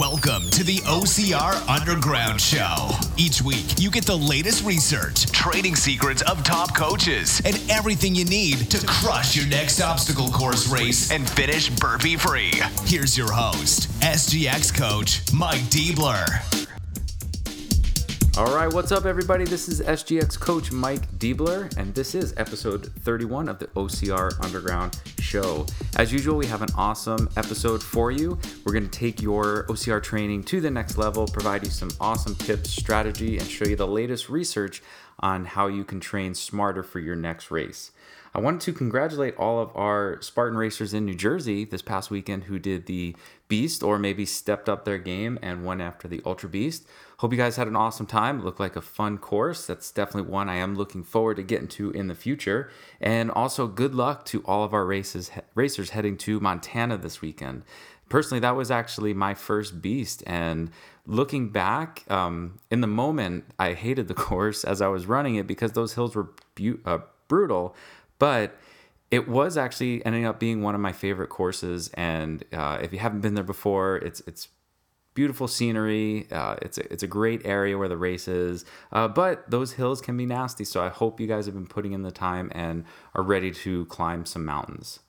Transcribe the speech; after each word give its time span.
Welcome 0.00 0.48
to 0.52 0.64
the 0.64 0.78
OCR 0.78 1.68
Underground 1.68 2.40
Show. 2.40 2.88
Each 3.18 3.42
week, 3.42 3.78
you 3.78 3.90
get 3.90 4.06
the 4.06 4.16
latest 4.16 4.64
research, 4.64 5.30
training 5.30 5.76
secrets 5.76 6.22
of 6.22 6.42
top 6.42 6.74
coaches, 6.74 7.42
and 7.44 7.60
everything 7.68 8.14
you 8.14 8.24
need 8.24 8.70
to 8.70 8.86
crush 8.86 9.36
your 9.36 9.46
next 9.48 9.78
obstacle 9.78 10.30
course 10.30 10.66
race 10.68 11.10
and 11.10 11.28
finish 11.28 11.68
burpee 11.68 12.16
free. 12.16 12.54
Here's 12.86 13.18
your 13.18 13.30
host, 13.30 13.90
SGX 14.00 14.74
coach 14.74 15.20
Mike 15.34 15.64
Diebler. 15.64 16.59
All 18.38 18.54
right, 18.54 18.72
what's 18.72 18.92
up, 18.92 19.06
everybody? 19.06 19.44
This 19.44 19.68
is 19.68 19.80
SGX 19.80 20.38
coach 20.38 20.70
Mike 20.70 21.10
Diebler, 21.18 21.76
and 21.76 21.92
this 21.92 22.14
is 22.14 22.32
episode 22.36 22.92
31 23.00 23.48
of 23.48 23.58
the 23.58 23.66
OCR 23.68 24.42
Underground 24.42 24.98
Show. 25.18 25.66
As 25.96 26.12
usual, 26.12 26.38
we 26.38 26.46
have 26.46 26.62
an 26.62 26.68
awesome 26.76 27.28
episode 27.36 27.82
for 27.82 28.12
you. 28.12 28.38
We're 28.64 28.72
going 28.72 28.88
to 28.88 28.98
take 28.98 29.20
your 29.20 29.64
OCR 29.64 30.00
training 30.00 30.44
to 30.44 30.60
the 30.60 30.70
next 30.70 30.96
level, 30.96 31.26
provide 31.26 31.64
you 31.64 31.70
some 31.70 31.90
awesome 32.00 32.36
tips, 32.36 32.70
strategy, 32.70 33.36
and 33.36 33.48
show 33.48 33.66
you 33.66 33.74
the 33.74 33.86
latest 33.86 34.28
research 34.28 34.80
on 35.18 35.44
how 35.44 35.66
you 35.66 35.84
can 35.84 35.98
train 35.98 36.32
smarter 36.34 36.84
for 36.84 37.00
your 37.00 37.16
next 37.16 37.50
race. 37.50 37.90
I 38.32 38.38
wanted 38.38 38.60
to 38.62 38.72
congratulate 38.72 39.36
all 39.36 39.60
of 39.60 39.76
our 39.76 40.22
Spartan 40.22 40.56
racers 40.56 40.94
in 40.94 41.04
New 41.04 41.16
Jersey 41.16 41.64
this 41.64 41.82
past 41.82 42.12
weekend 42.12 42.44
who 42.44 42.60
did 42.60 42.86
the 42.86 43.16
Beast 43.48 43.82
or 43.82 43.98
maybe 43.98 44.24
stepped 44.24 44.68
up 44.68 44.84
their 44.84 44.98
game 44.98 45.36
and 45.42 45.66
went 45.66 45.80
after 45.80 46.06
the 46.06 46.22
Ultra 46.24 46.48
Beast. 46.48 46.86
Hope 47.20 47.32
you 47.32 47.36
guys 47.36 47.56
had 47.56 47.68
an 47.68 47.76
awesome 47.76 48.06
time. 48.06 48.38
It 48.38 48.44
looked 48.46 48.60
like 48.60 48.76
a 48.76 48.80
fun 48.80 49.18
course. 49.18 49.66
That's 49.66 49.90
definitely 49.90 50.30
one 50.30 50.48
I 50.48 50.56
am 50.56 50.74
looking 50.74 51.04
forward 51.04 51.36
to 51.36 51.42
getting 51.42 51.68
to 51.68 51.90
in 51.90 52.08
the 52.08 52.14
future. 52.14 52.70
And 52.98 53.30
also, 53.30 53.66
good 53.66 53.94
luck 53.94 54.24
to 54.26 54.42
all 54.46 54.64
of 54.64 54.72
our 54.72 54.86
races 54.86 55.30
racers 55.54 55.90
heading 55.90 56.16
to 56.18 56.40
Montana 56.40 56.96
this 56.96 57.20
weekend. 57.20 57.64
Personally, 58.08 58.40
that 58.40 58.56
was 58.56 58.70
actually 58.70 59.12
my 59.12 59.34
first 59.34 59.82
beast, 59.82 60.22
and 60.26 60.70
looking 61.06 61.50
back, 61.50 62.10
um, 62.10 62.58
in 62.70 62.80
the 62.80 62.86
moment, 62.86 63.44
I 63.58 63.74
hated 63.74 64.08
the 64.08 64.14
course 64.28 64.64
as 64.64 64.80
I 64.80 64.88
was 64.88 65.04
running 65.04 65.34
it 65.34 65.46
because 65.46 65.72
those 65.72 65.92
hills 65.92 66.16
were 66.16 66.30
bu- 66.54 66.80
uh, 66.86 67.00
brutal 67.28 67.76
but 68.18 68.56
it 69.10 69.26
was 69.28 69.56
actually 69.56 70.04
ending 70.06 70.24
up 70.24 70.38
being 70.38 70.62
one 70.62 70.76
of 70.76 70.80
my 70.80 70.92
favorite 70.92 71.28
courses. 71.28 71.90
And 71.94 72.44
uh, 72.52 72.78
if 72.80 72.92
you 72.92 73.00
haven't 73.00 73.22
been 73.22 73.34
there 73.34 73.42
before, 73.42 73.96
it's 73.96 74.20
it's 74.26 74.48
beautiful 75.14 75.48
scenery. 75.48 76.26
Uh, 76.30 76.56
it's 76.62 76.78
a, 76.78 76.92
it's 76.92 77.02
a 77.02 77.06
great 77.06 77.44
area 77.44 77.76
where 77.76 77.88
the 77.88 77.96
race 77.96 78.28
is, 78.28 78.64
uh, 78.92 79.08
but 79.08 79.50
those 79.50 79.72
hills 79.72 80.00
can 80.00 80.16
be 80.16 80.26
nasty. 80.26 80.64
So 80.64 80.82
I 80.82 80.88
hope 80.88 81.20
you 81.20 81.26
guys 81.26 81.46
have 81.46 81.54
been 81.54 81.66
putting 81.66 81.92
in 81.92 82.02
the 82.02 82.10
time 82.10 82.50
and 82.54 82.84
are 83.14 83.22
ready 83.22 83.50
to 83.50 83.86
climb 83.86 84.24
some 84.24 84.44
mountains. 84.44 85.00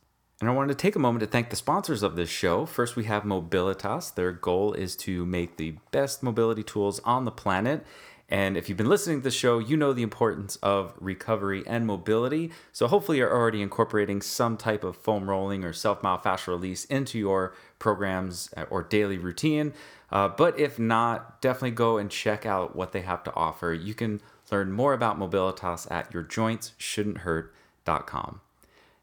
And 0.42 0.50
I 0.50 0.54
wanted 0.54 0.70
to 0.70 0.82
take 0.82 0.96
a 0.96 1.00
moment 1.00 1.20
to 1.22 1.28
thank 1.28 1.52
the 1.52 1.56
sponsors 1.56 2.02
of 2.02 2.16
this 2.16 2.30
show. 2.30 2.66
First, 2.66 2.96
we 2.96 3.04
have 3.04 3.22
Mobilitas. 3.22 4.16
Their 4.16 4.32
goal 4.32 4.74
is 4.74 4.96
to 4.98 5.24
make 5.24 5.58
the 5.58 5.76
best 5.92 6.24
mobility 6.24 6.64
tools 6.64 7.00
on 7.02 7.26
the 7.26 7.32
planet 7.32 7.86
and 8.32 8.56
if 8.56 8.70
you've 8.70 8.78
been 8.78 8.88
listening 8.88 9.20
to 9.20 9.24
the 9.26 9.30
show, 9.30 9.60
you 9.60 9.76
know 9.76 9.92
the 9.92 10.04
importance 10.04 10.56
of 10.64 10.94
recovery 11.02 11.66
and 11.68 11.86
mobility. 11.86 12.52
So 12.72 12.88
hopefully 12.88 13.18
you're 13.18 13.32
already 13.32 13.62
incorporating 13.62 14.22
some 14.22 14.56
type 14.56 14.86
of 14.86 14.96
foam 14.96 15.30
rolling 15.30 15.66
or 15.66 15.74
self 15.74 16.02
myofascial 16.02 16.48
release 16.48 16.86
into 16.86 17.20
your 17.20 17.54
programs 17.78 18.50
or 18.70 18.84
daily 18.84 19.18
routine. 19.18 19.74
Uh, 20.10 20.30
but 20.30 20.58
if 20.58 20.80
not, 20.80 21.42
definitely 21.42 21.72
go 21.72 21.98
and 21.98 22.10
check 22.10 22.46
out 22.46 22.74
what 22.74 22.94
they 22.94 23.02
have 23.02 23.22
to 23.26 23.36
offer. 23.36 23.74
You 23.74 23.94
can 23.94 24.22
learn 24.50 24.72
more 24.72 24.94
about 24.94 25.20
Mobilitas 25.20 25.92
at 25.92 26.14
yourjointsshouldn'thurt.com. 26.14 28.40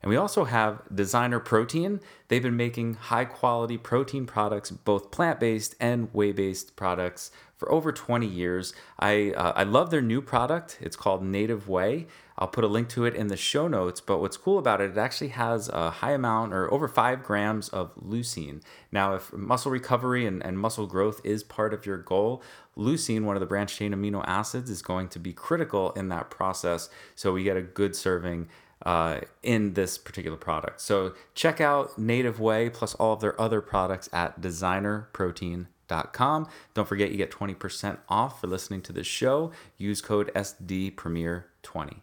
And 0.02 0.10
we 0.10 0.16
also 0.16 0.44
have 0.44 0.82
Designer 0.94 1.41
Protein. 1.41 2.00
They've 2.28 2.42
been 2.42 2.56
making 2.56 2.94
high 2.94 3.24
quality 3.24 3.77
protein 3.77 4.27
products, 4.27 4.70
both 4.70 5.10
plant 5.10 5.40
based 5.40 5.74
and 5.80 6.08
whey 6.12 6.32
based 6.32 6.77
products, 6.77 7.32
for 7.58 7.70
over 7.72 7.90
20 7.90 8.24
years. 8.24 8.72
I, 9.00 9.32
uh, 9.36 9.52
I 9.56 9.64
love 9.64 9.90
their 9.90 10.00
new 10.00 10.22
product. 10.22 10.78
It's 10.80 10.94
called 10.94 11.24
Native 11.24 11.68
Whey. 11.68 12.06
I'll 12.39 12.46
put 12.46 12.62
a 12.62 12.68
link 12.68 12.89
to 12.90 13.05
it 13.05 13.17
in 13.17 13.27
the 13.27 13.36
show 13.36 13.67
notes. 13.67 14.00
But 14.00 14.20
what's 14.20 14.36
cool 14.36 14.58
about 14.58 14.80
it, 14.80 14.92
it 14.92 14.96
actually 14.96 15.28
has 15.28 15.68
a 15.68 15.90
high 15.90 16.12
amount 16.12 16.55
or 16.55 16.73
over 16.73 16.86
five 16.86 17.24
grams 17.24 17.68
of 17.70 17.92
leucine. 17.96 18.62
Now, 18.92 19.17
if 19.17 19.33
muscle 19.33 19.73
recovery 19.73 20.24
and, 20.24 20.40
and 20.44 20.56
muscle 20.56 20.86
growth 20.86 21.20
is 21.24 21.42
part 21.42 21.74
of 21.74 21.84
your 21.84 21.96
goal, 21.96 22.40
leucine, 22.77 23.24
one 23.24 23.34
of 23.34 23.40
the 23.40 23.46
branched 23.46 23.77
chain 23.77 23.92
amino 23.92 24.23
acids, 24.24 24.70
is 24.70 24.80
going 24.80 25.08
to 25.08 25.18
be 25.18 25.33
critical 25.33 25.90
in 25.92 26.08
that 26.11 26.30
process. 26.30 26.89
So 27.17 27.33
we 27.33 27.42
get 27.42 27.56
a 27.56 27.62
good 27.62 27.96
serving 27.96 28.48
uh, 28.84 29.20
in 29.42 29.74
this 29.74 29.98
particular 29.98 30.36
product. 30.36 30.80
So 30.80 31.14
check 31.34 31.61
out 31.61 31.98
Native 31.98 32.40
Whey 32.40 32.70
plus 32.70 32.94
all 32.94 33.14
of 33.14 33.20
their 33.20 33.40
other 33.40 33.61
products 33.61 34.08
at 34.12 34.40
designerprotein.com. 34.40 36.48
Don't 36.74 36.88
forget 36.88 37.11
you 37.11 37.17
get 37.17 37.30
20% 37.30 37.98
off 38.08 38.40
for 38.40 38.46
listening 38.46 38.83
to 38.83 38.92
this 38.92 39.06
show. 39.06 39.52
Use 39.77 40.00
code 40.00 40.33
SDPremier20. 40.34 42.00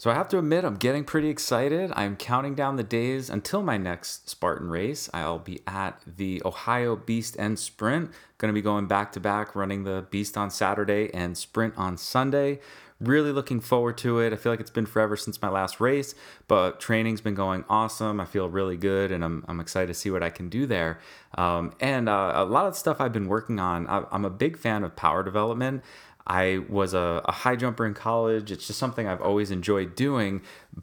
So 0.00 0.10
I 0.10 0.14
have 0.14 0.30
to 0.30 0.38
admit, 0.38 0.64
I'm 0.64 0.76
getting 0.76 1.04
pretty 1.04 1.28
excited. 1.28 1.92
I'm 1.94 2.16
counting 2.16 2.54
down 2.54 2.76
the 2.76 2.82
days 2.82 3.28
until 3.28 3.62
my 3.62 3.76
next 3.76 4.30
Spartan 4.30 4.70
race. 4.70 5.10
I'll 5.12 5.38
be 5.38 5.60
at 5.66 6.00
the 6.06 6.40
Ohio 6.42 6.96
Beast 6.96 7.36
and 7.38 7.58
Sprint. 7.58 8.10
Going 8.38 8.48
to 8.48 8.54
be 8.54 8.62
going 8.62 8.86
back 8.86 9.12
to 9.12 9.20
back, 9.20 9.54
running 9.54 9.84
the 9.84 10.06
Beast 10.10 10.38
on 10.38 10.50
Saturday 10.50 11.10
and 11.12 11.36
Sprint 11.36 11.74
on 11.76 11.98
Sunday. 11.98 12.60
Really 13.00 13.32
looking 13.32 13.60
forward 13.60 13.96
to 13.98 14.20
it. 14.20 14.34
I 14.34 14.36
feel 14.36 14.52
like 14.52 14.60
it's 14.60 14.70
been 14.70 14.84
forever 14.84 15.16
since 15.16 15.40
my 15.40 15.48
last 15.48 15.80
race, 15.80 16.14
but 16.48 16.80
training's 16.80 17.22
been 17.22 17.34
going 17.34 17.64
awesome. 17.66 18.20
I 18.20 18.26
feel 18.26 18.46
really 18.50 18.76
good, 18.76 19.10
and 19.10 19.24
I'm, 19.24 19.42
I'm 19.48 19.58
excited 19.58 19.86
to 19.86 19.94
see 19.94 20.10
what 20.10 20.22
I 20.22 20.28
can 20.28 20.50
do 20.50 20.66
there. 20.66 21.00
Um, 21.34 21.72
and 21.80 22.10
uh, 22.10 22.32
a 22.34 22.44
lot 22.44 22.66
of 22.66 22.76
stuff 22.76 23.00
I've 23.00 23.12
been 23.12 23.26
working 23.26 23.58
on. 23.58 23.86
I, 23.86 24.04
I'm 24.12 24.26
a 24.26 24.30
big 24.30 24.58
fan 24.58 24.84
of 24.84 24.96
power 24.96 25.22
development. 25.22 25.82
I 26.26 26.60
was 26.68 26.94
a, 26.94 27.22
a, 27.24 27.32
high 27.32 27.56
jumper 27.56 27.86
in 27.86 27.94
college. 27.94 28.52
It's 28.52 28.66
just 28.66 28.78
something 28.78 29.06
I've 29.06 29.22
always 29.22 29.50
enjoyed 29.50 29.94
doing. 29.96 30.42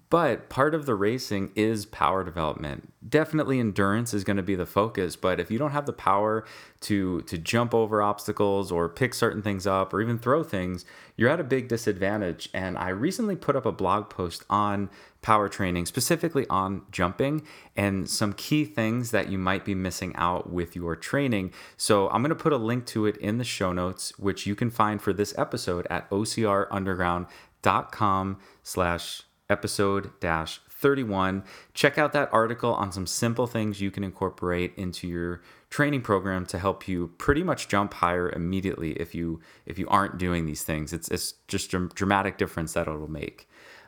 But 0.09 0.49
part 0.49 0.75
of 0.75 0.85
the 0.85 0.95
racing 0.95 1.51
is 1.55 1.85
power 1.85 2.23
development. 2.23 2.91
Definitely 3.07 3.59
endurance 3.59 4.13
is 4.13 4.23
going 4.23 4.37
to 4.37 4.43
be 4.43 4.55
the 4.55 4.65
focus. 4.65 5.15
But 5.15 5.39
if 5.39 5.49
you 5.49 5.57
don't 5.57 5.71
have 5.71 5.85
the 5.85 5.93
power 5.93 6.45
to 6.81 7.21
to 7.21 7.37
jump 7.37 7.73
over 7.73 8.01
obstacles 8.01 8.71
or 8.71 8.89
pick 8.89 9.13
certain 9.13 9.41
things 9.41 9.65
up 9.65 9.93
or 9.93 10.01
even 10.01 10.19
throw 10.19 10.43
things, 10.43 10.85
you're 11.15 11.29
at 11.29 11.39
a 11.39 11.45
big 11.45 11.67
disadvantage. 11.67 12.49
And 12.53 12.77
I 12.77 12.89
recently 12.89 13.35
put 13.35 13.55
up 13.55 13.65
a 13.65 13.71
blog 13.71 14.09
post 14.09 14.43
on 14.49 14.89
power 15.27 15.49
training, 15.49 15.85
specifically 15.85 16.47
on 16.49 16.83
jumping, 16.89 17.45
and 17.75 18.09
some 18.09 18.31
key 18.31 18.63
things 18.63 19.11
that 19.11 19.29
you 19.29 19.38
might 19.38 19.65
be 19.65 19.75
missing 19.75 20.15
out 20.15 20.49
with 20.49 20.73
your 20.73 20.95
training. 20.95 21.51
So 21.75 22.07
I'm 22.11 22.21
going 22.21 22.29
to 22.29 22.35
put 22.35 22.53
a 22.53 22.57
link 22.57 22.85
to 22.88 23.05
it 23.05 23.17
in 23.17 23.37
the 23.37 23.43
show 23.43 23.73
notes, 23.73 24.17
which 24.17 24.45
you 24.45 24.55
can 24.55 24.69
find 24.69 25.01
for 25.01 25.11
this 25.11 25.37
episode 25.37 25.85
at 25.89 26.09
ocrunderground.com 26.09 28.37
slash 28.63 29.23
episode 29.49 30.17
dash 30.21 30.61
31. 30.69 31.43
Check 31.73 31.97
out 31.97 32.13
that 32.13 32.29
article 32.31 32.73
on 32.73 32.93
some 32.93 33.05
simple 33.05 33.47
things 33.47 33.81
you 33.81 33.91
can 33.91 34.05
incorporate 34.05 34.73
into 34.77 35.09
your 35.09 35.41
training 35.69 36.03
program 36.03 36.45
to 36.45 36.57
help 36.57 36.87
you 36.87 37.11
pretty 37.17 37.43
much 37.43 37.67
jump 37.67 37.95
higher 37.95 38.29
immediately 38.29 38.93
if 38.93 39.13
you 39.13 39.41
if 39.66 39.77
you 39.77 39.89
aren't 39.89 40.17
doing 40.17 40.45
these 40.45 40.63
things. 40.63 40.93
It's 40.93 41.09
it's 41.09 41.33
just 41.49 41.73
a 41.73 41.89
dramatic 41.95 42.37
difference 42.37 42.71
that 42.73 42.87
it'll 42.87 43.11
make. 43.11 43.47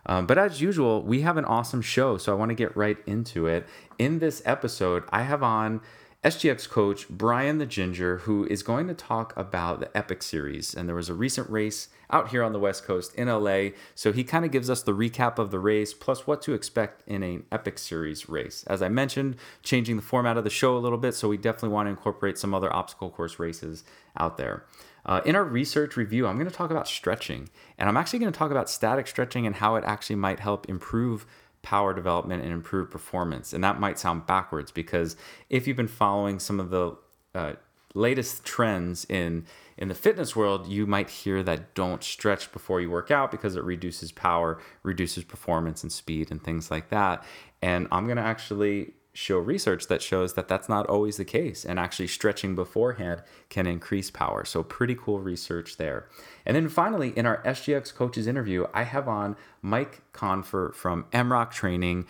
Um, 0.09 0.25
but 0.25 0.39
as 0.39 0.59
usual, 0.59 1.03
we 1.03 1.21
have 1.21 1.37
an 1.37 1.45
awesome 1.45 1.83
show, 1.83 2.17
so 2.17 2.31
I 2.31 2.35
want 2.35 2.49
to 2.49 2.55
get 2.55 2.75
right 2.75 2.97
into 3.05 3.45
it. 3.45 3.67
In 3.99 4.17
this 4.17 4.41
episode, 4.43 5.03
I 5.11 5.21
have 5.21 5.43
on 5.43 5.81
SGX 6.23 6.67
coach 6.67 7.07
Bryan 7.09 7.59
the 7.59 7.67
Ginger, 7.67 8.17
who 8.17 8.43
is 8.47 8.63
going 8.63 8.87
to 8.87 8.95
talk 8.95 9.37
about 9.37 9.79
the 9.79 9.95
Epic 9.95 10.23
Series. 10.23 10.73
And 10.73 10.89
there 10.89 10.95
was 10.95 11.09
a 11.09 11.13
recent 11.13 11.47
race 11.47 11.89
out 12.09 12.29
here 12.29 12.43
on 12.43 12.53
the 12.53 12.59
West 12.59 12.85
Coast 12.85 13.13
in 13.13 13.27
LA. 13.27 13.69
So 13.93 14.11
he 14.11 14.23
kind 14.23 14.45
of 14.45 14.51
gives 14.51 14.67
us 14.67 14.81
the 14.81 14.95
recap 14.95 15.37
of 15.37 15.51
the 15.51 15.59
race, 15.59 15.93
plus 15.93 16.25
what 16.25 16.41
to 16.41 16.55
expect 16.55 17.07
in 17.07 17.21
an 17.21 17.43
Epic 17.51 17.77
Series 17.77 18.27
race. 18.27 18.63
As 18.65 18.81
I 18.81 18.89
mentioned, 18.89 19.35
changing 19.61 19.95
the 19.95 20.01
format 20.01 20.37
of 20.37 20.43
the 20.43 20.49
show 20.49 20.75
a 20.75 20.79
little 20.79 20.97
bit, 20.97 21.13
so 21.13 21.29
we 21.29 21.37
definitely 21.37 21.69
want 21.69 21.85
to 21.85 21.91
incorporate 21.91 22.39
some 22.39 22.55
other 22.55 22.73
obstacle 22.75 23.11
course 23.11 23.37
races 23.37 23.83
out 24.17 24.37
there. 24.37 24.65
Uh, 25.09 25.21
in 25.25 25.35
our 25.35 25.43
research 25.43 25.97
review, 25.97 26.27
I'm 26.27 26.35
going 26.35 26.47
to 26.47 26.55
talk 26.55 26.69
about 26.69 26.87
stretching, 26.87 27.49
and 27.79 27.89
I'm 27.89 27.97
actually 27.97 28.19
going 28.19 28.31
to 28.31 28.37
talk 28.37 28.51
about 28.51 28.69
static 28.69 29.07
stretching 29.07 29.47
and 29.47 29.55
how 29.55 29.75
it 29.75 29.83
actually 29.83 30.17
might 30.17 30.39
help 30.39 30.69
improve 30.69 31.25
power 31.63 31.95
development 31.95 32.43
and 32.43 32.53
improve 32.53 32.91
performance. 32.91 33.51
And 33.51 33.63
that 33.63 33.79
might 33.79 33.97
sound 33.97 34.27
backwards 34.27 34.71
because 34.71 35.17
if 35.49 35.67
you've 35.67 35.75
been 35.75 35.87
following 35.87 36.37
some 36.37 36.59
of 36.59 36.69
the 36.69 36.95
uh, 37.33 37.53
latest 37.95 38.45
trends 38.45 39.03
in 39.09 39.47
in 39.79 39.87
the 39.87 39.95
fitness 39.95 40.35
world, 40.35 40.67
you 40.67 40.85
might 40.85 41.09
hear 41.09 41.41
that 41.41 41.73
don't 41.73 42.03
stretch 42.03 42.51
before 42.51 42.79
you 42.79 42.91
work 42.91 43.09
out 43.09 43.31
because 43.31 43.55
it 43.55 43.63
reduces 43.63 44.11
power, 44.11 44.59
reduces 44.83 45.23
performance 45.23 45.81
and 45.81 45.91
speed 45.91 46.29
and 46.29 46.43
things 46.43 46.69
like 46.69 46.89
that. 46.89 47.23
And 47.63 47.87
I'm 47.91 48.05
going 48.05 48.17
to 48.17 48.23
actually 48.23 48.93
show 49.19 49.37
research 49.37 49.87
that 49.87 50.01
shows 50.01 50.33
that 50.35 50.47
that's 50.47 50.69
not 50.69 50.87
always 50.87 51.17
the 51.17 51.25
case 51.25 51.65
and 51.65 51.77
actually 51.77 52.07
stretching 52.07 52.55
beforehand 52.55 53.21
can 53.49 53.67
increase 53.67 54.09
power. 54.09 54.45
So 54.45 54.63
pretty 54.63 54.95
cool 54.95 55.19
research 55.19 55.75
there. 55.75 56.07
And 56.45 56.55
then 56.55 56.69
finally 56.69 57.09
in 57.17 57.25
our 57.25 57.43
sgx 57.43 57.93
coaches 57.93 58.25
interview 58.27 58.65
i 58.73 58.83
have 58.83 59.07
on 59.07 59.35
mike 59.61 60.01
confer 60.13 60.71
from 60.71 61.05
MROC 61.11 61.51
training 61.51 62.05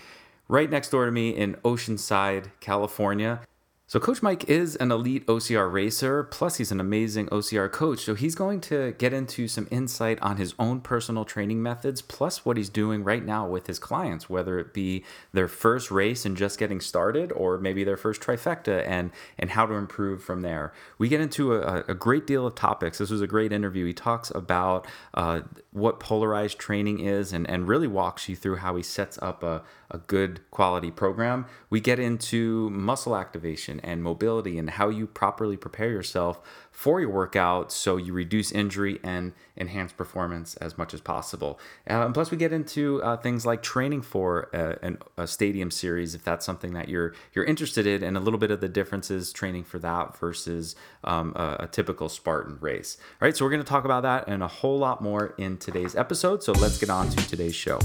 right 0.48 0.70
next 0.70 0.90
door 0.90 1.06
to 1.06 1.12
me 1.12 1.30
in 1.30 1.56
oceanside 1.66 2.52
california 2.60 3.42
So, 3.90 4.00
Coach 4.00 4.22
Mike 4.22 4.48
is 4.48 4.76
an 4.76 4.92
elite 4.92 5.26
OCR 5.26 5.68
racer, 5.72 6.24
plus, 6.24 6.58
he's 6.58 6.72
an 6.72 6.80
amazing 6.80 7.26
OCR 7.30 7.72
coach. 7.72 8.02
So, 8.02 8.14
he's 8.14 8.36
going 8.36 8.62
to 8.62 8.94
get 9.00 9.14
into 9.14 9.48
some 9.48 9.68
insight 9.72 10.22
on 10.22 10.38
his 10.38 10.54
own 10.60 10.82
personal 10.82 11.26
training 11.26 11.64
methods, 11.64 12.04
plus 12.04 12.46
what 12.46 12.56
he's 12.56 12.70
doing 12.70 13.04
right 13.04 13.26
now 13.26 13.48
with 13.48 13.66
his 13.66 13.80
clients, 13.80 14.30
whether 14.30 14.60
it 14.60 14.76
be 14.76 15.04
their 15.34 15.48
first 15.48 15.90
race 15.90 16.24
and 16.24 16.38
just 16.38 16.60
getting 16.60 16.80
started, 16.80 17.32
or 17.32 17.58
maybe 17.58 17.84
their 17.84 17.98
first 17.98 18.22
trifecta 18.22 18.88
and, 18.88 19.10
and 19.40 19.50
how 19.50 19.66
to 19.66 19.74
improve 19.74 20.24
from 20.24 20.42
there. 20.42 20.72
We 21.00 21.10
get 21.10 21.20
into 21.20 21.56
a, 21.56 21.84
a 21.88 21.96
great 21.96 22.28
deal 22.28 22.46
of 22.46 22.54
topics. 22.54 23.00
This 23.00 23.10
was 23.10 23.24
a 23.24 23.28
great 23.28 23.52
interview. 23.52 23.88
He 23.88 23.94
talks 23.94 24.32
about 24.36 24.86
uh, 25.16 25.42
what 25.72 26.00
polarized 26.00 26.60
training 26.60 27.00
is 27.00 27.34
and, 27.34 27.50
and 27.50 27.68
really 27.68 27.88
walks 27.88 28.30
you 28.30 28.36
through 28.36 28.58
how 28.58 28.76
he 28.76 28.84
sets 28.84 29.18
up 29.24 29.42
a, 29.42 29.64
a 29.92 29.98
good 29.98 30.42
quality 30.52 30.92
program. 30.92 31.46
We 31.70 31.80
get 31.80 32.00
into 32.00 32.70
muscle 32.70 33.16
activation 33.16 33.80
and 33.82 34.04
mobility 34.04 34.58
and 34.58 34.70
how 34.70 34.90
you 34.90 35.08
properly 35.08 35.58
prepare 35.58 35.90
yourself 35.90 36.42
for 36.72 37.02
your 37.02 37.10
workout 37.10 37.72
so 37.74 37.98
you 37.98 38.14
reduce 38.14 38.54
injury 38.54 39.00
and 39.04 39.34
enhance 39.58 39.92
performance 39.92 40.56
as 40.58 40.78
much 40.78 40.94
as 40.94 41.02
possible. 41.02 41.60
Uh, 41.90 42.06
and 42.06 42.14
plus, 42.14 42.32
we 42.32 42.38
get 42.38 42.54
into 42.54 43.04
uh, 43.04 43.18
things 43.18 43.46
like 43.46 43.62
training 43.62 44.02
for 44.02 44.50
a, 44.54 44.96
a, 45.18 45.28
stadium 45.28 45.72
series 45.72 46.16
if 46.16 46.24
that's 46.24 46.46
something 46.46 46.74
that 46.74 46.88
you're 46.88 47.14
you're 47.34 47.44
interested 47.44 47.86
in, 47.86 48.02
and 48.02 48.16
a 48.16 48.20
little 48.20 48.40
bit 48.40 48.50
of 48.50 48.62
the 48.62 48.70
differences 48.70 49.34
training 49.34 49.66
for 49.66 49.78
that 49.80 50.18
versus 50.18 50.76
um, 51.04 51.34
a, 51.36 51.58
a 51.62 51.68
typical 51.68 52.08
Spartan 52.08 52.58
race. 52.62 52.98
All 53.22 53.26
right, 53.26 53.36
so 53.36 53.44
we're 53.44 53.52
going 53.52 53.64
to 53.64 53.68
talk 53.68 53.84
about 53.84 54.04
that 54.04 54.28
and 54.28 54.42
a 54.42 54.48
whole 54.48 54.78
lot 54.78 55.02
more 55.02 55.34
in 55.38 55.58
today's 55.58 55.96
episode. 55.96 56.44
So 56.44 56.54
let's 56.54 56.78
get 56.78 56.90
on 56.90 57.10
to 57.10 57.28
today's 57.28 57.56
show. 57.56 57.80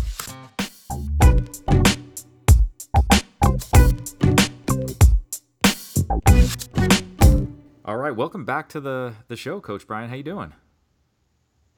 Right, 8.04 8.14
welcome 8.14 8.44
back 8.44 8.68
to 8.68 8.80
the 8.80 9.14
the 9.28 9.34
show, 9.34 9.62
Coach 9.62 9.86
Bryan. 9.86 10.10
How 10.10 10.16
you 10.16 10.22
doing? 10.22 10.52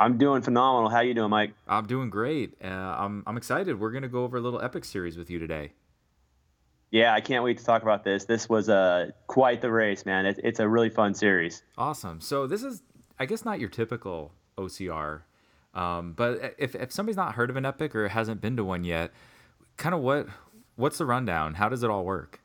I'm 0.01 0.19
doing 0.19 0.43
phenomenal. 0.43 0.91
How 0.91 0.99
you 0.99 1.15
doing, 1.15 1.31
Mike? 1.31 1.55
I'm 1.69 1.87
doing 1.87 2.11
great. 2.11 2.55
Uh, 2.61 2.67
I'm 2.67 3.23
I'm 3.29 3.37
excited. 3.37 3.79
We're 3.79 3.93
gonna 3.93 4.09
go 4.09 4.25
over 4.25 4.37
a 4.37 4.41
little 4.41 4.61
epic 4.61 4.85
series 4.85 5.17
with 5.17 5.31
you 5.31 5.39
today. 5.39 5.71
Yeah, 6.91 7.15
I 7.15 7.21
can't 7.21 7.45
wait 7.45 7.59
to 7.59 7.65
talk 7.65 7.83
about 7.83 8.03
this. 8.03 8.25
This 8.25 8.49
was 8.49 8.69
uh, 8.69 9.13
quite 9.29 9.61
the 9.61 9.71
race, 9.71 10.05
man. 10.05 10.27
It, 10.27 10.41
it's 10.43 10.59
a 10.59 10.69
really 10.69 10.91
fun 10.91 11.15
series. 11.15 11.63
Awesome. 11.79 12.21
So 12.21 12.49
this 12.49 12.65
is, 12.65 12.83
I 13.21 13.27
guess, 13.27 13.45
not 13.45 13.61
your 13.61 13.69
typical 13.69 14.33
OCR, 14.59 15.21
um, 15.75 16.13
but 16.15 16.57
if 16.59 16.75
if 16.75 16.91
somebody's 16.91 17.17
not 17.17 17.37
heard 17.37 17.51
of 17.51 17.57
an 17.57 17.65
epic 17.65 17.95
or 17.95 18.09
hasn't 18.09 18.41
been 18.41 18.57
to 18.57 18.65
one 18.65 18.83
yet, 18.83 19.13
kind 19.77 19.95
of 19.95 20.01
what 20.01 20.27
what's 20.75 20.99
the 20.99 21.07
rundown? 21.07 21.55
How 21.55 21.69
does 21.69 21.85
it 21.85 21.89
all 21.89 22.05
work? 22.05 22.41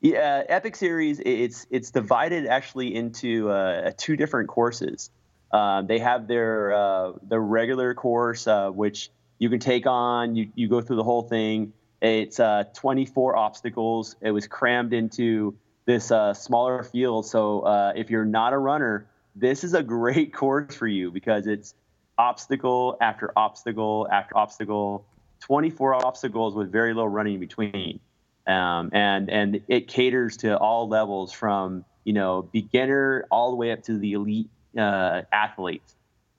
Yeah, 0.00 0.44
Epic 0.48 0.76
Series 0.76 1.20
it's 1.20 1.66
it's 1.70 1.90
divided 1.90 2.46
actually 2.46 2.94
into 2.94 3.50
uh, 3.50 3.92
two 3.98 4.16
different 4.16 4.48
courses. 4.48 5.10
Uh, 5.52 5.82
they 5.82 5.98
have 5.98 6.26
their 6.26 6.72
uh, 6.72 7.12
their 7.22 7.40
regular 7.40 7.92
course, 7.92 8.46
uh, 8.46 8.70
which 8.70 9.10
you 9.38 9.50
can 9.50 9.58
take 9.58 9.86
on. 9.86 10.36
You 10.36 10.50
you 10.54 10.68
go 10.68 10.80
through 10.80 10.96
the 10.96 11.04
whole 11.04 11.22
thing. 11.22 11.74
It's 12.00 12.40
uh, 12.40 12.64
24 12.72 13.36
obstacles. 13.36 14.16
It 14.22 14.30
was 14.30 14.46
crammed 14.46 14.94
into 14.94 15.54
this 15.84 16.10
uh, 16.10 16.32
smaller 16.32 16.82
field. 16.82 17.26
So 17.26 17.92
if 17.94 18.08
you're 18.08 18.24
not 18.24 18.54
a 18.54 18.58
runner, 18.58 19.06
this 19.36 19.64
is 19.64 19.74
a 19.74 19.82
great 19.82 20.32
course 20.40 20.74
for 20.74 20.86
you 20.86 21.10
because 21.10 21.46
it's 21.46 21.74
obstacle 22.16 22.96
after 23.02 23.32
obstacle 23.36 24.08
after 24.10 24.34
obstacle, 24.34 25.04
24 25.40 26.06
obstacles 26.06 26.54
with 26.54 26.72
very 26.72 26.94
little 26.94 27.08
running 27.08 27.34
in 27.34 27.40
between 27.40 28.00
um, 28.46 28.90
and 28.92 29.30
and 29.30 29.60
it 29.68 29.88
caters 29.88 30.38
to 30.38 30.56
all 30.56 30.88
levels 30.88 31.32
from 31.32 31.84
you 32.04 32.12
know 32.12 32.42
beginner 32.42 33.26
all 33.30 33.50
the 33.50 33.56
way 33.56 33.72
up 33.72 33.82
to 33.84 33.98
the 33.98 34.14
elite 34.14 34.50
uh, 34.76 35.22
athletes, 35.32 35.94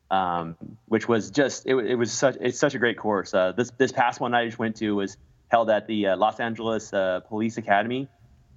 um, 0.09 0.55
which 0.87 1.07
was 1.07 1.31
just 1.31 1.65
it, 1.65 1.75
it, 1.75 1.95
was 1.95 2.11
such 2.11 2.37
it's 2.39 2.59
such 2.59 2.75
a 2.75 2.79
great 2.79 2.97
course. 2.97 3.33
Uh, 3.33 3.51
this 3.51 3.71
this 3.77 3.91
past 3.91 4.19
one 4.19 4.33
I 4.33 4.45
just 4.45 4.59
went 4.59 4.77
to 4.77 4.95
was 4.95 5.17
held 5.49 5.69
at 5.69 5.87
the 5.87 6.07
uh, 6.07 6.17
Los 6.17 6.39
Angeles 6.39 6.93
uh, 6.93 7.21
Police 7.27 7.57
Academy, 7.57 8.07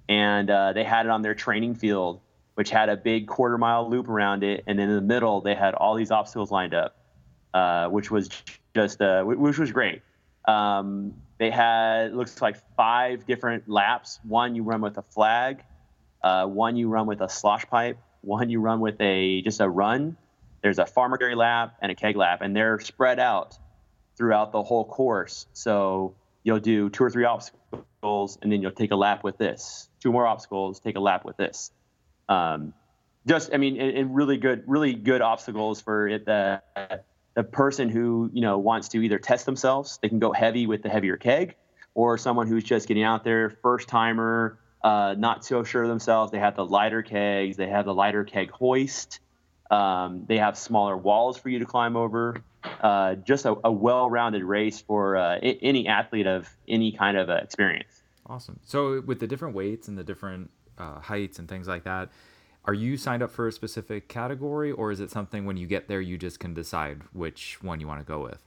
and 0.09 0.49
uh, 0.49 0.73
they 0.73 0.83
had 0.83 1.05
it 1.05 1.09
on 1.09 1.21
their 1.21 1.35
training 1.35 1.75
field, 1.75 2.21
which 2.55 2.69
had 2.69 2.89
a 2.89 2.97
big 2.97 3.27
quarter 3.27 3.57
mile 3.57 3.89
loop 3.89 4.09
around 4.09 4.43
it, 4.43 4.63
and 4.67 4.79
in 4.79 4.93
the 4.93 5.01
middle 5.01 5.41
they 5.41 5.55
had 5.55 5.73
all 5.73 5.95
these 5.95 6.11
obstacles 6.11 6.51
lined 6.51 6.73
up, 6.73 6.97
uh, 7.53 7.87
which 7.89 8.09
was 8.09 8.29
just 8.73 8.99
which 8.99 9.57
was 9.59 9.71
great. 9.71 10.01
Um, 10.47 11.13
they 11.37 11.51
had 11.51 12.13
looks 12.13 12.41
like 12.41 12.57
five 12.75 13.25
different 13.25 13.67
laps. 13.69 14.19
One 14.23 14.55
you 14.55 14.63
run 14.63 14.81
with 14.81 14.97
a 14.97 15.01
flag, 15.01 15.63
uh, 16.23 16.45
one 16.45 16.75
you 16.75 16.89
run 16.89 17.07
with 17.07 17.21
a 17.21 17.29
slosh 17.29 17.65
pipe, 17.65 17.97
one 18.21 18.49
you 18.49 18.61
run 18.61 18.79
with 18.79 18.99
a 19.01 19.41
just 19.41 19.59
a 19.59 19.69
run. 19.69 20.17
There's 20.61 20.79
a 20.79 20.85
farmer 20.85 21.17
carry 21.17 21.35
lap 21.35 21.75
and 21.81 21.91
a 21.91 21.95
keg 21.95 22.15
lap, 22.15 22.41
and 22.41 22.55
they're 22.55 22.79
spread 22.79 23.19
out 23.19 23.57
throughout 24.17 24.51
the 24.51 24.63
whole 24.63 24.85
course. 24.85 25.45
So 25.53 26.15
you'll 26.43 26.59
do 26.59 26.89
two 26.89 27.03
or 27.03 27.09
three 27.09 27.25
obstacles, 27.25 28.37
and 28.41 28.51
then 28.51 28.61
you'll 28.61 28.71
take 28.71 28.91
a 28.91 28.95
lap 28.95 29.23
with 29.23 29.37
this. 29.37 29.89
Two 29.99 30.11
more 30.11 30.25
obstacles, 30.25 30.79
take 30.79 30.95
a 30.95 30.99
lap 30.99 31.25
with 31.25 31.37
this. 31.37 31.71
Um, 32.29 32.73
just, 33.27 33.53
I 33.53 33.57
mean, 33.57 33.79
and, 33.79 34.15
really 34.15 34.37
good, 34.37 34.63
really 34.67 34.93
good 34.93 35.21
obstacles 35.21 35.81
for 35.81 36.07
it. 36.07 36.25
The 36.25 36.61
the 37.35 37.43
person 37.43 37.89
who 37.89 38.29
you 38.33 38.41
know 38.41 38.57
wants 38.57 38.89
to 38.89 39.01
either 39.01 39.19
test 39.19 39.45
themselves, 39.45 39.99
they 40.01 40.09
can 40.09 40.19
go 40.19 40.31
heavy 40.31 40.65
with 40.67 40.81
the 40.81 40.89
heavier 40.89 41.17
keg, 41.17 41.55
or 41.93 42.17
someone 42.17 42.47
who's 42.47 42.63
just 42.63 42.87
getting 42.87 43.03
out 43.03 43.23
there, 43.23 43.49
first 43.61 43.87
timer, 43.87 44.57
uh, 44.83 45.15
not 45.17 45.45
so 45.45 45.63
sure 45.63 45.83
of 45.83 45.89
themselves. 45.89 46.31
They 46.31 46.39
have 46.39 46.55
the 46.55 46.65
lighter 46.65 47.03
kegs, 47.03 47.57
they 47.57 47.69
have 47.69 47.85
the 47.85 47.93
lighter 47.93 48.23
keg 48.23 48.51
hoist, 48.51 49.19
um, 49.69 50.25
they 50.27 50.37
have 50.37 50.57
smaller 50.57 50.97
walls 50.97 51.37
for 51.37 51.49
you 51.49 51.59
to 51.59 51.65
climb 51.65 51.95
over. 51.95 52.41
Uh, 52.81 53.13
just 53.13 53.45
a, 53.45 53.55
a, 53.63 53.71
well-rounded 53.71 54.43
race 54.43 54.81
for 54.81 55.17
uh, 55.17 55.35
I- 55.35 55.59
any 55.61 55.87
athlete 55.87 56.25
of 56.25 56.49
any 56.67 56.91
kind 56.91 57.15
of 57.15 57.29
uh, 57.29 57.35
experience. 57.35 58.01
Awesome. 58.25 58.59
So 58.63 59.01
with 59.01 59.19
the 59.19 59.27
different 59.27 59.53
weights 59.53 59.87
and 59.87 59.95
the 59.95 60.03
different 60.03 60.49
uh, 60.79 60.99
heights 60.99 61.37
and 61.37 61.47
things 61.47 61.67
like 61.67 61.83
that 61.83 62.09
are 62.67 62.73
you 62.73 62.97
signed 62.97 63.21
up 63.21 63.31
for 63.31 63.47
a 63.47 63.51
specific 63.51 64.07
category 64.07 64.71
or 64.71 64.91
is 64.91 64.99
it 64.99 65.11
something 65.11 65.45
when 65.45 65.57
you 65.57 65.67
get 65.67 65.87
there 65.87 66.01
you 66.01 66.17
just 66.17 66.39
can 66.39 66.53
decide 66.53 67.01
which 67.13 67.61
one 67.61 67.79
you 67.79 67.87
want 67.87 67.99
to 67.99 68.05
go 68.05 68.21
with? 68.21 68.39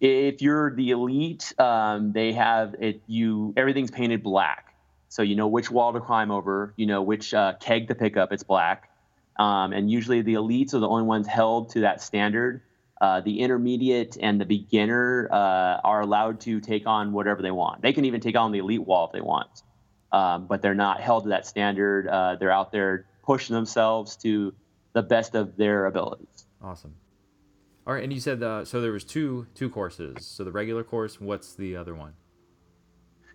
If 0.00 0.42
you're 0.42 0.74
the 0.74 0.90
elite 0.90 1.52
um, 1.58 2.12
they 2.12 2.32
have 2.32 2.74
it 2.78 3.02
you 3.06 3.54
everything's 3.56 3.90
painted 3.90 4.22
black. 4.22 4.74
So 5.08 5.22
you 5.22 5.36
know 5.36 5.48
which 5.48 5.70
wall 5.70 5.92
to 5.94 6.00
climb 6.00 6.30
over 6.30 6.74
you 6.76 6.86
know 6.86 7.02
which 7.02 7.32
uh, 7.32 7.54
keg 7.60 7.88
to 7.88 7.94
pick 7.94 8.16
up 8.16 8.32
it's 8.32 8.42
black. 8.42 8.90
Um, 9.38 9.72
and 9.72 9.90
usually 9.90 10.22
the 10.22 10.34
elites 10.34 10.74
are 10.74 10.80
the 10.80 10.88
only 10.88 11.04
ones 11.04 11.26
held 11.26 11.70
to 11.70 11.80
that 11.80 12.02
standard. 12.02 12.62
Uh, 13.00 13.20
the 13.20 13.40
intermediate 13.40 14.16
and 14.20 14.40
the 14.40 14.44
beginner 14.44 15.28
uh, 15.30 15.80
are 15.84 16.00
allowed 16.00 16.40
to 16.40 16.60
take 16.60 16.84
on 16.86 17.12
whatever 17.12 17.42
they 17.42 17.52
want. 17.52 17.80
They 17.80 17.92
can 17.92 18.04
even 18.04 18.20
take 18.20 18.36
on 18.36 18.50
the 18.50 18.58
elite 18.58 18.84
wall 18.84 19.06
if 19.06 19.12
they 19.12 19.20
want 19.20 19.62
um, 20.12 20.46
but 20.46 20.62
they're 20.62 20.74
not 20.74 21.00
held 21.00 21.24
to 21.24 21.28
that 21.30 21.46
standard. 21.46 22.08
Uh, 22.08 22.36
they're 22.36 22.50
out 22.50 22.72
there 22.72 23.06
pushing 23.22 23.54
themselves 23.54 24.16
to 24.16 24.54
the 24.92 25.02
best 25.02 25.34
of 25.34 25.56
their 25.56 25.86
abilities. 25.86 26.46
Awesome. 26.62 26.94
All 27.86 27.94
right, 27.94 28.04
and 28.04 28.12
you 28.12 28.20
said 28.20 28.42
uh, 28.42 28.64
so 28.64 28.80
there 28.80 28.92
was 28.92 29.04
two 29.04 29.46
two 29.54 29.70
courses. 29.70 30.26
So 30.26 30.44
the 30.44 30.52
regular 30.52 30.84
course, 30.84 31.20
what's 31.20 31.54
the 31.54 31.76
other 31.76 31.94
one? 31.94 32.14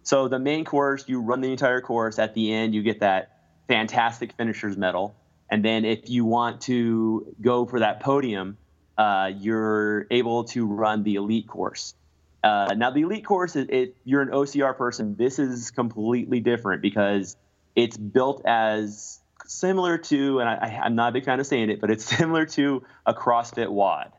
So 0.04 0.28
the 0.28 0.40
main 0.40 0.66
course, 0.66 1.06
you 1.08 1.22
run 1.22 1.42
the 1.42 1.52
entire 1.52 1.82
course. 1.82 2.20
At 2.20 2.34
the 2.34 2.54
end, 2.54 2.76
you 2.76 2.84
get 2.84 3.00
that 3.00 3.40
fantastic 3.68 4.34
finisher's 4.34 4.78
medal, 4.78 5.16
and 5.50 5.64
then 5.64 5.86
if 5.86 6.10
you 6.10 6.26
want 6.26 6.62
to 6.62 7.34
go 7.42 7.66
for 7.66 7.80
that 7.80 8.00
podium, 8.02 8.58
uh, 8.98 9.32
you're 9.36 10.06
able 10.12 10.44
to 10.46 10.68
run 10.68 11.04
the 11.04 11.16
elite 11.16 11.48
course. 11.48 11.96
Uh, 12.44 12.74
now, 12.76 12.92
the 12.92 13.02
elite 13.02 13.26
course, 13.26 13.56
it, 13.56 13.70
it, 13.70 13.96
you're 14.04 14.22
an 14.22 14.30
OCR 14.30 14.78
person. 14.78 15.16
This 15.16 15.40
is 15.40 15.72
completely 15.72 16.42
different 16.42 16.82
because 16.82 17.38
it's 17.76 17.96
built 17.96 18.42
as 18.46 19.20
similar 19.46 19.98
to, 19.98 20.40
and 20.40 20.50
I, 20.50 20.82
am 20.86 20.96
not 20.96 21.10
a 21.10 21.12
big 21.14 21.26
fan 21.26 21.40
of 21.40 21.48
saying 21.48 21.70
it, 21.70 21.80
but 21.80 21.90
it's 21.90 22.04
similar 22.18 22.46
to 22.48 22.84
a 23.06 23.14
CrossFit 23.14 23.70
WOD. 23.70 24.12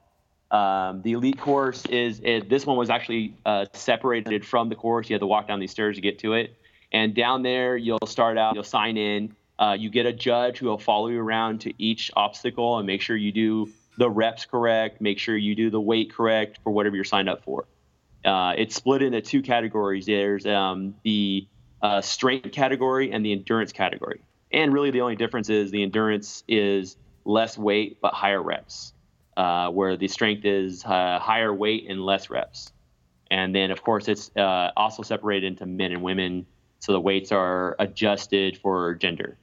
Um, 0.51 1.03
the 1.03 1.13
elite 1.13 1.39
course 1.39 1.85
is 1.87 2.21
it, 2.23 2.49
this 2.49 2.65
one 2.65 2.77
was 2.77 2.89
actually 2.89 3.35
uh, 3.45 3.67
separated 3.75 4.47
from 4.47 4.69
the 4.69 4.75
course. 4.75 5.11
You 5.11 5.15
had 5.15 5.21
to 5.21 5.27
walk 5.27 5.49
down 5.49 5.61
these 5.61 5.73
stairs 5.73 5.97
to 5.97 6.03
get 6.03 6.21
to 6.21 6.35
it. 6.35 6.57
And 6.93 7.15
down 7.15 7.43
there, 7.43 7.77
you'll 7.77 8.07
start 8.07 8.39
out, 8.39 8.55
you'll 8.55 8.63
sign 8.63 8.97
in. 8.97 9.35
Uh, 9.59 9.77
you 9.79 9.91
get 9.91 10.07
a 10.07 10.13
judge 10.13 10.59
who 10.59 10.67
will 10.67 10.79
follow 10.79 11.09
you 11.09 11.21
around 11.21 11.63
to 11.63 11.73
each 11.79 12.11
obstacle 12.17 12.79
and 12.79 12.87
make 12.87 13.01
sure 13.01 13.17
you 13.17 13.33
do 13.33 13.69
the 13.99 14.09
reps 14.09 14.47
correct, 14.47 15.01
make 15.01 15.19
sure 15.19 15.37
you 15.37 15.55
do 15.55 15.71
the 15.71 15.81
weight 15.81 16.13
correct 16.13 16.59
for 16.63 16.71
whatever 16.71 16.97
you're 16.97 17.05
signed 17.05 17.29
up 17.29 17.45
for. 17.45 17.67
Uh, 18.25 18.55
it's 18.57 18.75
split 18.75 19.03
into 19.03 19.21
two 19.21 19.43
categories. 19.43 20.07
There's 20.07 20.47
um, 20.47 20.95
the 21.05 21.47
uh, 21.83 22.01
strength 22.01 22.53
category 22.53 23.13
and 23.13 23.25
the 23.25 23.33
endurance 23.33 23.73
category. 23.73 24.21
And 24.53 24.73
really, 24.73 24.91
the 24.91 25.01
only 25.01 25.17
difference 25.17 25.51
is 25.51 25.71
the 25.71 25.83
endurance 25.83 26.45
is 26.49 26.97
less 27.25 27.59
weight 27.59 28.01
but 28.01 28.15
higher 28.15 28.43
reps, 28.43 28.93
uh, 29.37 29.69
where 29.71 29.97
the 29.97 30.09
strength 30.09 30.45
is 30.45 30.85
uh, 30.85 31.19
higher 31.19 31.53
weight 31.53 31.87
and 31.89 32.01
less 32.01 32.31
reps. 32.31 32.73
And 33.31 33.55
then, 33.55 33.71
of 33.71 33.83
course, 33.83 34.09
it's 34.09 34.31
uh, 34.37 34.71
also 34.77 35.03
separated 35.03 35.47
into 35.47 35.67
men 35.67 35.93
and 35.93 36.03
women 36.03 36.47
so 36.85 36.93
the 36.93 37.01
weights 37.01 37.33
are 37.33 37.77
adjusted 37.79 38.59
for 38.59 38.95
gender. 38.95 39.39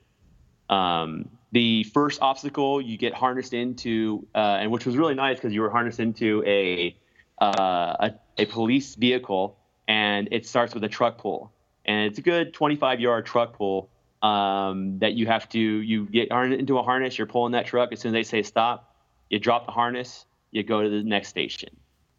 Um, 0.70 1.28
the 1.52 1.84
first 1.86 2.22
obstacle 2.22 2.80
you 2.80 2.98
get 2.98 3.16
harnessed 3.16 3.56
into, 3.56 4.28
uh, 4.36 4.60
and 4.62 4.72
which 4.72 4.86
was 4.86 4.96
really 4.96 5.16
nice 5.16 5.38
because 5.38 5.52
you 5.52 5.62
were 5.62 5.72
harnessed 5.72 6.00
into 6.00 6.44
a, 6.46 6.96
uh, 7.42 7.96
a, 8.00 8.12
a 8.38 8.46
police 8.46 8.96
vehicle, 8.96 9.58
and 9.88 10.30
it 10.32 10.46
starts 10.46 10.74
with 10.74 10.84
a 10.84 10.88
truck 10.88 11.18
pull, 11.18 11.52
and 11.86 12.06
it's 12.06 12.20
a 12.20 12.22
good 12.22 12.54
25 12.54 13.00
yard 13.00 13.26
truck 13.26 13.58
pull 13.58 13.90
um, 14.22 15.00
that 15.00 15.14
you 15.14 15.26
have 15.26 15.50
to 15.50 15.60
you 15.60 16.06
get 16.06 16.32
into 16.32 16.78
a 16.78 16.84
harness. 16.84 17.18
You're 17.18 17.28
pulling 17.28 17.54
that 17.54 17.66
truck 17.66 17.92
as 17.92 18.00
soon 18.00 18.10
as 18.10 18.14
they 18.14 18.24
say 18.24 18.44
stop. 18.44 18.96
You 19.30 19.40
drop 19.40 19.66
the 19.66 19.72
harness. 19.72 20.26
You 20.52 20.64
go 20.64 20.84
to 20.84 20.90
the 20.90 21.02
next 21.02 21.30
station. 21.30 21.70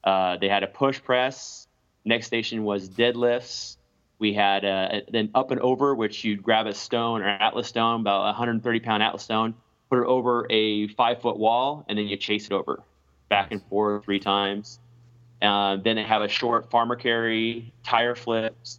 Uh, 0.03 0.37
they 0.39 0.49
had 0.49 0.63
a 0.63 0.67
push 0.67 1.01
press. 1.01 1.69
Next 2.05 2.27
station 2.27 2.65
was 2.65 2.89
deadlifts. 2.89 3.77
We 4.19 4.33
had 4.33 4.65
uh, 4.65 5.01
then 5.11 5.31
up 5.35 5.51
and 5.51 5.61
over, 5.61 5.95
which 5.95 6.25
you'd 6.25 6.43
grab 6.43 6.67
a 6.67 6.75
stone 6.75 7.23
or 7.23 7.29
atlas 7.29 7.69
stone, 7.69 8.01
about 8.01 8.23
130 8.25 8.81
pound 8.81 9.03
atlas 9.03 9.23
stone, 9.23 9.55
put 9.91 10.01
it 10.01 10.07
over 10.07 10.47
a 10.51 10.89
five 10.89 11.21
foot 11.21 11.39
wall, 11.39 11.85
and 11.89 11.99
then 11.99 12.07
you 12.07 12.17
chase 12.17 12.47
it 12.47 12.53
over, 12.53 12.83
back 13.29 13.53
and 13.53 13.63
forth 13.65 14.05
three 14.05 14.21
times. 14.21 14.79
Uh, 15.43 15.77
then 15.77 15.97
they 15.97 16.05
have 16.05 16.23
a 16.23 16.29
short 16.29 16.71
farmer 16.71 16.95
carry, 16.95 17.73
tire 17.83 18.15
flips, 18.15 18.79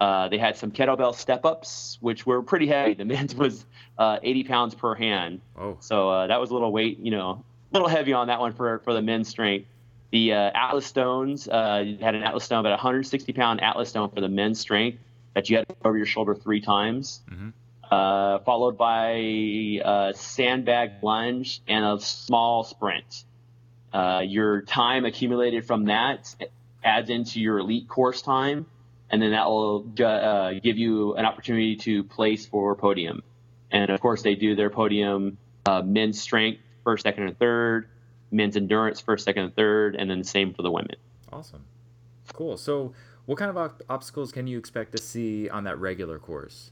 uh, 0.00 0.28
they 0.28 0.38
had 0.38 0.56
some 0.56 0.70
kettlebell 0.70 1.14
step 1.14 1.44
ups, 1.44 1.98
which 2.00 2.26
were 2.26 2.42
pretty 2.42 2.66
heavy. 2.66 2.94
The 2.94 3.04
men's 3.14 3.34
was 3.34 3.64
uh, 3.98 4.18
80 4.22 4.44
pounds 4.44 4.74
per 4.74 4.94
hand. 4.94 5.40
Oh. 5.56 5.76
So 5.80 6.10
uh, 6.10 6.26
that 6.26 6.40
was 6.40 6.50
a 6.50 6.52
little 6.52 6.72
weight, 6.72 6.98
you 6.98 7.10
know, 7.10 7.44
a 7.72 7.72
little 7.72 7.88
heavy 7.88 8.12
on 8.12 8.28
that 8.28 8.40
one 8.40 8.52
for, 8.52 8.80
for 8.80 8.92
the 8.92 9.02
men's 9.02 9.28
strength. 9.28 9.68
The 10.10 10.32
uh, 10.32 10.50
Atlas 10.54 10.86
stones 10.86 11.48
uh, 11.48 11.84
had 12.00 12.14
an 12.14 12.22
Atlas 12.22 12.44
stone, 12.44 12.60
about 12.60 12.70
160 12.70 13.32
pound 13.32 13.60
Atlas 13.62 13.88
stone 13.88 14.10
for 14.10 14.20
the 14.20 14.28
men's 14.28 14.60
strength 14.60 14.98
that 15.34 15.50
you 15.50 15.56
had 15.56 15.66
over 15.84 15.96
your 15.96 16.06
shoulder 16.06 16.34
three 16.34 16.60
times. 16.60 17.20
Mm-hmm. 17.30 17.48
Uh, 17.90 18.38
followed 18.40 18.78
by 18.78 19.10
a 19.12 20.12
sandbag 20.14 21.02
lunge 21.02 21.60
and 21.68 21.84
a 21.84 22.00
small 22.00 22.64
sprint. 22.64 23.24
Your 23.94 24.62
time 24.62 25.04
accumulated 25.04 25.64
from 25.64 25.86
that 25.86 26.34
adds 26.82 27.08
into 27.08 27.40
your 27.40 27.58
elite 27.58 27.88
course 27.88 28.20
time 28.20 28.66
and 29.14 29.22
then 29.22 29.30
that 29.30 29.46
will 29.46 29.86
uh, 30.02 30.54
give 30.62 30.76
you 30.76 31.14
an 31.14 31.24
opportunity 31.24 31.76
to 31.76 32.02
place 32.02 32.46
for 32.46 32.74
podium. 32.74 33.22
And 33.70 33.90
of 33.90 34.00
course, 34.00 34.22
they 34.22 34.34
do 34.34 34.56
their 34.56 34.70
podium 34.70 35.38
uh, 35.66 35.82
men's 35.82 36.20
strength 36.20 36.60
first, 36.82 37.04
second, 37.04 37.24
and 37.24 37.38
third, 37.38 37.88
men's 38.30 38.56
endurance 38.56 39.00
first, 39.00 39.24
second, 39.24 39.44
and 39.44 39.56
third, 39.56 39.94
and 39.96 40.10
then 40.10 40.18
the 40.18 40.24
same 40.24 40.52
for 40.52 40.62
the 40.62 40.70
women. 40.70 40.96
Awesome, 41.32 41.64
cool. 42.32 42.56
So, 42.56 42.92
what 43.26 43.38
kind 43.38 43.50
of 43.50 43.56
op- 43.56 43.82
obstacles 43.88 44.32
can 44.32 44.46
you 44.46 44.58
expect 44.58 44.92
to 44.96 44.98
see 45.02 45.48
on 45.48 45.64
that 45.64 45.78
regular 45.78 46.18
course? 46.18 46.70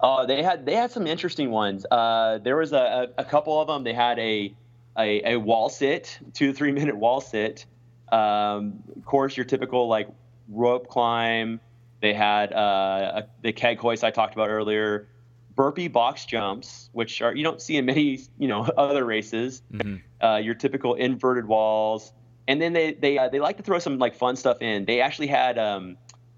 Uh, 0.00 0.26
they 0.26 0.42
had 0.42 0.66
they 0.66 0.74
had 0.74 0.90
some 0.90 1.06
interesting 1.06 1.50
ones. 1.50 1.86
Uh, 1.90 2.38
there 2.38 2.56
was 2.56 2.72
a, 2.72 3.08
a, 3.16 3.24
couple 3.24 3.60
of 3.60 3.66
them. 3.66 3.82
They 3.82 3.94
had 3.94 4.18
a, 4.18 4.54
a, 4.98 5.34
a 5.34 5.36
wall 5.36 5.68
sit, 5.68 6.18
two 6.32 6.48
to 6.48 6.52
three 6.52 6.72
minute 6.80 6.96
wall 6.96 7.20
sit. 7.20 7.66
Um, 8.10 8.82
of 8.94 9.04
course, 9.04 9.36
your 9.36 9.44
typical 9.44 9.88
like 9.88 10.08
rope 10.48 10.88
climb. 10.88 11.60
They 12.00 12.12
had 12.12 12.52
uh, 12.52 13.22
a, 13.22 13.26
the 13.42 13.52
keg 13.52 13.78
hoist 13.78 14.04
I 14.04 14.10
talked 14.10 14.34
about 14.34 14.48
earlier, 14.48 15.08
burpee 15.54 15.88
box 15.88 16.24
jumps, 16.26 16.90
which 16.92 17.22
are 17.22 17.34
you 17.34 17.42
don't 17.42 17.60
see 17.60 17.76
in 17.76 17.86
many 17.86 18.20
you 18.38 18.48
know 18.48 18.62
other 18.76 19.04
races. 19.04 19.62
Mm-hmm. 19.72 19.96
Uh, 20.24 20.36
your 20.36 20.54
typical 20.54 20.94
inverted 20.94 21.46
walls, 21.46 22.12
and 22.46 22.60
then 22.60 22.72
they 22.72 22.92
they 22.94 23.18
uh, 23.18 23.28
they 23.28 23.40
like 23.40 23.56
to 23.56 23.62
throw 23.62 23.78
some 23.78 23.98
like 23.98 24.14
fun 24.14 24.36
stuff 24.36 24.60
in. 24.60 24.84
They 24.84 25.00
actually 25.00 25.26
had 25.28 25.58
um, 25.58 25.96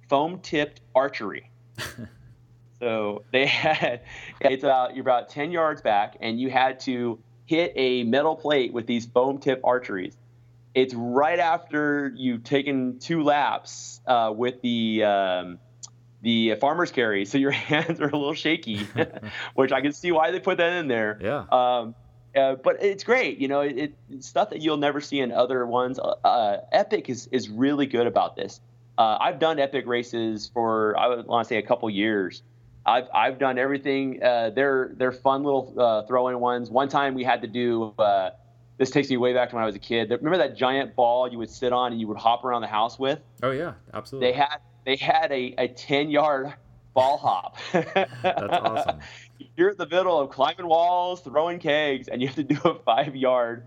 foam 0.09 0.41
tipped 0.41 0.81
archery. 0.95 1.51
so 2.81 3.25
they 3.33 3.47
had 3.47 4.03
it's 4.41 4.65
about 4.65 4.95
you're 4.97 5.03
about 5.03 5.29
ten 5.29 5.51
yards 5.51 5.83
back, 5.83 6.17
and 6.21 6.41
you 6.41 6.51
had 6.51 6.81
to 6.81 7.19
hit 7.49 7.73
a 7.75 8.05
metal 8.05 8.37
plate 8.37 8.73
with 8.73 8.87
these 8.87 9.07
foam 9.07 9.39
tip 9.39 9.61
archeries 9.63 10.15
it's 10.75 10.95
right 10.95 11.39
after 11.39 12.13
you've 12.15 12.45
taken 12.45 12.99
two 12.99 13.23
laps 13.23 14.01
uh, 14.07 14.33
with 14.35 14.61
the 14.63 15.03
um, 15.05 15.59
the 16.23 16.55
farmer's 16.57 16.91
carry, 16.91 17.25
so 17.25 17.39
your 17.39 17.51
hands 17.71 18.01
are 18.01 18.09
a 18.09 18.17
little 18.17 18.35
shaky, 18.35 18.87
which 19.55 19.73
I 19.73 19.81
can 19.81 19.93
see 19.93 20.13
why 20.13 20.31
they 20.31 20.41
put 20.41 20.59
that 20.59 20.73
in 20.75 20.89
there. 20.89 21.19
Yeah. 21.21 21.45
Um, 21.51 21.95
uh, 22.37 22.55
but 22.57 22.83
it's 22.83 23.05
great, 23.05 23.39
you 23.39 23.49
know. 23.49 23.63
It, 23.63 23.95
it's 24.11 24.29
stuff 24.29 24.51
that 24.51 24.61
you'll 24.61 24.77
never 24.77 25.01
see 25.01 25.21
in 25.21 25.33
other 25.33 25.67
ones. 25.67 25.99
Uh, 25.99 26.15
uh 26.25 26.61
Epic 26.71 27.09
is 27.09 27.29
is 27.33 27.49
really 27.49 27.87
good 27.87 28.07
about 28.07 28.37
this. 28.37 28.61
Uh, 28.97 29.17
I've 29.21 29.39
done 29.39 29.59
Epic 29.59 29.87
races 29.87 30.51
for 30.53 30.97
I 30.99 31.09
would 31.09 31.27
want 31.27 31.47
to 31.47 31.49
say 31.49 31.59
a 31.59 31.63
couple 31.63 31.89
years. 31.91 32.43
I've 32.89 33.09
I've 33.15 33.39
done 33.39 33.59
everything. 33.59 34.23
Uh, 34.23 34.51
they're 34.51 34.93
they're 34.97 35.13
fun 35.13 35.45
little 35.45 36.05
throw-in 36.09 36.41
ones. 36.41 36.71
One 36.71 36.89
time 36.89 37.15
we 37.15 37.25
had 37.25 37.43
to 37.43 37.49
do 37.49 37.95
this 38.79 38.91
takes 38.91 39.11
me 39.11 39.17
way 39.17 39.35
back 39.35 39.51
to 39.51 39.57
when 39.57 39.63
I 39.63 39.67
was 39.67 39.75
a 39.75 39.81
kid. 39.81 40.11
Remember 40.11 40.39
that 40.39 40.57
giant 40.57 40.95
ball 40.95 41.31
you 41.31 41.39
would 41.39 41.51
sit 41.51 41.73
on 41.73 41.93
and 41.93 42.01
you 42.01 42.07
would 42.09 42.17
hop 42.17 42.45
around 42.45 42.63
the 42.63 42.69
house 42.69 42.99
with? 42.99 43.19
Oh 43.43 43.51
yeah, 43.51 43.75
absolutely. 43.93 44.31
They 44.31 44.37
had 44.37 44.59
they 44.87 44.97
had 44.97 45.33
a, 45.33 45.55
a 45.59 45.69
ten 45.69 46.11
yard 46.11 46.55
ball 46.95 47.19
hop. 47.19 47.59
That's 47.73 48.53
awesome. 48.53 49.01
You're 49.57 49.71
in 49.71 49.77
the 49.77 49.89
middle 49.89 50.19
of 50.19 50.31
climbing 50.31 50.67
walls, 50.67 51.21
throwing 51.21 51.59
kegs, 51.59 52.09
and 52.09 52.23
you 52.23 52.29
have 52.29 52.37
to 52.37 52.45
do 52.45 52.59
a 52.65 52.79
five 52.85 53.17
yard 53.17 53.67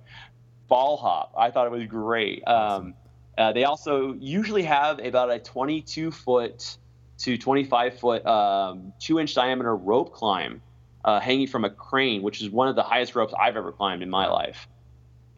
ball 0.70 0.96
hop. 0.96 1.34
I 1.38 1.52
thought 1.52 1.68
it 1.68 1.72
was 1.72 1.86
great. 1.86 2.44
Awesome. 2.48 2.88
Um, 2.88 2.94
uh, 3.38 3.52
they 3.52 3.66
also 3.66 4.14
usually 4.20 4.64
have 4.64 5.00
about 5.00 5.32
a 5.32 5.40
22 5.40 6.12
foot 6.12 6.78
to 7.22 7.38
25 7.38 8.00
foot, 8.00 8.26
um, 8.26 8.94
two 9.00 9.20
inch 9.20 9.34
diameter 9.34 9.76
rope 9.76 10.14
climb 10.14 10.62
uh, 11.06 11.20
hanging 11.20 11.48
from 11.48 11.66
a 11.66 11.70
crane, 11.70 12.22
which 12.22 12.42
is 12.42 12.50
one 12.50 12.68
of 12.68 12.76
the 12.76 12.84
highest 12.84 13.16
ropes 13.16 13.34
I've 13.40 13.58
ever 13.58 13.72
climbed 13.72 14.04
in 14.04 14.10
my 14.10 14.28
life 14.28 14.68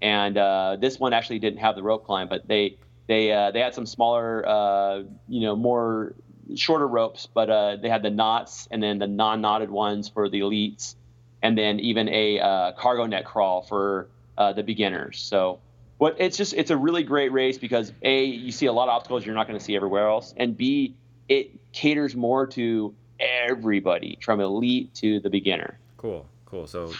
and 0.03 0.37
uh, 0.37 0.75
this 0.79 0.99
one 0.99 1.13
actually 1.13 1.39
didn't 1.39 1.59
have 1.59 1.75
the 1.75 1.81
rope 1.81 2.05
climb, 2.05 2.27
but 2.27 2.45
they 2.45 2.77
they 3.07 3.31
uh, 3.31 3.51
they 3.51 3.61
had 3.61 3.73
some 3.73 3.85
smaller, 3.85 4.47
uh, 4.47 5.03
you 5.29 5.41
know, 5.41 5.55
more 5.55 6.13
shorter 6.55 6.87
ropes, 6.87 7.25
but 7.33 7.49
uh, 7.49 7.77
they 7.77 7.87
had 7.87 8.03
the 8.03 8.09
knots 8.09 8.67
and 8.69 8.83
then 8.83 8.99
the 8.99 9.07
non-knotted 9.07 9.71
ones 9.71 10.09
for 10.09 10.27
the 10.27 10.41
elites, 10.41 10.95
and 11.41 11.57
then 11.57 11.79
even 11.79 12.09
a 12.09 12.37
uh, 12.37 12.71
cargo 12.73 13.05
net 13.05 13.25
crawl 13.25 13.63
for 13.63 14.09
the 14.37 14.61
beginners. 14.63 15.19
So. 15.19 15.59
What 15.99 16.17
it's 16.19 16.35
just 16.35 16.53
it's 16.55 16.71
a 16.71 16.75
really 16.75 17.03
great 17.03 17.31
race 17.31 17.57
because 17.57 17.93
a 18.01 18.25
you 18.25 18.51
see 18.51 18.65
a 18.65 18.73
lot 18.73 18.89
of 18.89 18.95
obstacles 18.95 19.25
you're 19.25 19.35
not 19.35 19.47
going 19.47 19.57
to 19.57 19.63
see 19.63 19.73
everywhere 19.73 20.09
else, 20.09 20.33
and 20.35 20.57
b 20.57 20.95
it 21.29 21.71
caters 21.71 22.15
more 22.15 22.47
to 22.47 22.93
everybody 23.19 24.17
from 24.21 24.39
elite 24.39 24.93
to 24.95 25.19
the 25.19 25.29
beginner. 25.29 25.79
Cool, 25.97 26.27
cool. 26.45 26.67
So 26.67 26.93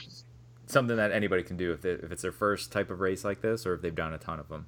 something 0.68 0.98
that 0.98 1.12
anybody 1.12 1.44
can 1.44 1.58
do 1.58 1.72
if, 1.74 1.82
they, 1.82 1.92
if 1.92 2.12
it's 2.12 2.22
their 2.22 2.32
first 2.32 2.72
type 2.72 2.89
of 2.89 3.00
race 3.00 3.24
like 3.24 3.42
this 3.42 3.65
or 3.65 3.74
if 3.75 3.82
they've 3.82 3.96
done 3.96 4.13
a 4.13 4.18
ton 4.18 4.39
of 4.39 4.50
them. 4.50 4.65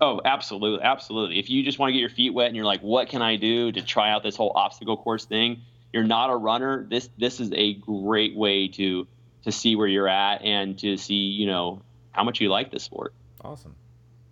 Oh, 0.00 0.20
absolutely, 0.24 0.82
absolutely. 0.82 1.38
If 1.38 1.48
you 1.48 1.62
just 1.62 1.78
want 1.78 1.90
to 1.90 1.92
get 1.92 2.00
your 2.00 2.10
feet 2.10 2.34
wet 2.34 2.48
and 2.48 2.56
you're 2.56 2.64
like, 2.64 2.80
what 2.80 3.08
can 3.08 3.22
I 3.22 3.36
do 3.36 3.70
to 3.72 3.82
try 3.82 4.10
out 4.10 4.22
this 4.22 4.36
whole 4.36 4.52
obstacle 4.54 4.96
course 4.96 5.24
thing? 5.24 5.62
You're 5.92 6.04
not 6.04 6.30
a 6.30 6.36
runner. 6.36 6.84
This 6.90 7.08
this 7.16 7.38
is 7.38 7.52
a 7.54 7.74
great 7.74 8.34
way 8.34 8.68
to 8.68 9.06
to 9.44 9.52
see 9.52 9.76
where 9.76 9.86
you're 9.86 10.08
at 10.08 10.42
and 10.42 10.76
to 10.80 10.96
see 10.96 11.14
you 11.14 11.46
know 11.46 11.82
how 12.10 12.24
much 12.24 12.40
you 12.40 12.48
like 12.50 12.72
the 12.72 12.80
sport. 12.80 13.14
Awesome, 13.42 13.76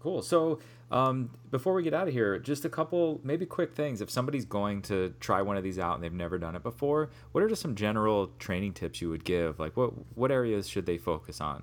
cool. 0.03 0.21
So 0.21 0.59
um, 0.91 1.31
before 1.51 1.75
we 1.75 1.83
get 1.83 1.95
out 1.95 2.09
of 2.09 2.13
here, 2.13 2.39
just 2.39 2.65
a 2.65 2.69
couple 2.69 3.21
maybe 3.23 3.47
quick 3.47 3.75
things. 3.75 4.01
If 4.01 4.11
somebody's 4.11 4.45
going 4.45 4.83
to 4.83 5.15
try 5.21 5.41
one 5.41 5.57
of 5.57 5.63
these 5.63 5.79
out 5.79 5.95
and 5.95 6.03
they've 6.03 6.13
never 6.13 6.39
done 6.39 6.57
it 6.57 6.63
before, 6.63 7.11
what 7.31 7.43
are 7.43 7.49
just 7.49 7.63
some 7.63 7.75
general 7.75 8.29
training 8.39 8.75
tips 8.75 9.01
you 9.01 9.09
would 9.11 9.25
give? 9.25 9.59
Like 9.59 9.77
what 9.77 9.93
what 10.17 10.31
areas 10.31 10.69
should 10.69 10.87
they 10.87 10.99
focus 10.99 11.41
on? 11.41 11.63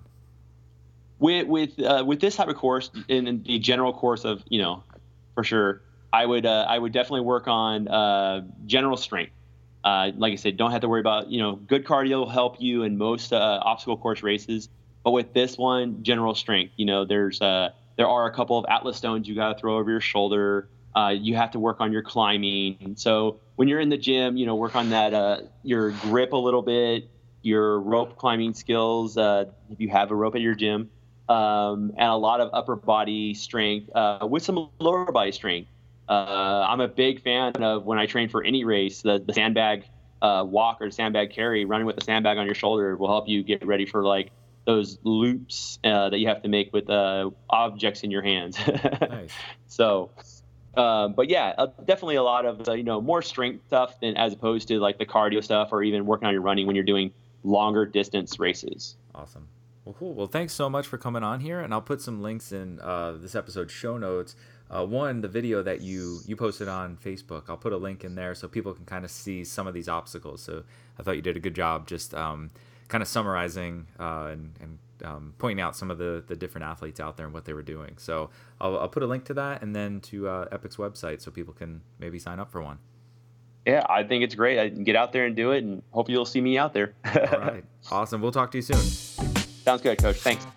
With 1.19 1.47
with 1.47 1.79
uh, 1.79 2.03
with 2.07 2.21
this 2.21 2.37
type 2.37 2.47
of 2.47 2.55
course, 2.55 2.91
in, 3.09 3.43
the 3.43 3.59
general 3.59 3.91
course 3.93 4.23
of 4.23 4.41
you 4.47 4.61
know, 4.61 4.83
for 5.35 5.43
sure, 5.43 5.81
I 6.13 6.25
would 6.25 6.45
uh, 6.45 6.65
I 6.67 6.79
would 6.79 6.93
definitely 6.93 7.21
work 7.21 7.47
on 7.47 7.87
uh, 7.87 8.47
general 8.65 8.97
strength. 8.97 9.33
Uh, 9.83 10.11
like 10.17 10.33
I 10.33 10.37
said, 10.37 10.57
don't 10.57 10.71
have 10.71 10.81
to 10.81 10.89
worry 10.89 11.01
about 11.01 11.29
you 11.29 11.41
know 11.41 11.55
good 11.55 11.85
cardio 11.85 12.19
will 12.19 12.29
help 12.29 12.61
you 12.61 12.83
in 12.83 12.97
most 12.97 13.33
uh, 13.33 13.59
obstacle 13.61 13.97
course 13.97 14.23
races. 14.23 14.69
But 15.03 15.11
with 15.11 15.33
this 15.33 15.57
one, 15.57 16.03
general 16.03 16.35
strength, 16.35 16.73
you 16.75 16.85
know, 16.85 17.05
there's 17.05 17.41
uh, 17.41 17.69
there 17.99 18.07
are 18.07 18.27
a 18.27 18.31
couple 18.31 18.57
of 18.57 18.65
atlas 18.69 18.95
stones 18.95 19.27
you 19.27 19.35
got 19.35 19.53
to 19.53 19.59
throw 19.59 19.77
over 19.77 19.91
your 19.91 19.99
shoulder. 19.99 20.69
Uh, 20.95 21.09
you 21.09 21.35
have 21.35 21.51
to 21.51 21.59
work 21.59 21.81
on 21.81 21.91
your 21.91 22.01
climbing. 22.01 22.93
So 22.95 23.41
when 23.57 23.67
you're 23.67 23.81
in 23.81 23.89
the 23.89 23.97
gym, 23.97 24.37
you 24.37 24.45
know, 24.45 24.55
work 24.55 24.73
on 24.73 24.91
that 24.91 25.13
uh, 25.13 25.41
your 25.63 25.91
grip 25.91 26.31
a 26.31 26.37
little 26.37 26.61
bit, 26.61 27.09
your 27.41 27.77
rope 27.81 28.15
climbing 28.15 28.53
skills 28.53 29.17
uh, 29.17 29.51
if 29.69 29.81
you 29.81 29.89
have 29.89 30.11
a 30.11 30.15
rope 30.15 30.35
at 30.35 30.41
your 30.41 30.55
gym, 30.55 30.89
um, 31.27 31.91
and 31.97 32.09
a 32.09 32.15
lot 32.15 32.39
of 32.39 32.49
upper 32.53 32.77
body 32.77 33.33
strength 33.33 33.93
uh, 33.93 34.25
with 34.25 34.43
some 34.43 34.69
lower 34.79 35.11
body 35.11 35.33
strength. 35.33 35.69
Uh, 36.07 36.65
I'm 36.69 36.79
a 36.79 36.87
big 36.87 37.21
fan 37.21 37.51
of 37.61 37.83
when 37.83 37.99
I 37.99 38.05
train 38.05 38.29
for 38.29 38.41
any 38.41 38.63
race, 38.63 39.01
the, 39.01 39.19
the 39.19 39.33
sandbag 39.33 39.83
uh, 40.21 40.45
walk 40.47 40.77
or 40.79 40.89
sandbag 40.89 41.31
carry, 41.31 41.65
running 41.65 41.85
with 41.85 41.97
the 41.97 42.05
sandbag 42.05 42.37
on 42.37 42.45
your 42.45 42.55
shoulder 42.55 42.95
will 42.95 43.09
help 43.09 43.27
you 43.27 43.43
get 43.43 43.65
ready 43.65 43.85
for 43.85 44.05
like 44.05 44.31
those 44.65 44.99
loops 45.03 45.79
uh, 45.83 46.09
that 46.09 46.19
you 46.19 46.27
have 46.27 46.41
to 46.43 46.49
make 46.49 46.71
with 46.73 46.89
uh, 46.89 47.29
objects 47.49 48.03
in 48.03 48.11
your 48.11 48.21
hands. 48.21 48.57
nice. 49.01 49.31
So, 49.67 50.11
Uh, 50.75 51.07
but 51.07 51.29
yeah, 51.29 51.53
uh, 51.57 51.67
definitely 51.85 52.15
a 52.15 52.23
lot 52.23 52.45
of 52.45 52.67
uh, 52.69 52.73
you 52.73 52.83
know 52.83 53.01
more 53.01 53.21
strength 53.21 53.65
stuff 53.67 53.99
than 53.99 54.15
as 54.15 54.33
opposed 54.33 54.67
to 54.67 54.79
like 54.79 54.97
the 54.99 55.05
cardio 55.05 55.43
stuff 55.43 55.69
or 55.71 55.81
even 55.83 56.05
working 56.05 56.27
on 56.27 56.33
your 56.33 56.43
running 56.43 56.67
when 56.67 56.75
you're 56.75 56.85
doing 56.85 57.11
longer 57.43 57.85
distance 57.85 58.39
races. 58.39 58.95
Awesome. 59.15 59.47
Well, 59.83 59.95
cool. 59.97 60.13
Well, 60.13 60.27
thanks 60.27 60.53
so 60.53 60.69
much 60.69 60.85
for 60.85 60.97
coming 60.99 61.23
on 61.23 61.39
here, 61.39 61.59
and 61.59 61.73
I'll 61.73 61.81
put 61.81 62.01
some 62.01 62.21
links 62.21 62.51
in 62.51 62.79
uh, 62.81 63.13
this 63.13 63.33
episode 63.33 63.71
show 63.71 63.97
notes. 63.97 64.35
Uh, 64.69 64.85
one, 64.85 65.21
the 65.21 65.27
video 65.27 65.63
that 65.63 65.81
you 65.81 66.19
you 66.27 66.35
posted 66.35 66.67
on 66.67 66.95
Facebook, 66.97 67.45
I'll 67.49 67.57
put 67.57 67.73
a 67.73 67.77
link 67.77 68.03
in 68.03 68.13
there 68.13 68.35
so 68.35 68.47
people 68.47 68.73
can 68.73 68.85
kind 68.85 69.03
of 69.03 69.09
see 69.09 69.43
some 69.43 69.65
of 69.65 69.73
these 69.73 69.89
obstacles. 69.89 70.43
So 70.43 70.63
I 70.99 71.03
thought 71.03 71.15
you 71.15 71.23
did 71.23 71.35
a 71.35 71.39
good 71.39 71.55
job 71.55 71.87
just 71.87 72.13
um, 72.13 72.51
kind 72.89 73.01
of 73.01 73.07
summarizing 73.07 73.87
uh, 73.99 74.29
and, 74.31 74.53
and 74.59 74.79
um, 75.05 75.33
pointing 75.37 75.61
out 75.61 75.75
some 75.75 75.89
of 75.89 75.97
the, 75.97 76.23
the 76.27 76.35
different 76.35 76.65
athletes 76.65 76.99
out 76.99 77.15
there 77.15 77.25
and 77.25 77.33
what 77.33 77.45
they 77.45 77.53
were 77.53 77.63
doing. 77.63 77.95
So 77.97 78.29
I'll, 78.59 78.77
I'll 78.77 78.89
put 78.89 79.03
a 79.03 79.07
link 79.07 79.23
to 79.25 79.33
that 79.35 79.61
and 79.61 79.75
then 79.75 80.01
to 80.01 80.27
uh, 80.27 80.45
Epic's 80.51 80.75
website 80.75 81.21
so 81.21 81.31
people 81.31 81.53
can 81.53 81.81
maybe 81.99 82.19
sign 82.19 82.39
up 82.39 82.51
for 82.51 82.61
one. 82.61 82.79
Yeah, 83.65 83.85
I 83.87 84.03
think 84.03 84.23
it's 84.23 84.35
great. 84.35 84.59
I 84.59 84.69
can 84.69 84.83
get 84.83 84.95
out 84.95 85.11
there 85.11 85.25
and 85.25 85.35
do 85.35 85.51
it, 85.51 85.63
and 85.63 85.83
hope 85.91 86.09
you'll 86.09 86.25
see 86.25 86.41
me 86.41 86.57
out 86.57 86.73
there. 86.73 86.93
All 87.05 87.39
right, 87.39 87.63
awesome. 87.91 88.21
We'll 88.21 88.31
talk 88.31 88.51
to 88.51 88.57
you 88.57 88.61
soon. 88.63 88.77
Sounds 88.77 89.81
good, 89.81 89.97
Coach. 89.97 90.17
Thanks. 90.17 90.47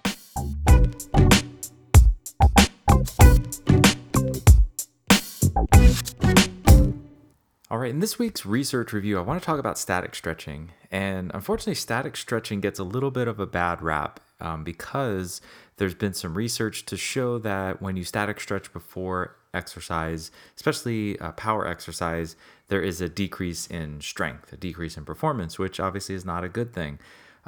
Right, 7.83 7.91
in 7.91 8.01
this 8.01 8.19
week's 8.19 8.47
research 8.47 8.93
review, 8.93 9.19
I 9.19 9.23
want 9.23 9.41
to 9.41 9.45
talk 9.45 9.59
about 9.59 9.77
static 9.77 10.15
stretching. 10.15 10.71
And 10.91 11.31
unfortunately, 11.35 11.75
static 11.75 12.17
stretching 12.17 12.61
gets 12.61 12.79
a 12.79 12.85
little 12.85 13.11
bit 13.11 13.29
of 13.29 13.41
a 13.41 13.47
bad 13.47 13.83
rap 13.83 14.21
um, 14.41 14.63
because 14.63 15.41
there's 15.77 15.95
been 15.95 16.15
some 16.15 16.35
research 16.35 16.87
to 16.87 16.97
show 16.97 17.39
that 17.39 17.83
when 17.83 17.97
you 17.97 18.05
static 18.05 18.41
stretch 18.41 18.73
before 18.73 19.37
exercise, 19.53 20.31
especially 20.57 21.19
uh, 21.19 21.33
power 21.33 21.67
exercise, 21.67 22.37
there 22.69 22.81
is 22.81 23.01
a 23.01 23.09
decrease 23.09 23.67
in 23.67 24.01
strength, 24.01 24.53
a 24.53 24.57
decrease 24.57 24.97
in 24.97 25.05
performance, 25.05 25.59
which 25.59 25.81
obviously 25.81 26.15
is 26.15 26.25
not 26.25 26.45
a 26.45 26.49
good 26.49 26.73
thing. 26.73 26.99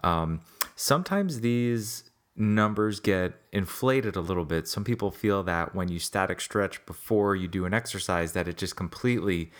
Um, 0.02 0.40
sometimes 0.74 1.40
these 1.40 2.10
numbers 2.36 2.98
get 2.98 3.34
inflated 3.52 4.16
a 4.16 4.20
little 4.20 4.44
bit. 4.44 4.66
Some 4.66 4.82
people 4.82 5.12
feel 5.12 5.44
that 5.44 5.74
when 5.74 5.88
you 5.88 6.00
static 6.00 6.40
stretch 6.40 6.84
before 6.86 7.36
you 7.36 7.46
do 7.46 7.64
an 7.64 7.72
exercise, 7.72 8.32
that 8.32 8.48
it 8.48 8.56
just 8.56 8.74
completely 8.74 9.52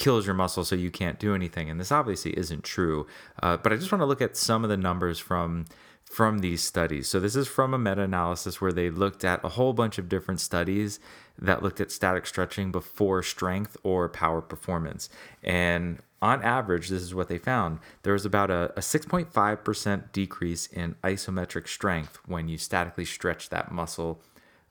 kills 0.00 0.26
your 0.26 0.34
muscle 0.34 0.64
so 0.64 0.74
you 0.74 0.90
can't 0.90 1.20
do 1.20 1.34
anything. 1.34 1.70
And 1.70 1.78
this 1.78 1.92
obviously 1.92 2.36
isn't 2.36 2.64
true. 2.64 3.06
Uh, 3.40 3.58
but 3.58 3.72
I 3.72 3.76
just 3.76 3.92
want 3.92 4.00
to 4.00 4.06
look 4.06 4.22
at 4.22 4.36
some 4.36 4.64
of 4.64 4.70
the 4.70 4.76
numbers 4.76 5.20
from 5.20 5.66
from 6.10 6.40
these 6.40 6.60
studies. 6.60 7.06
So 7.06 7.20
this 7.20 7.36
is 7.36 7.46
from 7.46 7.72
a 7.72 7.78
meta-analysis 7.78 8.60
where 8.60 8.72
they 8.72 8.90
looked 8.90 9.24
at 9.24 9.44
a 9.44 9.50
whole 9.50 9.72
bunch 9.72 9.96
of 9.96 10.08
different 10.08 10.40
studies 10.40 10.98
that 11.38 11.62
looked 11.62 11.80
at 11.80 11.92
static 11.92 12.26
stretching 12.26 12.72
before 12.72 13.22
strength 13.22 13.76
or 13.84 14.08
power 14.08 14.40
performance. 14.40 15.08
And 15.44 16.00
on 16.20 16.42
average, 16.42 16.88
this 16.88 17.02
is 17.02 17.14
what 17.14 17.28
they 17.28 17.38
found. 17.38 17.78
There 18.02 18.12
was 18.12 18.24
about 18.24 18.50
a, 18.50 18.72
a 18.76 18.80
6.5% 18.80 20.10
decrease 20.10 20.66
in 20.66 20.96
isometric 21.04 21.68
strength 21.68 22.18
when 22.26 22.48
you 22.48 22.58
statically 22.58 23.04
stretch 23.04 23.48
that 23.50 23.70
muscle 23.70 24.20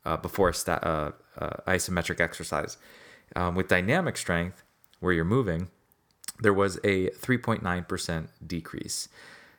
uh, 0.04 0.18
before 0.18 0.52
sta- 0.52 0.84
uh, 0.84 1.12
uh, 1.38 1.50
isometric 1.68 2.20
exercise. 2.20 2.78
Um, 3.34 3.56
with 3.56 3.70
dynamic 3.70 4.18
strength, 4.18 4.66
where 5.00 5.14
you're 5.14 5.26
moving, 5.26 5.70
there 6.40 6.54
was 6.54 6.78
a 6.78 7.10
3.9% 7.10 8.28
decrease. 8.46 9.10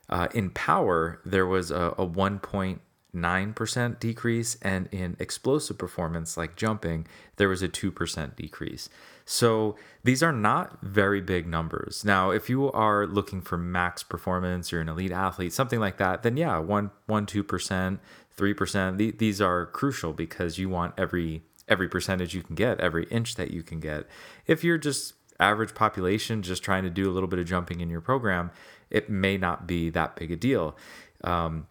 Uh, 0.09 0.29
in 0.35 0.51
power, 0.51 1.21
there 1.25 1.47
was 1.47 1.71
a, 1.71 1.95
a 1.99 2.07
1.9% 2.07 4.01
decrease, 4.01 4.57
and 4.63 4.89
in 4.91 5.17
explosive 5.21 5.79
performance, 5.79 6.37
like 6.37 6.57
jumping, 6.57 7.07
there 7.37 7.49
was 7.49 7.63
a 7.63 7.69
2% 7.69 8.37
decrease. 8.37 8.89
So 9.25 9.77
these 10.03 10.23
are 10.23 10.33
not 10.33 10.81
very 10.83 11.21
big 11.21 11.47
numbers. 11.47 12.05
Now, 12.05 12.31
if 12.31 12.51
you 12.51 12.73
are 12.73 13.07
looking 13.07 13.41
for 13.41 13.57
max 13.57 14.03
performance, 14.03 14.73
you're 14.73 14.81
an 14.81 14.89
elite 14.89 15.13
athlete, 15.13 15.53
something 15.53 15.79
like 15.79 15.99
that, 15.99 16.25
then 16.25 16.37
yeah, 16.37 16.59
1, 16.59 16.91
1 17.07 17.27
2%, 17.27 17.99
3%, 18.37 19.19
these 19.19 19.41
are 19.41 19.67
crucial 19.67 20.13
because 20.13 20.59
you 20.59 20.69
want 20.69 20.95
every 20.99 21.43
every 21.69 21.89
percentage 21.89 22.35
you 22.35 22.43
can 22.43 22.57
get, 22.57 22.81
every 22.81 23.05
inch 23.05 23.37
that 23.37 23.53
you 23.53 23.63
can 23.63 23.79
get. 23.79 24.05
If 24.47 24.65
you're 24.65 24.77
just 24.77 25.15
average 25.41 25.75
population 25.75 26.43
just 26.43 26.63
trying 26.63 26.85
to 26.85 26.91
do 26.91 27.11
a 27.11 27.13
little 27.13 27.29
bit 27.29 27.39
of 27.39 27.47
jumping 27.47 27.81
in 27.81 27.91
your 27.91 28.01
program, 28.01 28.51
it 28.91 29.09
may 29.09 29.37
not 29.37 29.67
be 29.67 29.91
that 29.91 30.17
big 30.17 30.31
a 30.31 30.37
deal. 30.37 30.77
Um, 31.25 31.67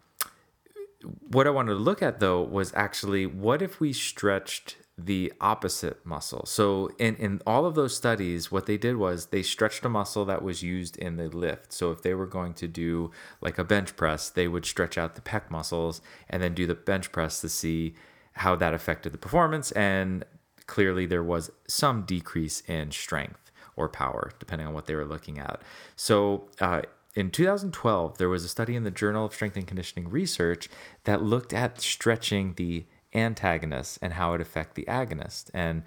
what 1.32 1.47
I 1.47 1.49
wanted 1.49 1.73
to 1.73 1.79
look 1.79 2.01
at 2.01 2.19
though 2.19 2.41
was 2.41 2.73
actually 2.75 3.25
what 3.25 3.62
if 3.62 3.79
we 3.79 3.93
stretched 3.93 4.75
the 5.05 5.32
opposite 5.39 6.05
muscle. 6.05 6.45
So 6.45 6.89
in, 6.99 7.15
in 7.15 7.41
all 7.47 7.65
of 7.65 7.75
those 7.75 7.95
studies, 7.95 8.51
what 8.51 8.65
they 8.65 8.77
did 8.77 8.97
was 8.97 9.27
they 9.27 9.43
stretched 9.43 9.86
a 9.86 9.89
muscle 9.89 10.25
that 10.25 10.43
was 10.43 10.62
used 10.62 10.97
in 10.97 11.15
the 11.15 11.29
lift. 11.29 11.71
So 11.71 11.91
if 11.91 12.01
they 12.01 12.13
were 12.13 12.25
going 12.25 12.53
to 12.55 12.67
do 12.67 13.12
like 13.41 13.58
a 13.58 13.63
bench 13.63 13.95
press, 13.95 14.29
they 14.29 14.47
would 14.47 14.65
stretch 14.65 14.97
out 14.97 15.15
the 15.15 15.21
pec 15.21 15.49
muscles 15.49 16.01
and 16.29 16.43
then 16.43 16.53
do 16.53 16.67
the 16.67 16.75
bench 16.75 17.12
press 17.12 17.39
to 17.41 17.49
see 17.49 17.95
how 18.34 18.55
that 18.55 18.73
affected 18.73 19.13
the 19.13 19.17
performance. 19.17 19.71
And 19.71 20.25
clearly 20.65 21.05
there 21.05 21.23
was 21.23 21.51
some 21.67 22.03
decrease 22.03 22.62
in 22.67 22.91
strength 22.91 23.48
or 23.79 23.89
power, 23.89 24.31
depending 24.37 24.67
on 24.67 24.73
what 24.73 24.85
they 24.85 24.93
were 24.93 25.05
looking 25.05 25.39
at. 25.39 25.61
So, 25.95 26.49
uh, 26.59 26.81
in 27.15 27.31
2012, 27.31 28.17
there 28.19 28.29
was 28.29 28.43
a 28.43 28.47
study 28.47 28.75
in 28.75 28.83
the 28.83 28.91
Journal 28.91 29.25
of 29.25 29.33
Strength 29.33 29.57
and 29.57 29.67
Conditioning 29.67 30.09
Research 30.09 30.69
that 31.05 31.23
looked 31.23 31.53
at 31.53 31.81
stretching 31.81 32.53
the 32.53 32.85
antagonist 33.15 33.97
and 34.01 34.13
how 34.13 34.33
it 34.33 34.41
affect 34.41 34.75
the 34.75 34.85
agonist. 34.85 35.49
And 35.53 35.83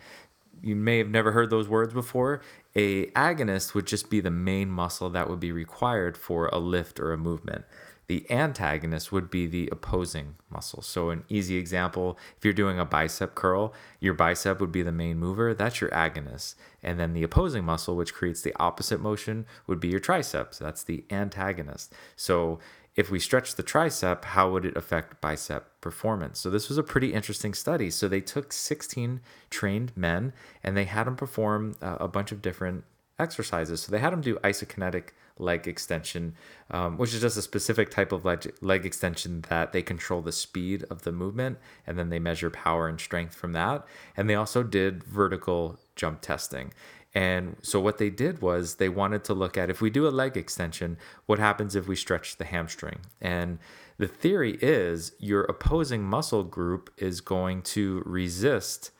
you 0.63 0.75
may 0.75 0.99
have 0.99 1.09
never 1.09 1.33
heard 1.33 1.51
those 1.51 1.69
words 1.69 1.95
before. 1.95 2.41
A 2.75 3.07
agonist 3.11 3.75
would 3.75 3.87
just 3.87 4.11
be 4.11 4.21
the 4.21 4.31
main 4.31 4.69
muscle 4.71 5.11
that 5.11 5.31
would 5.31 5.41
be 5.41 5.53
required 5.53 6.17
for 6.17 6.49
a 6.53 6.59
lift 6.59 6.99
or 6.99 7.13
a 7.13 7.19
movement. 7.19 7.65
The 8.13 8.31
antagonist 8.31 9.11
would 9.11 9.31
be 9.31 9.47
the 9.47 9.71
opposing 9.73 10.35
muscle. 10.51 10.83
So, 10.83 11.09
an 11.09 11.25
easy 11.31 11.57
example 11.57 12.19
if 12.37 12.45
you're 12.45 12.53
doing 12.53 12.79
a 12.79 12.85
bicep 12.85 13.35
curl, 13.35 13.73
your 14.01 14.13
bicep 14.13 14.61
would 14.61 14.71
be 14.71 14.83
the 14.83 14.93
main 14.93 15.17
mover, 15.17 15.55
that's 15.55 15.81
your 15.81 15.89
agonist. 15.89 16.57
And 16.83 17.01
then 17.01 17.15
the 17.15 17.23
opposing 17.23 17.65
muscle, 17.65 17.97
which 17.97 18.13
creates 18.13 18.43
the 18.43 18.55
opposite 18.61 19.01
motion, 19.01 19.47
would 19.67 19.81
be 19.81 19.89
your 19.89 19.99
triceps. 19.99 20.59
That's 20.59 20.83
the 20.83 21.07
antagonist. 21.11 21.95
So, 22.15 22.59
if 22.97 23.11
we 23.11 23.19
stretch 23.19 23.55
the 23.55 23.63
tricep, 23.63 24.25
how 24.25 24.51
would 24.51 24.67
it 24.67 24.77
affect 24.77 25.23
bicep 25.23 25.81
performance? 25.81 26.39
So, 26.39 26.51
this 26.51 26.69
was 26.69 26.77
a 26.77 26.83
pretty 26.83 27.15
interesting 27.15 27.55
study. 27.55 27.89
So, 27.89 28.09
they 28.09 28.21
took 28.21 28.53
16 28.53 29.23
trained 29.49 29.93
men 29.97 30.35
and 30.63 30.77
they 30.77 30.85
had 30.85 31.07
them 31.07 31.17
perform 31.17 31.77
uh, 31.81 31.97
a 31.99 32.09
bunch 32.09 32.31
of 32.31 32.43
different 32.43 32.85
exercises. 33.19 33.81
So, 33.81 33.91
they 33.91 34.01
had 34.01 34.13
them 34.13 34.21
do 34.21 34.37
isokinetic 34.45 35.13
leg 35.39 35.67
extension, 35.67 36.35
um, 36.71 36.97
which 36.99 37.15
is 37.15 37.21
just 37.21 37.37
a 37.37 37.43
specific 37.43 37.91
type 37.91 38.13
of 38.13 38.25
leg, 38.25 38.53
leg 38.61 38.87
extension 38.87 39.45
that 39.49 39.73
they 39.73 39.83
control 39.83 40.23
the 40.23 40.33
speed 40.33 40.85
of 40.91 41.03
the 41.03 41.13
movement 41.13 41.59
and 41.87 41.99
then 41.99 42.11
they 42.11 42.19
measure 42.19 42.51
power 42.51 42.89
and 42.89 43.01
strength 43.01 43.35
from 43.35 43.53
that. 43.53 43.85
And 44.17 44.29
they 44.29 44.35
also 44.35 44.63
did 44.63 45.05
vertical 45.05 45.79
jump 45.97 46.21
testing. 46.21 46.73
And 47.15 47.57
so 47.63 47.79
what 47.79 47.99
they 47.99 48.09
did 48.09 48.41
was 48.41 48.77
they 48.77 48.89
wanted 48.89 49.25
to 49.25 49.35
look 49.35 49.59
at 49.59 49.69
if 49.69 49.81
we 49.81 49.91
do 49.91 50.09
a 50.09 50.11
leg 50.11 50.37
extension, 50.37 50.97
what 51.27 51.39
happens 51.39 51.77
if 51.77 51.87
we 51.87 51.97
stretch 51.97 52.37
the 52.37 52.45
hamstring? 52.45 53.01
And 53.21 53.59
the 53.99 54.09
theory 54.09 54.59
is 54.63 55.13
your 55.19 55.43
opposing 55.43 56.03
muscle 56.03 56.45
group 56.45 56.91
is 56.97 57.21
going 57.21 57.63
to 57.63 58.03
resist 58.07 58.91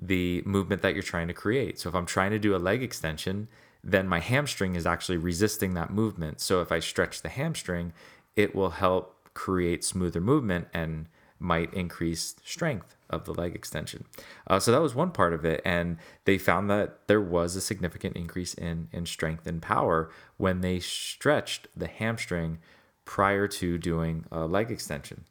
the 0.00 0.42
movement 0.44 0.82
that 0.82 0.94
you're 0.94 1.02
trying 1.02 1.28
to 1.28 1.34
create. 1.34 1.78
So 1.78 1.88
if 1.88 1.94
I'm 1.94 2.06
trying 2.06 2.32
to 2.32 2.38
do 2.38 2.56
a 2.56 2.58
leg 2.58 2.82
extension, 2.82 3.46
then 3.84 4.08
my 4.08 4.20
hamstring 4.20 4.74
is 4.74 4.86
actually 4.86 5.18
resisting 5.18 5.74
that 5.74 5.90
movement. 5.90 6.40
So 6.40 6.60
if 6.60 6.72
I 6.72 6.80
stretch 6.80 7.22
the 7.22 7.28
hamstring, 7.28 7.92
it 8.34 8.54
will 8.54 8.70
help 8.70 9.14
create 9.34 9.84
smoother 9.84 10.20
movement 10.20 10.68
and 10.72 11.06
might 11.38 11.72
increase 11.74 12.36
strength 12.44 12.96
of 13.10 13.24
the 13.24 13.34
leg 13.34 13.54
extension. 13.54 14.04
Uh, 14.46 14.58
so 14.58 14.72
that 14.72 14.80
was 14.80 14.94
one 14.94 15.10
part 15.10 15.34
of 15.34 15.44
it, 15.44 15.60
and 15.64 15.98
they 16.24 16.38
found 16.38 16.70
that 16.70 17.06
there 17.06 17.20
was 17.20 17.54
a 17.54 17.60
significant 17.60 18.16
increase 18.16 18.54
in 18.54 18.88
in 18.92 19.04
strength 19.04 19.46
and 19.46 19.60
power 19.60 20.10
when 20.38 20.62
they 20.62 20.80
stretched 20.80 21.68
the 21.76 21.86
hamstring 21.86 22.58
prior 23.04 23.46
to 23.46 23.76
doing 23.76 24.24
a 24.30 24.46
leg 24.46 24.70
extension. 24.70 25.24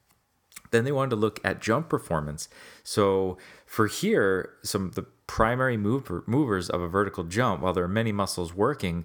Then 0.69 0.85
they 0.85 0.91
wanted 0.91 1.11
to 1.11 1.15
look 1.15 1.39
at 1.43 1.61
jump 1.61 1.89
performance. 1.89 2.49
So 2.83 3.37
for 3.73 3.87
here, 3.87 4.53
some 4.61 4.85
of 4.85 4.93
the 4.93 5.01
primary 5.25 5.77
mover, 5.77 6.23
movers 6.27 6.69
of 6.69 6.79
a 6.79 6.87
vertical 6.87 7.23
jump, 7.23 7.63
while 7.63 7.73
there 7.73 7.83
are 7.83 7.87
many 7.87 8.11
muscles 8.11 8.53
working, 8.53 9.03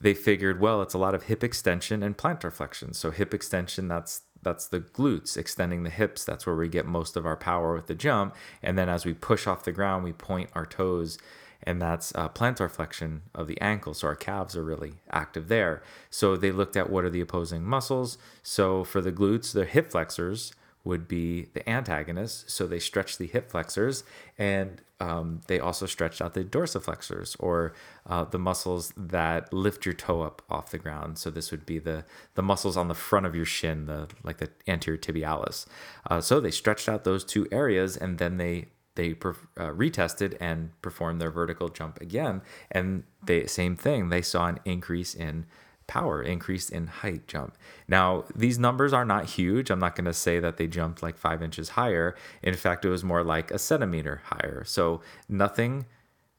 they 0.00 0.14
figured, 0.14 0.60
well, 0.60 0.82
it's 0.82 0.94
a 0.94 0.98
lot 0.98 1.16
of 1.16 1.24
hip 1.24 1.42
extension 1.42 2.00
and 2.00 2.16
plantar 2.16 2.52
flexion. 2.52 2.94
So 2.94 3.10
hip 3.10 3.34
extension, 3.34 3.88
that's 3.88 4.22
that's 4.40 4.68
the 4.68 4.78
glutes 4.78 5.36
extending 5.36 5.82
the 5.82 5.90
hips. 5.90 6.24
That's 6.24 6.46
where 6.46 6.54
we 6.54 6.68
get 6.68 6.86
most 6.86 7.16
of 7.16 7.26
our 7.26 7.36
power 7.36 7.74
with 7.74 7.88
the 7.88 7.94
jump. 7.96 8.36
And 8.62 8.78
then 8.78 8.88
as 8.88 9.04
we 9.04 9.14
push 9.14 9.48
off 9.48 9.64
the 9.64 9.72
ground 9.72 10.04
we 10.04 10.12
point 10.12 10.48
our 10.54 10.66
toes 10.66 11.18
and 11.64 11.82
that's 11.82 12.14
uh, 12.14 12.28
plantar 12.28 12.70
flexion 12.70 13.22
of 13.34 13.48
the 13.48 13.60
ankle 13.60 13.94
so 13.94 14.06
our 14.06 14.14
calves 14.14 14.54
are 14.54 14.62
really 14.62 14.92
active 15.10 15.48
there. 15.48 15.82
So 16.08 16.36
they 16.36 16.52
looked 16.52 16.76
at 16.76 16.88
what 16.88 17.04
are 17.04 17.10
the 17.10 17.22
opposing 17.22 17.64
muscles. 17.64 18.16
So 18.44 18.84
for 18.84 19.00
the 19.00 19.10
glutes 19.10 19.52
the 19.52 19.64
hip 19.64 19.90
flexors 19.90 20.52
would 20.84 21.08
be 21.08 21.48
the 21.54 21.68
antagonist. 21.68 22.50
So 22.50 22.66
they 22.66 22.78
stretch 22.78 23.18
the 23.18 23.26
hip 23.26 23.50
flexors 23.50 24.04
and 24.38 24.82
um, 25.00 25.40
they 25.48 25.58
also 25.58 25.86
stretched 25.86 26.22
out 26.22 26.34
the 26.34 26.44
dorsiflexors 26.44 27.36
or 27.40 27.74
uh, 28.06 28.24
the 28.24 28.38
muscles 28.38 28.92
that 28.96 29.52
lift 29.52 29.84
your 29.84 29.94
toe 29.94 30.22
up 30.22 30.42
off 30.48 30.70
the 30.70 30.78
ground. 30.78 31.18
So 31.18 31.30
this 31.30 31.50
would 31.50 31.66
be 31.66 31.78
the 31.78 32.04
the 32.34 32.42
muscles 32.42 32.76
on 32.76 32.88
the 32.88 32.94
front 32.94 33.26
of 33.26 33.34
your 33.34 33.44
shin, 33.44 33.86
the 33.86 34.08
like 34.22 34.38
the 34.38 34.50
anterior 34.68 34.98
tibialis. 34.98 35.66
Uh, 36.08 36.20
so 36.20 36.38
they 36.38 36.50
stretched 36.50 36.88
out 36.88 37.04
those 37.04 37.24
two 37.24 37.48
areas 37.50 37.96
and 37.96 38.18
then 38.18 38.36
they 38.36 38.68
they 38.94 39.10
uh, 39.10 39.70
retested 39.70 40.36
and 40.40 40.70
performed 40.80 41.20
their 41.20 41.30
vertical 41.30 41.68
jump 41.68 42.00
again, 42.00 42.42
and 42.70 43.04
they 43.24 43.46
same 43.46 43.76
thing. 43.76 44.08
They 44.08 44.22
saw 44.22 44.46
an 44.46 44.60
increase 44.64 45.14
in 45.14 45.46
power, 45.86 46.22
increase 46.22 46.68
in 46.68 46.86
height 46.86 47.26
jump. 47.26 47.56
Now, 47.88 48.24
these 48.34 48.58
numbers 48.58 48.92
are 48.92 49.04
not 49.04 49.26
huge. 49.26 49.70
I'm 49.70 49.78
not 49.78 49.96
going 49.96 50.06
to 50.06 50.12
say 50.12 50.38
that 50.40 50.56
they 50.56 50.66
jumped 50.66 51.02
like 51.02 51.16
five 51.16 51.42
inches 51.42 51.70
higher. 51.70 52.14
In 52.42 52.54
fact, 52.54 52.84
it 52.84 52.90
was 52.90 53.04
more 53.04 53.22
like 53.22 53.50
a 53.50 53.58
centimeter 53.58 54.22
higher. 54.24 54.64
So 54.66 55.00
nothing 55.28 55.86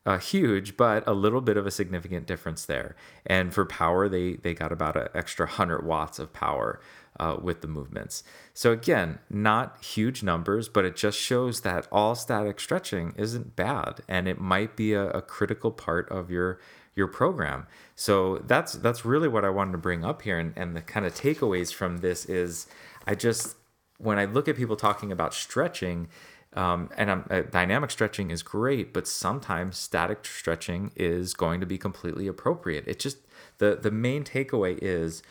uh, 0.06 0.20
huge, 0.20 0.78
but 0.78 1.04
a 1.08 1.14
little 1.14 1.42
bit 1.42 1.58
of 1.58 1.66
a 1.66 1.72
significant 1.72 2.28
difference 2.28 2.66
there. 2.66 2.96
And 3.26 3.54
for 3.54 3.66
power, 3.66 4.08
they 4.08 4.34
they 4.36 4.54
got 4.54 4.72
about 4.72 4.96
an 4.96 5.08
extra 5.16 5.48
100 5.48 5.84
watts 5.84 6.20
of 6.20 6.32
power 6.32 6.80
uh, 7.20 7.38
with 7.42 7.62
the 7.62 7.68
movements. 7.68 8.24
So 8.54 8.72
again, 8.72 9.20
not 9.30 9.84
huge 9.84 10.22
numbers, 10.22 10.70
but 10.70 10.86
it 10.86 10.96
just 10.96 11.18
shows 11.18 11.62
that 11.62 11.88
all 11.92 12.14
static 12.14 12.60
stretching 12.60 13.14
isn't 13.18 13.56
bad, 13.56 14.02
and 14.08 14.28
it 14.28 14.40
might 14.40 14.76
be 14.76 14.94
a, 14.94 15.10
a 15.10 15.22
critical 15.22 15.72
part 15.72 16.10
of 16.10 16.30
your 16.30 16.60
your 16.96 17.08
program. 17.08 17.68
So 17.96 18.40
that's 18.48 18.74
that's 18.74 19.06
really 19.06 19.28
what 19.28 19.46
I 19.46 19.50
wanted 19.50 19.74
to 19.74 19.78
bring 19.78 20.06
up 20.06 20.22
here, 20.22 20.40
and, 20.40 20.54
and 20.56 20.76
the 20.76 20.82
kind 20.82 21.06
of 21.06 21.14
takeaways 21.14 21.74
from 21.74 21.98
this 21.98 22.26
is, 22.26 22.68
I 23.06 23.16
just 23.16 23.56
when 23.98 24.18
I 24.18 24.26
look 24.26 24.48
at 24.48 24.56
people 24.56 24.76
talking 24.76 25.12
about 25.12 25.34
stretching, 25.34 26.08
um, 26.54 26.90
and 26.98 27.10
uh, 27.10 27.42
dynamic 27.44 27.92
stretching 27.92 28.32
is 28.32 28.44
great, 28.44 28.94
but 28.94 29.08
sometimes 29.08 29.78
static 29.78 30.26
stretching 30.26 30.92
is 30.96 31.34
going 31.34 31.60
to 31.60 31.66
be 31.66 31.78
completely 31.78 32.28
appropriate. 32.28 32.88
It 32.88 33.00
just 33.00 33.18
the 33.58 33.78
the 33.82 33.92
main 33.92 34.24
takeaway 34.24 34.80
is 34.82 35.22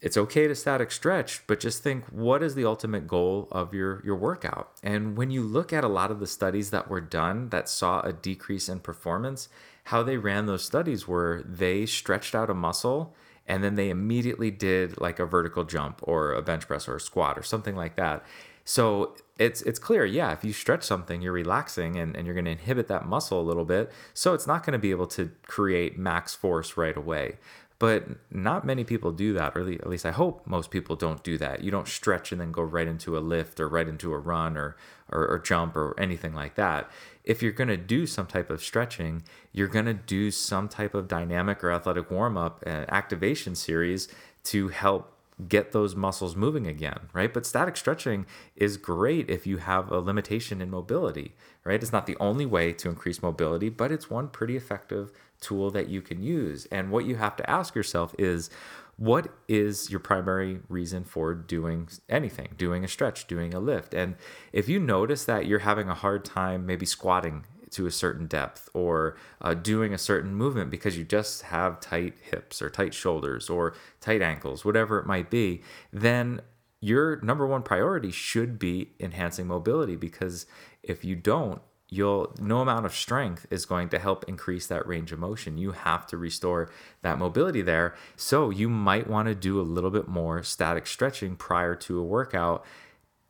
it's 0.00 0.16
okay 0.16 0.46
to 0.46 0.54
static 0.54 0.92
stretch, 0.92 1.44
but 1.48 1.58
just 1.58 1.82
think 1.82 2.04
what 2.06 2.42
is 2.42 2.54
the 2.54 2.64
ultimate 2.64 3.06
goal 3.08 3.48
of 3.50 3.74
your 3.74 4.02
your 4.04 4.16
workout? 4.16 4.72
And 4.82 5.16
when 5.16 5.30
you 5.30 5.42
look 5.42 5.72
at 5.72 5.84
a 5.84 5.88
lot 5.88 6.10
of 6.10 6.20
the 6.20 6.26
studies 6.26 6.70
that 6.70 6.88
were 6.88 7.00
done 7.00 7.48
that 7.48 7.68
saw 7.68 8.00
a 8.00 8.12
decrease 8.12 8.68
in 8.68 8.80
performance, 8.80 9.48
how 9.88 10.02
they 10.02 10.18
ran 10.18 10.44
those 10.44 10.62
studies 10.62 11.08
were 11.08 11.42
they 11.46 11.86
stretched 11.86 12.34
out 12.34 12.50
a 12.50 12.54
muscle 12.54 13.14
and 13.46 13.64
then 13.64 13.74
they 13.74 13.88
immediately 13.88 14.50
did 14.50 15.00
like 15.00 15.18
a 15.18 15.24
vertical 15.24 15.64
jump 15.64 16.00
or 16.02 16.34
a 16.34 16.42
bench 16.42 16.66
press 16.66 16.86
or 16.86 16.96
a 16.96 17.00
squat 17.00 17.38
or 17.38 17.42
something 17.42 17.74
like 17.74 17.96
that. 17.96 18.22
So 18.66 19.16
it's 19.38 19.62
it's 19.62 19.78
clear, 19.78 20.04
yeah, 20.04 20.30
if 20.32 20.44
you 20.44 20.52
stretch 20.52 20.82
something, 20.82 21.22
you're 21.22 21.32
relaxing 21.32 21.96
and, 21.96 22.14
and 22.14 22.26
you're 22.26 22.34
going 22.34 22.44
to 22.44 22.50
inhibit 22.50 22.88
that 22.88 23.06
muscle 23.06 23.40
a 23.40 23.48
little 23.50 23.64
bit. 23.64 23.90
So 24.12 24.34
it's 24.34 24.46
not 24.46 24.62
going 24.62 24.74
to 24.74 24.78
be 24.78 24.90
able 24.90 25.06
to 25.06 25.30
create 25.46 25.98
max 25.98 26.34
force 26.34 26.76
right 26.76 26.96
away. 26.96 27.38
But 27.78 28.08
not 28.30 28.66
many 28.66 28.84
people 28.84 29.12
do 29.12 29.32
that, 29.34 29.56
or 29.56 29.60
at 29.60 29.88
least 29.88 30.04
I 30.04 30.10
hope 30.10 30.46
most 30.46 30.70
people 30.70 30.96
don't 30.96 31.22
do 31.22 31.38
that. 31.38 31.62
You 31.62 31.70
don't 31.70 31.88
stretch 31.88 32.32
and 32.32 32.40
then 32.40 32.52
go 32.52 32.62
right 32.62 32.88
into 32.88 33.16
a 33.16 33.20
lift 33.20 33.60
or 33.60 33.68
right 33.68 33.88
into 33.88 34.12
a 34.12 34.18
run 34.18 34.56
or, 34.56 34.76
or, 35.10 35.26
or 35.26 35.38
jump 35.38 35.76
or 35.76 35.98
anything 35.98 36.34
like 36.34 36.54
that. 36.54 36.90
If 37.24 37.42
you're 37.42 37.52
going 37.52 37.68
to 37.68 37.76
do 37.76 38.06
some 38.06 38.26
type 38.26 38.50
of 38.50 38.62
stretching, 38.62 39.22
you're 39.52 39.68
going 39.68 39.84
to 39.84 39.94
do 39.94 40.30
some 40.30 40.68
type 40.68 40.94
of 40.94 41.08
dynamic 41.08 41.62
or 41.62 41.70
athletic 41.70 42.10
warm 42.10 42.36
up 42.36 42.62
and 42.66 42.84
uh, 42.84 42.94
activation 42.94 43.54
series 43.54 44.08
to 44.44 44.68
help 44.68 45.12
get 45.46 45.72
those 45.72 45.94
muscles 45.94 46.34
moving 46.34 46.66
again, 46.66 46.98
right? 47.12 47.32
But 47.32 47.46
static 47.46 47.76
stretching 47.76 48.26
is 48.56 48.76
great 48.76 49.30
if 49.30 49.46
you 49.46 49.58
have 49.58 49.90
a 49.90 50.00
limitation 50.00 50.60
in 50.60 50.70
mobility, 50.70 51.34
right? 51.64 51.80
It's 51.80 51.92
not 51.92 52.06
the 52.06 52.16
only 52.18 52.46
way 52.46 52.72
to 52.72 52.88
increase 52.88 53.22
mobility, 53.22 53.68
but 53.68 53.92
it's 53.92 54.10
one 54.10 54.28
pretty 54.28 54.56
effective 54.56 55.12
tool 55.40 55.70
that 55.70 55.88
you 55.88 56.02
can 56.02 56.22
use. 56.22 56.66
And 56.72 56.90
what 56.90 57.04
you 57.04 57.16
have 57.16 57.36
to 57.36 57.48
ask 57.48 57.76
yourself 57.76 58.14
is 58.18 58.50
what 58.98 59.28
is 59.46 59.90
your 59.90 60.00
primary 60.00 60.58
reason 60.68 61.04
for 61.04 61.32
doing 61.32 61.88
anything, 62.08 62.48
doing 62.58 62.84
a 62.84 62.88
stretch, 62.88 63.28
doing 63.28 63.54
a 63.54 63.60
lift? 63.60 63.94
And 63.94 64.16
if 64.52 64.68
you 64.68 64.80
notice 64.80 65.24
that 65.24 65.46
you're 65.46 65.60
having 65.60 65.88
a 65.88 65.94
hard 65.94 66.24
time 66.24 66.66
maybe 66.66 66.84
squatting 66.84 67.44
to 67.70 67.86
a 67.86 67.92
certain 67.92 68.26
depth 68.26 68.68
or 68.74 69.16
uh, 69.40 69.54
doing 69.54 69.94
a 69.94 69.98
certain 69.98 70.34
movement 70.34 70.70
because 70.70 70.98
you 70.98 71.04
just 71.04 71.42
have 71.42 71.78
tight 71.78 72.14
hips 72.20 72.60
or 72.60 72.68
tight 72.68 72.92
shoulders 72.92 73.48
or 73.48 73.74
tight 74.00 74.20
ankles, 74.20 74.64
whatever 74.64 74.98
it 74.98 75.06
might 75.06 75.30
be, 75.30 75.62
then 75.92 76.40
your 76.80 77.20
number 77.20 77.46
one 77.46 77.62
priority 77.62 78.10
should 78.10 78.58
be 78.58 78.90
enhancing 78.98 79.46
mobility 79.46 79.94
because 79.94 80.46
if 80.82 81.04
you 81.04 81.14
don't, 81.14 81.62
you'll 81.88 82.34
no 82.40 82.60
amount 82.60 82.86
of 82.86 82.94
strength 82.94 83.46
is 83.50 83.64
going 83.64 83.88
to 83.90 83.98
help 83.98 84.24
increase 84.28 84.66
that 84.66 84.86
range 84.86 85.12
of 85.12 85.18
motion. 85.18 85.58
You 85.58 85.72
have 85.72 86.06
to 86.08 86.16
restore 86.16 86.70
that 87.02 87.18
mobility 87.18 87.62
there. 87.62 87.94
So 88.16 88.50
you 88.50 88.68
might 88.68 89.08
want 89.08 89.28
to 89.28 89.34
do 89.34 89.60
a 89.60 89.62
little 89.62 89.90
bit 89.90 90.08
more 90.08 90.42
static 90.42 90.86
stretching 90.86 91.36
prior 91.36 91.74
to 91.76 91.98
a 91.98 92.04
workout 92.04 92.64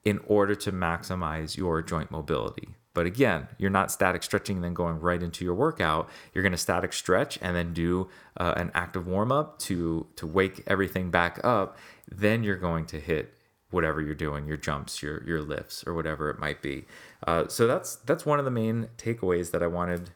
in 0.05 0.21
order 0.27 0.55
to 0.55 0.73
maximize 0.73 1.57
your 1.57 1.83
joint 1.83 2.11
mobility. 2.11 2.69
But 2.95 3.07
again, 3.07 3.47
you're 3.59 3.71
not 3.71 3.93
static 3.93 4.25
stretching 4.25 4.57
and 4.57 4.65
then 4.65 4.75
going 4.75 4.99
right 4.99 5.23
into 5.23 5.45
your 5.45 5.55
workout. 5.55 6.09
You're 6.35 6.43
going 6.43 6.53
to 6.53 6.59
static 6.59 6.93
stretch 6.93 7.39
and 7.41 7.55
then 7.55 7.73
do 7.73 8.09
uh, 8.37 8.55
an 8.57 8.73
active 8.75 9.07
warm 9.07 9.31
up 9.31 9.59
to 9.61 10.07
to 10.17 10.27
wake 10.27 10.65
everything 10.67 11.11
back 11.11 11.39
up. 11.45 11.77
Then 12.11 12.43
you're 12.43 12.57
going 12.57 12.87
to 12.87 12.99
hit 12.99 13.35
whatever 13.71 14.01
you're 14.01 14.15
doing, 14.15 14.49
your 14.49 14.57
jumps, 14.57 15.03
your 15.03 15.23
your 15.25 15.43
lifts, 15.43 15.85
or 15.87 15.95
whatever 15.95 16.31
it 16.31 16.41
might 16.41 16.61
be. 16.63 16.87
Uh, 17.27 17.49
so 17.49 17.67
that's 17.67 17.97
that's 17.97 18.25
one 18.25 18.39
of 18.39 18.45
the 18.45 18.51
main 18.51 18.89
takeaways 18.97 19.51
that 19.51 19.63
I 19.63 19.67
wanted 19.67 20.11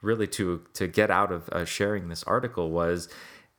really 0.00 0.26
to 0.26 0.62
to 0.74 0.86
get 0.86 1.10
out 1.10 1.30
of 1.32 1.48
uh, 1.50 1.64
sharing 1.64 2.08
this 2.08 2.24
article 2.24 2.70
was 2.70 3.08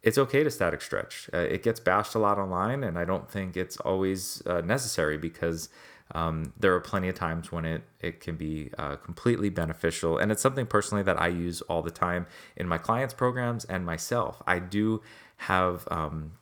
it's 0.01 0.17
okay 0.17 0.43
to 0.43 0.51
static 0.51 0.81
stretch. 0.81 1.29
Uh, 1.33 1.37
it 1.37 1.63
gets 1.63 1.79
bashed 1.79 2.13
a 2.13 2.19
lot 2.19 2.37
online, 2.37 2.83
and 2.83 2.99
I 2.99 3.05
don't 3.05 3.29
think 3.29 3.55
it's 3.55 3.77
always 3.77 4.43
uh, 4.45 4.59
necessary 4.61 5.17
because 5.17 5.69
um, 6.13 6.51
there 6.59 6.73
are 6.75 6.81
plenty 6.81 7.07
of 7.07 7.15
times 7.15 7.51
when 7.51 7.63
it 7.65 7.83
it 8.01 8.19
can 8.19 8.35
be 8.35 8.69
uh, 8.77 8.97
completely 8.97 9.49
beneficial, 9.49 10.17
and 10.17 10.31
it's 10.31 10.41
something 10.41 10.65
personally 10.65 11.03
that 11.03 11.19
I 11.19 11.27
use 11.27 11.61
all 11.61 11.81
the 11.81 11.91
time 11.91 12.27
in 12.57 12.67
my 12.67 12.77
clients' 12.77 13.13
programs 13.13 13.63
and 13.65 13.85
myself. 13.85 14.41
I 14.45 14.59
do 14.59 15.01
have 15.37 15.87
um, 15.89 16.33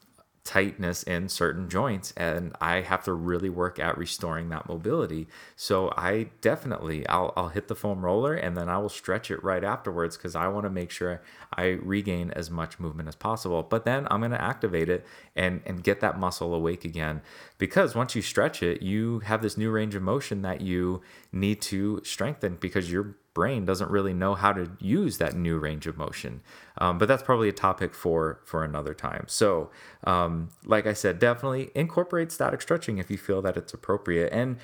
tightness 0.44 1.04
in 1.04 1.30
certain 1.30 1.70
joints 1.70 2.14
and 2.18 2.56
I 2.60 2.82
have 2.82 3.04
to 3.04 3.14
really 3.14 3.50
work 3.50 3.78
at 3.78 3.98
restoring 3.98 4.50
that 4.50 4.68
mobility. 4.68 5.28
So 5.56 5.94
I 5.96 6.30
definitely 6.42 7.08
I'll 7.08 7.32
I'll 7.38 7.50
hit 7.50 7.68
the 7.68 7.76
foam 7.76 8.04
roller 8.04 8.34
and 8.34 8.58
then 8.58 8.68
I 8.68 8.80
will 8.80 8.90
stretch 8.90 9.30
it 9.30 9.44
right 9.44 9.64
afterwards 9.64 10.18
cuz 10.18 10.36
I 10.36 10.48
want 10.48 10.66
to 10.66 10.72
make 10.72 10.90
sure 10.90 11.22
I 11.54 11.80
regain 11.82 12.32
as 12.32 12.50
much 12.50 12.80
movement 12.80 13.08
as 13.08 13.16
possible. 13.16 13.62
But 13.62 13.86
then 13.86 14.08
I'm 14.10 14.22
going 14.22 14.32
to 14.32 14.42
activate 14.42 14.90
it 14.90 15.06
and 15.36 15.62
and 15.66 15.84
get 15.84 16.00
that 16.00 16.20
muscle 16.20 16.56
awake 16.56 16.86
again 16.86 17.22
because 17.60 17.94
once 17.94 18.16
you 18.16 18.24
stretch 18.24 18.64
it, 18.64 18.82
you 18.82 19.20
have 19.20 19.44
this 19.44 19.58
new 19.58 19.70
range 19.70 19.94
of 19.94 20.02
motion 20.02 20.42
that 20.42 20.62
you 20.62 21.02
need 21.32 21.62
to 21.62 22.02
strengthen 22.04 22.56
because 22.56 22.92
your 22.92 23.16
brain 23.34 23.66
doesn't 23.66 23.90
really 23.90 24.14
know 24.14 24.36
how 24.36 24.54
to 24.54 24.72
use 24.80 25.18
that 25.18 25.36
new 25.36 25.58
range 25.58 25.88
of 25.88 25.98
motion. 25.98 26.42
Um, 26.78 26.98
but 26.98 27.08
that's 27.08 27.24
probably 27.24 27.50
a 27.50 27.54
topic 27.54 27.94
for 27.94 28.42
for 28.46 28.64
another 28.64 28.94
time. 28.94 29.26
So, 29.28 29.70
um, 30.04 30.50
like 30.66 30.86
I 30.86 30.94
said, 30.94 31.20
definitely 31.20 31.72
incorporate 31.76 32.32
static 32.32 32.62
stretching 32.62 32.98
if 32.98 33.10
you 33.10 33.18
feel 33.18 33.42
that 33.42 33.58
it's 33.58 33.74
appropriate, 33.74 34.32
and 34.34 34.58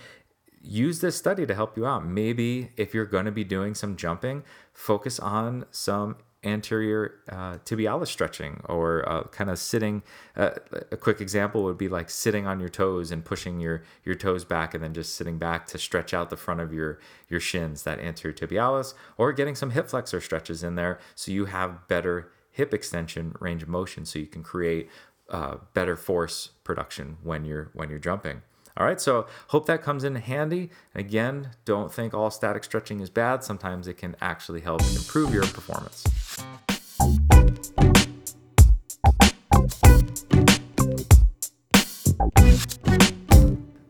use 0.61 0.99
this 0.99 1.15
study 1.15 1.45
to 1.45 1.55
help 1.55 1.77
you 1.77 1.85
out. 1.85 2.05
Maybe 2.05 2.71
if 2.77 2.93
you're 2.93 3.05
going 3.05 3.25
to 3.25 3.31
be 3.31 3.43
doing 3.43 3.73
some 3.73 3.95
jumping, 3.95 4.43
focus 4.73 5.19
on 5.19 5.65
some 5.71 6.17
anterior 6.43 7.15
uh, 7.29 7.57
tibialis 7.65 8.07
stretching 8.07 8.61
or 8.65 9.07
uh, 9.09 9.23
kind 9.23 9.49
of 9.49 9.57
sitting. 9.59 10.03
Uh, 10.35 10.51
a 10.91 10.97
quick 10.97 11.19
example 11.19 11.63
would 11.63 11.77
be 11.77 11.87
like 11.87 12.09
sitting 12.09 12.45
on 12.45 12.59
your 12.59 12.69
toes 12.69 13.11
and 13.11 13.25
pushing 13.25 13.59
your 13.59 13.83
your 14.03 14.15
toes 14.15 14.45
back 14.45 14.73
and 14.73 14.83
then 14.83 14.93
just 14.93 15.15
sitting 15.15 15.37
back 15.37 15.65
to 15.67 15.77
stretch 15.77 16.13
out 16.13 16.29
the 16.29 16.37
front 16.37 16.59
of 16.59 16.73
your 16.73 16.99
your 17.29 17.39
shins, 17.39 17.83
that 17.83 17.99
anterior 17.99 18.35
tibialis, 18.35 18.93
or 19.17 19.33
getting 19.33 19.55
some 19.55 19.71
hip 19.71 19.89
flexor 19.89 20.21
stretches 20.21 20.63
in 20.63 20.75
there 20.75 20.99
so 21.15 21.31
you 21.31 21.45
have 21.45 21.87
better 21.87 22.31
hip 22.51 22.73
extension 22.73 23.35
range 23.39 23.61
of 23.61 23.69
motion 23.69 24.05
so 24.05 24.17
you 24.17 24.25
can 24.27 24.43
create 24.43 24.89
uh, 25.29 25.57
better 25.73 25.95
force 25.95 26.51
production 26.63 27.17
when 27.23 27.45
you're 27.45 27.69
when 27.73 27.89
you're 27.89 27.99
jumping. 27.99 28.41
All 28.77 28.85
right, 28.85 29.01
so 29.01 29.25
hope 29.47 29.65
that 29.65 29.81
comes 29.81 30.03
in 30.03 30.13
handy. 30.13 30.69
Again, 30.93 31.49
don't 31.65 31.91
think 31.91 32.13
all 32.13 32.29
static 32.29 32.63
stretching 32.63 32.99
is 32.99 33.09
bad. 33.09 33.43
Sometimes 33.43 33.87
it 33.87 33.95
can 33.95 34.15
actually 34.21 34.61
help 34.61 34.81
improve 34.95 35.33
your 35.33 35.47
performance. 35.47 36.03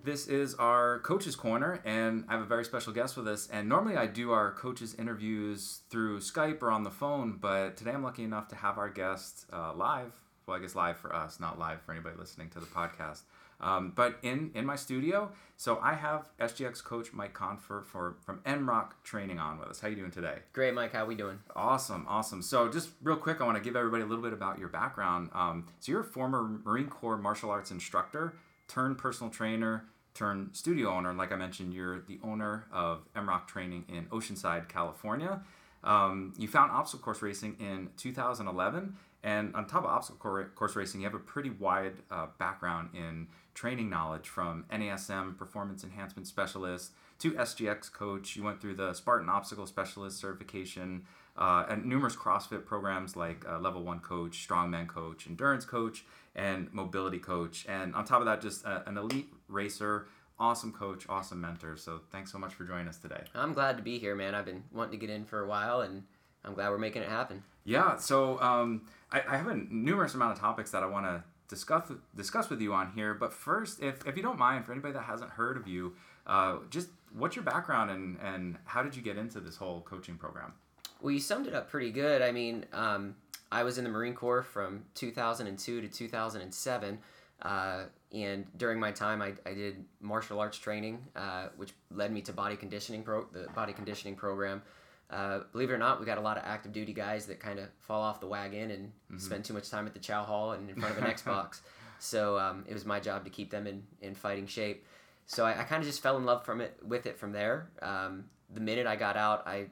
This 0.06 0.28
is 0.28 0.56
our 0.56 1.00
coaches 1.00 1.36
corner, 1.36 1.82
and 1.84 2.24
I 2.30 2.32
have 2.32 2.42
a 2.42 2.46
very 2.46 2.64
special 2.64 2.94
guest 2.94 3.18
with 3.18 3.28
us. 3.28 3.50
And 3.52 3.68
normally 3.68 3.98
I 3.98 4.08
do 4.08 4.32
our 4.32 4.54
coaches 4.54 4.96
interviews 4.98 5.82
through 5.90 6.20
Skype 6.20 6.62
or 6.62 6.72
on 6.72 6.84
the 6.84 6.92
phone, 6.92 7.40
but 7.42 7.76
today 7.76 7.92
I'm 7.92 8.04
lucky 8.04 8.24
enough 8.24 8.48
to 8.50 8.56
have 8.56 8.78
our 8.78 8.90
guest 8.90 9.48
uh, 9.52 9.74
live 9.74 10.14
well, 10.48 10.56
I 10.56 10.62
guess 10.62 10.76
live 10.76 10.98
for 10.98 11.14
us, 11.14 11.42
not 11.42 11.60
live 11.60 11.82
for 11.82 11.92
anybody 11.92 12.16
listening 12.18 12.50
to 12.52 12.62
the 12.62 12.66
podcast. 12.68 13.24
Um, 13.60 13.94
but 13.96 14.20
in 14.22 14.52
in 14.54 14.66
my 14.66 14.76
studio, 14.76 15.32
so 15.56 15.80
I 15.82 15.94
have 15.94 16.30
SGX 16.40 16.84
coach 16.84 17.12
Mike 17.14 17.34
Confer 17.34 17.82
for 17.82 18.18
from 18.24 18.40
MROC 18.46 18.92
Training 19.04 19.40
on 19.40 19.58
with 19.60 19.68
us. 19.70 19.80
How 19.80 19.88
you 19.88 19.96
doing 19.96 20.12
today? 20.12 20.40
Great, 20.54 20.74
Mike. 20.74 20.94
How 20.94 21.06
we 21.06 21.16
doing? 21.16 21.40
Awesome, 21.56 22.06
awesome. 22.08 22.42
So 22.42 22.70
just 22.70 22.90
real 23.02 23.16
quick, 23.18 23.42
I 23.42 23.46
want 23.46 23.58
to 23.58 23.64
give 23.64 23.76
everybody 23.76 24.04
a 24.04 24.06
little 24.06 24.24
bit 24.24 24.34
about 24.34 24.60
your 24.60 24.70
background. 24.70 25.30
Um, 25.34 25.68
so 25.80 25.92
you're 25.92 26.02
a 26.02 26.06
former 26.06 26.44
Marine 26.64 26.88
Corps 26.88 27.18
martial 27.18 27.50
arts 27.50 27.72
instructor, 27.72 28.36
turned 28.68 29.00
personal 29.00 29.32
trainer, 29.32 29.86
turned 30.14 30.56
studio 30.56 30.90
owner. 30.92 31.10
And 31.10 31.18
like 31.18 31.32
I 31.32 31.36
mentioned, 31.36 31.74
you're 31.74 32.02
the 32.02 32.20
owner 32.24 32.66
of 32.72 33.12
MROC 33.16 33.48
Training 33.48 33.86
in 33.88 34.06
Oceanside, 34.06 34.70
California. 34.70 35.42
Um, 35.84 36.34
you 36.38 36.48
found 36.48 36.72
obstacle 36.72 37.04
course 37.04 37.22
racing 37.22 37.56
in 37.60 37.90
2011, 37.98 38.96
and 39.24 39.56
on 39.56 39.66
top 39.68 39.84
of 39.84 39.90
obstacle 39.90 40.46
course 40.56 40.76
racing, 40.76 41.02
you 41.02 41.06
have 41.06 41.16
a 41.16 41.20
pretty 41.20 41.50
wide 41.50 41.94
uh, 42.12 42.28
background 42.38 42.90
in 42.94 43.28
training 43.54 43.90
knowledge 43.90 44.30
from 44.30 44.66
NASM 44.72 45.38
Performance 45.38 45.84
Enhancement 45.84 46.28
Specialist 46.28 46.92
to 47.20 47.32
SGX 47.32 47.92
coach. 47.92 48.36
You 48.36 48.44
went 48.44 48.62
through 48.62 48.76
the 48.76 48.94
Spartan 48.94 49.30
Obstacle 49.30 49.66
Specialist 49.66 50.20
certification 50.20 51.04
uh, 51.36 51.66
and 51.70 51.86
numerous 51.86 52.16
CrossFit 52.16 52.66
programs 52.66 53.16
like 53.16 53.44
uh, 53.48 53.60
Level 53.60 53.84
One 53.84 54.00
Coach, 54.00 54.48
Strongman 54.48 54.88
Coach, 54.88 55.28
Endurance 55.28 55.66
Coach, 55.66 56.06
and 56.36 56.72
Mobility 56.72 57.20
Coach. 57.20 57.66
And 57.68 57.96
on 57.96 58.06
top 58.06 58.20
of 58.20 58.26
that, 58.26 58.42
just 58.42 58.64
a, 58.66 58.88
an 58.88 58.98
elite 58.98 59.30
racer 59.48 60.08
awesome 60.40 60.72
coach, 60.72 61.06
awesome 61.10 61.42
mentor. 61.42 61.76
So 61.78 62.02
thanks 62.12 62.32
so 62.32 62.38
much 62.38 62.54
for 62.54 62.64
joining 62.64 62.88
us 62.88 62.98
today. 62.98 63.24
I'm 63.34 63.54
glad 63.54 63.78
to 63.78 63.84
be 63.84 63.98
here, 63.98 64.16
man. 64.16 64.36
I've 64.36 64.46
been 64.46 64.64
wanting 64.72 65.00
to 65.00 65.06
get 65.06 65.14
in 65.14 65.26
for 65.26 65.44
a 65.44 65.48
while, 65.48 65.82
and 65.82 66.04
I'm 66.44 66.54
glad 66.54 66.70
we're 66.70 66.78
making 66.78 67.02
it 67.02 67.10
happen. 67.10 67.44
Yeah. 67.64 67.98
So 67.98 68.40
um, 68.40 68.84
I, 69.12 69.22
I, 69.28 69.38
have 69.38 69.48
a 69.48 69.56
numerous 69.56 70.14
amount 70.14 70.34
of 70.34 70.40
topics 70.40 70.72
that 70.72 70.84
I 70.84 70.86
want 70.86 71.06
to 71.06 71.24
discuss 71.48 71.92
discuss 72.16 72.50
with 72.50 72.62
you 72.62 72.74
on 72.74 72.92
here. 72.94 73.14
But 73.14 73.34
first, 73.34 73.82
if, 73.82 74.06
if 74.06 74.18
you 74.18 74.24
don't 74.24 74.40
mind, 74.40 74.66
for 74.66 74.72
anybody 74.72 74.94
that 74.94 75.04
hasn't 75.04 75.32
heard 75.32 75.58
of 75.58 75.68
you, 75.68 75.96
uh, 76.26 76.58
just 76.70 76.90
what's 77.14 77.36
your 77.36 77.46
background 77.46 77.90
and 77.92 78.18
and 78.22 78.58
how 78.66 78.84
did 78.84 78.96
you 78.96 79.02
get 79.02 79.18
into 79.18 79.40
this 79.40 79.58
whole 79.58 79.82
coaching 79.82 80.18
program? 80.18 80.54
Well, 81.02 81.12
you 81.12 81.20
summed 81.20 81.48
it 81.48 81.54
up 81.54 81.70
pretty 81.70 81.92
good. 81.92 82.22
I 82.22 82.32
mean, 82.32 82.66
um, 82.74 83.16
I 83.52 83.64
was 83.64 83.78
in 83.78 83.84
the 83.84 83.90
Marine 83.90 84.14
Corps 84.14 84.44
from 84.44 84.84
2002 84.96 85.82
to 85.82 85.88
2007. 85.88 87.00
Uh, 87.42 87.84
and 88.14 88.46
during 88.58 88.80
my 88.80 88.92
time, 88.92 89.22
I, 89.22 89.34
I 89.46 89.54
did 89.54 89.86
martial 90.02 90.40
arts 90.40 90.58
training, 90.58 91.06
uh, 91.16 91.50
which 91.56 91.72
led 91.92 92.12
me 92.12 92.22
to 92.22 92.34
body 92.34 92.56
conditioning 92.56 93.04
pro 93.04 93.26
the 93.32 93.48
body 93.54 93.74
conditioning 93.74 94.16
program. 94.16 94.62
Uh, 95.10 95.40
believe 95.52 95.70
it 95.70 95.74
or 95.74 95.78
not, 95.78 96.00
we 96.00 96.06
got 96.06 96.18
a 96.18 96.22
lot 96.22 96.38
of 96.38 96.44
active 96.46 96.74
duty 96.74 96.94
guys 96.94 97.26
that 97.28 97.40
kind 97.40 97.60
of 97.60 97.70
fall 97.80 98.02
off 98.02 98.20
the 98.20 98.28
wagon 98.28 98.72
and 98.72 98.88
mm-hmm. 98.88 99.18
spend 99.18 99.46
too 99.46 99.54
much 99.54 99.70
time 99.70 99.88
at 99.88 99.94
the 99.94 100.00
chow 100.00 100.24
hall 100.24 100.52
and 100.52 100.70
in 100.70 100.76
front 100.76 100.98
of 100.98 101.04
an 101.04 101.10
Xbox. 101.16 101.62
So 102.00 102.38
um, 102.38 102.66
it 102.68 102.74
was 102.74 102.86
my 102.86 103.00
job 103.00 103.24
to 103.24 103.30
keep 103.30 103.50
them 103.50 103.68
in, 103.68 103.84
in 104.02 104.16
fighting 104.16 104.48
shape. 104.48 104.86
So 105.26 105.46
I, 105.46 105.62
I 105.62 105.64
kind 105.64 105.82
of 105.82 105.88
just 105.88 106.02
fell 106.02 106.18
in 106.18 106.26
love 106.26 106.46
from 106.46 106.62
it 106.62 106.78
with 106.86 107.06
it 107.06 107.18
from 107.18 107.32
there. 107.32 107.70
Um, 107.82 108.26
the 108.54 108.62
minute 108.62 108.88
I 108.88 108.96
got 108.96 109.18
out, 109.18 109.48
I 109.48 109.68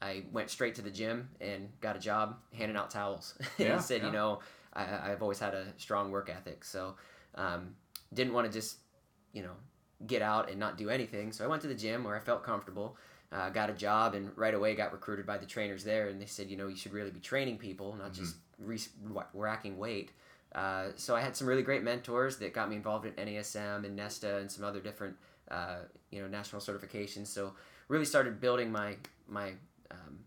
I 0.00 0.24
went 0.30 0.50
straight 0.50 0.74
to 0.76 0.82
the 0.82 0.90
gym 0.90 1.28
and 1.40 1.68
got 1.80 1.96
a 1.96 1.98
job 1.98 2.36
handing 2.52 2.76
out 2.76 2.90
towels. 2.90 3.34
and 3.58 3.68
yeah, 3.68 3.78
said, 3.78 4.02
yeah. 4.02 4.06
you 4.08 4.12
know, 4.12 4.40
I, 4.74 5.12
I've 5.12 5.22
always 5.22 5.38
had 5.38 5.54
a 5.54 5.66
strong 5.78 6.10
work 6.10 6.30
ethic. 6.30 6.64
So 6.64 6.96
um, 7.34 7.74
didn't 8.12 8.34
want 8.34 8.46
to 8.46 8.52
just, 8.52 8.78
you 9.32 9.42
know, 9.42 9.52
get 10.06 10.22
out 10.22 10.50
and 10.50 10.60
not 10.60 10.76
do 10.76 10.90
anything. 10.90 11.32
So 11.32 11.44
I 11.44 11.48
went 11.48 11.62
to 11.62 11.68
the 11.68 11.74
gym 11.74 12.04
where 12.04 12.14
I 12.14 12.20
felt 12.20 12.42
comfortable. 12.42 12.96
Uh, 13.32 13.50
got 13.50 13.68
a 13.68 13.72
job 13.72 14.14
and 14.14 14.30
right 14.36 14.54
away 14.54 14.74
got 14.76 14.92
recruited 14.92 15.26
by 15.26 15.36
the 15.36 15.46
trainers 15.46 15.82
there, 15.82 16.08
and 16.08 16.20
they 16.20 16.26
said, 16.26 16.48
you 16.48 16.56
know, 16.56 16.68
you 16.68 16.76
should 16.76 16.92
really 16.92 17.10
be 17.10 17.18
training 17.18 17.58
people, 17.58 17.94
not 17.96 18.12
mm-hmm. 18.12 18.22
just 18.22 18.36
re- 18.58 19.24
racking 19.34 19.76
weight. 19.76 20.12
Uh, 20.54 20.86
so 20.96 21.14
I 21.14 21.20
had 21.20 21.36
some 21.36 21.46
really 21.46 21.62
great 21.62 21.82
mentors 21.82 22.38
that 22.38 22.54
got 22.54 22.70
me 22.70 22.76
involved 22.76 23.04
in 23.04 23.12
NASM 23.12 23.84
and 23.84 23.96
Nesta 23.96 24.38
and 24.38 24.50
some 24.50 24.64
other 24.64 24.80
different, 24.80 25.16
uh, 25.50 25.78
you 26.10 26.22
know, 26.22 26.28
national 26.28 26.62
certifications. 26.62 27.26
So 27.26 27.52
really 27.88 28.04
started 28.04 28.40
building 28.40 28.70
my 28.70 28.96
my 29.28 29.52
um, 29.90 30.20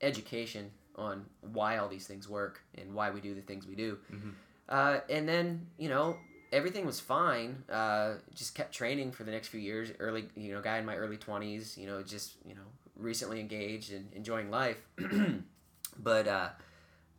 education 0.00 0.70
on 0.96 1.24
why 1.40 1.78
all 1.78 1.88
these 1.88 2.06
things 2.06 2.28
work 2.28 2.62
and 2.76 2.94
why 2.94 3.10
we 3.10 3.20
do 3.20 3.34
the 3.34 3.40
things 3.40 3.66
we 3.66 3.74
do. 3.74 3.98
Mm-hmm. 4.12 4.30
Uh, 4.68 5.00
and 5.10 5.28
then 5.28 5.66
you 5.78 5.88
know 5.88 6.16
everything 6.52 6.86
was 6.86 7.00
fine. 7.00 7.64
Uh, 7.70 8.14
just 8.34 8.54
kept 8.54 8.74
training 8.74 9.12
for 9.12 9.24
the 9.24 9.32
next 9.32 9.48
few 9.48 9.60
years. 9.60 9.90
Early, 9.98 10.28
you 10.36 10.52
know, 10.52 10.60
guy 10.60 10.78
in 10.78 10.84
my 10.84 10.96
early 10.96 11.16
twenties. 11.16 11.76
You 11.76 11.86
know, 11.86 12.02
just 12.02 12.34
you 12.46 12.54
know, 12.54 12.60
recently 12.96 13.40
engaged 13.40 13.92
and 13.92 14.12
enjoying 14.12 14.50
life. 14.50 14.78
but 15.98 16.28
uh, 16.28 16.48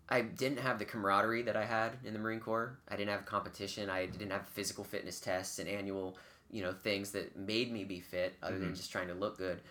I 0.09 0.21
didn't 0.21 0.59
have 0.59 0.79
the 0.79 0.85
camaraderie 0.85 1.43
that 1.43 1.55
I 1.55 1.65
had 1.65 1.93
in 2.05 2.13
the 2.13 2.19
Marine 2.19 2.39
Corps. 2.39 2.77
I 2.87 2.95
didn't 2.95 3.11
have 3.11 3.25
competition. 3.25 3.89
I 3.89 4.05
didn't 4.05 4.31
have 4.31 4.47
physical 4.47 4.83
fitness 4.83 5.19
tests 5.19 5.59
and 5.59 5.67
annual, 5.67 6.17
you 6.51 6.61
know, 6.61 6.73
things 6.83 7.11
that 7.11 7.37
made 7.37 7.71
me 7.71 7.83
be 7.83 7.99
fit 7.99 8.35
other 8.43 8.55
mm-hmm. 8.55 8.65
than 8.65 8.75
just 8.75 8.91
trying 8.91 9.07
to 9.07 9.13
look 9.13 9.37
good. 9.37 9.61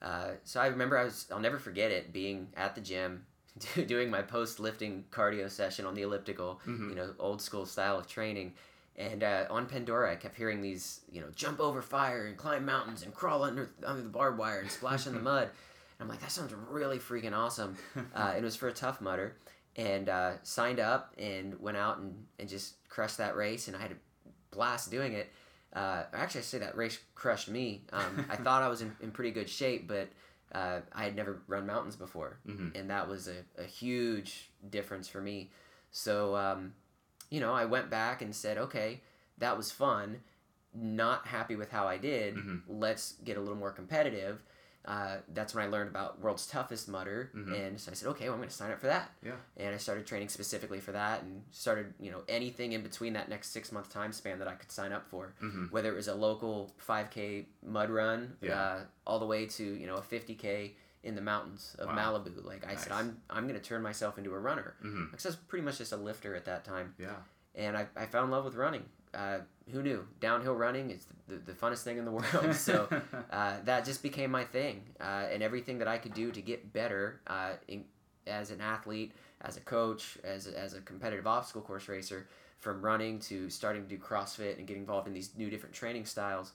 Uh, 0.00 0.30
so 0.44 0.60
I 0.60 0.66
remember 0.66 0.98
I 0.98 1.04
was, 1.04 1.26
I'll 1.30 1.40
never 1.40 1.58
forget 1.58 1.92
it, 1.92 2.12
being 2.12 2.48
at 2.56 2.74
the 2.74 2.80
gym, 2.80 3.24
doing 3.86 4.10
my 4.10 4.22
post 4.22 4.58
lifting 4.58 5.04
cardio 5.12 5.48
session 5.48 5.86
on 5.86 5.94
the 5.94 6.02
elliptical, 6.02 6.60
mm-hmm. 6.66 6.90
you 6.90 6.94
know, 6.96 7.14
old 7.18 7.40
school 7.40 7.66
style 7.66 7.98
of 7.98 8.08
training. 8.08 8.54
And 8.96 9.22
uh, 9.22 9.46
on 9.48 9.66
Pandora, 9.66 10.12
I 10.12 10.16
kept 10.16 10.36
hearing 10.36 10.60
these, 10.60 11.00
you 11.10 11.20
know, 11.20 11.28
jump 11.34 11.60
over 11.60 11.80
fire 11.80 12.26
and 12.26 12.36
climb 12.36 12.66
mountains 12.66 13.02
and 13.02 13.14
crawl 13.14 13.42
under 13.42 13.70
under 13.84 14.02
the 14.02 14.08
barbed 14.08 14.38
wire 14.38 14.60
and 14.60 14.70
splash 14.70 15.06
in 15.06 15.14
the 15.14 15.20
mud. 15.32 15.44
And 15.44 15.50
I'm 16.00 16.08
like, 16.08 16.20
that 16.20 16.30
sounds 16.30 16.52
really 16.70 16.98
freaking 16.98 17.36
awesome. 17.36 17.76
Uh, 18.14 18.34
it 18.36 18.42
was 18.42 18.56
for 18.56 18.68
a 18.68 18.72
Tough 18.72 19.00
Mudder, 19.00 19.36
and 19.76 20.08
uh, 20.08 20.32
signed 20.42 20.80
up 20.80 21.14
and 21.16 21.58
went 21.60 21.78
out 21.78 21.98
and, 21.98 22.26
and 22.38 22.48
just 22.48 22.76
crushed 22.88 23.18
that 23.18 23.36
race. 23.36 23.68
And 23.68 23.76
I 23.76 23.80
had 23.80 23.92
a 23.92 23.96
blast 24.50 24.90
doing 24.90 25.14
it. 25.14 25.32
Uh, 25.72 26.04
actually, 26.12 26.40
I 26.40 26.44
say 26.44 26.58
that 26.58 26.76
race 26.76 26.98
crushed 27.14 27.48
me. 27.48 27.82
Um, 27.92 28.26
I 28.28 28.36
thought 28.44 28.62
I 28.62 28.68
was 28.68 28.82
in, 28.82 28.94
in 29.00 29.10
pretty 29.10 29.30
good 29.30 29.48
shape, 29.48 29.88
but 29.88 30.08
uh, 30.52 30.80
I 30.92 31.04
had 31.04 31.16
never 31.16 31.40
run 31.46 31.66
mountains 31.66 31.96
before, 31.96 32.38
mm-hmm. 32.46 32.76
and 32.76 32.90
that 32.90 33.08
was 33.08 33.28
a, 33.28 33.60
a 33.60 33.64
huge 33.64 34.50
difference 34.68 35.08
for 35.08 35.20
me. 35.20 35.50
So, 35.90 36.36
um, 36.36 36.74
you 37.32 37.40
know, 37.40 37.54
I 37.54 37.64
went 37.64 37.88
back 37.88 38.20
and 38.20 38.36
said, 38.36 38.58
okay, 38.58 39.00
that 39.38 39.56
was 39.56 39.72
fun. 39.72 40.20
Not 40.74 41.26
happy 41.26 41.56
with 41.56 41.70
how 41.70 41.86
I 41.86 41.96
did. 41.96 42.36
Mm-hmm. 42.36 42.56
Let's 42.68 43.14
get 43.24 43.38
a 43.38 43.40
little 43.40 43.56
more 43.56 43.72
competitive. 43.72 44.42
Uh, 44.84 45.16
that's 45.32 45.54
when 45.54 45.64
I 45.64 45.68
learned 45.68 45.88
about 45.88 46.20
World's 46.20 46.46
Toughest 46.46 46.88
Mudder, 46.88 47.30
mm-hmm. 47.34 47.54
and 47.54 47.80
so 47.80 47.92
I 47.92 47.94
said, 47.94 48.08
okay, 48.08 48.24
well, 48.24 48.34
I'm 48.34 48.40
going 48.40 48.48
to 48.48 48.54
sign 48.54 48.72
up 48.72 48.80
for 48.80 48.88
that. 48.88 49.12
Yeah. 49.24 49.36
And 49.56 49.72
I 49.72 49.78
started 49.78 50.06
training 50.06 50.28
specifically 50.28 50.80
for 50.80 50.90
that, 50.92 51.22
and 51.22 51.42
started, 51.52 51.94
you 52.00 52.10
know, 52.10 52.22
anything 52.28 52.72
in 52.72 52.82
between 52.82 53.12
that 53.12 53.28
next 53.28 53.52
six 53.52 53.70
month 53.70 53.90
time 53.92 54.12
span 54.12 54.40
that 54.40 54.48
I 54.48 54.54
could 54.54 54.72
sign 54.72 54.92
up 54.92 55.06
for, 55.08 55.34
mm-hmm. 55.40 55.66
whether 55.66 55.90
it 55.90 55.94
was 55.94 56.08
a 56.08 56.14
local 56.14 56.74
5K 56.86 57.46
mud 57.64 57.90
run, 57.90 58.34
yeah. 58.42 58.60
uh, 58.60 58.80
all 59.06 59.20
the 59.20 59.26
way 59.26 59.46
to 59.46 59.64
you 59.64 59.86
know 59.86 59.94
a 59.94 60.02
50K 60.02 60.72
in 61.02 61.14
the 61.14 61.20
mountains 61.20 61.76
of 61.78 61.88
wow. 61.88 62.14
Malibu. 62.18 62.44
Like 62.44 62.64
I 62.64 62.72
nice. 62.72 62.84
said, 62.84 62.92
I'm 62.92 63.18
I'm 63.28 63.48
going 63.48 63.58
to 63.58 63.64
turn 63.64 63.82
myself 63.82 64.18
into 64.18 64.32
a 64.34 64.38
runner 64.38 64.74
mm-hmm. 64.84 65.06
because 65.10 65.26
I 65.26 65.30
was 65.30 65.36
pretty 65.36 65.64
much 65.64 65.78
just 65.78 65.92
a 65.92 65.96
lifter 65.96 66.34
at 66.34 66.44
that 66.46 66.64
time. 66.64 66.94
Yeah. 66.98 67.14
And 67.54 67.76
I, 67.76 67.86
I 67.96 68.06
fell 68.06 68.24
in 68.24 68.30
love 68.30 68.44
with 68.44 68.54
running 68.54 68.84
uh, 69.14 69.38
who 69.70 69.82
knew 69.82 70.06
downhill 70.20 70.54
running 70.54 70.90
is 70.90 71.06
the, 71.28 71.34
the, 71.34 71.52
the 71.52 71.52
funnest 71.52 71.82
thing 71.82 71.98
in 71.98 72.04
the 72.04 72.10
world 72.34 72.54
so 72.54 72.88
uh, 73.30 73.56
that 73.64 73.84
just 73.84 74.02
became 74.02 74.30
my 74.30 74.44
thing 74.44 74.82
uh, 75.00 75.26
and 75.30 75.42
everything 75.42 75.78
that 75.78 75.88
i 75.88 75.98
could 75.98 76.14
do 76.14 76.30
to 76.30 76.40
get 76.40 76.72
better 76.72 77.20
uh, 77.26 77.52
in, 77.68 77.84
as 78.26 78.50
an 78.50 78.60
athlete 78.60 79.12
as 79.42 79.56
a 79.56 79.60
coach 79.60 80.18
as, 80.24 80.46
as 80.46 80.74
a 80.74 80.80
competitive 80.80 81.26
obstacle 81.26 81.62
course 81.62 81.88
racer 81.88 82.28
from 82.58 82.80
running 82.80 83.18
to 83.18 83.50
starting 83.50 83.82
to 83.82 83.88
do 83.88 83.98
crossfit 83.98 84.58
and 84.58 84.66
get 84.66 84.76
involved 84.76 85.06
in 85.08 85.14
these 85.14 85.30
new 85.36 85.50
different 85.50 85.74
training 85.74 86.04
styles 86.04 86.52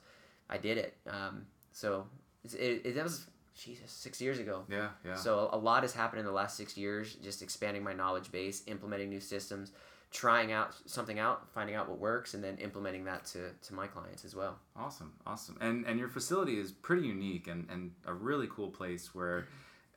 i 0.50 0.56
did 0.56 0.78
it 0.78 0.96
um, 1.08 1.46
so 1.72 2.06
it, 2.44 2.82
it, 2.84 2.94
that 2.94 3.04
was 3.04 3.26
Jesus, 3.58 3.90
six 3.90 4.20
years 4.20 4.38
ago. 4.38 4.64
Yeah, 4.70 4.88
yeah. 5.04 5.14
So 5.14 5.50
a 5.52 5.58
lot 5.58 5.82
has 5.82 5.92
happened 5.92 6.20
in 6.20 6.26
the 6.26 6.32
last 6.32 6.56
six 6.56 6.76
years, 6.76 7.14
just 7.16 7.42
expanding 7.42 7.82
my 7.82 7.92
knowledge 7.92 8.30
base, 8.30 8.62
implementing 8.66 9.10
new 9.10 9.20
systems, 9.20 9.72
trying 10.10 10.52
out 10.52 10.74
something 10.86 11.18
out, 11.18 11.52
finding 11.52 11.74
out 11.74 11.88
what 11.88 11.98
works, 11.98 12.34
and 12.34 12.42
then 12.42 12.56
implementing 12.58 13.04
that 13.04 13.24
to, 13.26 13.50
to 13.62 13.74
my 13.74 13.86
clients 13.86 14.24
as 14.24 14.34
well. 14.34 14.58
Awesome, 14.76 15.12
awesome. 15.26 15.58
And 15.60 15.84
and 15.86 15.98
your 15.98 16.08
facility 16.08 16.58
is 16.58 16.70
pretty 16.70 17.06
unique 17.06 17.48
and, 17.48 17.66
and 17.70 17.90
a 18.06 18.14
really 18.14 18.48
cool 18.50 18.68
place 18.68 19.14
where, 19.14 19.48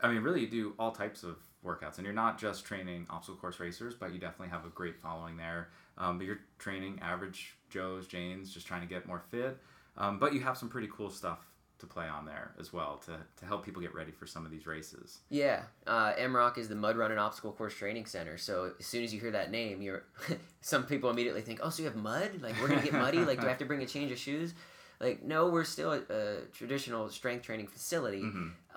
I 0.01 0.11
mean, 0.11 0.23
really 0.23 0.41
you 0.41 0.49
do 0.49 0.73
all 0.79 0.91
types 0.91 1.23
of 1.23 1.37
workouts, 1.63 1.97
and 1.97 2.05
you're 2.05 2.13
not 2.13 2.39
just 2.39 2.65
training 2.65 3.05
obstacle 3.09 3.39
course 3.39 3.59
racers, 3.59 3.93
but 3.93 4.11
you 4.11 4.19
definitely 4.19 4.49
have 4.49 4.65
a 4.65 4.69
great 4.69 4.99
following 4.99 5.37
there. 5.37 5.69
Um, 5.97 6.17
but 6.17 6.25
you're 6.25 6.39
training 6.57 6.99
average 7.01 7.55
Joes, 7.69 8.07
Janes, 8.07 8.51
just 8.51 8.65
trying 8.65 8.81
to 8.81 8.87
get 8.87 9.05
more 9.05 9.21
fit. 9.29 9.59
Um, 9.97 10.17
but 10.19 10.33
you 10.33 10.39
have 10.39 10.57
some 10.57 10.69
pretty 10.69 10.89
cool 10.91 11.09
stuff 11.09 11.45
to 11.81 11.87
play 11.87 12.07
on 12.07 12.25
there 12.25 12.51
as 12.59 12.71
well 12.71 13.01
to, 13.05 13.17
to 13.37 13.45
help 13.45 13.65
people 13.65 13.81
get 13.81 13.93
ready 13.93 14.11
for 14.11 14.25
some 14.25 14.45
of 14.45 14.51
these 14.51 14.65
races. 14.65 15.19
Yeah, 15.29 15.63
uh, 15.85 16.13
MROC 16.13 16.57
is 16.57 16.69
the 16.69 16.75
Mud 16.75 16.95
Run 16.95 17.11
and 17.11 17.19
Obstacle 17.19 17.51
Course 17.51 17.73
Training 17.73 18.05
Center. 18.05 18.37
So 18.37 18.71
as 18.79 18.85
soon 18.85 19.03
as 19.03 19.13
you 19.13 19.19
hear 19.19 19.31
that 19.31 19.51
name, 19.51 19.81
you're 19.81 20.03
some 20.61 20.85
people 20.85 21.09
immediately 21.09 21.41
think, 21.41 21.59
oh, 21.61 21.69
so 21.69 21.83
you 21.83 21.89
have 21.89 21.97
mud? 21.97 22.39
Like 22.41 22.59
we're 22.61 22.69
gonna 22.69 22.81
get 22.81 22.93
muddy? 22.93 23.19
like 23.19 23.41
do 23.41 23.45
I 23.45 23.49
have 23.49 23.59
to 23.59 23.65
bring 23.65 23.83
a 23.83 23.87
change 23.87 24.11
of 24.11 24.17
shoes? 24.17 24.53
Like, 25.01 25.23
no, 25.23 25.49
we're 25.49 25.63
still 25.63 25.93
a, 25.93 26.01
a 26.09 26.41
traditional 26.53 27.09
strength 27.09 27.43
training 27.43 27.67
facility. 27.67 28.23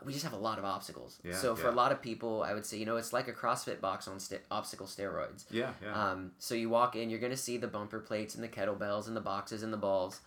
We 0.05 0.13
just 0.13 0.25
have 0.25 0.33
a 0.33 0.39
lot 0.39 0.59
of 0.59 0.65
obstacles. 0.65 1.19
Mm-hmm. 1.19 1.31
Yeah, 1.31 1.37
so 1.37 1.55
for 1.55 1.67
yeah. 1.67 1.73
a 1.73 1.77
lot 1.77 1.93
of 1.93 2.01
people, 2.01 2.43
I 2.43 2.55
would 2.55 2.65
say, 2.65 2.79
you 2.79 2.87
know, 2.87 2.97
it's 2.97 3.13
like 3.13 3.29
a 3.29 3.33
CrossFit 3.33 3.81
box 3.81 4.09
on 4.09 4.19
st- 4.19 4.41
obstacle 4.51 4.87
steroids. 4.87 5.45
Yeah, 5.51 5.71
yeah. 5.83 6.11
Um, 6.11 6.33
so 6.39 6.55
you 6.55 6.71
walk 6.71 6.97
in, 6.97 7.11
you're 7.11 7.21
to 7.21 7.37
see 7.37 7.59
the 7.59 7.69
bumper 7.69 8.01
plates 8.01 8.35
and 8.35 8.43
the 8.43 8.49
kettlebells 8.49 9.07
and 9.07 9.17
the 9.17 9.21
boxes 9.21 9.63
and 9.63 9.73
the 9.73 9.79
balls. 9.79 10.21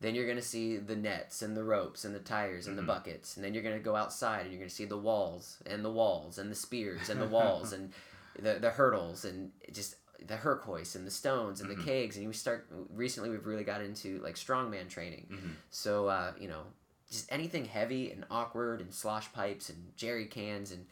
Then 0.00 0.14
you're 0.14 0.26
going 0.26 0.36
to 0.38 0.42
see 0.42 0.76
the 0.76 0.94
nets 0.94 1.42
and 1.42 1.56
the 1.56 1.64
ropes 1.64 2.04
and 2.04 2.14
the 2.14 2.20
tires 2.20 2.66
and 2.66 2.76
Mm-hmm. 2.76 2.86
the 2.86 2.92
buckets. 2.92 3.36
And 3.36 3.44
then 3.44 3.52
you're 3.52 3.62
going 3.64 3.76
to 3.76 3.82
go 3.82 3.96
outside 3.96 4.42
and 4.42 4.50
you're 4.50 4.60
going 4.60 4.68
to 4.68 4.74
see 4.74 4.84
the 4.84 4.96
walls 4.96 5.56
and 5.66 5.84
the 5.84 5.90
walls 5.90 6.38
and 6.38 6.50
the 6.50 6.54
spears 6.54 7.08
and 7.08 7.20
the 7.20 7.26
walls 7.26 7.72
and 7.76 7.92
the, 8.40 8.54
the 8.60 8.70
hurdles 8.70 9.24
and 9.24 9.50
just 9.72 9.96
the 10.24 10.36
herc 10.36 10.66
and 10.94 11.06
the 11.06 11.10
stones 11.10 11.60
Mm-hmm. 11.60 11.70
and 11.70 11.78
the 11.80 11.84
kegs. 11.84 12.16
And 12.16 12.26
we 12.28 12.32
start, 12.32 12.68
recently 12.94 13.30
we've 13.30 13.46
really 13.46 13.64
got 13.64 13.80
into 13.80 14.20
like 14.20 14.36
strongman 14.36 14.88
training. 14.88 15.26
Mm-hmm. 15.32 15.48
So, 15.70 16.06
uh, 16.06 16.32
you 16.38 16.46
know, 16.48 16.62
just 17.10 17.30
anything 17.32 17.64
heavy 17.64 18.12
and 18.12 18.24
awkward 18.30 18.80
and 18.80 18.92
slosh 18.94 19.32
pipes 19.32 19.68
and 19.70 19.78
jerry 19.96 20.26
cans 20.26 20.70
and 20.72 20.86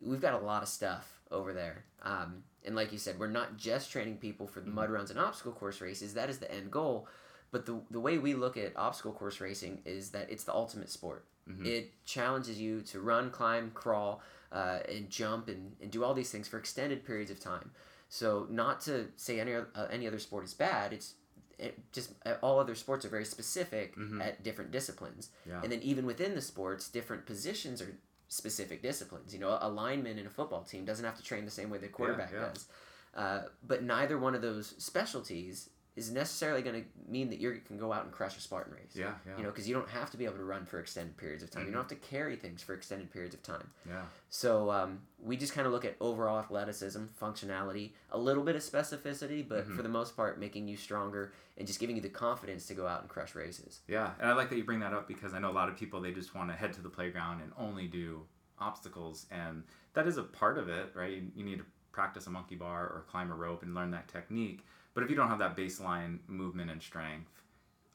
we've 0.00 0.20
got 0.20 0.34
a 0.34 0.44
lot 0.44 0.62
of 0.62 0.68
stuff 0.68 1.20
over 1.32 1.52
there. 1.52 1.84
Um, 2.02 2.44
and 2.64 2.76
like 2.76 2.92
you 2.92 2.98
said, 2.98 3.18
we're 3.18 3.26
not 3.28 3.56
just 3.56 3.90
training 3.90 4.18
people 4.18 4.46
for 4.46 4.60
the 4.60 4.70
mud 4.70 4.90
runs 4.90 5.10
and 5.10 5.18
obstacle 5.18 5.52
course 5.52 5.80
races. 5.80 6.14
That 6.14 6.28
is 6.30 6.38
the 6.38 6.52
end 6.52 6.70
goal. 6.70 7.08
But 7.50 7.66
the, 7.66 7.80
the 7.90 8.00
way 8.00 8.18
we 8.18 8.34
look 8.34 8.56
at 8.56 8.76
obstacle 8.76 9.12
course 9.12 9.40
racing 9.40 9.82
is 9.84 10.10
that 10.10 10.30
it's 10.30 10.44
the 10.44 10.52
ultimate 10.52 10.90
sport. 10.90 11.24
It 11.64 12.04
challenges 12.04 12.60
you 12.60 12.80
to 12.82 13.00
run, 13.00 13.30
climb, 13.30 13.70
crawl, 13.72 14.20
uh, 14.50 14.78
and 14.88 15.08
jump 15.08 15.46
and, 15.46 15.76
and 15.80 15.92
do 15.92 16.02
all 16.02 16.12
these 16.12 16.30
things 16.30 16.48
for 16.48 16.58
extended 16.58 17.04
periods 17.04 17.30
of 17.30 17.38
time. 17.38 17.70
So 18.08 18.48
not 18.50 18.80
to 18.82 19.06
say 19.16 19.38
any, 19.38 19.54
uh, 19.54 19.62
any 19.90 20.08
other 20.08 20.18
sport 20.18 20.44
is 20.44 20.54
bad. 20.54 20.92
It's 20.92 21.14
it 21.58 21.78
just 21.92 22.12
uh, 22.26 22.34
all 22.42 22.58
other 22.58 22.74
sports 22.74 23.04
are 23.04 23.08
very 23.08 23.24
specific 23.24 23.94
at 24.20 24.42
different 24.42 24.72
disciplines. 24.72 25.30
Yeah. 25.48 25.60
And 25.62 25.72
then 25.72 25.80
even 25.82 26.04
within 26.04 26.34
the 26.34 26.42
sports, 26.42 26.88
different 26.88 27.26
positions 27.26 27.80
are 27.80 27.96
specific 28.28 28.82
disciplines. 28.82 29.32
You 29.32 29.40
know, 29.40 29.56
a 29.60 29.68
lineman 29.68 30.18
in 30.18 30.26
a 30.26 30.30
football 30.30 30.64
team 30.64 30.84
doesn't 30.84 31.04
have 31.04 31.16
to 31.16 31.22
train 31.22 31.44
the 31.44 31.50
same 31.50 31.70
way 31.70 31.78
the 31.78 31.88
quarterback 31.88 32.32
yeah. 32.32 32.40
does. 32.40 32.66
Uh, 33.14 33.42
but 33.66 33.82
neither 33.82 34.18
one 34.18 34.34
of 34.34 34.42
those 34.42 34.74
specialties 34.78 35.70
is 35.96 36.10
necessarily 36.12 36.60
going 36.60 36.82
to 36.82 37.10
mean 37.10 37.30
that 37.30 37.40
you 37.40 37.58
can 37.66 37.78
go 37.78 37.90
out 37.90 38.04
and 38.04 38.12
crush 38.12 38.36
a 38.36 38.40
Spartan 38.40 38.74
race. 38.74 38.92
Yeah, 38.94 39.12
yeah. 39.26 39.36
You 39.38 39.42
know, 39.44 39.48
because 39.50 39.66
you 39.66 39.74
don't 39.74 39.88
have 39.88 40.10
to 40.10 40.18
be 40.18 40.26
able 40.26 40.36
to 40.36 40.44
run 40.44 40.66
for 40.66 40.78
extended 40.78 41.16
periods 41.16 41.42
of 41.42 41.50
time. 41.50 41.64
You 41.64 41.72
don't 41.72 41.80
have 41.80 41.88
to 41.88 42.06
carry 42.08 42.36
things 42.36 42.62
for 42.62 42.74
extended 42.74 43.10
periods 43.10 43.34
of 43.34 43.42
time. 43.42 43.70
yeah. 43.88 44.02
So 44.28 44.70
um, 44.70 45.00
we 45.22 45.38
just 45.38 45.54
kind 45.54 45.66
of 45.66 45.72
look 45.72 45.86
at 45.86 45.96
overall 45.98 46.38
athleticism, 46.38 47.02
functionality, 47.20 47.92
a 48.10 48.18
little 48.18 48.42
bit 48.44 48.56
of 48.56 48.62
specificity, 48.62 49.46
but 49.48 49.64
Mm-hmm. 49.64 49.76
for 49.76 49.82
the 49.82 49.88
most 49.88 50.14
part, 50.14 50.38
making 50.38 50.68
you 50.68 50.76
stronger 50.76 51.32
and 51.56 51.66
just 51.66 51.80
giving 51.80 51.96
you 51.96 52.02
the 52.02 52.10
confidence 52.10 52.66
to 52.66 52.74
go 52.74 52.86
out 52.86 53.00
and 53.00 53.08
crush 53.08 53.34
races. 53.34 53.80
Yeah, 53.88 54.10
and 54.20 54.28
I 54.30 54.34
like 54.34 54.50
that 54.50 54.56
you 54.58 54.64
bring 54.64 54.80
that 54.80 54.92
up 54.92 55.08
because 55.08 55.32
I 55.32 55.38
know 55.38 55.50
a 55.50 55.56
lot 55.60 55.70
of 55.70 55.76
people 55.78 56.00
they 56.02 56.12
just 56.12 56.34
want 56.34 56.50
to 56.50 56.54
head 56.56 56.74
to 56.74 56.82
the 56.82 56.90
playground 56.90 57.40
and 57.40 57.52
only 57.58 57.86
do 57.86 58.22
obstacles, 58.58 59.26
and 59.30 59.62
that 59.94 60.06
is 60.06 60.18
a 60.18 60.22
part 60.22 60.58
of 60.58 60.68
it, 60.68 60.90
right? 60.94 61.12
You, 61.12 61.22
you 61.34 61.44
need 61.44 61.58
to 61.58 61.64
practice 61.92 62.26
a 62.26 62.30
monkey 62.30 62.54
bar 62.56 62.82
or 62.82 63.04
climb 63.10 63.30
a 63.30 63.34
rope 63.34 63.62
and 63.62 63.74
learn 63.74 63.90
that 63.92 64.08
technique. 64.08 64.64
But 64.96 65.04
if 65.04 65.10
you 65.10 65.16
don't 65.16 65.28
have 65.28 65.40
that 65.40 65.54
baseline 65.54 66.20
movement 66.26 66.70
and 66.70 66.82
strength, 66.82 67.30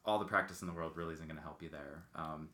all 0.05 0.19
the 0.19 0.25
practice 0.25 0.61
in 0.61 0.67
the 0.67 0.73
world 0.73 0.95
really 0.95 1.15
isn't 1.15 1.25
going 1.25 1.35
to 1.35 1.41
help 1.41 1.63
you 1.63 1.69
there. 1.69 2.03
Um, 2.15 2.49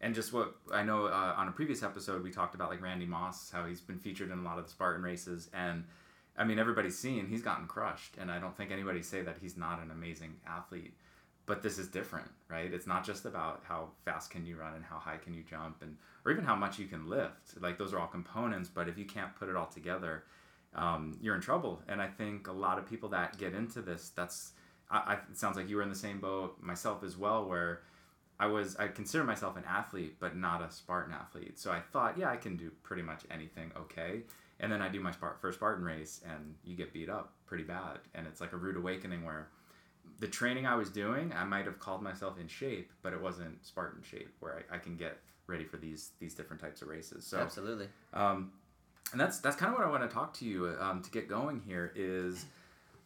and 0.00 0.14
just 0.14 0.32
what 0.32 0.56
I 0.72 0.82
know 0.82 1.04
uh, 1.04 1.34
on 1.36 1.48
a 1.48 1.52
previous 1.52 1.82
episode, 1.82 2.24
we 2.24 2.30
talked 2.30 2.54
about 2.54 2.70
like 2.70 2.80
Randy 2.80 3.04
Moss, 3.04 3.50
how 3.50 3.66
he's 3.66 3.82
been 3.82 3.98
featured 3.98 4.30
in 4.30 4.38
a 4.38 4.42
lot 4.42 4.58
of 4.58 4.64
the 4.64 4.70
Spartan 4.70 5.02
races, 5.02 5.50
and 5.52 5.84
I 6.34 6.44
mean 6.44 6.58
everybody's 6.58 6.98
seen 6.98 7.26
he's 7.26 7.42
gotten 7.42 7.66
crushed, 7.66 8.16
and 8.18 8.30
I 8.30 8.38
don't 8.38 8.56
think 8.56 8.70
anybody 8.70 9.02
say 9.02 9.20
that 9.20 9.36
he's 9.38 9.58
not 9.58 9.82
an 9.82 9.90
amazing 9.90 10.36
athlete. 10.48 10.94
But 11.44 11.62
this 11.62 11.76
is 11.76 11.86
different, 11.86 12.30
right? 12.48 12.72
It's 12.72 12.86
not 12.86 13.04
just 13.04 13.26
about 13.26 13.64
how 13.64 13.90
fast 14.06 14.30
can 14.30 14.46
you 14.46 14.56
run 14.56 14.72
and 14.72 14.84
how 14.84 14.96
high 14.96 15.18
can 15.18 15.34
you 15.34 15.42
jump, 15.42 15.82
and 15.82 15.98
or 16.24 16.32
even 16.32 16.44
how 16.44 16.56
much 16.56 16.78
you 16.78 16.86
can 16.86 17.06
lift. 17.06 17.60
Like 17.60 17.76
those 17.76 17.92
are 17.92 17.98
all 17.98 18.06
components, 18.06 18.70
but 18.72 18.88
if 18.88 18.96
you 18.96 19.04
can't 19.04 19.36
put 19.36 19.50
it 19.50 19.56
all 19.56 19.66
together, 19.66 20.24
um, 20.74 21.18
you're 21.20 21.34
in 21.34 21.40
trouble. 21.40 21.82
And 21.88 22.00
I 22.00 22.06
think 22.06 22.48
a 22.48 22.52
lot 22.52 22.78
of 22.78 22.88
people 22.88 23.08
that 23.10 23.38
get 23.38 23.54
into 23.54 23.82
this, 23.82 24.10
that's 24.14 24.52
I, 24.90 24.98
I, 24.98 25.14
it 25.30 25.38
sounds 25.38 25.56
like 25.56 25.68
you 25.68 25.76
were 25.76 25.82
in 25.82 25.88
the 25.88 25.94
same 25.94 26.20
boat, 26.20 26.56
myself 26.60 27.02
as 27.04 27.16
well, 27.16 27.44
where 27.44 27.82
I 28.38 28.46
was 28.46 28.76
I 28.76 28.88
consider 28.88 29.24
myself 29.24 29.56
an 29.56 29.64
athlete, 29.68 30.16
but 30.18 30.36
not 30.36 30.62
a 30.62 30.70
Spartan 30.70 31.14
athlete. 31.14 31.58
So 31.58 31.70
I 31.70 31.80
thought, 31.80 32.18
yeah, 32.18 32.30
I 32.30 32.36
can 32.36 32.56
do 32.56 32.70
pretty 32.82 33.02
much 33.02 33.22
anything 33.30 33.70
okay. 33.76 34.22
And 34.58 34.70
then 34.70 34.82
I 34.82 34.88
do 34.88 35.00
my 35.00 35.10
Spart- 35.10 35.40
first 35.40 35.58
Spartan 35.58 35.84
race, 35.84 36.20
and 36.28 36.54
you 36.64 36.76
get 36.76 36.92
beat 36.92 37.08
up 37.08 37.32
pretty 37.46 37.64
bad, 37.64 37.98
and 38.14 38.26
it's 38.26 38.40
like 38.40 38.52
a 38.52 38.56
rude 38.56 38.76
awakening 38.76 39.24
where 39.24 39.48
the 40.18 40.26
training 40.26 40.66
I 40.66 40.74
was 40.74 40.90
doing, 40.90 41.32
I 41.34 41.44
might 41.44 41.64
have 41.64 41.78
called 41.78 42.02
myself 42.02 42.38
in 42.38 42.46
shape, 42.46 42.92
but 43.02 43.12
it 43.12 43.20
wasn't 43.20 43.64
Spartan 43.64 44.02
shape 44.02 44.34
where 44.40 44.62
I, 44.70 44.76
I 44.76 44.78
can 44.78 44.96
get 44.96 45.18
ready 45.46 45.64
for 45.64 45.78
these 45.78 46.10
these 46.20 46.34
different 46.34 46.62
types 46.62 46.82
of 46.82 46.88
races. 46.88 47.26
So 47.26 47.38
Absolutely. 47.38 47.88
um, 48.14 48.52
and 49.12 49.20
that's 49.20 49.38
that's 49.38 49.56
kind 49.56 49.72
of 49.72 49.78
what 49.78 49.86
I 49.86 49.90
want 49.90 50.08
to 50.08 50.14
talk 50.14 50.34
to 50.34 50.44
you 50.44 50.74
um, 50.80 51.02
to 51.02 51.10
get 51.10 51.28
going 51.28 51.60
here 51.60 51.92
is 51.94 52.46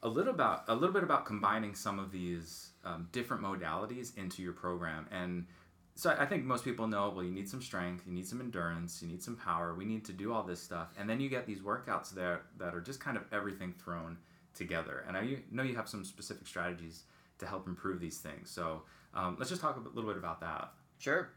a 0.03 0.09
little 0.09 0.35
about 0.35 0.65
a 0.69 0.75
little 0.75 0.93
bit 0.93 1.03
about 1.03 1.25
combining 1.25 1.75
some 1.75 1.99
of 1.99 2.13
these 2.13 2.71
um, 2.85 3.09
different 3.13 3.43
modalities 3.43 4.17
into 4.19 4.43
your 4.43 4.53
program. 4.53 5.07
And 5.11 5.47
so 5.95 6.15
I 6.19 6.27
think 6.27 6.45
most 6.45 6.65
people 6.65 6.87
know 6.87 7.11
well 7.15 7.25
you 7.25 7.31
need 7.31 7.49
some 7.49 7.63
strength 7.63 8.05
you 8.07 8.13
need 8.13 8.27
some 8.27 8.41
endurance 8.41 9.01
you 9.01 9.09
need 9.09 9.23
some 9.23 9.37
power 9.37 9.75
we 9.75 9.85
need 9.85 10.05
to 10.07 10.13
do 10.13 10.33
all 10.33 10.43
this 10.43 10.63
stuff. 10.63 10.89
And 10.99 11.09
then 11.09 11.21
you 11.21 11.29
get 11.29 11.47
these 11.47 11.61
workouts 11.61 12.11
that 12.15 12.43
that 12.59 12.75
are 12.75 12.81
just 12.81 13.01
kind 13.01 13.17
of 13.17 13.25
everything 13.33 13.75
thrown 13.83 14.19
together. 14.55 15.05
And 15.09 15.17
I 15.17 15.39
know 15.51 15.63
you 15.63 15.75
have 15.77 15.89
some 15.89 16.05
specific 16.05 16.47
strategies 16.47 17.05
to 17.39 17.47
help 17.47 17.67
improve 17.67 18.01
these 18.01 18.19
things. 18.19 18.51
So 18.51 18.83
um, 19.15 19.37
let's 19.39 19.51
just 19.51 19.61
talk 19.63 19.77
a 19.77 19.81
little 19.81 20.11
bit 20.11 20.17
about 20.17 20.41
that. 20.41 20.73
Sure. 20.99 21.31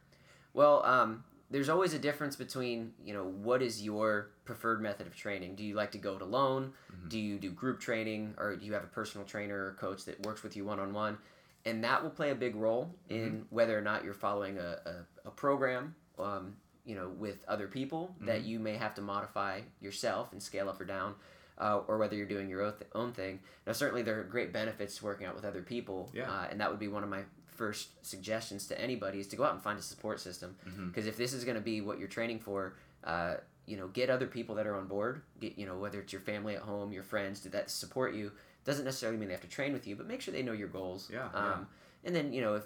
Well, 0.54 0.84
um, 0.86 1.24
there's 1.50 1.70
always 1.70 1.94
a 1.94 2.00
difference 2.00 2.36
between 2.36 2.94
you 3.04 3.14
know 3.14 3.24
what 3.24 3.62
is 3.62 3.82
your 3.82 4.32
preferred 4.46 4.82
method 4.82 5.08
of 5.08 5.16
training. 5.16 5.56
Do 5.56 5.64
you 5.64 5.76
like 5.76 5.92
to 5.92 5.98
go 5.98 6.16
it 6.16 6.22
alone? 6.22 6.74
Do 7.08 7.20
you 7.20 7.38
do 7.40 7.50
group 7.52 7.80
training, 7.80 8.34
or 8.38 8.56
do 8.56 8.66
you 8.66 8.74
have 8.74 8.84
a 8.84 8.88
personal 8.88 9.26
trainer 9.26 9.68
or 9.68 9.74
coach 9.80 10.06
that 10.06 10.26
works 10.26 10.44
with 10.44 10.56
you 10.58 10.66
one 10.66 10.80
on 10.80 10.94
one? 10.94 11.18
And 11.66 11.84
that 11.84 12.02
will 12.02 12.10
play 12.10 12.32
a 12.32 12.36
big 12.36 12.56
role 12.56 12.94
in 13.10 13.46
whether 13.50 13.78
or 13.78 13.82
not 13.82 14.04
you're 14.06 14.14
following 14.14 14.58
a, 14.58 14.78
a, 14.86 15.28
a 15.28 15.32
program. 15.32 15.96
Um, 16.20 16.56
you 16.86 16.96
know, 16.96 17.10
with 17.10 17.44
other 17.50 17.68
people 17.68 18.16
that 18.22 18.44
you 18.46 18.60
may 18.60 18.78
have 18.78 18.96
to 18.96 19.02
modify 19.02 19.60
yourself 19.82 20.32
and 20.32 20.42
scale 20.42 20.70
up 20.70 20.80
or 20.80 20.86
down, 20.86 21.16
uh, 21.58 21.82
or 21.86 21.98
whether 21.98 22.16
you're 22.16 22.26
doing 22.26 22.48
your 22.50 22.62
own, 22.62 22.72
th- 22.78 22.90
own 22.96 23.12
thing. 23.12 23.42
Now, 23.66 23.74
certainly 23.74 24.04
there 24.04 24.18
are 24.22 24.24
great 24.24 24.54
benefits 24.54 24.96
to 24.98 25.04
working 25.04 25.28
out 25.28 25.36
with 25.36 25.44
other 25.44 25.62
people, 25.62 26.10
Yeah. 26.14 26.32
uh, 26.32 26.48
and 26.50 26.62
that 26.62 26.70
would 26.72 26.80
be 26.80 26.88
one 26.88 27.04
of 27.04 27.10
my 27.10 27.24
first 27.58 28.06
suggestions 28.06 28.68
to 28.68 28.80
anybody 28.80 29.20
is 29.20 29.28
to 29.28 29.36
go 29.36 29.44
out 29.44 29.54
and 29.54 29.62
find 29.62 29.78
a 29.80 29.82
support 29.82 30.20
system. 30.20 30.56
Because 30.88 31.08
if 31.08 31.18
this 31.18 31.34
is 31.34 31.44
going 31.44 31.56
to 31.58 31.62
be 31.74 31.82
what 31.82 32.00
you're 32.00 32.08
training 32.20 32.40
for, 32.40 32.76
uh, 33.04 33.36
you 33.66 33.76
know, 33.78 33.88
get 33.90 34.10
other 34.10 34.28
people 34.28 34.56
that 34.56 34.66
are 34.68 34.76
on 34.82 34.88
board. 34.88 35.22
Get 35.42 35.58
you 35.60 35.66
know 35.66 35.78
whether 35.78 36.00
it's 36.00 36.14
your 36.14 36.22
family 36.22 36.56
at 36.56 36.62
home, 36.62 36.94
your 36.94 37.04
friends, 37.04 37.42
do 37.42 37.50
that 37.50 37.70
support 37.70 38.14
you. 38.14 38.32
Doesn't 38.64 38.86
necessarily 38.86 39.18
mean 39.18 39.28
they 39.28 39.34
have 39.34 39.42
to 39.50 39.56
train 39.60 39.74
with 39.74 39.86
you, 39.88 39.96
but 39.98 40.08
make 40.08 40.22
sure 40.22 40.34
they 40.34 40.44
know 40.44 40.54
your 40.64 40.70
goals. 40.80 41.10
Yeah, 41.12 41.26
Um, 41.34 41.44
yeah. 41.44 41.58
And 42.06 42.16
then 42.16 42.32
you 42.34 42.42
know 42.42 42.56
if 42.56 42.64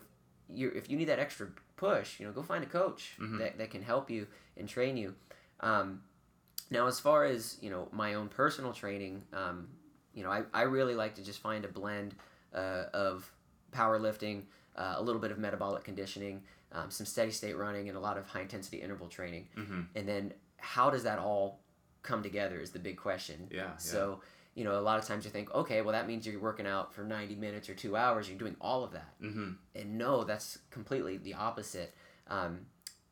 you 0.50 0.70
if 0.76 0.90
you 0.90 0.98
need 0.98 1.06
that 1.10 1.20
extra 1.20 1.48
push, 1.78 2.20
you 2.20 2.26
know, 2.28 2.32
go 2.32 2.44
find 2.44 2.64
a 2.64 2.68
coach 2.68 3.14
Mm-hmm. 3.20 3.40
that, 3.40 3.58
that 3.58 3.70
can 3.72 3.82
help 3.82 4.12
you 4.12 4.28
and 4.58 4.70
train 4.70 4.96
you. 4.98 5.16
Um, 5.62 6.02
now, 6.70 6.86
as 6.88 7.00
far 7.00 7.26
as 7.26 7.58
you 7.62 7.70
know, 7.72 7.88
my 7.92 8.14
own 8.14 8.28
personal 8.30 8.72
training, 8.74 9.24
um, 9.34 9.68
you 10.14 10.24
know, 10.24 10.30
I, 10.32 10.44
I 10.54 10.62
really 10.64 10.94
like 10.96 11.16
to 11.16 11.24
just 11.24 11.40
find 11.40 11.66
a 11.66 11.68
blend 11.68 12.14
uh, 12.54 12.84
of 12.94 13.32
powerlifting, 13.72 14.44
uh, 14.76 14.96
a 14.98 15.02
little 15.02 15.22
bit 15.22 15.32
of 15.32 15.38
metabolic 15.38 15.84
conditioning, 15.84 16.42
um, 16.72 16.90
some 16.90 17.06
steady 17.06 17.32
state 17.32 17.58
running, 17.58 17.90
and 17.90 17.98
a 17.98 18.02
lot 18.02 18.18
of 18.18 18.26
high 18.28 18.42
intensity 18.42 18.82
interval 18.82 19.08
training. 19.08 19.48
Mhm. 19.58 19.88
And 19.96 20.08
then, 20.08 20.34
how 20.58 20.90
does 20.90 21.04
that 21.04 21.20
all 21.20 21.60
come 22.04 22.24
together 22.24 22.60
is 22.60 22.72
the 22.72 22.80
big 22.80 22.98
question. 22.98 23.48
Yeah, 23.52 23.58
yeah. 23.58 23.78
So, 23.78 24.22
you 24.56 24.64
know, 24.64 24.80
a 24.80 24.82
lot 24.82 25.00
of 25.00 25.06
times 25.06 25.24
you 25.26 25.32
think, 25.32 25.54
okay, 25.54 25.82
well, 25.82 25.94
that 25.94 26.08
means 26.08 26.26
you're 26.26 26.40
working 26.40 26.68
out 26.68 26.94
for 26.94 27.04
90 27.04 27.36
minutes 27.36 27.70
or 27.70 27.76
two 27.76 27.96
hours. 27.96 28.28
You're 28.28 28.40
doing 28.40 28.56
all 28.60 28.84
of 28.84 28.92
that. 28.94 29.22
mm-hmm. 29.22 29.52
And 29.76 29.98
no, 29.98 30.24
that's 30.24 30.58
completely 30.72 31.18
the 31.18 31.36
opposite. 31.36 31.94
Um, 32.28 32.66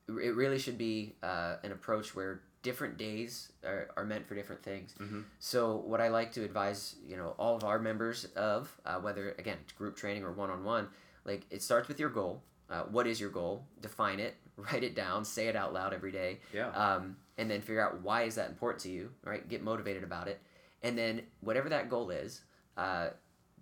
it 0.08 0.36
really 0.36 0.58
should 0.58 0.78
be 0.78 1.15
uh, 1.22 1.58
an 1.63 1.72
approach 1.72 2.15
where 2.15 2.41
different 2.62 2.98
days 2.98 3.52
are, 3.63 3.89
are 3.95 4.04
meant 4.04 4.28
for 4.28 4.36
different 4.36 4.63
things. 4.63 4.93
Mhm. 5.00 5.24
So 5.39 5.78
what 5.78 6.02
I 6.02 6.10
like 6.10 6.32
to 6.34 6.43
advise, 6.43 6.95
you 7.08 7.15
know, 7.15 7.36
all 7.38 7.56
of 7.56 7.63
our 7.63 7.80
members 7.80 8.26
of, 8.36 8.76
uh, 8.86 9.00
whether 9.00 9.32
again 9.38 9.58
it's 9.63 9.72
group 9.72 9.95
training 9.95 10.24
or 10.24 10.32
one 10.32 10.50
on 10.50 10.63
one, 10.65 10.89
like 11.25 11.45
it 11.49 11.62
starts 11.62 11.88
with 11.88 11.99
your 11.99 12.10
goal. 12.10 12.43
Uh, 12.69 12.84
what 12.84 13.08
is 13.08 13.19
your 13.19 13.29
goal? 13.32 13.65
Define 13.82 14.19
it. 14.19 14.36
Write 14.58 14.84
it 14.84 14.95
down. 14.95 15.25
Say 15.25 15.47
it 15.47 15.55
out 15.55 15.73
loud 15.73 15.93
every 15.93 16.12
day. 16.12 16.39
Yeah. 16.53 16.69
Um, 16.69 17.17
and 17.38 17.49
then 17.49 17.61
figure 17.61 17.82
out 17.86 18.01
why 18.01 18.24
is 18.24 18.36
that 18.36 18.49
important 18.49 18.84
to 18.84 18.89
you. 18.89 19.11
Right. 19.24 19.47
Get 19.47 19.63
motivated 19.63 20.03
about 20.03 20.28
it. 20.28 20.39
And 20.84 20.97
then 20.97 21.22
whatever 21.41 21.70
that 21.70 21.89
goal 21.89 22.09
is, 22.09 22.41
uh, 22.78 23.09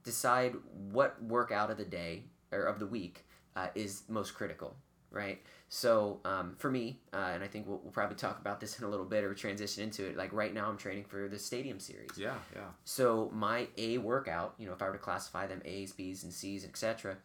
decide 0.04 0.56
what 0.92 1.22
workout 1.24 1.72
of 1.72 1.78
the 1.78 1.86
day 1.86 2.24
or 2.52 2.64
of 2.64 2.80
the 2.80 2.86
week 2.88 3.26
uh, 3.56 3.68
is 3.76 4.04
most 4.08 4.34
critical, 4.36 4.76
right? 5.12 5.42
So 5.70 6.22
um, 6.26 6.56
for 6.58 6.70
me, 6.70 7.00
uh, 7.14 7.32
and 7.34 7.44
I 7.44 7.48
think 7.48 7.68
we'll, 7.68 7.80
we'll 7.84 7.92
probably 7.92 8.16
talk 8.16 8.40
about 8.40 8.60
this 8.60 8.78
in 8.80 8.86
a 8.86 8.90
little 8.90 9.06
bit 9.06 9.24
or 9.24 9.34
transition 9.34 9.84
into 9.84 10.06
it. 10.06 10.16
Like 10.16 10.32
right 10.32 10.54
now, 10.54 10.70
I'm 10.70 10.78
training 10.78 11.06
for 11.06 11.28
the 11.28 11.40
stadium 11.40 11.80
series. 11.80 12.12
yeah 12.18 12.36
yeah 12.56 12.62
So 12.86 13.32
my 13.34 13.68
A 13.78 13.98
workout, 13.98 14.54
you 14.58 14.68
know, 14.68 14.74
if 14.74 14.82
I 14.82 14.86
were 14.88 14.94
to 14.94 15.00
classify 15.00 15.48
them 15.48 15.62
A's, 15.66 15.92
B's, 15.92 16.24
and 16.24 16.32
C's, 16.32 16.64
etc., 16.64 17.18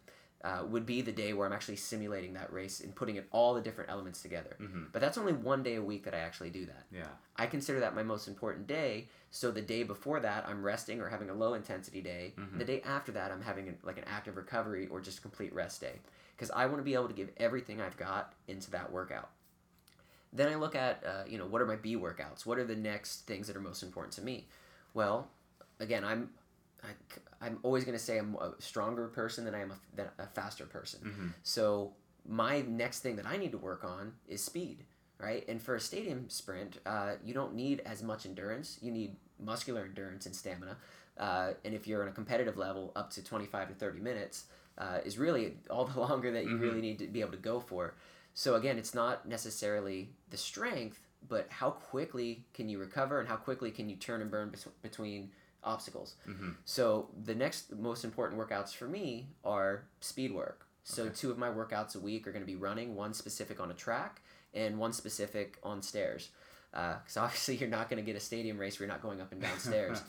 uh, 0.45 0.65
would 0.67 0.85
be 0.85 1.01
the 1.03 1.13
day 1.13 1.33
where 1.33 1.47
I'm 1.47 1.53
actually 1.53 1.77
simulating 1.77 2.33
that 2.35 2.53
race 2.53 2.81
and 2.81 2.95
putting 2.95 3.17
it 3.17 3.29
all 3.31 3.55
the 3.55 3.61
different 3.61 3.91
elements 3.91 4.23
together. 4.23 4.57
Mhm. 4.61 4.91
But 4.91 5.01
that's 5.01 5.17
only 5.17 5.33
one 5.33 5.63
day 5.63 5.77
a 5.77 5.83
week 5.83 6.05
that 6.05 6.15
I 6.15 6.19
actually 6.19 6.51
do 6.51 6.67
that. 6.67 6.87
Yeah. 6.91 7.07
I 7.37 7.47
consider 7.47 7.79
that 7.81 7.95
my 7.95 8.03
most 8.03 8.27
important 8.27 8.67
day. 8.67 9.09
So 9.31 9.51
the 9.53 9.63
day 9.63 9.85
before 9.85 10.19
that, 10.21 10.47
I'm 10.49 10.63
resting 10.65 11.01
or 11.01 11.09
having 11.09 11.31
a 11.31 11.35
low 11.35 11.55
intensity 11.55 12.01
day. 12.01 12.35
Mhm. 12.37 12.59
The 12.59 12.65
day 12.65 12.83
after 12.83 13.13
that, 13.13 13.31
I'm 13.31 13.43
having 13.43 13.79
like 13.83 13.99
an 13.99 14.05
active 14.05 14.37
recovery 14.37 14.89
or 14.89 15.01
just 15.01 15.23
complete 15.23 15.53
rest 15.55 15.81
day 15.81 16.01
because 16.37 16.51
I 16.51 16.67
want 16.67 16.79
to 16.79 16.83
be 16.83 16.95
able 16.95 17.09
to 17.09 17.15
give 17.15 17.31
everything 17.37 17.81
I've 17.81 17.97
got 17.97 18.35
into 18.49 18.71
that 18.73 18.91
workout. 18.91 19.31
Then 20.33 20.49
I 20.49 20.57
look 20.57 20.75
at 20.75 21.05
uh, 21.05 21.25
you 21.27 21.39
know 21.39 21.47
what 21.47 21.61
are 21.63 21.67
my 21.67 21.77
B 21.77 21.95
workouts? 21.97 22.45
What 22.47 22.59
are 22.59 22.65
the 22.65 22.75
next 22.77 23.27
things 23.27 23.47
that 23.47 23.57
are 23.57 23.61
most 23.61 23.83
important 23.83 24.15
to 24.15 24.23
me? 24.23 24.49
Well, 24.95 25.31
again, 25.79 26.05
I'm 26.05 26.31
I, 27.41 27.47
am 27.47 27.59
always 27.63 27.85
going 27.85 27.97
to 27.97 28.03
say 28.03 28.19
I'm 28.19 28.35
a 28.37 28.53
stronger 28.59 29.09
person 29.09 29.45
than 29.45 29.55
I 29.55 29.61
am 29.61 29.71
a, 29.73 29.77
than 29.95 30.07
a 30.19 30.27
faster 30.27 30.67
person. 30.67 31.01
Mhm. 31.05 31.33
So 31.43 31.95
my 32.27 32.63
next 32.63 33.01
thing 33.01 33.17
that 33.17 33.27
I 33.27 33.37
need 33.37 33.53
to 33.53 33.59
work 33.59 33.85
on 33.85 34.15
is 34.29 34.43
speed, 34.43 34.85
right? 35.19 35.45
And 35.49 35.61
for 35.61 35.75
a 35.75 35.81
stadium 35.81 36.29
sprint, 36.29 36.79
uh, 36.87 37.15
you 37.25 37.35
don't 37.35 37.55
need 37.55 37.81
as 37.81 38.03
much 38.03 38.27
endurance. 38.27 38.79
You 38.81 38.91
need 38.93 39.17
muscular 39.39 39.83
endurance 39.85 40.27
and 40.27 40.35
stamina. 40.35 40.77
Uh, 41.19 41.53
and 41.65 41.75
if 41.75 41.87
you're 41.87 42.03
on 42.03 42.09
a 42.09 42.13
competitive 42.13 42.57
level, 42.57 42.93
up 42.97 43.11
to 43.11 43.23
25 43.25 43.69
to 43.69 43.75
30 43.75 44.01
minutes 44.01 44.45
uh, 44.79 44.99
is 45.05 45.19
really 45.19 45.57
all 45.69 45.85
the 45.85 45.99
longer 46.09 46.31
that 46.33 46.45
you 46.45 46.57
Mhm. 46.57 46.61
really 46.61 46.81
need 46.81 46.99
to 47.01 47.07
be 47.07 47.21
able 47.21 47.33
to 47.33 47.37
go 47.39 47.61
for. 47.61 47.95
So 48.35 48.55
again, 48.55 48.79
it's 48.79 48.95
not 48.95 49.29
necessarily 49.29 50.11
the 50.31 50.39
strength, 50.39 51.07
but 51.29 51.47
how 51.51 51.71
quickly 51.71 52.45
can 52.55 52.69
you 52.69 52.79
recover 52.79 53.21
and 53.21 53.29
how 53.29 53.37
quickly 53.37 53.71
can 53.71 53.89
you 53.91 53.97
turn 53.97 54.23
and 54.23 54.31
burn 54.31 54.49
bes- 54.51 54.67
between 54.81 55.31
obstacles. 55.65 56.17
Mhm. 56.27 56.57
So 56.65 57.11
the 57.25 57.35
next 57.35 57.73
most 57.73 58.05
important 58.05 58.41
workouts 58.41 58.75
for 58.75 58.87
me 58.89 59.29
are 59.45 59.85
speed 60.01 60.33
work. 60.33 60.67
So 60.85 61.05
Okay. 61.05 61.15
two 61.15 61.31
of 61.31 61.39
my 61.39 61.49
workouts 61.49 61.95
a 61.95 62.01
week 62.01 62.27
are 62.27 62.33
going 62.33 62.43
to 62.43 62.47
be 62.47 62.57
running, 62.57 62.95
one 62.97 63.15
specific 63.15 63.61
on 63.61 63.71
a 63.71 63.75
track 63.75 64.23
and 64.53 64.79
one 64.79 64.93
specific 64.93 65.59
on 65.63 65.83
stairs. 65.83 66.31
Because 66.73 67.17
obviously 67.17 67.57
you're 67.57 67.69
not 67.69 67.89
going 67.89 68.03
to 68.05 68.07
get 68.07 68.17
a 68.17 68.21
stadium 68.21 68.59
race 68.59 68.79
where 68.79 68.87
you're 68.87 68.95
not 68.95 69.03
going 69.03 69.21
up 69.21 69.31
and 69.33 69.41
down 69.41 69.59
stairs. 69.71 70.03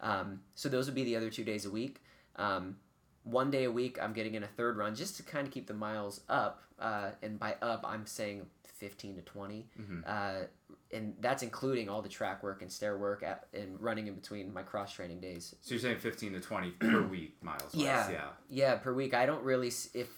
Um, 0.00 0.42
so 0.54 0.68
those 0.68 0.86
would 0.86 0.94
be 0.94 1.04
the 1.04 1.16
other 1.16 1.30
two 1.30 1.44
days 1.44 1.64
a 1.64 1.70
week. 1.70 2.02
Um, 2.36 2.78
one 3.22 3.50
day 3.50 3.64
a 3.64 3.70
week, 3.70 4.00
I'm 4.02 4.12
getting 4.12 4.34
in 4.34 4.42
a 4.42 4.48
third 4.48 4.76
run 4.76 4.94
just 4.94 5.16
to 5.16 5.22
kind 5.22 5.46
of 5.46 5.52
keep 5.52 5.66
the 5.66 5.74
miles 5.74 6.20
up. 6.28 6.62
Uh, 6.78 7.12
and 7.22 7.38
by 7.38 7.54
up, 7.62 7.84
I'm 7.86 8.06
saying 8.06 8.46
15 8.64 9.16
to 9.16 9.22
20. 9.22 9.68
Mhm. 9.78 10.02
Uh, 10.06 10.46
and 10.92 11.14
that's 11.20 11.42
including 11.42 11.88
all 11.88 12.02
the 12.02 12.08
track 12.08 12.42
work 12.42 12.62
and 12.62 12.70
stair 12.70 12.96
work 12.96 13.22
at, 13.22 13.46
and 13.52 13.80
running 13.80 14.06
in 14.06 14.14
between 14.14 14.52
my 14.52 14.62
cross 14.62 14.92
training 14.92 15.20
days. 15.20 15.54
So 15.60 15.74
you're 15.74 15.80
saying 15.80 15.98
15 15.98 16.32
to 16.34 16.40
20 16.40 16.70
per 16.72 17.02
week 17.02 17.36
miles. 17.42 17.62
wise. 17.74 17.74
Yeah. 17.74 18.10
Yeah. 18.10 18.24
Yeah, 18.48 18.74
per 18.76 18.92
week. 18.92 19.14
I 19.14 19.26
don't 19.26 19.42
really, 19.42 19.68
if 19.68 20.08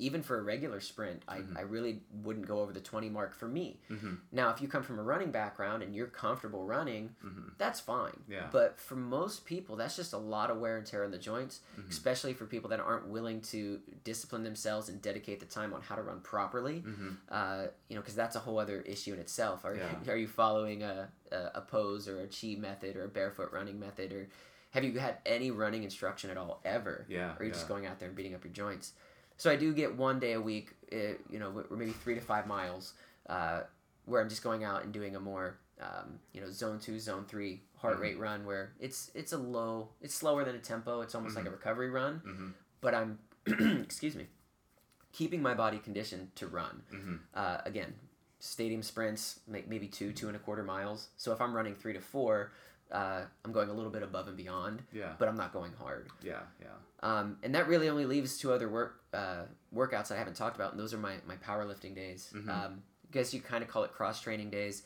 even 0.00 0.22
for 0.22 0.38
a 0.38 0.42
regular 0.42 0.80
sprint, 0.80 1.22
I, 1.28 1.38
Mhm. 1.38 1.56
I 1.58 1.60
really 1.60 2.02
wouldn't 2.22 2.46
go 2.46 2.60
over 2.60 2.72
the 2.72 2.80
20 2.80 3.08
mark 3.10 3.34
for 3.34 3.46
me. 3.46 3.78
Mhm. 3.90 4.18
Now, 4.32 4.50
if 4.50 4.60
you 4.62 4.66
come 4.68 4.82
from 4.82 4.98
a 4.98 5.02
running 5.02 5.30
background 5.30 5.82
and 5.82 5.94
you're 5.94 6.06
comfortable 6.06 6.64
running, 6.64 7.14
Mhm. 7.24 7.52
that's 7.58 7.80
fine. 7.80 8.24
Yeah. 8.26 8.48
But 8.50 8.78
for 8.80 8.96
most 8.96 9.44
people, 9.44 9.76
that's 9.76 9.94
just 9.96 10.12
a 10.12 10.18
lot 10.18 10.50
of 10.50 10.58
wear 10.58 10.76
and 10.78 10.86
tear 10.86 11.04
on 11.04 11.10
the 11.10 11.18
joints, 11.18 11.60
Mhm. 11.78 11.90
especially 11.90 12.32
for 12.32 12.46
people 12.46 12.70
that 12.70 12.80
aren't 12.80 13.06
willing 13.08 13.40
to 13.42 13.80
discipline 14.04 14.42
themselves 14.42 14.88
and 14.88 15.00
dedicate 15.02 15.38
the 15.40 15.46
time 15.46 15.74
on 15.74 15.82
how 15.82 15.94
to 15.96 16.02
run 16.02 16.20
properly. 16.22 16.80
Mhm. 16.82 17.16
Uh, 17.28 17.66
you 17.88 17.94
know, 17.94 18.00
because 18.00 18.16
that's 18.16 18.36
a 18.36 18.40
whole 18.40 18.58
other 18.58 18.80
issue 18.82 19.12
in 19.12 19.20
itself. 19.20 19.64
Are, 19.64 19.74
Yeah. 19.74 19.98
are 20.08 20.16
you 20.16 20.26
following 20.28 20.82
a, 20.82 21.12
a, 21.30 21.50
a 21.56 21.60
pose 21.60 22.08
or 22.08 22.20
a 22.22 22.26
chi 22.26 22.56
method 22.58 22.96
or 22.96 23.04
a 23.04 23.08
barefoot 23.08 23.52
running 23.52 23.78
method 23.78 24.12
or 24.12 24.28
have 24.72 24.84
you 24.84 24.98
had 25.00 25.18
any 25.26 25.50
running 25.50 25.82
instruction 25.82 26.30
at 26.30 26.36
all 26.36 26.60
ever? 26.64 27.04
Yeah. 27.08 27.34
Or 27.34 27.40
are 27.40 27.44
you 27.44 27.50
just 27.50 27.66
going 27.66 27.86
out 27.86 27.98
there 27.98 28.06
and 28.06 28.16
beating 28.16 28.34
up 28.36 28.44
your 28.44 28.52
joints? 28.52 28.92
So 29.40 29.50
I 29.50 29.56
do 29.56 29.72
get 29.72 29.96
one 29.96 30.20
day 30.20 30.34
a 30.34 30.40
week, 30.40 30.72
uh, 30.92 31.16
you 31.30 31.38
know, 31.38 31.64
or 31.70 31.74
maybe 31.74 31.92
three 31.92 32.14
to 32.14 32.20
five 32.20 32.46
miles, 32.46 32.92
uh, 33.26 33.62
where 34.04 34.20
I'm 34.20 34.28
just 34.28 34.42
going 34.42 34.64
out 34.64 34.84
and 34.84 34.92
doing 34.92 35.16
a 35.16 35.20
more, 35.20 35.56
um, 35.80 36.18
you 36.34 36.42
know, 36.42 36.50
zone 36.50 36.78
two, 36.78 37.00
zone 37.00 37.24
three 37.26 37.62
heart 37.78 37.96
Mhm. 37.96 38.00
rate 38.02 38.18
run 38.18 38.44
where 38.44 38.74
it's 38.78 39.10
it's 39.14 39.32
a 39.32 39.38
low, 39.38 39.94
it's 40.02 40.14
slower 40.14 40.44
than 40.44 40.56
a 40.56 40.58
tempo. 40.58 41.00
It's 41.00 41.14
almost 41.14 41.36
like 41.36 41.46
a 41.46 41.50
recovery 41.50 41.88
run, 41.88 42.20
Mhm. 42.22 42.52
but 42.82 42.94
I'm, 42.94 43.18
excuse 43.82 44.14
me, 44.14 44.28
keeping 45.12 45.40
my 45.40 45.54
body 45.54 45.78
conditioned 45.78 46.36
to 46.36 46.46
run. 46.46 46.82
Mhm. 46.92 47.20
Uh, 47.32 47.62
again, 47.64 47.94
stadium 48.40 48.82
sprints, 48.82 49.40
maybe 49.46 49.88
two, 49.88 50.12
two 50.12 50.26
and 50.26 50.36
a 50.36 50.40
quarter 50.40 50.62
miles. 50.62 51.08
So 51.16 51.32
if 51.32 51.40
I'm 51.40 51.54
running 51.56 51.76
three 51.76 51.94
to 51.94 52.00
four, 52.02 52.52
uh, 52.92 53.22
I'm 53.44 53.52
going 53.52 53.68
a 53.68 53.72
little 53.72 53.90
bit 53.90 54.02
above 54.02 54.28
and 54.28 54.36
beyond, 54.36 54.82
Yeah. 54.92 55.12
but 55.18 55.28
I'm 55.28 55.36
not 55.36 55.52
going 55.52 55.72
hard. 55.78 56.08
Yeah. 56.22 56.40
Yeah. 56.60 56.68
Um, 57.02 57.38
and 57.42 57.54
that 57.54 57.68
really 57.68 57.88
only 57.88 58.04
leaves 58.06 58.36
two 58.38 58.52
other 58.52 58.68
work 58.68 59.00
uh, 59.14 59.42
workouts 59.74 60.08
that 60.08 60.14
I 60.14 60.18
haven't 60.18 60.34
talked 60.36 60.56
about, 60.56 60.72
and 60.72 60.80
those 60.80 60.92
are 60.94 60.98
my, 60.98 61.14
my 61.26 61.36
powerlifting 61.36 61.94
days. 61.94 62.32
Mhm. 62.34 62.48
Um, 62.48 62.82
I 63.08 63.12
guess 63.12 63.32
you 63.34 63.40
kind 63.40 63.62
of 63.64 63.68
call 63.70 63.84
it 63.84 63.92
cross 63.92 64.20
training 64.20 64.50
days, 64.50 64.82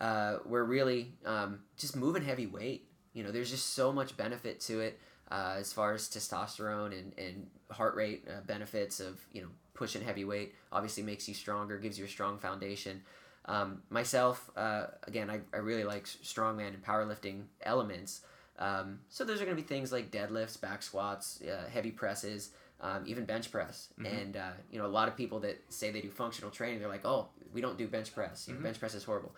uh, 0.00 0.34
where 0.44 0.64
really 0.64 1.12
um, 1.24 1.60
just 1.76 1.96
moving 1.96 2.22
heavy 2.24 2.46
weight. 2.46 2.88
You 3.14 3.22
know, 3.24 3.30
there's 3.32 3.50
just 3.50 3.70
so 3.74 3.92
much 3.92 4.16
benefit 4.16 4.60
to 4.62 4.80
it 4.80 4.98
uh, 5.30 5.54
as 5.58 5.72
far 5.72 5.92
as 5.92 6.08
testosterone 6.08 6.92
and, 6.98 7.12
and 7.18 7.46
heart 7.70 7.94
rate 7.94 8.26
uh, 8.28 8.40
benefits 8.46 9.00
of, 9.00 9.20
you 9.32 9.42
know, 9.42 9.48
pushing 9.74 10.02
heavy 10.02 10.24
weight. 10.24 10.54
Obviously 10.72 11.02
makes 11.02 11.26
you 11.28 11.34
stronger, 11.34 11.78
gives 11.78 11.98
you 11.98 12.04
a 12.04 12.08
strong 12.08 12.38
foundation. 12.38 13.02
Um, 13.46 13.82
myself, 13.90 14.50
uh, 14.56 14.86
again, 15.06 15.28
I, 15.30 15.40
I 15.52 15.58
really 15.58 15.84
like 15.84 16.04
strongman 16.04 16.68
and 16.68 16.82
powerlifting 16.82 17.42
elements. 17.62 18.22
Um, 18.58 19.00
so 19.08 19.24
those 19.24 19.40
are 19.40 19.44
going 19.44 19.56
to 19.56 19.62
be 19.62 19.66
things 19.68 19.92
like 19.92 20.10
deadlifts, 20.10 20.58
back 20.60 20.82
squats, 20.82 21.42
uh, 21.42 21.68
heavy 21.70 21.90
presses, 21.90 22.50
um, 22.80 23.02
even 23.06 23.24
bench 23.24 23.50
press. 23.50 23.88
Mhm. 23.98 24.20
And 24.20 24.36
uh, 24.36 24.50
you 24.70 24.78
know, 24.78 24.86
a 24.86 24.88
lot 24.88 25.08
of 25.08 25.16
people 25.16 25.40
that 25.40 25.60
say 25.68 25.90
they 25.90 26.00
do 26.00 26.10
functional 26.10 26.50
training, 26.50 26.78
they're 26.78 26.88
like, 26.88 27.04
"Oh, 27.04 27.28
we 27.52 27.60
don't 27.60 27.76
do 27.76 27.86
bench 27.86 28.14
press. 28.14 28.46
You 28.48 28.54
know, 28.54 28.60
Mhm. 28.60 28.64
bench 28.64 28.78
press 28.80 28.94
is 28.94 29.04
horrible." 29.04 29.34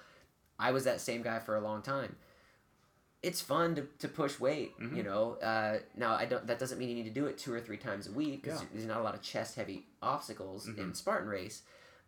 I 0.58 0.70
was 0.70 0.84
that 0.84 1.00
same 1.00 1.22
guy 1.22 1.38
for 1.40 1.56
a 1.56 1.60
long 1.60 1.82
time. 1.82 2.16
It's 3.22 3.40
fun 3.40 3.74
to, 3.74 3.88
to 3.98 4.08
push 4.08 4.38
weight, 4.38 4.78
Mhm. 4.78 4.96
you 4.96 5.02
know. 5.02 5.32
Uh, 5.34 5.80
now, 5.96 6.14
I 6.14 6.26
don't. 6.26 6.46
That 6.46 6.58
doesn't 6.58 6.78
mean 6.78 6.88
you 6.90 6.94
need 6.94 7.04
to 7.14 7.20
do 7.20 7.26
it 7.26 7.38
two 7.38 7.52
or 7.52 7.60
three 7.60 7.76
times 7.78 8.06
a 8.06 8.12
week 8.12 8.42
because 8.42 8.62
Yeah. 8.62 8.68
there's 8.72 8.86
not 8.86 9.00
a 9.00 9.02
lot 9.02 9.14
of 9.14 9.22
chest 9.22 9.56
heavy 9.56 9.86
obstacles 10.02 10.68
in 10.68 10.74
Mhm. 10.76 10.96
Spartan 10.96 11.28
race. 11.28 11.62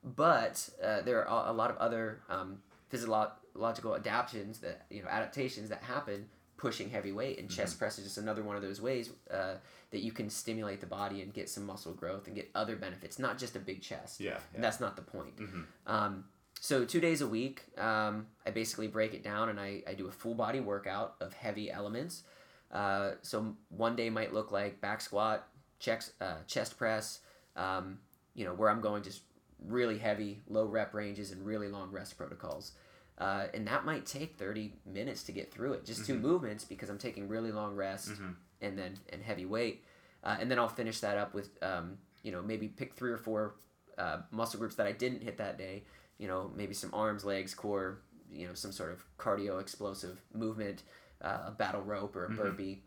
But 0.05 0.68
uh, 0.82 1.03
there 1.03 1.26
are 1.26 1.49
a 1.49 1.53
lot 1.53 1.70
of 1.70 1.76
other 1.78 2.20
um, 2.28 2.59
physiological 2.88 3.96
adaptations 3.96 4.59
that 4.61 4.86
you 4.90 5.03
know 5.03 5.09
adaptations 5.09 5.68
that 5.70 5.82
happen 5.82 6.26
pushing 6.57 6.90
heavy 6.90 7.12
weight 7.12 7.38
and 7.38 7.49
chest 7.49 7.78
press 7.78 7.99
is 7.99 8.05
just 8.05 8.18
another 8.18 8.42
one 8.42 8.57
of 8.57 8.62
those 8.62 8.80
ways 8.80 9.11
uh, 9.32 9.55
that 9.92 10.01
you 10.01 10.11
can 10.11 10.28
stimulate 10.28 10.80
the 10.80 10.86
body 10.86 11.22
and 11.22 11.32
get 11.32 11.49
some 11.49 11.64
muscle 11.64 11.92
growth 11.92 12.26
and 12.26 12.34
get 12.34 12.51
other 12.55 12.74
benefits 12.74 13.16
not 13.20 13.38
just 13.38 13.55
a 13.55 13.61
big 13.61 13.80
chest 13.80 14.18
Yeah. 14.18 14.32
and 14.34 14.40
Yeah. 14.57 14.61
that's 14.62 14.80
not 14.80 14.96
the 14.96 15.03
point 15.03 15.36
Mhm. 15.36 15.66
um, 15.86 16.24
so 16.61 16.84
two 16.84 16.99
days 17.01 17.20
a 17.20 17.28
week 17.28 17.62
um, 17.78 18.26
i 18.44 18.51
basically 18.51 18.88
break 18.88 19.14
it 19.14 19.22
down 19.22 19.51
and 19.51 19.61
I, 19.61 19.84
I 19.86 19.94
do 19.94 20.09
a 20.09 20.11
full 20.11 20.34
body 20.34 20.59
workout 20.59 21.14
of 21.20 21.32
heavy 21.32 21.70
elements 21.70 22.24
uh, 22.72 23.12
so 23.22 23.55
one 23.68 23.94
day 23.94 24.11
might 24.11 24.34
look 24.34 24.51
like 24.51 24.80
back 24.80 25.01
squat 25.01 25.46
checks, 25.78 26.11
uh, 26.20 26.38
chest 26.49 26.76
press 26.76 27.20
um, 27.55 28.01
you 28.34 28.44
know 28.44 28.53
where 28.55 28.68
i'm 28.68 28.80
going 28.80 29.05
just 29.05 29.22
really 29.66 29.98
heavy 29.98 30.40
low 30.48 30.64
rep 30.64 30.94
ranges 30.94 31.32
and 31.32 31.44
really 31.44 31.68
long 31.68 31.90
rest 31.90 32.16
protocols 32.16 32.72
uh, 33.18 33.46
and 33.52 33.66
that 33.66 33.84
might 33.84 34.06
take 34.06 34.38
30 34.38 34.72
minutes 34.86 35.24
to 35.24 35.32
get 35.32 35.52
through 35.52 35.72
it 35.72 35.84
just 35.84 36.06
two 36.06 36.14
Mhm. 36.14 36.20
movements 36.20 36.64
because 36.64 36.88
i'm 36.88 36.98
taking 36.98 37.28
really 37.28 37.50
long 37.52 37.74
rest 37.74 38.11
Mhm. 38.11 38.34
and 38.61 38.78
then 38.78 38.98
and 39.11 39.22
heavy 39.22 39.44
weight 39.46 39.84
uh, 40.24 40.36
and 40.40 40.50
then 40.50 40.59
i'll 40.59 40.68
finish 40.68 41.00
that 41.00 41.18
up 41.18 41.34
with 41.34 41.50
um, 41.62 41.98
you 42.22 42.30
know 42.32 42.42
maybe 42.42 42.68
pick 42.68 42.94
three 42.94 43.11
or 43.11 43.18
four 43.18 43.56
uh, 43.98 44.18
muscle 44.30 44.59
groups 44.61 44.76
that 44.76 44.86
i 44.86 44.92
didn't 44.92 45.22
hit 45.22 45.36
that 45.38 45.59
day 45.59 45.82
you 46.18 46.28
know 46.28 46.50
maybe 46.54 46.74
some 46.74 46.90
arms 46.94 47.24
legs 47.24 47.54
core 47.54 48.00
you 48.30 48.46
know 48.46 48.54
some 48.54 48.70
sort 48.72 48.92
of 48.92 49.04
cardio 49.18 49.61
explosive 49.61 50.22
movement 50.32 50.82
uh, 51.22 51.44
a 51.46 51.50
battle 51.50 51.82
rope 51.82 52.14
or 52.14 52.26
a 52.26 52.30
Mhm. 52.30 52.36
burpee 52.36 52.82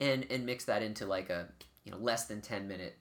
and 0.00 0.26
and 0.30 0.46
mix 0.46 0.64
that 0.66 0.82
into 0.82 1.04
like 1.06 1.30
a 1.30 1.48
you 1.84 1.90
know 1.90 1.98
less 1.98 2.26
than 2.26 2.40
10 2.40 2.68
minute 2.68 2.96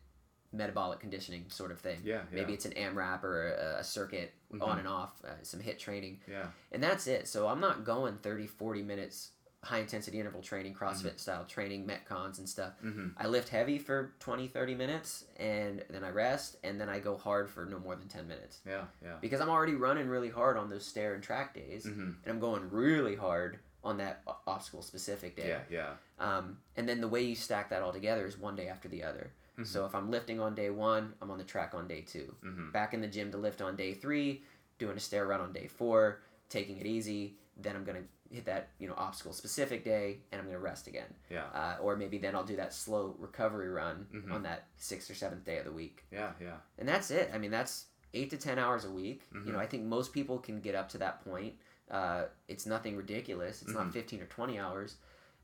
metabolic 0.51 0.99
conditioning 0.99 1.45
sort 1.49 1.71
of 1.71 1.79
thing 1.79 1.99
Yeah. 2.03 2.21
maybe 2.31 2.53
it's 2.53 2.65
an 2.65 2.71
amrap 2.73 3.23
or 3.23 3.49
a, 3.53 3.79
a 3.79 3.83
circuit 3.83 4.33
Mhm. 4.53 4.63
on 4.63 4.79
and 4.79 4.87
off 4.87 5.11
uh, 5.23 5.29
some 5.43 5.59
HIIT 5.59 5.77
training 5.77 6.19
Yeah. 6.27 6.47
and 6.71 6.81
that's 6.81 7.05
it 7.07 7.27
so 7.27 7.47
i'm 7.47 7.59
not 7.59 7.83
going 7.83 8.17
30 8.17 8.47
40 8.47 8.81
minutes 8.81 9.31
high 9.61 9.79
intensity 9.79 10.19
interval 10.19 10.41
training 10.41 10.73
crossfit 10.73 11.19
style 11.19 11.43
training 11.45 11.85
metcons 11.85 12.39
and 12.39 12.47
stuff 12.49 12.73
Mhm. 12.83 13.13
i 13.17 13.27
lift 13.27 13.49
heavy 13.49 13.77
for 13.77 14.13
20 14.21 14.47
30 14.47 14.73
minutes 14.73 15.25
and 15.37 15.83
then 15.89 16.03
i 16.03 16.09
rest 16.09 16.55
and 16.63 16.79
then 16.81 16.89
i 16.89 16.97
go 16.99 17.15
hard 17.17 17.49
for 17.49 17.65
no 17.65 17.77
more 17.77 17.95
than 17.95 18.07
10 18.07 18.27
minutes 18.27 18.61
Yeah. 18.65 18.85
Yeah. 19.03 19.17
because 19.21 19.39
i'm 19.41 19.49
already 19.49 19.75
running 19.75 20.07
really 20.07 20.29
hard 20.29 20.57
on 20.57 20.69
those 20.69 20.85
stair 20.85 21.13
and 21.13 21.21
track 21.21 21.53
days 21.53 21.85
Mhm. 21.85 22.15
and 22.23 22.25
i'm 22.25 22.39
going 22.39 22.69
really 22.71 23.15
hard 23.15 23.59
on 23.83 23.97
that 23.97 24.23
obstacle 24.47 24.81
specific 24.81 25.35
day 25.35 25.49
Yeah. 25.49 25.61
Yeah. 25.69 25.93
um, 26.37 26.57
and 26.75 26.87
then 26.89 26.99
the 27.01 27.07
way 27.07 27.21
you 27.21 27.35
stack 27.35 27.69
that 27.69 27.81
all 27.81 27.93
together 27.93 28.25
is 28.25 28.37
one 28.37 28.55
day 28.55 28.67
after 28.67 28.87
the 28.89 29.03
other 29.03 29.31
Mhm. 29.59 29.65
so 29.67 29.85
if 29.85 29.93
i'm 29.95 30.09
lifting 30.09 30.39
on 30.39 30.55
day 30.55 30.69
one 30.69 31.13
i'm 31.21 31.29
on 31.31 31.37
the 31.37 31.43
track 31.43 31.73
on 31.73 31.87
day 31.87 32.01
two 32.01 32.35
Mhm. 32.43 32.71
back 32.71 32.93
in 32.93 33.01
the 33.01 33.07
gym 33.07 33.31
to 33.31 33.37
lift 33.37 33.61
on 33.61 33.75
day 33.75 33.93
three, 33.93 34.43
doing 34.77 34.95
a 34.97 34.99
stair 34.99 35.25
run 35.27 35.41
on 35.41 35.51
day 35.53 35.67
four, 35.67 36.21
taking 36.49 36.77
it 36.77 36.85
easy. 36.85 37.37
Then 37.57 37.75
I'm 37.75 37.83
gonna 37.83 38.03
hit 38.31 38.45
that 38.45 38.69
you 38.79 38.87
know 38.87 38.93
obstacle 38.95 39.33
specific 39.33 39.83
day 39.83 40.21
and 40.31 40.39
I'm 40.39 40.45
gonna 40.47 40.59
rest 40.59 40.87
again. 40.87 41.13
Yeah. 41.29 41.45
Uh, 41.47 41.77
or 41.81 41.95
maybe 41.97 42.17
then 42.17 42.35
I'll 42.35 42.45
do 42.45 42.55
that 42.55 42.73
slow 42.73 43.15
recovery 43.19 43.67
run 43.69 44.07
Mhm. 44.13 44.31
on 44.31 44.43
that 44.43 44.67
sixth 44.77 45.09
or 45.11 45.15
seventh 45.15 45.43
day 45.43 45.57
of 45.57 45.65
the 45.65 45.71
week, 45.73 46.05
Yeah, 46.11 46.33
yeah. 46.39 46.57
and 46.77 46.87
that's 46.87 47.11
it. 47.11 47.29
I 47.33 47.37
mean 47.37 47.51
that's 47.51 47.87
eight 48.13 48.29
to 48.29 48.37
ten 48.37 48.57
hours 48.57 48.85
a 48.85 48.91
week. 48.91 49.23
You 49.33 49.51
know 49.51 49.59
I 49.59 49.65
think 49.67 49.83
most 49.83 50.13
people 50.13 50.39
can 50.39 50.61
get 50.61 50.73
up 50.75 50.87
to 50.89 50.97
that 50.99 51.21
point. 51.23 51.55
Uh, 51.91 52.27
it's 52.47 52.65
nothing 52.65 52.95
ridiculous. 52.95 53.61
It's 53.61 53.71
not 53.71 53.91
fifteen 53.91 54.21
or 54.21 54.27
twenty 54.27 54.57
hours, 54.59 54.97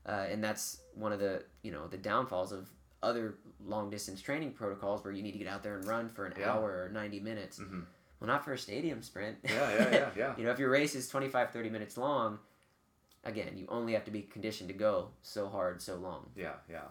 uh, 0.06 0.26
and 0.30 0.42
that's 0.42 0.80
one 0.94 1.12
of 1.12 1.18
the 1.20 1.44
you 1.62 1.72
know 1.72 1.86
the 1.88 1.98
downfalls 1.98 2.52
of 2.52 2.70
other 3.06 3.36
long 3.64 3.88
distance 3.90 4.20
training 4.20 4.52
protocols 4.52 5.02
where 5.04 5.12
you 5.12 5.22
need 5.22 5.32
to 5.32 5.38
get 5.38 5.48
out 5.48 5.62
there 5.62 5.76
and 5.76 5.86
run 5.86 6.08
for 6.08 6.26
an 6.26 6.34
Yeah. 6.38 6.52
hour 6.52 6.84
or 6.84 6.88
90 6.92 7.20
minutes. 7.20 7.58
hmm 7.58 7.80
Well, 8.20 8.28
not 8.28 8.44
for 8.44 8.52
a 8.52 8.58
stadium 8.58 9.02
sprint. 9.02 9.38
Yeah, 9.44 9.52
yeah, 9.74 9.90
yeah, 9.90 10.10
yeah. 10.16 10.34
you 10.36 10.44
know, 10.44 10.50
if 10.50 10.58
your 10.58 10.70
race 10.70 10.94
is 10.94 11.08
25, 11.08 11.50
30 11.50 11.70
minutes 11.70 11.96
long, 11.96 12.38
again, 13.24 13.56
you 13.56 13.66
only 13.68 13.92
have 13.92 14.04
to 14.04 14.10
be 14.10 14.22
conditioned 14.22 14.68
to 14.68 14.74
go 14.74 15.10
so 15.22 15.48
hard, 15.48 15.80
so 15.82 15.96
long. 15.96 16.26
Yeah, 16.36 16.54
yeah. 16.70 16.82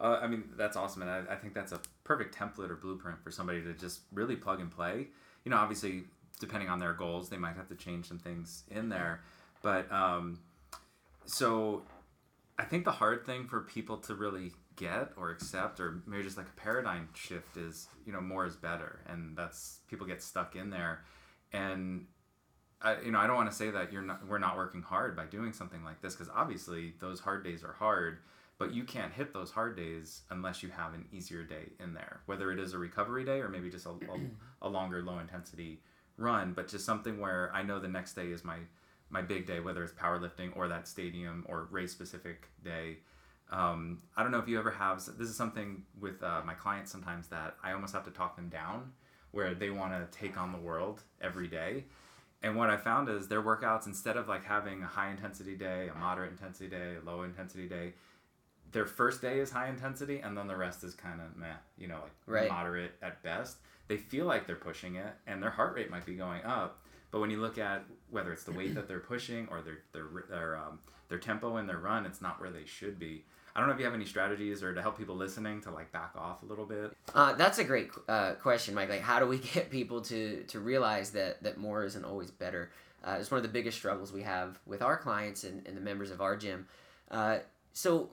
Uh, 0.00 0.18
I 0.20 0.26
mean, 0.26 0.44
that's 0.56 0.76
awesome, 0.76 1.02
and 1.02 1.10
I, 1.10 1.22
I 1.34 1.36
think 1.36 1.54
that's 1.54 1.70
a 1.72 1.80
perfect 2.02 2.34
template 2.36 2.70
or 2.70 2.76
blueprint 2.76 3.22
for 3.22 3.30
somebody 3.30 3.62
to 3.62 3.72
just 3.74 4.00
really 4.12 4.34
plug 4.36 4.60
and 4.60 4.70
play. 4.70 5.06
You 5.44 5.50
know, 5.50 5.56
obviously, 5.58 6.04
depending 6.40 6.68
on 6.68 6.78
their 6.80 6.92
goals, 6.94 7.28
they 7.28 7.36
might 7.36 7.54
have 7.56 7.68
to 7.68 7.74
change 7.76 8.06
some 8.08 8.18
things 8.18 8.64
in 8.70 8.88
there, 8.88 9.20
but 9.62 9.90
um, 9.92 10.40
so 11.24 11.82
I 12.58 12.64
think 12.64 12.84
the 12.84 12.90
hard 12.92 13.24
thing 13.24 13.46
for 13.46 13.60
people 13.60 13.96
to 13.98 14.14
really 14.14 14.52
get 14.76 15.10
or 15.16 15.30
accept, 15.30 15.80
or 15.80 16.02
maybe 16.06 16.22
just 16.22 16.36
like 16.36 16.48
a 16.48 16.60
paradigm 16.60 17.08
shift, 17.14 17.56
is 17.56 17.88
you 18.06 18.12
know 18.12 18.20
more 18.20 18.46
is 18.46 18.56
better, 18.56 19.00
and 19.06 19.36
that's 19.36 19.80
people 19.88 20.06
get 20.06 20.22
stuck 20.22 20.56
in 20.56 20.70
there, 20.70 21.04
and 21.52 22.06
I, 22.82 23.00
you 23.00 23.12
know, 23.12 23.18
I 23.18 23.26
don't 23.26 23.36
want 23.36 23.50
to 23.50 23.56
say 23.56 23.70
that 23.70 23.92
you're 23.92 24.02
not, 24.02 24.26
we're 24.26 24.38
not 24.38 24.56
working 24.56 24.82
hard 24.82 25.16
by 25.16 25.26
doing 25.26 25.52
something 25.52 25.84
like 25.84 26.02
this 26.02 26.14
because 26.14 26.30
obviously 26.34 26.94
those 27.00 27.20
hard 27.20 27.44
days 27.44 27.62
are 27.62 27.72
hard, 27.72 28.18
but 28.58 28.74
you 28.74 28.84
can't 28.84 29.12
hit 29.12 29.32
those 29.32 29.52
hard 29.52 29.76
days 29.76 30.22
unless 30.30 30.62
you 30.62 30.68
have 30.70 30.92
an 30.94 31.06
easier 31.12 31.44
day 31.44 31.70
in 31.78 31.94
there, 31.94 32.20
whether 32.26 32.50
it 32.50 32.58
is 32.58 32.74
a 32.74 32.78
recovery 32.78 33.24
day 33.24 33.40
or 33.40 33.48
maybe 33.48 33.70
just 33.70 33.86
a, 33.86 33.90
a, 33.90 34.66
a 34.66 34.68
longer 34.68 35.02
low 35.02 35.20
intensity 35.20 35.80
run, 36.16 36.52
but 36.54 36.68
just 36.68 36.84
something 36.84 37.20
where 37.20 37.50
I 37.54 37.62
know 37.62 37.78
the 37.78 37.88
next 37.88 38.14
day 38.14 38.26
is 38.26 38.44
my 38.44 38.58
my 39.10 39.20
big 39.20 39.46
day, 39.46 39.60
whether 39.60 39.84
it's 39.84 39.92
powerlifting 39.92 40.56
or 40.56 40.68
that 40.68 40.88
stadium 40.88 41.44
or 41.46 41.68
race 41.70 41.92
specific 41.92 42.48
day. 42.64 42.98
Um, 43.52 43.98
I 44.16 44.22
don't 44.22 44.32
know 44.32 44.38
if 44.38 44.48
you 44.48 44.58
ever 44.58 44.70
have. 44.70 45.04
This 45.18 45.28
is 45.28 45.36
something 45.36 45.82
with 46.00 46.22
uh, 46.22 46.40
my 46.44 46.54
clients 46.54 46.90
sometimes 46.90 47.28
that 47.28 47.56
I 47.62 47.72
almost 47.72 47.92
have 47.92 48.04
to 48.04 48.10
talk 48.10 48.34
them 48.34 48.48
down, 48.48 48.92
where 49.30 49.54
they 49.54 49.70
want 49.70 49.92
to 49.92 50.18
take 50.18 50.38
on 50.38 50.52
the 50.52 50.58
world 50.58 51.02
every 51.20 51.48
day. 51.48 51.84
And 52.42 52.56
what 52.56 52.70
I 52.70 52.76
found 52.76 53.08
is 53.08 53.28
their 53.28 53.42
workouts, 53.42 53.86
instead 53.86 54.16
of 54.16 54.26
like 54.26 54.44
having 54.44 54.82
a 54.82 54.86
high 54.86 55.10
intensity 55.10 55.54
day, 55.54 55.88
a 55.94 55.98
moderate 55.98 56.32
intensity 56.32 56.68
day, 56.68 56.94
a 57.00 57.04
low 57.08 57.22
intensity 57.22 57.68
day, 57.68 57.92
their 58.72 58.86
first 58.86 59.20
day 59.20 59.38
is 59.38 59.50
high 59.50 59.68
intensity 59.68 60.20
and 60.20 60.36
then 60.36 60.48
the 60.48 60.56
rest 60.56 60.82
is 60.82 60.94
kind 60.94 61.20
of 61.20 61.36
meh, 61.36 61.46
you 61.76 61.86
know, 61.86 62.00
like 62.02 62.12
Right. 62.26 62.48
moderate 62.48 62.92
at 63.02 63.22
best. 63.22 63.58
They 63.86 63.98
feel 63.98 64.24
like 64.24 64.46
they're 64.46 64.56
pushing 64.56 64.96
it 64.96 65.12
and 65.26 65.42
their 65.42 65.50
heart 65.50 65.74
rate 65.76 65.90
might 65.90 66.06
be 66.06 66.14
going 66.14 66.42
up. 66.42 66.80
But 67.10 67.20
when 67.20 67.30
you 67.30 67.38
look 67.40 67.58
at 67.58 67.84
whether 68.10 68.32
it's 68.32 68.44
the 68.44 68.52
weight 68.52 68.74
that 68.74 68.88
they're 68.88 68.98
pushing 68.98 69.46
or 69.48 69.60
their 69.60 69.78
their 69.92 70.06
their 70.30 70.56
um, 70.56 70.78
their 71.10 71.18
tempo 71.18 71.58
in 71.58 71.66
their 71.66 71.78
run, 71.78 72.06
it's 72.06 72.22
not 72.22 72.40
where 72.40 72.50
they 72.50 72.64
should 72.64 72.98
be. 72.98 73.26
I 73.54 73.60
don't 73.60 73.68
know 73.68 73.74
if 73.74 73.78
you 73.78 73.84
have 73.84 73.94
any 73.94 74.06
strategies 74.06 74.62
or 74.62 74.74
to 74.74 74.80
help 74.80 74.96
people 74.96 75.14
listening 75.14 75.60
to 75.62 75.70
like 75.70 75.92
back 75.92 76.12
off 76.16 76.42
a 76.42 76.46
little 76.46 76.64
bit. 76.64 76.96
Uh, 77.14 77.34
that's 77.34 77.58
a 77.58 77.64
great 77.64 77.90
uh, 78.08 78.32
question, 78.34 78.74
Mike. 78.74 78.88
Like, 78.88 79.02
how 79.02 79.18
do 79.18 79.26
we 79.26 79.38
get 79.54 79.70
people 79.70 80.00
to, 80.02 80.42
to 80.44 80.60
realize 80.60 81.10
that, 81.12 81.42
that 81.42 81.58
more 81.58 81.84
isn't 81.84 82.04
always 82.04 82.30
better? 82.30 82.70
Uh, 83.04 83.16
it's 83.20 83.30
one 83.30 83.36
of 83.36 83.42
the 83.42 83.48
biggest 83.48 83.76
struggles 83.76 84.12
we 84.12 84.22
have 84.22 84.58
with 84.64 84.80
our 84.80 84.96
clients 84.96 85.44
and, 85.44 85.66
and 85.66 85.76
the 85.76 85.80
members 85.80 86.10
of 86.10 86.20
our 86.20 86.36
gym. 86.36 86.66
Uh, 87.10 87.38
so, 87.72 88.10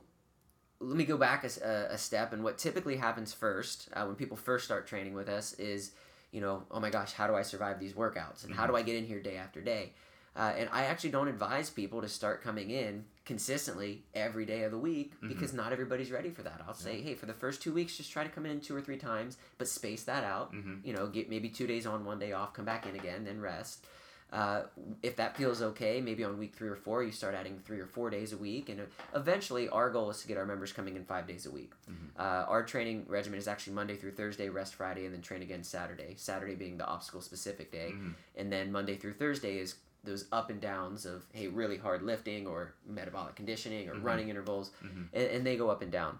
let 0.82 0.96
me 0.96 1.04
go 1.04 1.18
back 1.18 1.44
a 1.44 1.98
step. 1.98 2.32
And 2.32 2.42
what 2.42 2.58
typically 2.58 2.96
happens 2.96 3.34
first 3.34 3.90
uh, 3.94 4.06
when 4.06 4.16
people 4.16 4.38
first 4.38 4.64
start 4.64 4.88
training 4.88 5.14
with 5.14 5.28
us 5.28 5.52
is, 5.54 5.92
you 6.32 6.40
know, 6.40 6.64
oh 6.72 6.80
my 6.80 6.90
gosh, 6.90 7.12
how 7.12 7.28
do 7.28 7.36
I 7.36 7.42
survive 7.42 7.82
these 7.82 7.94
workouts? 7.94 8.46
And 8.46 8.56
how 8.56 8.66
do 8.66 8.78
I 8.78 8.82
get 8.82 8.96
in 8.96 9.06
here 9.06 9.20
day 9.20 9.36
after 9.36 9.60
day? 9.60 9.92
Uh, 10.40 10.54
and 10.58 10.70
I 10.72 10.84
actually 10.86 11.10
don't 11.10 11.28
advise 11.28 11.70
people 11.70 12.02
to 12.02 12.08
start 12.08 12.42
coming 12.42 12.70
in 12.72 13.04
consistently 13.26 14.04
every 14.16 14.46
day 14.46 14.64
of 14.64 14.72
the 14.72 14.78
week 14.78 15.12
because 15.28 15.54
not 15.54 15.74
everybody's 15.74 16.12
ready 16.12 16.30
for 16.30 16.44
that. 16.44 16.62
I'll 16.66 16.74
say, 16.74 17.02
hey, 17.02 17.14
for 17.14 17.26
the 17.26 17.34
first 17.34 17.62
two 17.62 17.74
weeks, 17.74 17.98
just 17.98 18.10
try 18.12 18.24
to 18.24 18.30
come 18.30 18.46
in 18.46 18.62
two 18.62 18.74
or 18.76 18.82
three 18.82 18.98
times, 18.98 19.38
but 19.58 19.68
space 19.68 20.04
that 20.06 20.24
out. 20.24 20.54
Mhm. 20.54 20.80
You 20.86 20.94
know, 20.94 21.08
get 21.08 21.30
maybe 21.30 21.50
two 21.50 21.68
days 21.68 21.86
on, 21.86 22.06
one 22.06 22.20
day 22.20 22.32
off, 22.32 22.54
come 22.54 22.64
back 22.66 22.86
in 22.88 22.96
again, 22.96 23.26
then 23.26 23.42
rest. 23.42 23.86
Uh, 24.32 24.62
if 25.02 25.16
that 25.16 25.36
feels 25.36 25.60
okay, 25.62 26.00
maybe 26.00 26.24
on 26.24 26.38
week 26.38 26.54
three 26.56 26.70
or 26.70 26.76
four, 26.76 27.04
you 27.04 27.12
start 27.12 27.34
adding 27.34 27.60
three 27.66 27.80
or 27.80 27.88
four 27.88 28.10
days 28.12 28.32
a 28.32 28.38
week. 28.38 28.70
And 28.70 28.80
eventually, 29.16 29.68
our 29.70 29.90
goal 29.90 30.10
is 30.12 30.22
to 30.22 30.28
get 30.28 30.38
our 30.38 30.46
members 30.46 30.72
coming 30.72 30.96
in 30.96 31.04
five 31.04 31.28
days 31.28 31.48
a 31.48 31.52
week. 31.52 31.74
Uh, 32.18 32.46
our 32.48 32.64
training 32.64 33.06
regimen 33.10 33.40
is 33.40 33.48
actually 33.48 33.74
Monday 33.74 33.96
through 33.98 34.12
Thursday, 34.12 34.48
rest 34.48 34.76
Friday, 34.76 35.06
and 35.06 35.14
then 35.14 35.22
train 35.22 35.42
again 35.42 35.64
Saturday. 35.64 36.14
Saturday 36.16 36.54
being 36.56 36.78
the 36.78 36.86
obstacle 36.86 37.22
specific 37.22 37.72
day. 37.72 37.94
And 38.38 38.52
then 38.54 38.72
Monday 38.72 38.96
through 38.98 39.14
Thursday 39.14 39.58
is 39.58 39.76
those 40.04 40.26
up 40.32 40.50
and 40.50 40.62
downs 40.62 41.06
of, 41.06 41.26
hey, 41.34 41.48
really 41.48 41.78
hard 41.78 42.02
lifting 42.04 42.48
or 42.48 42.74
metabolic 42.88 43.36
conditioning 43.36 43.90
or 43.90 43.96
running 43.96 44.30
intervals. 44.30 44.72
And, 45.14 45.28
and 45.28 45.46
they 45.46 45.58
go 45.58 45.70
up 45.70 45.82
and 45.82 45.92
down. 45.92 46.20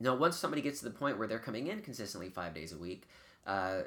Now, 0.00 0.14
once 0.14 0.36
somebody 0.36 0.62
gets 0.62 0.78
to 0.80 0.84
the 0.84 0.90
point 0.92 1.18
where 1.18 1.26
they're 1.26 1.38
coming 1.38 1.66
in 1.68 1.80
consistently 1.80 2.28
five 2.28 2.54
days 2.54 2.72
a 2.72 2.78
week, 2.78 3.08
uh, 3.46 3.82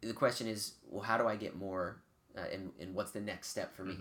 the 0.00 0.12
question 0.12 0.46
is, 0.46 0.74
well, 0.88 1.02
how 1.02 1.16
do 1.18 1.26
I 1.26 1.36
get 1.36 1.56
more? 1.56 1.96
Uh, 2.36 2.42
and, 2.52 2.70
and 2.80 2.94
what's 2.94 3.10
the 3.10 3.20
next 3.20 3.48
step 3.48 3.74
for 3.74 3.84
me? 3.84 3.96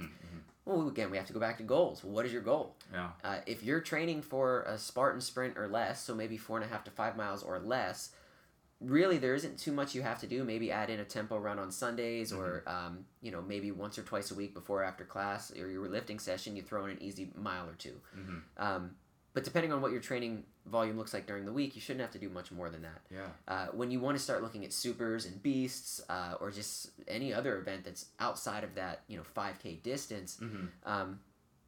Well, 0.66 0.88
again, 0.88 1.12
we 1.12 1.18
have 1.18 1.28
to 1.28 1.34
go 1.34 1.39
back 1.39 1.58
to 1.58 1.64
goals. 1.64 2.04
What 2.04 2.26
is 2.26 2.32
your 2.32 2.42
goal? 2.44 2.76
Yeah. 2.94 3.10
Uh, 3.24 3.38
if 3.46 3.64
you're 3.64 3.82
training 3.82 4.22
for 4.22 4.62
a 4.64 4.78
Spartan 4.78 5.20
sprint 5.20 5.58
or 5.58 5.68
less, 5.68 6.04
so 6.04 6.14
maybe 6.16 6.38
four 6.38 6.58
and 6.58 6.66
a 6.66 6.70
half 6.70 6.84
to 6.86 6.92
five 6.92 7.18
miles 7.18 7.44
or 7.44 7.60
less, 7.60 8.12
really 8.82 9.18
there 9.18 9.36
isn't 9.36 9.58
too 9.60 9.72
much 9.72 9.94
you 9.96 10.02
have 10.02 10.20
to 10.22 10.28
do. 10.28 10.44
Maybe 10.44 10.72
add 10.72 10.90
in 10.90 11.00
a 11.00 11.06
tempo 11.06 11.38
run 11.38 11.60
on 11.60 11.72
Sundays, 11.72 12.34
or 12.34 12.64
um, 12.68 13.06
you 13.22 13.32
know 13.32 13.42
maybe 13.42 13.72
once 13.72 13.98
or 13.98 14.04
twice 14.04 14.32
a 14.32 14.36
week 14.36 14.54
before 14.54 14.82
or 14.82 14.84
after 14.84 15.06
class 15.06 15.52
or 15.58 15.70
your 15.70 15.88
lifting 15.88 16.20
session, 16.20 16.56
you 16.56 16.62
throw 16.64 16.86
in 16.86 16.92
an 16.92 17.02
easy 17.02 17.30
mile 17.36 17.68
or 17.70 17.74
2 17.76 17.92
Um, 18.58 18.92
but 19.34 19.44
depending 19.46 19.72
on 19.72 19.82
what 19.82 19.92
your 19.94 20.02
training 20.02 20.44
volume 20.66 20.98
looks 20.98 21.14
like 21.14 21.26
during 21.26 21.46
the 21.46 21.54
week, 21.54 21.74
you 21.76 21.82
shouldn't 21.82 22.02
have 22.02 22.12
to 22.12 22.20
do 22.20 22.28
much 22.30 22.52
more 22.52 22.70
than 22.70 22.82
that. 22.82 23.02
Yeah. 23.10 23.28
Uh, 23.48 23.68
when 23.68 23.90
you 23.90 24.00
want 24.02 24.18
to 24.18 24.22
start 24.24 24.44
looking 24.44 24.66
at 24.66 24.74
supers 24.74 25.26
and 25.26 25.42
beasts, 25.42 26.02
uh, 26.10 26.36
or 26.42 26.52
just 26.52 26.90
any 27.08 27.34
other 27.34 27.58
event 27.58 27.86
that's 27.86 28.08
outside 28.20 28.64
of 28.66 28.76
that, 28.76 29.04
you 29.08 29.16
know, 29.18 29.24
5K 29.36 29.82
distance, 29.84 30.38
Mm-hmm. 30.42 30.66
um, 30.86 31.20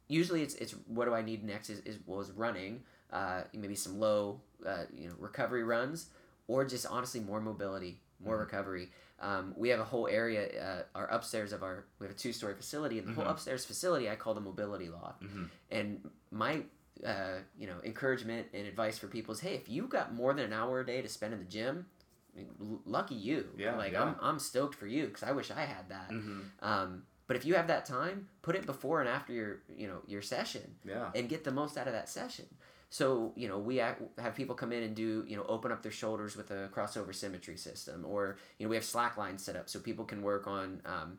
usually 0.08 0.42
it's, 0.42 0.54
it's 0.56 0.72
what 0.88 1.06
do 1.06 1.14
I 1.14 1.22
need 1.22 1.42
next 1.42 1.70
is, 1.70 1.80
is 1.80 1.96
was 2.06 2.30
running, 2.32 2.82
uh, 3.10 3.44
maybe 3.54 3.74
some 3.74 3.98
low, 3.98 4.40
uh, 4.66 4.84
you 4.94 5.08
know, 5.08 5.14
recovery 5.18 5.64
runs, 5.64 6.10
or 6.48 6.64
just 6.64 6.86
honestly 6.86 7.20
more 7.20 7.40
mobility, 7.40 8.00
more 8.24 8.36
recovery. 8.38 8.90
Um, 9.20 9.54
we 9.56 9.68
have 9.70 9.80
a 9.80 9.84
whole 9.84 10.08
area, 10.08 10.48
uh, 10.62 10.82
our 10.98 11.06
upstairs 11.06 11.52
of 11.52 11.62
our, 11.62 11.84
we 11.98 12.06
have 12.06 12.14
a 12.14 12.18
two 12.18 12.32
story 12.32 12.54
facility, 12.54 12.98
and 12.98 13.08
the 13.08 13.12
whole 13.12 13.24
upstairs 13.30 13.64
facility 13.64 14.10
I 14.10 14.16
call 14.16 14.34
the 14.34 14.40
mobility 14.40 14.88
loft. 14.88 15.22
And 15.70 16.10
my 16.30 16.62
uh, 17.04 17.38
you 17.58 17.66
know 17.66 17.76
encouragement 17.84 18.46
and 18.54 18.66
advice 18.66 18.98
for 18.98 19.08
people 19.08 19.34
is 19.34 19.40
hey 19.40 19.54
if 19.54 19.68
you 19.68 19.86
got 19.88 20.14
more 20.14 20.32
than 20.32 20.44
an 20.46 20.52
hour 20.52 20.80
a 20.80 20.86
day 20.86 21.02
to 21.02 21.08
spend 21.08 21.32
in 21.34 21.40
the 21.40 21.44
gym 21.44 21.86
I 22.34 22.38
mean, 22.38 22.78
lucky 22.86 23.16
you 23.16 23.48
Yeah, 23.58 23.76
like 23.76 23.92
yeah. 23.92 24.02
I'm, 24.04 24.16
I'm 24.22 24.38
stoked 24.38 24.76
for 24.76 24.86
you 24.86 25.06
because 25.06 25.24
i 25.24 25.32
wish 25.32 25.50
i 25.50 25.62
had 25.62 25.88
that 25.88 26.10
Mm-hmm. 26.10 26.40
um, 26.62 27.02
but 27.26 27.36
if 27.36 27.44
you 27.44 27.54
have 27.54 27.66
that 27.66 27.84
time 27.84 28.28
put 28.42 28.54
it 28.54 28.64
before 28.64 29.00
and 29.00 29.08
after 29.08 29.32
your 29.32 29.58
you 29.76 29.88
know 29.88 29.98
your 30.06 30.22
session 30.22 30.76
Yeah. 30.84 31.10
and 31.16 31.28
get 31.28 31.42
the 31.42 31.50
most 31.50 31.76
out 31.76 31.88
of 31.88 31.92
that 31.94 32.08
session 32.08 32.46
so 32.98 33.32
you 33.34 33.48
know 33.48 33.58
we 33.58 33.76
have 33.78 33.96
people 34.36 34.54
come 34.54 34.70
in 34.72 34.84
and 34.84 34.94
do 34.94 35.24
you 35.26 35.36
know 35.36 35.44
open 35.48 35.72
up 35.72 35.82
their 35.82 35.90
shoulders 36.02 36.36
with 36.36 36.52
a 36.52 36.68
crossover 36.74 37.12
symmetry 37.12 37.56
system 37.56 38.04
or 38.06 38.36
you 38.58 38.64
know 38.64 38.70
we 38.70 38.76
have 38.76 38.84
slack 38.84 39.16
lines 39.16 39.42
set 39.42 39.56
up 39.56 39.68
so 39.68 39.80
people 39.80 40.04
can 40.04 40.22
work 40.22 40.46
on 40.46 40.80
um, 40.86 41.18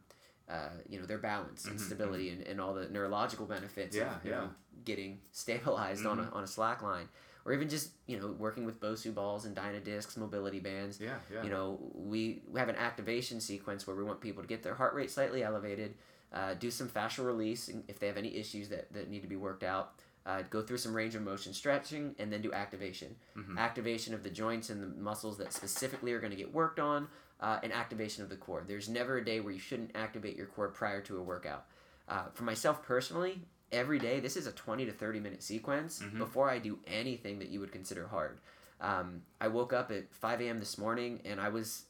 uh, 0.49 0.69
you 0.87 0.97
know 0.97 1.05
their 1.05 1.17
balance 1.17 1.65
and 1.65 1.77
stability 1.87 2.29
and, 2.29 2.41
and 2.43 2.61
all 2.61 2.73
the 2.73 2.87
neurological 2.87 3.45
benefits 3.45 3.93
Mm-hmm, 3.97 4.05
Yeah, 4.07 4.15
of 4.15 4.25
you 4.25 4.31
yeah. 4.31 4.37
Mm-hmm. 4.37 4.45
know, 4.45 4.51
getting 4.85 5.19
stabilized 5.31 6.05
on, 6.05 6.19
a, 6.19 6.29
on 6.31 6.43
a 6.45 6.47
slack 6.47 6.81
line 6.81 7.09
or 7.43 7.51
even 7.51 7.67
just 7.67 7.89
you 8.07 8.17
know 8.19 8.27
working 8.45 8.63
with 8.65 8.79
bosu 8.79 9.13
balls 9.13 9.43
and 9.45 9.53
dyna 9.53 9.81
discs 9.81 10.15
mobility 10.15 10.61
bands 10.61 10.97
Yeah. 11.01 11.17
Yeah. 11.33 11.43
you 11.43 11.49
know 11.49 11.77
we, 11.93 12.41
we 12.49 12.57
have 12.61 12.69
an 12.69 12.77
activation 12.77 13.41
sequence 13.41 13.85
where 13.85 13.97
we 13.97 14.03
want 14.05 14.21
people 14.21 14.41
to 14.43 14.47
get 14.47 14.63
their 14.63 14.75
heart 14.75 14.93
rate 14.93 15.11
slightly 15.11 15.43
elevated 15.43 15.95
uh, 16.31 16.53
do 16.53 16.71
some 16.71 16.87
fascial 16.87 17.25
release 17.25 17.69
if 17.87 17.99
they 17.99 18.07
have 18.07 18.17
any 18.17 18.33
issues 18.35 18.69
that, 18.69 18.91
that 18.93 19.09
need 19.09 19.21
to 19.23 19.27
be 19.27 19.35
worked 19.35 19.63
out 19.63 19.99
uh, 20.25 20.41
go 20.49 20.61
through 20.61 20.77
some 20.77 20.93
range 20.95 21.15
of 21.15 21.21
motion 21.21 21.53
stretching 21.53 22.15
and 22.19 22.31
then 22.31 22.41
do 22.41 22.51
activation. 22.53 23.15
Activation 23.57 24.13
of 24.13 24.23
the 24.23 24.29
joints 24.29 24.69
and 24.69 24.81
the 24.81 24.87
muscles 25.01 25.37
that 25.37 25.53
specifically 25.53 26.11
are 26.13 26.19
going 26.19 26.31
to 26.31 26.37
get 26.37 26.53
worked 26.53 26.79
on 26.79 27.07
uh, 27.41 27.59
and 27.63 27.71
activation 27.73 28.23
of 28.23 28.29
the 28.29 28.35
core. 28.35 28.63
There's 28.67 28.89
never 28.89 29.17
a 29.17 29.25
day 29.25 29.39
where 29.39 29.53
you 29.53 29.59
shouldn't 29.59 29.91
activate 29.95 30.35
your 30.35 30.47
core 30.47 30.69
prior 30.69 31.01
to 31.01 31.17
a 31.17 31.21
workout. 31.21 31.65
Uh, 32.07 32.23
for 32.33 32.43
myself 32.43 32.83
personally 32.83 33.41
every 33.71 33.97
day 33.97 34.19
this 34.19 34.37
is 34.37 34.45
a 34.45 34.51
20 34.51 34.85
to 34.85 34.91
30 34.91 35.19
minute 35.19 35.41
sequence 35.41 36.01
before 36.19 36.49
i 36.51 36.59
do 36.59 36.77
anything 36.85 37.39
that 37.39 37.49
you 37.49 37.59
would 37.59 37.71
consider 37.71 38.07
hard. 38.07 38.39
Um, 38.79 39.23
i 39.41 39.47
woke 39.47 39.73
up 39.73 39.91
at 39.91 40.13
5 40.13 40.41
a.m 40.41 40.59
this 40.59 40.77
morning 40.77 41.19
and 41.25 41.41
i 41.41 41.49
was 41.49 41.85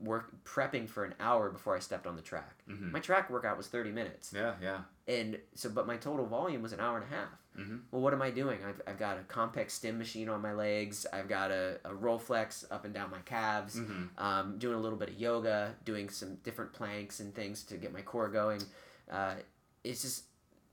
work 0.00 0.32
prepping 0.44 0.88
for 0.88 1.04
an 1.04 1.14
hour 1.18 1.50
before 1.50 1.74
I 1.76 1.80
stepped 1.80 2.06
on 2.06 2.14
the 2.16 2.22
track. 2.22 2.54
Mhm. 2.68 2.90
My 2.92 3.00
track 3.00 3.30
workout 3.30 3.56
was 3.56 3.66
30 3.68 3.90
minutes. 3.90 4.32
Yeah, 4.32 4.54
yeah. 4.62 4.82
And 5.06 5.38
so, 5.54 5.68
but 5.70 5.86
my 5.86 5.96
total 5.96 6.26
volume 6.26 6.62
was 6.62 6.72
an 6.72 6.80
hour 6.80 6.96
and 6.98 7.04
a 7.04 7.14
half. 7.16 7.28
Mhm. 7.58 7.82
Well, 7.90 8.00
what 8.02 8.12
am 8.12 8.22
I 8.22 8.30
doing? 8.30 8.60
I've, 8.64 8.80
I've 8.86 8.98
got 8.98 9.18
a 9.18 9.22
Compex 9.22 9.72
stim 9.72 9.98
machine 9.98 10.28
on 10.28 10.40
my 10.40 10.52
legs. 10.52 11.06
I've 11.12 11.28
got 11.28 11.50
a, 11.50 11.80
a 11.84 11.94
roll 11.94 12.18
flex 12.18 12.64
up 12.70 12.84
and 12.84 12.94
down 12.94 13.10
my 13.10 13.18
calves. 13.20 13.76
Mhm. 13.76 14.08
Um, 14.18 14.58
doing 14.58 14.76
a 14.76 14.80
little 14.80 14.98
bit 14.98 15.08
of 15.08 15.16
yoga, 15.16 15.74
doing 15.84 16.08
some 16.08 16.36
different 16.44 16.72
planks 16.72 17.18
and 17.20 17.34
things 17.34 17.64
to 17.64 17.76
get 17.76 17.92
my 17.92 18.02
core 18.02 18.28
going. 18.28 18.62
Uh, 19.10 19.36
it's 19.82 20.02
just, 20.02 20.24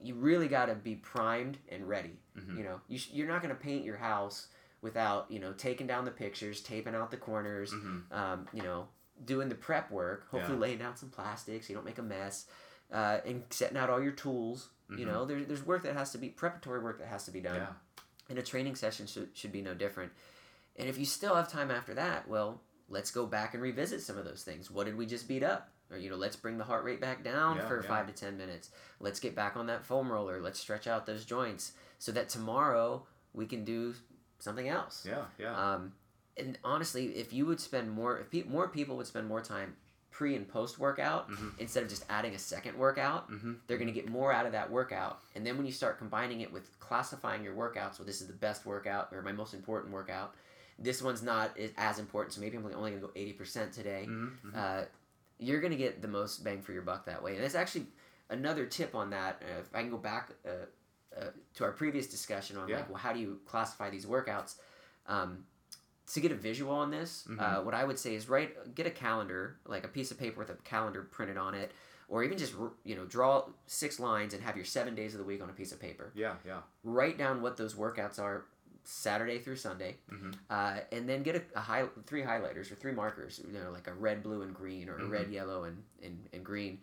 you 0.01 0.13
really 0.13 0.47
got 0.47 0.67
to 0.67 0.76
be 0.76 0.95
primed 0.95 1.57
and 1.69 1.88
ready. 1.89 2.19
Mhm. 2.38 2.57
You 2.57 2.63
know, 2.63 2.82
you 2.88 2.99
sh- 2.99 3.09
you're 3.13 3.28
not 3.28 3.41
going 3.41 3.55
to 3.55 3.59
paint 3.59 3.84
your 3.86 3.97
house 3.97 4.49
without, 4.82 5.32
you 5.32 5.39
know, 5.39 5.53
taking 5.53 5.88
down 5.88 6.05
the 6.05 6.11
pictures, 6.11 6.61
taping 6.61 6.93
out 6.93 7.09
the 7.09 7.17
corners, 7.17 7.71
Mhm. 7.73 8.11
um, 8.11 8.47
you 8.53 8.61
know, 8.61 8.88
doing 9.24 9.49
the 9.49 9.55
prep 9.55 9.89
work, 9.91 10.28
hopefully 10.30 10.55
Yeah. 10.57 10.61
laying 10.61 10.82
out 10.82 10.99
some 10.99 11.09
plastics, 11.09 11.68
so 11.68 11.72
you 11.72 11.76
don't 11.76 11.86
make 11.86 11.97
a 11.97 12.03
mess, 12.03 12.47
uh, 12.91 13.20
and 13.26 13.43
setting 13.49 13.78
out 13.78 13.89
all 13.89 14.01
your 14.01 14.11
tools. 14.11 14.70
You 14.89 14.97
Mhm. 14.97 15.05
know, 15.07 15.26
there's, 15.26 15.47
there's 15.47 15.63
work 15.66 15.84
that 15.84 15.95
has 15.95 16.11
to 16.11 16.18
be, 16.18 16.30
preparatory 16.30 16.80
work 16.80 16.99
that 16.99 17.07
has 17.07 17.26
to 17.26 17.32
be 17.32 17.41
done. 17.41 17.55
Yeah. 17.55 17.74
And 18.30 18.38
a 18.38 18.43
training 18.43 18.76
session 18.76 19.07
should, 19.07 19.36
should 19.36 19.51
be 19.51 19.61
no 19.61 19.74
different. 19.74 20.11
And 20.76 20.89
if 20.89 20.97
you 20.97 21.05
still 21.05 21.36
have 21.36 21.49
time 21.49 21.72
after 21.72 21.93
that, 21.93 22.28
well, 22.28 22.61
let's 22.89 23.09
go 23.11 23.26
back 23.26 23.53
and 23.53 23.63
revisit 23.63 24.01
some 24.01 24.18
of 24.18 24.26
those 24.26 24.43
things. 24.43 24.70
What 24.70 24.86
did 24.86 24.95
we 24.95 25.05
just 25.05 25.28
beat 25.28 25.43
up? 25.43 25.70
Or, 25.91 25.97
you 25.97 26.09
know, 26.09 26.16
let's 26.16 26.36
bring 26.36 26.57
the 26.57 26.63
heart 26.63 26.84
rate 26.84 26.99
back 26.99 27.24
down 27.24 27.57
Yeah, 27.57 27.68
for 27.68 27.82
five 27.84 28.07
to 28.07 28.13
10 28.13 28.38
minutes. 28.38 28.72
Let's 28.99 29.20
get 29.20 29.36
back 29.36 29.55
on 29.55 29.68
that 29.68 29.86
foam 29.86 30.11
roller. 30.11 30.41
Let's 30.41 30.59
stretch 30.59 30.88
out 30.88 31.05
those 31.05 31.24
joints 31.26 31.74
so 31.99 32.11
that 32.11 32.28
tomorrow 32.30 33.05
we 33.34 33.45
can 33.45 33.63
do 33.63 33.93
something 34.39 34.68
else. 34.68 35.05
Yeah, 35.07 35.26
yeah. 35.38 35.74
Um, 35.74 35.93
and 36.38 36.57
honestly, 36.63 37.07
if 37.17 37.31
you 37.33 37.45
would 37.45 37.59
spend 37.59 37.91
more, 37.91 38.19
if 38.19 38.29
pe- 38.29 38.43
more 38.43 38.67
people 38.67 38.97
would 38.97 39.07
spend 39.07 39.27
more 39.27 39.41
time 39.41 39.75
pre 40.11 40.36
and 40.36 40.47
post 40.47 40.79
workout 40.79 41.29
Mhm. 41.29 41.59
instead 41.59 41.83
of 41.83 41.89
just 41.89 42.05
adding 42.09 42.33
a 42.33 42.39
second 42.39 42.77
workout, 42.77 43.29
Mhm. 43.29 43.59
they're 43.67 43.77
going 43.77 43.88
to 43.88 43.93
get 43.93 44.07
more 44.09 44.31
out 44.31 44.45
of 44.45 44.53
that 44.53 44.71
workout. 44.71 45.21
And 45.36 45.45
then 45.45 45.57
when 45.57 45.65
you 45.65 45.71
start 45.73 45.97
combining 45.97 46.39
it 46.41 46.51
with 46.53 46.79
classifying 46.79 47.43
your 47.43 47.53
workouts, 47.53 47.99
well, 47.99 48.05
this 48.05 48.21
is 48.21 48.27
the 48.27 48.33
best 48.33 48.65
workout 48.65 49.09
or 49.11 49.21
my 49.21 49.33
most 49.33 49.53
important 49.53 49.93
workout. 49.93 50.33
This 50.79 51.01
one's 51.01 51.21
not 51.21 51.57
as 51.77 51.99
important, 51.99 52.33
so 52.33 52.39
maybe 52.41 52.55
I'm 52.57 52.65
only 52.65 52.91
going 52.91 53.01
to 53.01 53.07
go 53.07 53.11
eighty 53.15 53.33
percent 53.33 53.73
today. 53.73 54.05
Mhm. 54.09 54.38
Mhm. 54.45 54.55
Uh, 54.55 54.86
you're 55.38 55.59
going 55.59 55.71
to 55.71 55.77
get 55.77 56.01
the 56.01 56.07
most 56.07 56.43
bang 56.45 56.61
for 56.61 56.71
your 56.71 56.81
buck 56.81 57.05
that 57.05 57.21
way. 57.21 57.36
And 57.36 57.43
it's 57.43 57.55
actually 57.55 57.88
another 58.29 58.65
tip 58.65 58.95
on 58.95 59.09
that. 59.09 59.41
Uh, 59.43 59.59
if 59.59 59.75
I 59.75 59.81
can 59.81 59.89
go 59.91 59.97
back 59.97 60.31
uh, 60.45 60.49
uh, 61.19 61.31
to 61.55 61.63
our 61.65 61.71
previous 61.73 62.07
discussion 62.07 62.57
on 62.57 62.67
Yeah. 62.69 62.77
like, 62.77 62.89
well, 62.89 62.97
how 62.97 63.11
do 63.13 63.19
you 63.19 63.41
classify 63.45 63.89
these 63.89 64.05
workouts? 64.05 64.55
Um, 65.07 65.45
to 66.13 66.19
get 66.19 66.31
a 66.31 66.35
visual 66.35 66.73
on 66.73 66.91
this, 66.91 67.25
uh, 67.27 67.31
Mhm. 67.31 67.63
what 67.65 67.73
I 67.73 67.83
would 67.83 67.97
say 67.97 68.13
is 68.15 68.29
write, 68.29 68.75
get 68.75 68.85
a 68.85 68.91
calendar, 68.91 69.57
like 69.65 69.83
a 69.83 69.87
piece 69.87 70.11
of 70.11 70.19
paper 70.19 70.39
with 70.39 70.49
a 70.51 70.55
calendar 70.63 71.01
printed 71.03 71.37
on 71.37 71.55
it, 71.55 71.71
or 72.07 72.23
even 72.23 72.37
just 72.37 72.53
you 72.83 72.95
know 72.95 73.05
draw 73.05 73.49
six 73.65 73.99
lines 73.99 74.33
and 74.33 74.43
have 74.43 74.55
your 74.55 74.65
seven 74.65 74.93
days 74.93 75.13
of 75.15 75.17
the 75.19 75.23
week 75.25 75.41
on 75.41 75.49
a 75.49 75.53
piece 75.53 75.71
of 75.71 75.79
paper. 75.79 76.11
yeah, 76.13 76.35
yeah. 76.45 76.61
Write 76.83 77.17
down 77.17 77.41
what 77.41 77.57
those 77.57 77.73
workouts 77.73 78.19
are, 78.19 78.45
Saturday 78.83 79.39
through 79.39 79.55
Sunday, 79.55 79.97
Mhm. 80.11 80.35
uh, 80.47 80.79
and 80.91 81.09
then 81.09 81.23
get 81.23 81.35
a, 81.37 81.43
a 81.57 81.61
high 81.61 81.87
three 82.05 82.21
highlighters 82.21 82.71
or 82.71 82.75
three 82.75 82.91
markers, 82.91 83.41
you 83.43 83.51
know, 83.59 83.71
like 83.71 83.87
a 83.87 83.93
red, 83.93 84.21
blue, 84.21 84.43
and 84.43 84.53
green, 84.53 84.87
or 84.89 84.97
a 84.97 85.01
Mhm. 85.01 85.09
red, 85.09 85.31
yellow, 85.31 85.63
and, 85.63 85.83
and, 86.03 86.29
and 86.31 86.45
green, 86.45 86.79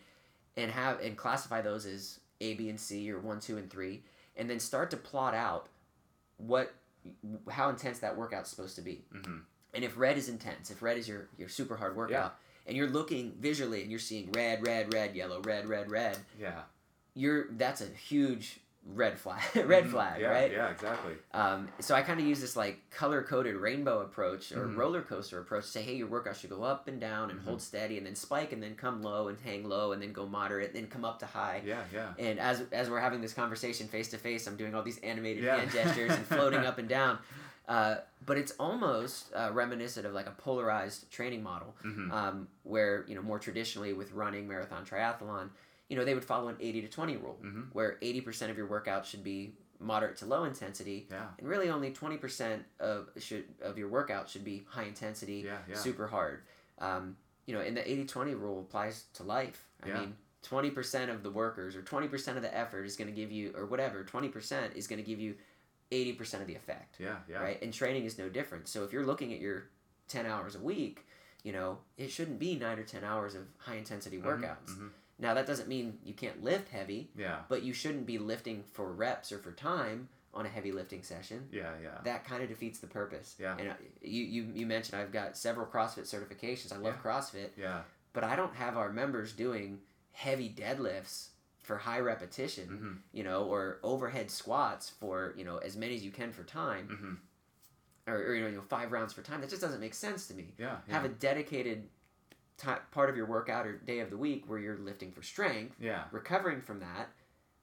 and 0.56 0.72
have 0.72 0.98
and 1.00 1.16
classify 1.16 1.62
those 1.62 1.86
as 1.86 2.18
A, 2.40 2.54
B, 2.54 2.68
and 2.68 2.80
C, 2.80 3.08
or 3.12 3.20
one, 3.20 3.38
two, 3.38 3.56
and 3.56 3.70
three, 3.70 4.02
and 4.36 4.50
then 4.50 4.58
start 4.58 4.90
to 4.90 4.96
plot 4.96 5.32
out 5.34 5.68
what 6.38 6.74
how 7.50 7.68
intense 7.68 7.98
that 8.00 8.16
workout's 8.16 8.50
supposed 8.50 8.76
to 8.76 8.82
be. 8.82 9.04
Mhm. 9.12 9.42
And 9.74 9.84
if 9.84 9.96
red 9.96 10.16
is 10.18 10.28
intense, 10.28 10.70
if 10.70 10.82
red 10.82 10.98
is 10.98 11.08
your 11.08 11.28
your 11.38 11.48
super 11.48 11.76
hard 11.76 11.96
workout, 11.96 12.38
and 12.66 12.76
you're 12.76 12.88
looking 12.88 13.32
visually 13.40 13.82
and 13.82 13.90
you're 13.90 13.98
seeing 14.00 14.30
red, 14.32 14.66
red, 14.66 14.92
red, 14.94 15.14
yellow, 15.16 15.40
red, 15.42 15.66
red, 15.66 15.90
red, 15.90 16.18
Yeah. 16.38 16.62
you're 17.14 17.48
that's 17.52 17.80
a 17.80 17.86
huge 17.88 18.60
red 18.84 19.18
flag, 19.18 19.40
red 19.66 19.84
Mhm. 19.84 19.90
flag, 19.90 20.20
yeah, 20.20 20.28
right? 20.28 20.50
Yeah, 20.50 20.68
exactly. 20.70 21.12
Um, 21.32 21.68
so 21.78 21.94
I 21.94 22.02
kind 22.02 22.18
of 22.18 22.26
use 22.26 22.40
this 22.40 22.56
like 22.56 22.78
color 22.90 23.22
coded 23.22 23.54
rainbow 23.56 24.00
approach 24.00 24.50
or 24.52 24.66
Mhm. 24.66 24.76
roller 24.76 25.02
coaster 25.02 25.38
approach 25.40 25.64
to 25.66 25.70
say, 25.70 25.82
hey, 25.82 25.94
your 25.94 26.08
workout 26.08 26.36
should 26.36 26.50
go 26.50 26.62
up 26.64 26.88
and 26.88 27.00
down 27.00 27.30
and 27.30 27.40
Mhm. 27.40 27.44
hold 27.44 27.62
steady 27.62 27.96
and 27.96 28.04
then 28.06 28.16
spike 28.16 28.52
and 28.52 28.62
then 28.62 28.74
come 28.74 29.02
low 29.02 29.28
and 29.28 29.38
hang 29.40 29.68
low 29.68 29.92
and 29.92 30.02
then 30.02 30.12
go 30.12 30.26
moderate 30.26 30.68
and 30.68 30.76
then 30.76 30.86
come 30.88 31.04
up 31.04 31.20
to 31.20 31.26
high. 31.26 31.62
Yeah, 31.64 31.84
yeah. 31.92 32.12
And 32.18 32.40
as 32.40 32.62
as 32.72 32.90
we're 32.90 33.00
having 33.00 33.20
this 33.20 33.32
conversation 33.34 33.86
face 33.86 34.08
to 34.10 34.18
face, 34.18 34.46
I'm 34.48 34.56
doing 34.56 34.74
all 34.74 34.82
these 34.82 34.98
animated 34.98 35.44
Yeah. 35.44 35.56
hand 35.58 35.70
gestures 35.70 36.12
and 36.12 36.26
floating 36.26 36.60
up 36.66 36.78
and 36.78 36.88
down. 36.98 37.18
Uh, 37.68 37.96
but 38.26 38.36
it's 38.36 38.52
almost 38.58 39.32
uh, 39.34 39.48
reminiscent 39.52 40.04
of 40.04 40.12
like 40.12 40.26
a 40.26 40.32
polarized 40.32 41.08
training 41.12 41.44
model, 41.44 41.76
Mhm. 41.84 42.10
um, 42.12 42.48
where 42.64 43.04
you 43.06 43.14
know 43.14 43.22
more 43.22 43.38
traditionally 43.38 43.92
with 43.92 44.10
running, 44.12 44.48
marathon, 44.48 44.84
triathlon, 44.84 45.50
you 45.92 45.98
know 45.98 46.06
they 46.06 46.14
would 46.14 46.24
follow 46.24 46.48
an 46.48 46.56
80 46.58 46.80
to 46.80 46.88
20 46.88 47.16
rule, 47.18 47.38
Mhm. 47.44 47.68
where 47.74 47.98
80% 48.00 48.50
of 48.50 48.56
your 48.56 48.66
workout 48.66 49.04
should 49.04 49.22
be 49.22 49.54
moderate 49.78 50.16
to 50.16 50.24
low 50.26 50.44
intensity, 50.44 51.06
Yeah. 51.10 51.28
and 51.38 51.46
really 51.46 51.68
only 51.68 51.92
20% 51.92 52.64
of 52.80 53.10
should 53.18 53.44
of 53.60 53.76
your 53.76 53.88
workout 53.88 54.26
should 54.30 54.42
be 54.42 54.64
high 54.68 54.84
intensity, 54.84 55.40
Yeah, 55.44 55.58
yeah. 55.68 55.74
super 55.76 56.06
hard. 56.06 56.44
Um, 56.78 57.18
you 57.44 57.54
know, 57.54 57.60
and 57.60 57.76
the 57.76 57.86
80-20 57.86 58.32
rule 58.34 58.60
applies 58.60 59.04
to 59.14 59.22
life. 59.22 59.68
I 59.82 59.88
mean, 59.88 60.16
20% 60.42 61.10
of 61.10 61.22
the 61.22 61.30
workers 61.30 61.76
or 61.76 61.82
20% 61.82 62.36
of 62.38 62.42
the 62.42 62.56
effort 62.56 62.84
is 62.86 62.96
going 62.96 63.08
to 63.08 63.14
give 63.14 63.30
you 63.30 63.52
or 63.54 63.66
whatever, 63.66 64.02
20% 64.02 64.74
is 64.76 64.86
going 64.86 64.98
to 64.98 65.06
give 65.06 65.20
you 65.20 65.36
80% 65.90 66.40
of 66.40 66.46
the 66.46 66.54
effect. 66.54 66.96
Yeah, 66.98 67.18
yeah. 67.28 67.42
Right? 67.42 67.60
And 67.62 67.74
training 67.74 68.06
is 68.06 68.16
no 68.16 68.30
different. 68.30 68.66
So 68.68 68.82
if 68.84 68.92
you're 68.94 69.04
looking 69.04 69.34
at 69.34 69.40
your 69.40 69.64
10 70.08 70.24
hours 70.24 70.54
a 70.54 70.60
week, 70.60 71.04
you 71.42 71.52
know, 71.52 71.80
it 71.98 72.10
shouldn't 72.10 72.38
be 72.38 72.56
9 72.56 72.78
or 72.78 72.84
10 72.84 73.04
hours 73.04 73.34
of 73.34 73.46
high 73.58 73.74
intensity 73.76 74.18
Mhm, 74.18 74.24
workouts. 74.24 74.70
mhm. 74.78 74.90
Now 75.22 75.34
that 75.34 75.46
doesn't 75.46 75.68
mean 75.68 75.98
you 76.04 76.12
can't 76.14 76.42
lift 76.42 76.68
heavy, 76.68 77.08
Yeah. 77.16 77.38
but 77.48 77.62
you 77.62 77.72
shouldn't 77.72 78.06
be 78.06 78.18
lifting 78.18 78.64
for 78.72 78.92
reps 78.92 79.30
or 79.32 79.38
for 79.38 79.52
time 79.52 80.08
on 80.34 80.46
a 80.46 80.48
heavy 80.48 80.72
lifting 80.72 81.02
session 81.02 81.48
Yeah, 81.52 81.70
yeah. 81.82 81.98
that 82.04 82.24
kind 82.24 82.42
of 82.42 82.48
defeats 82.48 82.80
the 82.80 82.86
purpose. 82.88 83.36
Yeah. 83.38 83.56
And 83.58 83.68
uh, 83.70 83.74
you, 84.00 84.24
you, 84.24 84.42
you 84.54 84.66
mentioned 84.66 85.00
I've 85.00 85.12
got 85.12 85.36
several 85.36 85.66
CrossFit 85.66 86.04
certifications. 86.12 86.72
I 86.72 86.76
love 86.76 86.96
Yeah. 86.96 87.10
CrossFit, 87.10 87.50
Yeah. 87.56 87.82
but 88.12 88.24
I 88.24 88.34
don't 88.34 88.54
have 88.56 88.76
our 88.76 88.90
members 88.92 89.32
doing 89.32 89.80
heavy 90.12 90.48
deadlifts 90.50 91.28
for 91.60 91.76
high 91.78 92.00
repetition, 92.00 92.68
Mhm. 92.68 93.16
you 93.16 93.22
know, 93.22 93.44
or 93.44 93.78
overhead 93.84 94.30
squats 94.30 94.90
for, 94.90 95.32
you 95.36 95.44
know, 95.44 95.58
as 95.58 95.76
many 95.76 95.94
as 95.94 96.04
you 96.04 96.10
can 96.10 96.32
for 96.32 96.42
time, 96.42 96.88
Mhm. 98.08 98.12
or, 98.12 98.16
or 98.18 98.34
you, 98.34 98.42
know, 98.42 98.48
you 98.48 98.56
know, 98.56 98.62
five 98.62 98.90
rounds 98.90 99.12
for 99.12 99.22
time. 99.22 99.40
That 99.40 99.50
just 99.50 99.62
doesn't 99.62 99.80
make 99.80 99.94
sense 99.94 100.26
to 100.28 100.34
me. 100.34 100.54
Yeah. 100.58 100.78
yeah. 100.88 100.94
Have 100.94 101.04
a 101.04 101.08
dedicated 101.10 101.88
ti 102.58 102.70
part 102.90 103.10
of 103.10 103.16
your 103.16 103.26
workout 103.26 103.66
or 103.66 103.72
day 103.78 104.00
of 104.00 104.10
the 104.10 104.16
week 104.16 104.44
where 104.48 104.58
you're 104.58 104.78
lifting 104.78 105.10
for 105.12 105.22
strength, 105.22 105.76
Yeah. 105.80 106.04
recovering 106.12 106.60
from 106.60 106.80
that. 106.80 107.08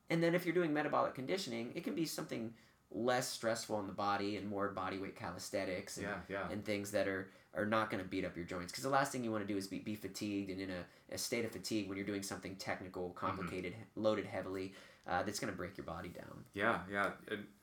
And 0.10 0.24
then 0.24 0.34
if 0.36 0.46
you're 0.46 0.56
doing 0.56 0.74
metabolic 0.74 1.14
conditioning, 1.14 1.72
it 1.76 1.84
can 1.84 1.96
be 1.96 2.06
something 2.06 2.54
less 2.92 3.28
stressful 3.30 3.76
on 3.76 3.86
the 3.88 3.94
body 3.94 4.38
and 4.38 4.50
more 4.50 4.70
body 4.70 4.98
weight 4.98 5.16
calisthenics 5.16 5.98
and, 5.98 6.08
Yeah, 6.08 6.18
yeah. 6.28 6.50
and 6.52 6.66
things 6.66 6.90
that 6.92 7.08
are, 7.08 7.30
are 7.54 7.66
not 7.66 7.92
going 7.92 8.02
to 8.04 8.10
beat 8.10 8.26
up 8.26 8.36
your 8.36 8.46
joints. 8.46 8.72
Because 8.72 8.84
the 8.84 8.90
last 8.90 9.12
thing 9.12 9.24
you 9.24 9.32
want 9.32 9.48
to 9.48 9.54
do 9.54 9.58
is 9.58 9.68
be, 9.68 9.78
be 9.80 9.94
fatigued 9.96 10.50
and 10.50 10.60
in 10.60 10.72
a, 10.72 11.14
a 11.14 11.18
state 11.18 11.46
of 11.46 11.52
fatigue 11.52 11.88
when 11.88 11.98
you're 11.98 12.08
doing 12.08 12.24
something 12.24 12.56
technical, 12.56 13.12
complicated, 13.12 13.76
loaded 13.96 14.26
heavily, 14.26 14.74
uh, 15.08 15.22
that's 15.24 15.40
going 15.40 15.52
to 15.52 15.58
break 15.58 15.78
your 15.78 15.86
body 15.86 16.10
down. 16.10 16.44
Yeah, 16.54 16.80
yeah. 16.92 17.12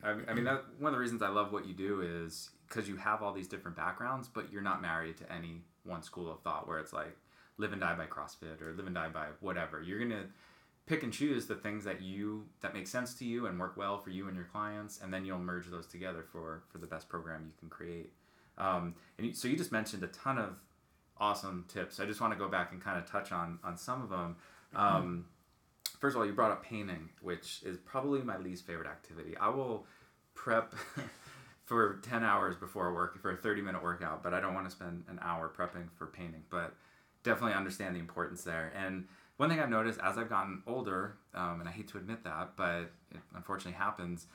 I, 0.03 0.11
I 0.29 0.35
mean, 0.35 0.45
that 0.45 0.65
one 0.79 0.91
of 0.91 0.93
the 0.93 0.99
reasons 1.01 1.23
I 1.23 1.29
love 1.29 1.53
what 1.53 1.67
you 1.67 1.75
do 1.75 2.03
is 2.03 2.51
because 2.69 2.89
you 2.89 2.97
have 2.97 3.23
all 3.23 3.33
these 3.33 3.49
different 3.49 3.77
backgrounds, 3.77 4.29
but 4.29 4.53
you're 4.53 4.63
not 4.63 4.81
married 4.81 5.17
to 5.19 5.33
any 5.33 5.63
one 5.87 6.03
school 6.03 6.31
of 6.31 6.41
thought 6.43 6.69
where 6.69 6.79
it's 6.79 6.93
like 6.93 7.17
live 7.59 7.73
and 7.73 7.81
die 7.81 7.95
by 7.95 8.07
CrossFit 8.07 8.61
or 8.61 8.75
live 8.75 8.87
and 8.87 8.95
die 8.95 9.09
by 9.09 9.27
whatever. 9.41 9.81
You're 9.81 9.99
gonna 9.99 10.27
pick 10.87 11.03
and 11.03 11.13
choose 11.13 11.47
the 11.47 11.55
things 11.55 11.85
that 11.85 12.01
you 12.01 12.47
that 12.61 12.75
make 12.75 12.87
sense 12.87 13.15
to 13.15 13.25
you 13.25 13.47
and 13.47 13.59
work 13.59 13.77
well 13.77 13.99
for 13.99 14.11
you 14.11 14.29
and 14.29 14.37
your 14.37 14.47
clients, 14.47 15.01
and 15.03 15.13
then 15.13 15.25
you'll 15.25 15.39
merge 15.39 15.67
those 15.69 15.87
together 15.87 16.25
for 16.31 16.63
for 16.69 16.79
the 16.79 16.87
best 16.87 17.09
program 17.09 17.45
you 17.47 17.53
can 17.59 17.69
create. 17.69 18.13
Um, 18.59 18.95
and 19.19 19.37
so 19.37 19.49
you 19.49 19.57
just 19.57 19.73
mentioned 19.73 20.03
a 20.03 20.09
ton 20.09 20.39
of 20.39 20.57
awesome 21.19 21.65
tips. 21.69 22.01
I 22.01 22.07
just 22.07 22.21
want 22.21 22.33
to 22.33 22.39
go 22.39 22.49
back 22.49 22.73
and 22.73 22.83
kind 22.83 22.99
of 22.99 23.11
touch 23.11 23.33
on 23.33 23.59
on 23.65 23.77
some 23.77 24.03
of 24.03 24.11
them. 24.11 24.37
Um, 24.75 25.27
first 26.01 26.15
of 26.15 26.21
all, 26.21 26.27
you 26.27 26.33
brought 26.33 26.53
up 26.53 26.65
painting, 26.65 27.09
which 27.21 27.63
is 27.65 27.77
probably 27.79 28.23
my 28.23 28.37
least 28.39 28.67
favorite 28.67 28.89
activity. 28.89 29.37
I 29.37 29.49
will 29.49 29.87
prep 30.35 30.75
for 31.67 32.01
10 32.09 32.23
hours 32.23 32.57
before 32.57 32.95
work 32.95 33.21
for 33.21 33.33
a 33.33 33.37
30 33.37 33.61
minute 33.61 33.83
workout, 33.83 34.23
but 34.23 34.33
I 34.33 34.41
don't 34.41 34.55
want 34.55 34.67
to 34.67 34.71
spend 34.75 35.05
an 35.09 35.19
hour 35.21 35.53
prepping 35.55 35.89
for 35.99 36.07
painting. 36.07 36.45
But 36.49 36.75
definitely 37.25 37.55
understand 37.55 37.97
the 37.97 38.01
importance 38.01 38.45
there. 38.45 38.73
And 38.75 39.07
one 39.37 39.51
thing 39.51 39.61
I've 39.61 39.69
noticed 39.69 40.01
as 40.01 40.17
I've 40.17 40.31
gotten 40.31 40.63
older, 40.67 41.17
um, 41.35 41.61
and 41.61 41.69
I 41.69 41.73
hate 41.73 41.89
to 41.89 41.99
admit 41.99 42.25
that, 42.25 42.53
but 42.57 42.93
it 43.11 43.21
unfortunately 43.35 43.77
happens. 43.77 44.27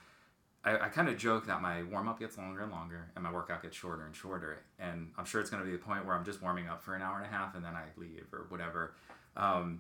I, 0.64 0.78
I 0.78 0.90
kind 0.90 1.08
of 1.08 1.18
joke 1.18 1.48
that 1.48 1.62
my 1.62 1.84
warm 1.84 2.08
up 2.08 2.20
gets 2.20 2.38
longer 2.38 2.62
and 2.62 2.72
longer 2.72 3.10
and 3.16 3.24
my 3.24 3.32
workout 3.32 3.64
gets 3.64 3.76
shorter 3.76 4.06
and 4.06 4.16
shorter. 4.16 4.60
And 4.78 5.12
I'm 5.18 5.26
sure 5.26 5.42
it's 5.42 5.50
going 5.50 5.64
to 5.64 5.66
be 5.66 5.76
the 5.76 5.82
point 5.82 6.06
where 6.06 6.16
I'm 6.16 6.26
just 6.26 6.42
warming 6.42 6.68
up 6.68 6.84
for 6.84 6.94
an 6.96 7.02
hour 7.02 7.18
and 7.18 7.26
a 7.26 7.30
half 7.30 7.56
and 7.56 7.64
then 7.64 7.74
I 7.74 7.86
leave 7.98 8.28
or 8.32 8.46
whatever. 8.50 8.94
Um, 9.38 9.80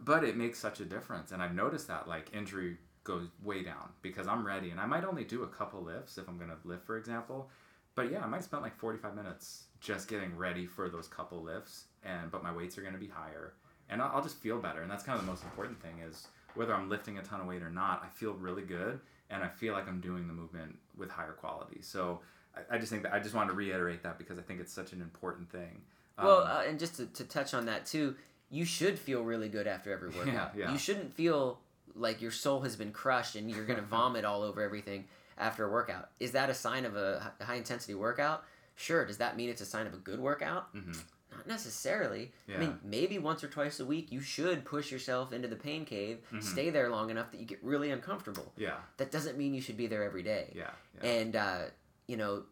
but 0.00 0.22
it 0.22 0.36
makes 0.36 0.58
such 0.58 0.80
a 0.80 0.84
difference. 0.84 1.32
And 1.32 1.42
I've 1.42 1.54
noticed 1.54 1.88
that 1.88 2.08
like 2.08 2.30
injury 2.32 2.78
goes 3.08 3.26
way 3.42 3.62
down 3.64 3.88
because 4.02 4.26
I'm 4.28 4.46
ready 4.46 4.70
and 4.70 4.78
I 4.78 4.86
might 4.86 5.04
only 5.04 5.24
do 5.24 5.42
a 5.42 5.48
couple 5.48 5.82
lifts 5.82 6.16
if 6.18 6.28
I'm 6.28 6.36
going 6.38 6.50
to 6.50 6.56
lift, 6.64 6.84
for 6.86 6.96
example. 6.96 7.48
but 7.96 8.12
yeah, 8.12 8.22
I 8.22 8.26
might 8.28 8.44
spend 8.44 8.62
like 8.62 8.76
45 8.78 9.16
minutes 9.16 9.64
just 9.80 10.06
getting 10.08 10.36
ready 10.36 10.66
for 10.66 10.88
those 10.88 11.08
couple 11.08 11.42
lifts, 11.42 11.84
and 12.04 12.30
but 12.30 12.42
my 12.44 12.52
weights 12.52 12.78
are 12.78 12.82
going 12.82 12.92
to 12.94 12.98
be 13.00 13.08
higher, 13.08 13.54
and 13.90 14.00
I'll, 14.02 14.12
I'll 14.16 14.22
just 14.22 14.36
feel 14.38 14.58
better, 14.58 14.82
and 14.82 14.90
that's 14.90 15.02
kind 15.02 15.18
of 15.18 15.24
the 15.24 15.30
most 15.30 15.42
important 15.44 15.80
thing 15.82 15.98
is 16.08 16.28
whether 16.54 16.72
I'm 16.74 16.88
lifting 16.88 17.18
a 17.18 17.22
ton 17.22 17.40
of 17.40 17.46
weight 17.46 17.62
or 17.62 17.70
not, 17.70 18.02
I 18.04 18.08
feel 18.08 18.34
really 18.34 18.62
good, 18.62 19.00
and 19.30 19.42
I 19.42 19.48
feel 19.48 19.72
like 19.74 19.88
I'm 19.88 20.00
doing 20.00 20.26
the 20.28 20.32
movement 20.34 20.76
with 20.96 21.10
higher 21.10 21.32
quality. 21.32 21.78
So 21.82 22.20
I, 22.56 22.76
I 22.76 22.78
just 22.78 22.90
think 22.90 23.02
that 23.04 23.12
I 23.14 23.20
just 23.20 23.34
wanted 23.34 23.48
to 23.50 23.54
reiterate 23.56 24.02
that 24.02 24.18
because 24.18 24.38
I 24.38 24.42
think 24.42 24.60
it's 24.60 24.72
such 24.72 24.92
an 24.92 25.00
important 25.00 25.50
thing. 25.50 25.82
Well, 26.22 26.42
Um, 26.42 26.48
uh, 26.56 26.62
and 26.68 26.78
just 26.78 26.96
to, 26.96 27.06
to 27.06 27.24
touch 27.24 27.54
on 27.54 27.66
that 27.66 27.86
too, 27.86 28.16
you 28.50 28.64
should 28.64 28.98
feel 28.98 29.22
really 29.22 29.48
good 29.48 29.66
after 29.68 29.92
every 29.92 30.08
workout. 30.18 30.52
Yeah, 30.56 30.64
yeah. 30.66 30.72
You 30.72 30.78
shouldn't 30.78 31.14
feel 31.14 31.60
like 31.98 32.20
your 32.22 32.30
soul 32.30 32.60
has 32.60 32.76
been 32.76 32.92
crushed 32.92 33.34
and 33.36 33.50
you're 33.50 33.64
to 33.66 33.80
vomit 33.96 34.24
all 34.24 34.42
over 34.42 34.62
everything 34.62 35.04
after 35.36 35.66
a 35.66 35.70
workout. 35.70 36.10
Is 36.20 36.32
that 36.32 36.50
a 36.50 36.54
sign 36.54 36.84
of 36.84 36.96
a 36.96 37.32
high 37.40 37.56
intensity 37.56 37.94
workout? 37.94 38.44
Sure. 38.76 39.04
Does 39.04 39.18
that 39.18 39.36
mean 39.36 39.48
it's 39.50 39.60
a 39.60 39.66
sign 39.66 39.86
of 39.86 39.94
a 39.94 39.98
good 39.98 40.20
workout? 40.20 40.68
Not 40.74 41.46
necessarily. 41.46 42.32
I 42.52 42.58
mean, 42.58 42.78
maybe 42.82 43.18
once 43.18 43.44
or 43.44 43.48
twice 43.48 43.80
a 43.80 43.84
week 43.84 44.10
you 44.10 44.20
should 44.20 44.64
push 44.64 44.90
yourself 44.90 45.32
into 45.32 45.46
the 45.48 45.56
pain 45.56 45.84
cave, 45.84 46.18
Mm-hmm. 46.32 46.40
stay 46.40 46.70
there 46.70 46.88
long 46.90 47.10
enough 47.10 47.30
that 47.32 47.38
you 47.40 47.46
get 47.46 47.62
really 47.62 47.90
uncomfortable. 47.90 48.52
yeah, 48.56 48.76
That 48.96 49.10
doesn't 49.10 49.36
mean 49.36 49.52
you 49.54 49.60
should 49.60 49.76
be 49.76 49.86
there 49.86 50.02
every 50.04 50.22
day 50.22 50.52
yeah, 50.54 50.70
yeah. 51.02 51.10
and 51.10 51.36
uh, 51.36 51.58
you 52.06 52.16
know 52.16 52.44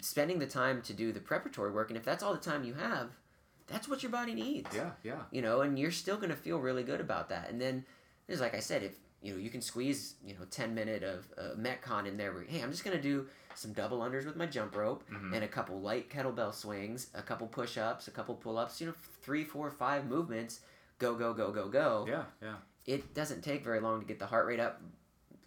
spending 0.00 0.38
the 0.38 0.46
time 0.46 0.82
to 0.82 0.92
do 0.92 1.12
the 1.12 1.20
preparatory 1.20 1.70
work 1.70 1.88
and 1.90 1.96
if 1.96 2.04
that's 2.04 2.22
all 2.22 2.34
the 2.34 2.40
time 2.40 2.64
you 2.64 2.74
have 2.74 3.08
that's 3.66 3.88
what 3.88 4.02
your 4.02 4.12
body 4.12 4.34
needs 4.34 4.68
yeah, 4.74 4.90
yeah, 5.02 5.20
you 5.30 5.40
know 5.40 5.62
and 5.62 5.78
you're 5.78 5.90
still 5.90 6.16
going 6.16 6.28
to 6.28 6.36
feel 6.36 6.58
really 6.58 6.82
good 6.82 7.00
about 7.00 7.28
that 7.30 7.48
and 7.48 7.58
then 7.60 7.84
there's 8.26 8.40
like 8.40 8.54
i 8.54 8.60
said 8.60 8.82
if 8.82 8.92
you 9.22 9.32
know 9.32 9.38
you 9.38 9.50
can 9.50 9.60
squeeze 9.62 10.14
you 10.24 10.34
know 10.34 10.40
10 10.50 10.74
minute 10.74 11.02
of 11.02 11.26
uh, 11.38 11.54
metcon 11.58 12.06
in 12.06 12.16
there 12.16 12.32
where 12.32 12.44
hey 12.44 12.60
i'm 12.62 12.70
just 12.70 12.84
going 12.84 12.96
to 12.96 13.02
do 13.02 13.26
some 13.54 13.72
double 13.72 14.00
unders 14.00 14.26
with 14.26 14.36
my 14.36 14.46
jump 14.46 14.76
rope 14.76 15.02
Mm-hmm. 15.12 15.34
and 15.34 15.44
a 15.44 15.48
couple 15.48 15.80
light 15.80 16.10
kettlebell 16.10 16.52
swings 16.54 17.08
a 17.14 17.22
couple 17.22 17.46
push-ups 17.46 18.08
a 18.08 18.10
couple 18.10 18.34
pull-ups 18.34 18.80
you 18.80 18.86
know 18.88 18.94
three 19.22 19.44
four 19.44 19.70
five 19.70 20.06
movements 20.06 20.60
go 20.98 21.14
go 21.14 21.32
go 21.32 21.50
go 21.50 21.68
go 21.68 22.04
yeah, 22.08 22.24
yeah. 22.42 22.54
it 22.86 23.14
doesn't 23.14 23.42
take 23.42 23.64
very 23.64 23.80
long 23.80 24.00
to 24.00 24.06
get 24.06 24.18
the 24.18 24.26
heart 24.26 24.46
rate 24.46 24.60
up, 24.60 24.80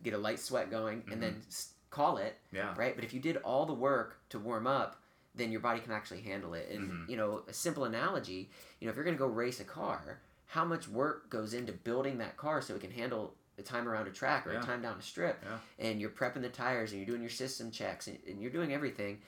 get 0.04 0.14
a 0.14 0.18
light 0.18 0.40
sweat 0.40 0.70
going, 0.72 1.04
and 1.12 1.22
then 1.22 1.42
call 1.90 2.18
it. 2.18 2.36
Mm-hmm. 2.48 2.56
Yeah. 2.58 2.74
Right. 2.78 2.96
But 2.96 3.04
if 3.04 3.14
you 3.14 3.20
did 3.20 3.38
all 3.38 3.66
the 3.66 3.74
work 3.74 4.18
to 4.30 4.38
warm 4.40 4.68
up, 4.68 5.02
then 5.36 5.52
your 5.52 5.60
body 5.62 5.80
can 5.80 5.92
actually 5.92 6.22
handle 6.22 6.54
it. 6.54 6.70
And 6.72 6.82
Mm-hmm. 6.90 7.12
you 7.12 7.18
know, 7.18 7.42
a 7.48 7.54
simple 7.54 7.86
analogy, 7.86 8.50
you 8.80 8.86
know, 8.86 8.92
if 8.92 8.96
you're 8.96 9.06
gonna 9.06 9.18
go 9.18 9.26
race 9.28 9.60
a 9.60 9.64
car, 9.64 10.20
how 10.50 10.66
much 10.66 10.88
work 10.88 11.30
goes 11.30 11.54
into 11.54 11.72
building 11.72 12.18
that 12.18 12.36
car 12.36 12.60
so 12.60 12.74
it 12.74 12.82
can 12.82 12.89
handle 12.91 13.36
a 13.60 13.62
time 13.62 13.88
around 13.88 14.08
a 14.08 14.12
track 14.12 14.47
or 14.47 14.54
Yeah. 14.54 14.62
a 14.62 14.66
time 14.66 14.82
down 14.82 14.97
a 14.97 15.02
strip? 15.02 15.43
Yeah. 15.43 15.58
And 15.78 16.02
you're 16.02 16.10
prepping 16.10 16.41
the 16.41 16.50
tires 16.50 16.91
and 16.91 17.00
you're 17.00 17.06
doing 17.08 17.22
your 17.22 17.30
system 17.30 17.70
checks 17.70 18.08
and, 18.08 18.18
and 18.28 18.41
you're 18.41 18.50
doing 18.52 18.74
everything 18.74 19.20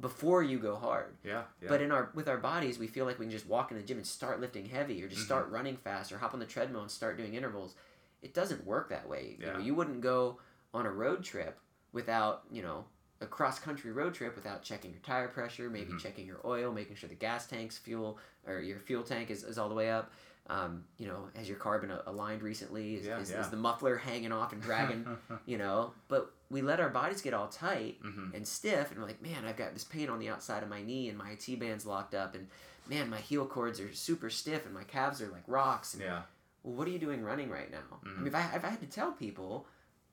before 0.00 0.42
you 0.42 0.58
go 0.58 0.74
hard. 0.76 1.16
Yeah, 1.22 1.42
yeah. 1.60 1.68
But 1.68 1.82
in 1.82 1.92
our 1.92 2.10
with 2.14 2.28
our 2.28 2.38
bodies, 2.38 2.78
we 2.78 2.86
feel 2.86 3.04
like 3.04 3.18
we 3.18 3.26
can 3.26 3.30
just 3.32 3.46
walk 3.46 3.70
in 3.70 3.76
the 3.76 3.82
gym 3.82 3.98
and 3.98 4.06
start 4.06 4.40
lifting 4.40 4.66
heavy, 4.66 5.02
or 5.04 5.08
just 5.08 5.20
Mm-hmm. 5.22 5.26
start 5.26 5.50
running 5.50 5.76
fast, 5.76 6.12
or 6.12 6.18
hop 6.18 6.32
on 6.34 6.40
the 6.40 6.46
treadmill 6.46 6.80
and 6.82 6.90
start 6.90 7.16
doing 7.18 7.34
intervals. 7.34 7.74
It 8.22 8.32
doesn't 8.34 8.66
work 8.66 8.88
that 8.88 9.06
way. 9.08 9.36
You 9.38 9.46
know, 9.46 9.58
you 9.58 9.74
wouldn't 9.74 10.00
go 10.00 10.38
on 10.72 10.86
a 10.86 10.90
road 10.90 11.22
trip 11.22 11.58
without 11.92 12.42
you 12.50 12.62
know 12.62 12.86
a 13.20 13.26
cross 13.26 13.58
country 13.60 13.92
road 13.92 14.14
trip 14.14 14.34
without 14.34 14.62
checking 14.62 14.90
your 14.90 15.00
tire 15.00 15.28
pressure, 15.28 15.68
maybe 15.70 15.90
Mm-hmm. 15.90 15.98
checking 15.98 16.26
your 16.26 16.40
oil, 16.44 16.72
making 16.72 16.96
sure 16.96 17.08
the 17.08 17.14
gas 17.14 17.46
tank's 17.46 17.78
fuel 17.78 18.18
or 18.46 18.60
your 18.60 18.78
fuel 18.80 19.02
tank 19.04 19.30
is, 19.30 19.44
is 19.44 19.58
all 19.58 19.68
the 19.68 19.74
way 19.74 19.90
up. 19.90 20.10
Um, 20.48 20.84
you 20.98 21.06
know, 21.06 21.28
has 21.36 21.48
your 21.48 21.56
car 21.56 21.78
been 21.78 21.90
aligned 22.06 22.42
recently? 22.42 22.96
Is, 22.96 23.06
Yeah, 23.06 23.18
is, 23.18 23.30
yeah. 23.30 23.40
is 23.40 23.48
the 23.48 23.56
muffler 23.56 23.96
hanging 23.96 24.30
off 24.30 24.52
and 24.52 24.60
dragging? 24.60 25.06
you 25.46 25.56
know, 25.56 25.92
but 26.08 26.32
we 26.50 26.60
let 26.60 26.80
our 26.80 26.90
bodies 26.90 27.22
get 27.22 27.32
all 27.32 27.48
tight 27.48 28.02
Mm-hmm. 28.02 28.34
and 28.36 28.46
stiff, 28.46 28.90
and 28.90 29.00
we're 29.00 29.06
like, 29.06 29.22
man, 29.22 29.44
I've 29.46 29.56
got 29.56 29.72
this 29.72 29.84
pain 29.84 30.10
on 30.10 30.18
the 30.18 30.28
outside 30.28 30.62
of 30.62 30.68
my 30.68 30.82
knee, 30.82 31.08
and 31.08 31.16
my 31.16 31.30
IT 31.30 31.58
band's 31.58 31.86
locked 31.86 32.14
up, 32.14 32.34
and 32.34 32.46
man, 32.88 33.08
my 33.08 33.16
heel 33.18 33.46
cords 33.46 33.80
are 33.80 33.90
super 33.94 34.28
stiff, 34.28 34.66
and 34.66 34.74
my 34.74 34.84
calves 34.84 35.22
are 35.22 35.28
like 35.28 35.44
rocks. 35.46 35.94
And, 35.94 36.02
yeah, 36.02 36.22
Well, 36.62 36.74
what 36.74 36.86
are 36.86 36.90
you 36.90 36.98
doing 36.98 37.22
running 37.22 37.48
right 37.48 37.70
now? 37.70 37.78
I 38.02 38.06
Mm-hmm. 38.06 38.18
mean, 38.18 38.26
if 38.26 38.34
I, 38.34 38.56
if 38.56 38.64
I 38.64 38.68
had 38.68 38.80
to 38.80 38.86
tell 38.86 39.12
people, 39.12 39.66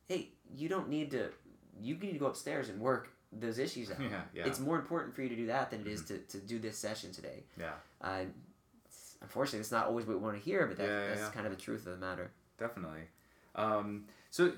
hey, 0.08 0.30
you 0.56 0.70
don't 0.70 0.88
need 0.88 1.12
to, 1.12 1.30
you 1.82 1.96
need 1.98 2.14
to 2.14 2.20
go 2.20 2.28
upstairs 2.28 2.70
and 2.70 2.80
work 2.80 3.10
those 3.34 3.60
issues 3.60 3.92
out. 3.92 3.98
Yeah, 4.02 4.22
yeah. 4.34 4.46
It's 4.48 4.60
more 4.62 4.78
important 4.78 5.14
for 5.14 5.24
you 5.24 5.30
to 5.30 5.36
do 5.36 5.48
that 5.48 5.72
than 5.72 5.82
it 5.82 5.88
is 5.88 6.04
to, 6.06 6.20
to 6.20 6.38
do 6.38 6.58
this 6.58 6.78
session 6.78 7.12
today. 7.12 7.44
yeah. 7.60 7.72
Uh, 8.02 8.24
unfortunately, 9.22 9.60
it's 9.60 9.72
not 9.72 9.86
always 9.88 10.06
what 10.06 10.18
we 10.18 10.24
want 10.24 10.38
to 10.38 10.44
hear, 10.44 10.66
but 10.68 10.78
that, 10.78 10.88
Yeah, 10.88 11.08
that's 11.10 11.22
yeah. 11.22 11.30
kind 11.32 11.46
of 11.46 11.52
the 11.56 11.62
truth 11.62 11.86
of 11.86 11.94
the 11.94 12.06
matter. 12.06 12.32
definitely. 12.58 13.02
Um, 13.56 14.06
so 14.30 14.54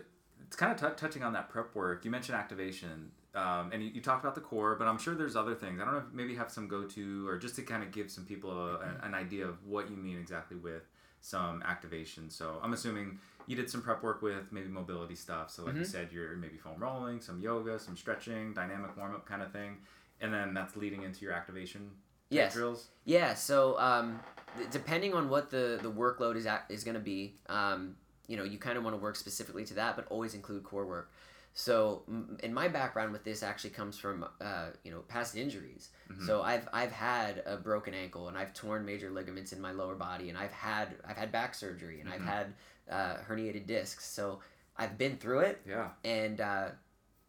it's 0.46 0.56
kind 0.56 0.72
of 0.72 0.80
t- 0.80 0.96
touching 0.98 1.24
on 1.24 1.34
that 1.34 1.50
prep 1.50 1.74
work. 1.74 2.06
You 2.06 2.12
mentioned 2.12 2.38
activation, 2.38 3.12
um, 3.34 3.72
and 3.74 3.82
you, 3.84 3.90
you 3.90 4.02
talked 4.02 4.24
about 4.24 4.36
the 4.36 4.42
core, 4.42 4.76
but 4.76 4.88
I'm 4.88 4.98
sure 5.00 5.16
there's 5.16 5.36
other 5.36 5.56
things. 5.56 5.80
I 5.82 5.86
don't 5.86 5.94
know 5.94 6.00
if 6.00 6.14
maybe 6.14 6.36
have 6.36 6.52
some 6.52 6.68
go 6.68 6.84
to, 6.84 7.28
or 7.28 7.38
just 7.38 7.56
to 7.56 7.62
kind 7.64 7.82
of 7.82 7.92
give 7.92 8.12
some 8.12 8.26
people 8.26 8.52
a, 8.52 8.80
an, 8.82 8.96
an 9.04 9.14
idea 9.16 9.48
of 9.48 9.66
what 9.66 9.90
you 9.90 9.96
mean 9.98 10.18
exactly 10.20 10.58
with 10.58 10.84
some 11.22 11.64
activation. 11.64 12.30
So 12.30 12.60
I'm 12.62 12.74
assuming 12.74 13.18
you 13.48 13.56
did 13.56 13.70
some 13.70 13.82
prep 13.82 14.04
work 14.04 14.22
with 14.22 14.52
maybe 14.52 14.68
mobility 14.68 15.16
stuff. 15.16 15.50
So 15.50 15.64
like 15.64 15.76
you 15.76 15.86
said, 15.86 16.10
you're 16.12 16.36
maybe 16.36 16.58
foam 16.58 16.76
rolling, 16.78 17.20
some 17.22 17.40
yoga, 17.40 17.80
some 17.80 17.96
stretching, 17.98 18.54
dynamic 18.54 18.96
warm 18.98 19.16
up 19.16 19.26
kind 19.26 19.42
of 19.42 19.52
thing, 19.52 19.78
and 20.22 20.34
then 20.34 20.54
that's 20.54 20.76
leading 20.76 21.04
into 21.04 21.24
your 21.26 21.34
activation 21.34 21.92
Yes. 22.34 22.54
drills. 22.54 22.88
Yeah, 23.06 23.34
so 23.34 23.78
um, 23.80 24.20
th- 24.58 24.70
depending 24.72 25.14
on 25.14 25.30
what 25.30 25.50
the, 25.50 25.80
the 25.82 25.92
workload 25.92 26.36
is 26.36 26.46
at, 26.46 26.66
is 26.70 26.84
going 26.84 26.96
to 26.96 27.02
be, 27.02 27.36
um, 27.48 27.96
you 28.28 28.38
know, 28.38 28.44
you 28.44 28.58
kind 28.58 28.78
of 28.78 28.84
want 28.84 28.96
to 28.96 29.02
work 29.02 29.16
specifically 29.16 29.66
to 29.66 29.74
that, 29.76 29.96
but 29.96 30.06
always 30.10 30.34
include 30.34 30.64
core 30.64 30.86
work. 30.86 31.12
So, 31.56 32.04
m- 32.08 32.38
in 32.42 32.54
my 32.54 32.68
background 32.68 33.12
with 33.12 33.24
this 33.24 33.44
actually 33.44 33.70
comes 33.72 33.98
from, 33.98 34.26
uh, 34.42 34.68
you 34.84 34.92
know, 34.92 35.00
past 35.08 35.36
injuries. 35.36 35.90
So 36.26 36.42
I've 36.44 36.68
I've 36.72 36.92
had 36.92 37.42
a 37.46 37.58
broken 37.58 37.94
ankle 37.96 38.28
and 38.28 38.38
I've 38.38 38.54
torn 38.54 38.86
major 38.86 39.10
ligaments 39.10 39.52
in 39.52 39.60
my 39.60 39.72
lower 39.72 39.96
body 39.96 40.30
and 40.30 40.38
I've 40.38 40.52
had 40.52 40.90
I've 41.08 41.18
had 41.18 41.32
back 41.32 41.56
surgery 41.56 42.02
and 42.02 42.10
I've 42.10 42.22
had 42.24 42.54
uh, 42.90 43.16
herniated 43.28 43.66
discs. 43.66 44.06
So 44.06 44.40
I've 44.78 44.98
been 44.98 45.18
through 45.18 45.40
it. 45.40 45.62
Yeah. 45.68 45.90
And 46.04 46.40
uh, 46.40 46.70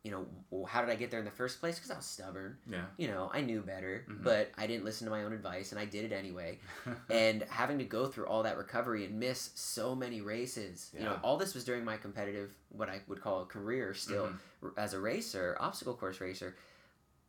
you 0.04 0.10
know, 0.10 0.26
well, 0.50 0.66
how 0.66 0.82
did 0.82 0.90
I 0.90 0.96
get 0.96 1.10
there 1.10 1.18
in 1.18 1.24
the 1.24 1.30
first 1.30 1.60
place? 1.60 1.76
Because 1.76 1.90
I 1.90 1.96
was 1.96 2.04
stubborn 2.04 2.58
Yeah. 2.70 2.84
you 2.98 3.08
know, 3.08 3.30
I 3.32 3.40
knew 3.40 3.62
better, 3.62 4.04
mm-hmm. 4.08 4.22
but 4.22 4.52
I 4.56 4.66
didn't 4.66 4.84
listen 4.84 5.06
to 5.06 5.10
my 5.10 5.24
own 5.24 5.32
advice 5.32 5.72
and 5.72 5.80
I 5.80 5.86
did 5.86 6.04
it 6.04 6.14
anyway. 6.14 6.58
and 7.10 7.42
having 7.48 7.78
to 7.78 7.84
go 7.84 8.06
through 8.06 8.26
all 8.26 8.42
that 8.42 8.58
recovery 8.58 9.06
and 9.06 9.18
miss 9.18 9.50
so 9.54 9.94
many 9.94 10.20
races, 10.20 10.90
you 10.96 11.04
know, 11.04 11.18
all 11.22 11.38
this 11.38 11.54
was 11.54 11.64
during 11.64 11.86
my 11.86 11.96
competitive, 11.96 12.50
what 12.68 12.90
I 12.90 13.00
would 13.08 13.22
call 13.22 13.40
a 13.40 13.46
career 13.46 13.94
still 13.94 14.26
mm-hmm. 14.26 14.66
r- 14.66 14.72
as 14.76 14.92
a 14.92 15.00
racer, 15.00 15.56
obstacle 15.58 15.94
course 15.94 16.20
racer. 16.20 16.54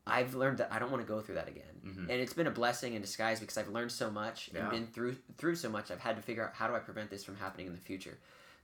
I've 0.06 0.36
learned 0.36 0.58
that 0.58 0.72
I 0.72 0.78
don't 0.78 0.92
want 0.92 1.02
to 1.02 1.08
go 1.08 1.22
through 1.22 1.36
that 1.36 1.48
again. 1.48 1.64
Mm-hmm. 1.84 2.12
And 2.12 2.22
it's 2.22 2.34
been 2.34 2.46
a 2.46 2.52
blessing 2.52 2.94
in 2.94 3.02
disguise 3.02 3.40
because 3.40 3.58
I've 3.58 3.70
learned 3.70 3.92
so 3.92 4.12
much 4.12 4.50
Yeah. 4.54 4.64
and 4.64 4.70
been 4.70 4.88
through 4.88 5.16
through 5.38 5.56
so 5.56 5.70
much. 5.70 5.92
I've 5.92 6.00
had 6.02 6.18
to 6.18 6.22
figure 6.22 6.44
out 6.46 6.54
how 6.54 6.68
do 6.68 6.76
I 6.76 6.80
prevent 6.80 7.10
this 7.10 7.24
from 7.24 7.38
happening 7.38 7.68
in 7.68 7.74
the 7.74 7.80
future. 7.80 8.18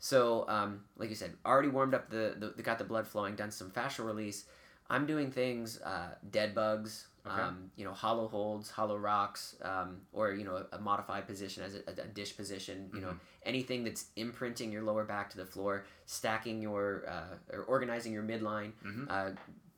So, 0.03 0.45
um, 0.47 0.81
like 0.97 1.09
you 1.09 1.15
said, 1.15 1.33
already 1.45 1.67
warmed 1.69 1.93
up 1.93 2.09
the, 2.09 2.35
the, 2.57 2.63
got 2.63 2.79
the 2.79 2.83
blood 2.83 3.07
flowing, 3.07 3.35
done 3.35 3.51
some 3.51 3.69
fascial 3.69 4.03
release. 4.03 4.45
I'm 4.89 5.05
doing 5.05 5.29
things, 5.31 5.79
uh, 5.81 6.15
dead 6.31 6.55
bugs, 6.55 7.07
Okay. 7.23 7.39
um, 7.39 7.69
you 7.75 7.85
know, 7.85 7.93
hollow 7.93 8.27
holds, 8.27 8.71
hollow 8.71 8.97
rocks, 8.97 9.55
um, 9.61 10.01
or, 10.11 10.31
you 10.31 10.43
know, 10.43 10.65
a, 10.71 10.79
modified 10.79 11.27
position 11.27 11.61
as 11.61 11.75
a, 11.75 12.01
a 12.01 12.07
dish 12.07 12.35
position, 12.35 12.89
you 12.95 12.99
know, 13.01 13.13
anything 13.45 13.83
that's 13.83 14.07
imprinting 14.15 14.71
your 14.71 14.81
lower 14.81 15.03
back 15.03 15.29
to 15.29 15.37
the 15.37 15.45
floor, 15.45 15.85
stacking 16.07 16.63
your, 16.63 17.05
uh, 17.07 17.55
or 17.55 17.61
organizing 17.65 18.11
your 18.11 18.23
midline, 18.23 18.71
uh, 19.07 19.29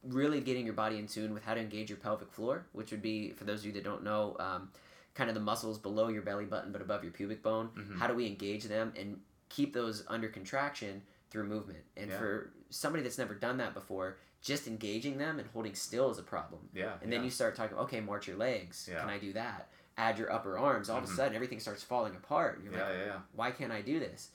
really 0.07 0.39
getting 0.39 0.63
your 0.63 0.73
body 0.73 0.97
in 0.99 1.05
tune 1.05 1.33
with 1.33 1.43
how 1.43 1.53
to 1.53 1.59
engage 1.59 1.89
your 1.89 1.97
pelvic 1.99 2.31
floor, 2.31 2.65
which 2.71 2.91
would 2.91 3.01
be, 3.01 3.31
for 3.31 3.43
those 3.43 3.59
of 3.59 3.65
you 3.65 3.71
that 3.73 3.83
don't 3.83 4.05
know, 4.05 4.37
um, 4.39 4.69
kind 5.15 5.29
of 5.29 5.33
the 5.35 5.41
muscles 5.41 5.77
below 5.77 6.07
your 6.07 6.21
belly 6.21 6.45
button 6.45 6.71
but 6.71 6.81
above 6.81 7.03
your 7.03 7.11
pubic 7.11 7.43
bone. 7.43 7.69
How 7.99 8.07
do 8.07 8.13
we 8.15 8.25
engage 8.25 8.63
them 8.63 8.93
and 8.97 9.19
keep 9.53 9.73
those 9.73 10.03
under 10.07 10.27
contraction 10.27 11.01
through 11.29 11.45
movement? 11.45 11.83
And 11.95 12.09
Yeah. 12.09 12.17
for 12.17 12.51
somebody 12.69 13.03
that's 13.03 13.17
never 13.17 13.35
done 13.35 13.57
that 13.57 13.73
before, 13.73 14.17
just 14.41 14.67
engaging 14.67 15.17
them 15.17 15.39
and 15.39 15.47
holding 15.51 15.75
still 15.75 16.09
is 16.11 16.17
a 16.17 16.23
problem. 16.23 16.69
Yeah, 16.73 16.93
And 17.01 17.11
then 17.13 17.23
you 17.23 17.29
start 17.29 17.55
talking, 17.55 17.77
okay, 17.77 18.01
march 18.01 18.27
your 18.27 18.35
legs. 18.37 18.87
Yeah. 18.89 18.97
Mm-hmm. 18.97 19.07
Can 19.07 19.15
I 19.15 19.19
do 19.19 19.33
that? 19.33 19.69
Add 19.97 20.17
your 20.17 20.31
upper 20.33 20.57
arms. 20.57 20.89
All 20.89 20.97
of 20.97 21.03
a 21.03 21.07
sudden, 21.07 21.35
everything 21.35 21.59
starts 21.59 21.83
falling 21.83 22.15
apart. 22.15 22.61
You're 22.63 22.73
Yeah, 22.73 22.83
like, 22.87 22.97
yeah, 22.97 23.05
yeah. 23.05 23.19
why 23.35 23.51
can't 23.51 23.71
I 23.71 23.81
do 23.81 23.99
this? 23.99 24.29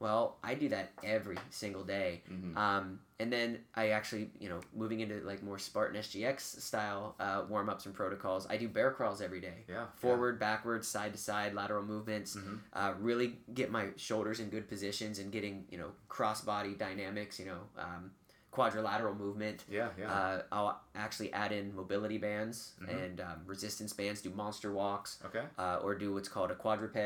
Well, 0.00 0.36
I 0.42 0.54
do 0.54 0.68
that 0.68 0.92
every 1.02 1.38
single 1.50 1.84
day. 1.84 2.22
Mm-hmm. 2.30 2.58
Um, 2.58 2.98
and 3.20 3.32
then 3.32 3.60
I 3.74 3.90
actually, 3.90 4.30
you 4.38 4.48
know, 4.48 4.60
moving 4.74 5.00
into 5.00 5.20
like 5.20 5.42
more 5.42 5.58
Spartan 5.58 6.00
SGX 6.00 6.40
style 6.60 7.14
uh, 7.20 7.44
warm 7.48 7.68
ups 7.68 7.86
and 7.86 7.94
protocols, 7.94 8.46
I 8.50 8.56
do 8.56 8.68
bear 8.68 8.90
crawls 8.90 9.22
every 9.22 9.40
day. 9.40 9.64
Yeah, 9.68 9.74
yeah. 9.74 9.84
Forward, 9.94 10.40
backwards, 10.40 10.88
side 10.88 11.12
to 11.12 11.18
side, 11.18 11.54
lateral 11.54 11.84
movements. 11.84 12.36
Mm-hmm. 12.36 12.56
Uh, 12.72 12.92
really 12.98 13.38
get 13.54 13.70
my 13.70 13.88
shoulders 13.96 14.40
in 14.40 14.50
good 14.50 14.68
positions 14.68 15.20
and 15.20 15.30
getting, 15.30 15.64
you 15.70 15.78
know, 15.78 15.92
cross 16.08 16.40
body 16.40 16.74
dynamics, 16.74 17.38
you 17.38 17.46
know, 17.46 17.60
um, 17.78 18.10
quadrilateral 18.54 19.14
movement. 19.16 19.64
Yeah, 19.68 19.88
yeah. 19.98 20.10
Uh, 20.12 20.42
I'll 20.52 20.80
actually 20.94 21.32
add 21.32 21.50
in 21.50 21.74
mobility 21.74 22.18
bands 22.18 22.72
and 22.88 23.20
um, 23.20 23.38
resistance 23.46 23.92
bands, 23.92 24.20
do 24.22 24.30
monster 24.30 24.72
walks 24.72 25.18
Mm-hmm. 25.18 25.36
okay. 25.38 25.46
uh, 25.58 25.78
or 25.82 25.94
do 25.96 26.14
what's 26.14 26.28
called 26.28 26.50
a 26.52 26.54
quadruped, 26.54 26.96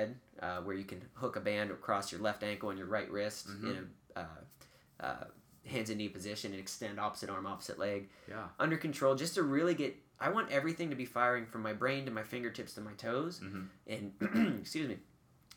uh, 0.43 0.59
where 0.59 0.77
you 0.77 0.85
can 0.85 1.01
hook 1.15 1.37
a 1.37 1.41
band 1.41 1.71
across 1.71 2.13
your 2.13 2.21
left 2.21 2.43
ankle 2.43 2.69
and 2.71 2.79
your 2.79 2.89
right 2.89 3.11
wrist 3.11 3.49
Mm-hmm. 3.49 3.67
in 3.71 3.89
a 4.17 4.21
uh, 4.21 4.25
uh, 5.01 5.25
hands 5.67 5.89
and 5.91 5.99
knee 5.99 6.09
position 6.09 6.53
and 6.53 6.61
extend 6.61 7.01
opposite 7.01 7.31
arm, 7.31 7.47
opposite 7.47 7.79
leg. 7.79 8.09
Yeah. 8.29 8.45
Under 8.59 8.77
control, 8.77 9.15
just 9.15 9.35
to 9.37 9.43
really 9.43 9.75
get. 9.75 9.97
I 10.21 10.29
want 10.31 10.51
everything 10.51 10.91
to 10.91 10.97
be 10.97 11.05
firing 11.07 11.47
from 11.47 11.63
my 11.63 11.73
brain 11.73 12.05
to 12.07 12.11
my 12.11 12.25
fingertips 12.25 12.75
to 12.75 12.81
my 12.83 12.93
toes, 12.93 13.41
Mm-hmm. 13.43 13.63
and 13.95 14.59
excuse 14.61 14.89
me, 14.89 14.97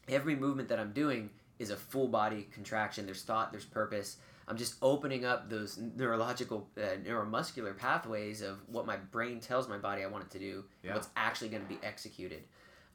every 0.08 0.36
movement 0.36 0.70
that 0.70 0.80
I'm 0.80 0.94
doing 0.94 1.32
is 1.60 1.70
a 1.70 1.76
full 1.76 2.08
body 2.08 2.48
contraction. 2.54 3.06
There's 3.06 3.24
thought, 3.24 3.52
there's 3.52 3.66
purpose. 3.66 4.18
I'm 4.52 4.58
just 4.58 4.76
opening 4.82 5.24
up 5.26 5.50
those 5.50 5.78
neurological, 5.78 6.68
uh, 6.78 6.82
neuromuscular 7.08 7.76
pathways 7.78 8.42
of 8.42 8.58
what 8.68 8.86
my 8.86 8.98
brain 8.98 9.40
tells 9.40 9.68
my 9.70 9.78
body 9.78 10.04
I 10.04 10.08
want 10.08 10.26
it 10.26 10.32
to 10.32 10.40
do, 10.40 10.66
Yeah. 10.84 10.94
what's 10.94 11.08
actually 11.16 11.50
going 11.50 11.64
to 11.64 11.70
be 11.70 11.80
executed. 11.82 12.44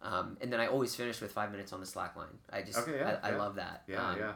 Um, 0.03 0.37
and 0.43 0.53
then 0.53 0.61
I 0.61 0.67
always 0.67 0.95
finish 0.95 1.21
with 1.21 1.33
five 1.33 1.51
minutes 1.51 1.73
on 1.73 1.81
the 1.81 1.87
slack 1.87 2.15
line. 2.17 2.39
I 2.53 2.61
just, 2.63 2.79
Okay, 2.79 2.99
yeah, 2.99 3.19
I, 3.23 3.31
I 3.31 3.37
love 3.37 3.55
that. 3.57 3.85
Yeah, 3.89 4.07
Um, 4.07 4.19
yeah. 4.19 4.33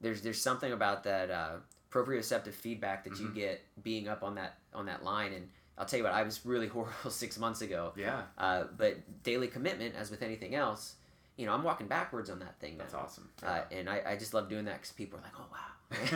There's 0.00 0.22
there's 0.22 0.40
something 0.40 0.72
about 0.72 1.02
that 1.04 1.30
uh, 1.30 1.56
proprioceptive 1.90 2.54
feedback 2.54 3.04
that 3.04 3.14
Mm-hmm. 3.14 3.26
you 3.26 3.30
get 3.34 3.60
being 3.82 4.08
up 4.08 4.22
on 4.22 4.36
that 4.36 4.54
on 4.72 4.86
that 4.86 5.04
line. 5.04 5.32
And 5.32 5.48
I'll 5.76 5.84
tell 5.86 5.98
you 5.98 6.04
what, 6.04 6.14
I 6.14 6.22
was 6.22 6.46
really 6.46 6.68
horrible 6.76 7.10
six 7.10 7.36
months 7.38 7.60
ago. 7.62 7.92
Yeah. 7.96 8.22
Uh, 8.38 8.64
but 8.78 9.22
daily 9.24 9.48
commitment, 9.48 9.94
as 9.96 10.10
with 10.10 10.22
anything 10.22 10.54
else, 10.54 10.94
you 11.36 11.44
know, 11.46 11.52
I'm 11.52 11.62
walking 11.64 11.86
backwards 11.88 12.30
on 12.30 12.38
that 12.38 12.58
thing. 12.60 12.78
That's 12.78 12.92
now. 12.94 13.00
awesome. 13.00 13.28
Uh, 13.42 13.62
and 13.72 13.90
I, 13.90 14.02
I 14.06 14.16
just 14.16 14.32
love 14.34 14.48
doing 14.48 14.64
that 14.66 14.76
because 14.76 14.92
people 14.92 15.18
are 15.18 15.22
like, 15.22 15.32
oh, 15.38 15.46
wow. 15.50 15.58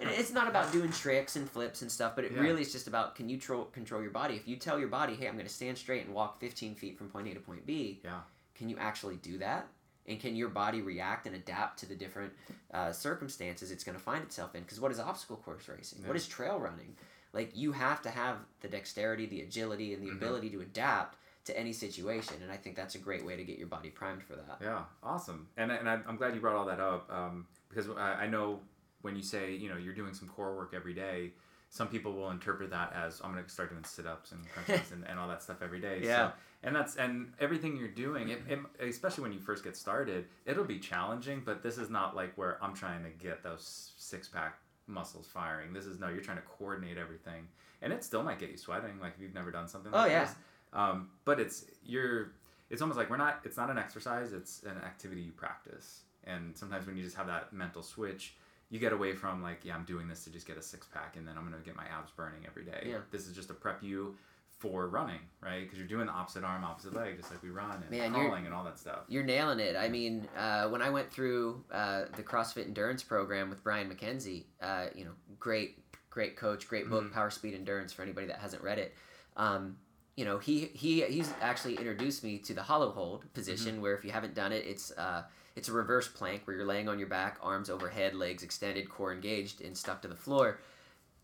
it's 0.00 0.32
not 0.32 0.48
about 0.48 0.72
doing 0.72 0.90
tricks 0.90 1.36
and 1.36 1.48
flips 1.50 1.82
and 1.82 1.90
stuff, 1.90 2.14
but 2.16 2.24
it 2.24 2.32
Yeah. 2.32 2.40
really 2.40 2.62
is 2.62 2.72
just 2.72 2.86
about 2.88 3.14
can 3.14 3.28
you 3.28 3.38
tro- 3.38 3.64
control 3.66 4.02
your 4.02 4.10
body? 4.10 4.34
If 4.34 4.48
you 4.48 4.56
tell 4.56 4.78
your 4.78 4.88
body, 4.88 5.14
hey, 5.14 5.28
I'm 5.28 5.34
going 5.34 5.46
to 5.46 5.52
stand 5.52 5.78
straight 5.78 6.04
and 6.04 6.14
walk 6.14 6.40
15 6.40 6.74
feet 6.74 6.98
from 6.98 7.08
point 7.08 7.28
A 7.28 7.34
to 7.34 7.40
point 7.40 7.64
B, 7.66 8.00
Yeah. 8.04 8.20
can 8.54 8.68
you 8.68 8.76
actually 8.78 9.16
do 9.16 9.38
that? 9.38 9.66
And 10.06 10.18
can 10.18 10.34
your 10.34 10.48
body 10.48 10.82
react 10.82 11.26
and 11.26 11.36
adapt 11.36 11.78
to 11.80 11.86
the 11.86 11.94
different 11.94 12.32
uh, 12.74 12.90
circumstances 12.90 13.70
it's 13.70 13.84
going 13.84 13.96
to 13.96 14.02
find 14.02 14.22
itself 14.24 14.54
in? 14.56 14.62
Because 14.62 14.80
what 14.80 14.90
is 14.90 14.98
obstacle 14.98 15.36
course 15.36 15.68
racing? 15.68 16.00
What 16.02 16.10
Yeah. 16.10 16.16
is 16.16 16.26
trail 16.26 16.58
running? 16.58 16.96
Like 17.32 17.56
you 17.56 17.72
have 17.72 18.02
to 18.02 18.10
have 18.10 18.38
the 18.60 18.68
dexterity, 18.68 19.26
the 19.26 19.42
agility, 19.42 19.94
and 19.94 20.02
the 20.02 20.08
Mhm. 20.10 20.16
ability 20.16 20.50
to 20.50 20.60
adapt 20.60 21.16
to 21.44 21.56
any 21.58 21.72
situation. 21.72 22.36
And 22.42 22.50
I 22.52 22.56
think 22.56 22.76
that's 22.76 22.94
a 22.94 22.98
great 22.98 23.24
way 23.24 23.36
to 23.36 23.44
get 23.44 23.58
your 23.58 23.68
body 23.68 23.90
primed 23.90 24.22
for 24.24 24.34
that. 24.36 24.58
Yeah, 24.60 24.84
awesome. 25.02 25.48
And, 25.56 25.70
and 25.72 25.88
I'm 25.88 26.16
glad 26.16 26.34
you 26.34 26.40
brought 26.40 26.56
all 26.56 26.66
that 26.66 26.78
up 26.80 27.10
um, 27.10 27.46
because 27.68 27.88
I, 27.90 28.24
I 28.24 28.26
know 28.26 28.60
when 29.02 29.16
you 29.16 29.22
say, 29.22 29.54
you 29.54 29.68
know, 29.68 29.76
you're 29.76 29.94
doing 29.94 30.14
some 30.14 30.28
core 30.28 30.54
work 30.56 30.72
every 30.74 30.94
day, 30.94 31.32
some 31.70 31.88
people 31.88 32.12
will 32.12 32.30
interpret 32.30 32.70
that 32.70 32.92
as 32.94 33.20
I'm 33.24 33.32
going 33.32 33.42
to 33.44 33.50
start 33.50 33.70
doing 33.70 33.84
sit 33.84 34.06
ups 34.06 34.32
and 34.32 34.40
crunches 34.50 34.92
and, 34.92 35.04
and 35.08 35.18
all 35.18 35.28
that 35.28 35.42
stuff 35.42 35.58
every 35.62 35.80
day. 35.80 36.00
Yeah. 36.04 36.28
So, 36.28 36.32
and 36.64 36.76
that's, 36.76 36.96
and 36.96 37.32
everything 37.40 37.76
you're 37.76 37.88
doing, 37.88 38.28
it, 38.28 38.40
it, 38.48 38.58
especially 38.80 39.22
when 39.22 39.32
you 39.32 39.40
first 39.40 39.64
get 39.64 39.76
started, 39.76 40.26
it'll 40.46 40.64
be 40.64 40.78
challenging, 40.78 41.42
but 41.44 41.62
this 41.62 41.76
is 41.76 41.90
not 41.90 42.14
like 42.14 42.36
where 42.38 42.62
I'm 42.62 42.74
trying 42.74 43.02
to 43.02 43.10
get 43.10 43.42
those 43.42 43.90
six 43.96 44.28
pack 44.28 44.58
muscles 44.86 45.26
firing. 45.26 45.72
This 45.72 45.86
is 45.86 45.98
no, 45.98 46.08
you're 46.08 46.20
trying 46.22 46.36
to 46.36 46.42
coordinate 46.44 46.98
everything. 46.98 47.48
And 47.80 47.92
it 47.92 48.04
still 48.04 48.22
might 48.22 48.38
get 48.38 48.50
you 48.50 48.56
sweating, 48.56 49.00
like 49.00 49.14
if 49.16 49.22
you've 49.22 49.34
never 49.34 49.50
done 49.50 49.66
something 49.66 49.90
Oh, 49.92 49.98
like 49.98 50.12
yeah. 50.12 50.24
this. 50.26 50.34
Um, 50.72 51.08
but 51.24 51.40
it's, 51.40 51.64
you're, 51.84 52.32
it's 52.70 52.80
almost 52.80 52.96
like 52.96 53.10
we're 53.10 53.16
not 53.18 53.40
it's 53.44 53.58
not 53.58 53.68
an 53.68 53.76
exercise 53.76 54.32
it's 54.32 54.62
an 54.62 54.78
activity 54.82 55.20
you 55.20 55.32
practice 55.32 56.04
and 56.24 56.56
sometimes 56.56 56.86
when 56.86 56.96
you 56.96 57.02
just 57.04 57.14
have 57.16 57.26
that 57.26 57.52
mental 57.52 57.82
switch 57.82 58.34
you 58.72 58.78
get 58.80 58.92
away 58.92 59.12
from 59.14 59.42
like 59.42 59.60
yeah 59.64 59.74
i'm 59.76 59.84
doing 59.84 60.08
this 60.08 60.24
to 60.24 60.30
just 60.30 60.46
get 60.46 60.56
a 60.56 60.62
six 60.62 60.86
pack 60.92 61.16
and 61.16 61.28
then 61.28 61.34
i'm 61.38 61.48
going 61.48 61.56
to 61.62 61.64
get 61.64 61.76
my 61.76 61.84
abs 61.96 62.10
burning 62.16 62.40
every 62.46 62.64
day 62.64 62.82
Yeah. 62.86 62.98
this 63.12 63.28
is 63.28 63.36
just 63.36 63.48
to 63.48 63.54
prep 63.54 63.82
you 63.82 64.16
for 64.58 64.86
running 64.88 65.18
right 65.40 65.62
because 65.62 65.78
you're 65.78 65.88
doing 65.88 66.06
the 66.06 66.12
opposite 66.12 66.42
arm 66.44 66.64
opposite 66.64 66.94
leg 66.94 67.16
just 67.18 67.30
like 67.30 67.42
we 67.42 67.50
run 67.50 67.82
and 67.82 67.90
Man, 67.90 68.12
crawling 68.12 68.46
and 68.46 68.54
all 68.54 68.64
that 68.64 68.78
stuff 68.78 69.00
You're 69.08 69.24
nailing 69.24 69.58
it. 69.60 69.74
I 69.76 69.88
mean, 69.88 70.26
uh, 70.38 70.68
when 70.68 70.80
I 70.82 70.88
went 70.90 71.10
through 71.12 71.64
uh, 71.72 72.04
the 72.16 72.22
CrossFit 72.22 72.66
Endurance 72.66 73.02
program 73.02 73.50
with 73.50 73.62
Brian 73.64 73.90
McKenzie, 73.92 74.44
uh, 74.62 74.86
you 74.94 75.04
know, 75.04 75.10
great, 75.40 75.78
great 76.10 76.36
coach, 76.36 76.68
great 76.68 76.88
book, 76.88 77.04
Mhm. 77.04 77.12
Power 77.12 77.30
Speed 77.30 77.54
Endurance. 77.54 77.92
For 77.92 78.02
anybody 78.02 78.28
that 78.28 78.38
hasn't 78.38 78.62
read 78.62 78.78
it, 78.78 78.94
um, 79.36 79.78
you 80.16 80.24
know, 80.24 80.38
he 80.38 80.66
he 80.74 81.02
he's 81.06 81.32
actually 81.40 81.74
introduced 81.76 82.22
me 82.22 82.38
to 82.38 82.54
the 82.54 82.62
hollow 82.62 82.90
hold 82.92 83.24
position, 83.34 83.80
where 83.82 83.94
if 83.96 84.04
you 84.04 84.12
haven't 84.12 84.34
done 84.34 84.52
it, 84.52 84.64
it's 84.64 84.92
uh, 84.92 85.24
it's 85.56 85.68
a 85.68 85.72
reverse 85.72 86.08
plank 86.08 86.42
where 86.46 86.56
you're 86.56 86.66
laying 86.66 86.88
on 86.88 86.98
your 86.98 87.08
back, 87.08 87.38
arms 87.42 87.68
overhead, 87.70 88.14
legs 88.14 88.42
extended, 88.42 88.88
core 88.88 89.12
engaged, 89.12 89.60
and 89.60 89.76
stuck 89.76 90.02
to 90.02 90.08
the 90.08 90.14
floor. 90.16 90.58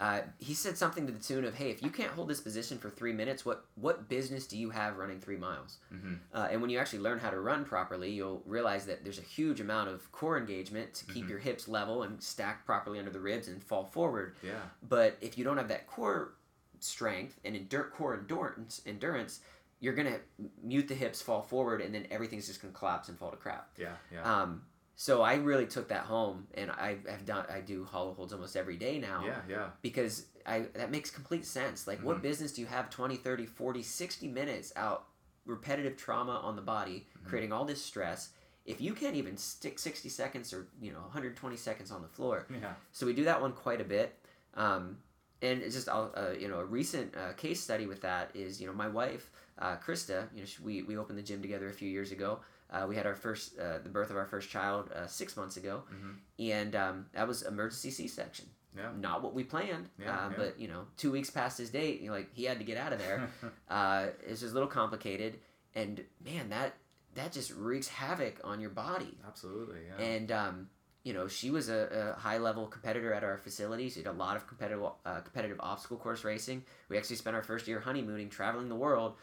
Uh, 0.00 0.20
he 0.38 0.54
said 0.54 0.78
something 0.78 1.06
to 1.06 1.12
the 1.12 1.18
tune 1.18 1.44
of, 1.44 1.54
"Hey, 1.54 1.70
if 1.70 1.82
you 1.82 1.90
can't 1.90 2.12
hold 2.12 2.28
this 2.28 2.40
position 2.40 2.78
for 2.78 2.88
three 2.88 3.12
minutes, 3.12 3.44
what 3.44 3.64
what 3.74 4.08
business 4.08 4.46
do 4.46 4.56
you 4.56 4.70
have 4.70 4.96
running 4.96 5.18
three 5.20 5.36
miles?" 5.36 5.78
mm-hmm. 5.92 6.14
Uh, 6.32 6.46
and 6.52 6.60
when 6.60 6.70
you 6.70 6.78
actually 6.78 7.00
learn 7.00 7.18
how 7.18 7.30
to 7.30 7.40
run 7.40 7.64
properly, 7.64 8.12
you'll 8.12 8.40
realize 8.46 8.86
that 8.86 9.02
there's 9.02 9.18
a 9.18 9.22
huge 9.22 9.60
amount 9.60 9.88
of 9.88 10.10
core 10.12 10.38
engagement 10.38 10.94
to 10.94 11.04
keep 11.06 11.26
Mhm. 11.26 11.30
your 11.30 11.38
hips 11.40 11.66
level 11.66 12.04
and 12.04 12.22
stacked 12.22 12.64
properly 12.64 13.00
under 13.00 13.10
the 13.10 13.18
ribs 13.18 13.48
and 13.48 13.60
fall 13.60 13.86
forward. 13.86 14.36
yeah 14.40 14.60
But 14.88 15.16
if 15.20 15.36
you 15.36 15.42
don't 15.42 15.56
have 15.56 15.68
that 15.68 15.88
core 15.88 16.34
strength 16.78 17.40
and 17.44 17.56
endur- 17.56 17.90
core 17.90 18.14
endurance, 18.14 18.80
endurance, 18.86 19.40
you're 19.80 19.94
gonna 19.94 20.18
mute 20.62 20.88
the 20.88 20.94
hips, 20.94 21.22
fall 21.22 21.42
forward, 21.42 21.80
and 21.80 21.94
then 21.94 22.06
everything's 22.10 22.46
just 22.46 22.60
gonna 22.60 22.74
collapse 22.74 23.08
and 23.08 23.18
fall 23.18 23.30
to 23.30 23.36
crap. 23.36 23.70
yeah 23.78 23.94
yeah 24.12 24.40
Um, 24.42 24.62
so 24.96 25.22
I 25.22 25.34
really 25.36 25.66
took 25.66 25.88
that 25.88 26.02
home, 26.02 26.48
and 26.54 26.70
I 26.72 26.98
have 27.08 27.24
done. 27.24 27.44
I 27.48 27.60
do 27.60 27.84
hollow 27.84 28.14
holds 28.14 28.32
almost 28.32 28.56
every 28.56 28.76
day 28.76 28.98
now 28.98 29.22
yeah 29.24 29.40
yeah 29.48 29.66
because 29.82 30.26
I 30.44 30.60
that 30.74 30.90
makes 30.90 31.10
complete 31.10 31.46
sense. 31.46 31.86
Like 31.86 32.02
what 32.02 32.18
Mhm. 32.18 32.22
business 32.22 32.52
do 32.52 32.60
you 32.60 32.66
have 32.66 32.90
20, 32.90 33.16
30, 33.16 33.46
40, 33.46 33.82
60 33.82 34.26
minutes 34.28 34.72
out 34.74 35.06
repetitive 35.46 35.96
trauma 35.96 36.32
on 36.42 36.56
the 36.56 36.62
body, 36.62 37.06
Mm-hmm. 37.16 37.28
creating 37.28 37.52
all 37.52 37.64
this 37.64 37.82
stress 37.84 38.30
if 38.66 38.80
you 38.82 38.92
can't 38.92 39.14
even 39.16 39.36
stick 39.38 39.78
60 39.78 40.10
seconds 40.10 40.52
or, 40.52 40.66
you 40.82 40.92
know, 40.92 41.00
120 41.00 41.56
seconds 41.56 41.90
on 41.90 42.02
the 42.02 42.08
floor. 42.08 42.46
yeah 42.50 42.74
So 42.92 43.06
we 43.06 43.14
do 43.14 43.24
that 43.24 43.40
one 43.40 43.52
quite 43.52 43.80
a 43.80 43.84
bit. 43.84 44.14
Um, 44.54 44.98
and 45.40 45.62
it's 45.62 45.74
just 45.74 45.88
I'll, 45.88 46.12
uh, 46.16 46.32
you 46.38 46.48
know 46.48 46.58
a 46.58 46.64
recent 46.64 47.16
uh, 47.16 47.32
case 47.34 47.60
study 47.62 47.86
with 47.86 48.00
that 48.02 48.30
is 48.34 48.60
you 48.60 48.66
know 48.66 48.72
my 48.74 48.88
wife 48.88 49.30
uh, 49.58 49.76
Krista 49.76 50.26
you 50.34 50.40
know 50.40 50.46
she, 50.46 50.62
we 50.62 50.82
we 50.82 50.96
opened 50.96 51.18
the 51.18 51.22
gym 51.22 51.42
together 51.42 51.68
a 51.68 51.72
few 51.72 51.88
years 51.88 52.12
ago. 52.12 52.40
Uh, 52.70 52.84
we 52.88 52.94
had 52.96 53.06
our 53.06 53.14
first 53.14 53.58
uh, 53.58 53.78
the 53.82 53.88
birth 53.88 54.10
of 54.10 54.16
our 54.16 54.26
first 54.26 54.50
child 54.50 54.90
uh, 54.94 55.06
six 55.06 55.36
months 55.36 55.56
ago, 55.56 55.82
Mhm. 55.92 56.14
and 56.38 56.76
um, 56.76 57.06
that 57.12 57.26
was 57.26 57.42
emergency 57.42 57.90
C 57.90 58.06
section 58.08 58.46
yeah 58.76 58.90
not 59.00 59.22
what 59.22 59.32
we 59.34 59.42
planned. 59.44 59.88
Yeah, 59.98 60.10
uh, 60.10 60.28
yeah. 60.30 60.36
But 60.36 60.60
you 60.60 60.68
know, 60.68 60.86
two 60.96 61.10
weeks 61.10 61.30
past 61.30 61.56
his 61.58 61.70
date, 61.70 62.00
you 62.00 62.08
know, 62.08 62.12
like 62.16 62.28
he 62.34 62.44
had 62.44 62.58
to 62.58 62.64
get 62.64 62.76
out 62.76 62.92
of 62.92 62.98
there. 62.98 63.28
uh, 63.68 64.08
it's 64.26 64.40
just 64.40 64.52
a 64.52 64.54
little 64.54 64.68
complicated, 64.68 65.38
and 65.74 66.04
man, 66.24 66.50
that 66.50 66.74
that 67.14 67.32
just 67.32 67.50
wreaks 67.52 67.88
havoc 67.88 68.38
on 68.44 68.60
your 68.60 68.70
body. 68.70 69.16
absolutely 69.26 69.80
yeah 69.88 70.04
And 70.04 70.30
um, 70.30 70.68
you 71.04 71.14
know, 71.14 71.26
she 71.26 71.50
was 71.50 71.70
a, 71.70 72.12
a 72.16 72.20
high 72.20 72.36
level 72.38 72.66
competitor 72.66 73.14
at 73.14 73.24
our 73.24 73.38
facility. 73.38 73.88
She 73.88 74.00
did 74.02 74.08
a 74.08 74.12
lot 74.12 74.36
of 74.36 74.46
competitive 74.46 74.84
uh, 75.06 75.20
competitive 75.20 75.56
obstacle 75.60 75.96
course 75.96 76.22
racing. 76.22 76.62
We 76.90 76.98
actually 76.98 77.16
spent 77.16 77.34
our 77.34 77.42
first 77.42 77.66
year 77.66 77.80
honeymooning, 77.80 78.28
traveling 78.28 78.68
the 78.68 78.76
world, 78.76 79.14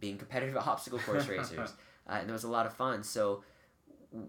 being 0.00 0.16
competitive 0.18 0.56
obstacle 0.56 0.98
course 1.00 1.26
racers, 1.34 1.72
uh, 2.08 2.12
and 2.20 2.28
it 2.28 2.32
was 2.32 2.44
a 2.44 2.48
lot 2.48 2.66
of 2.66 2.74
fun. 2.74 3.02
So. 3.02 3.42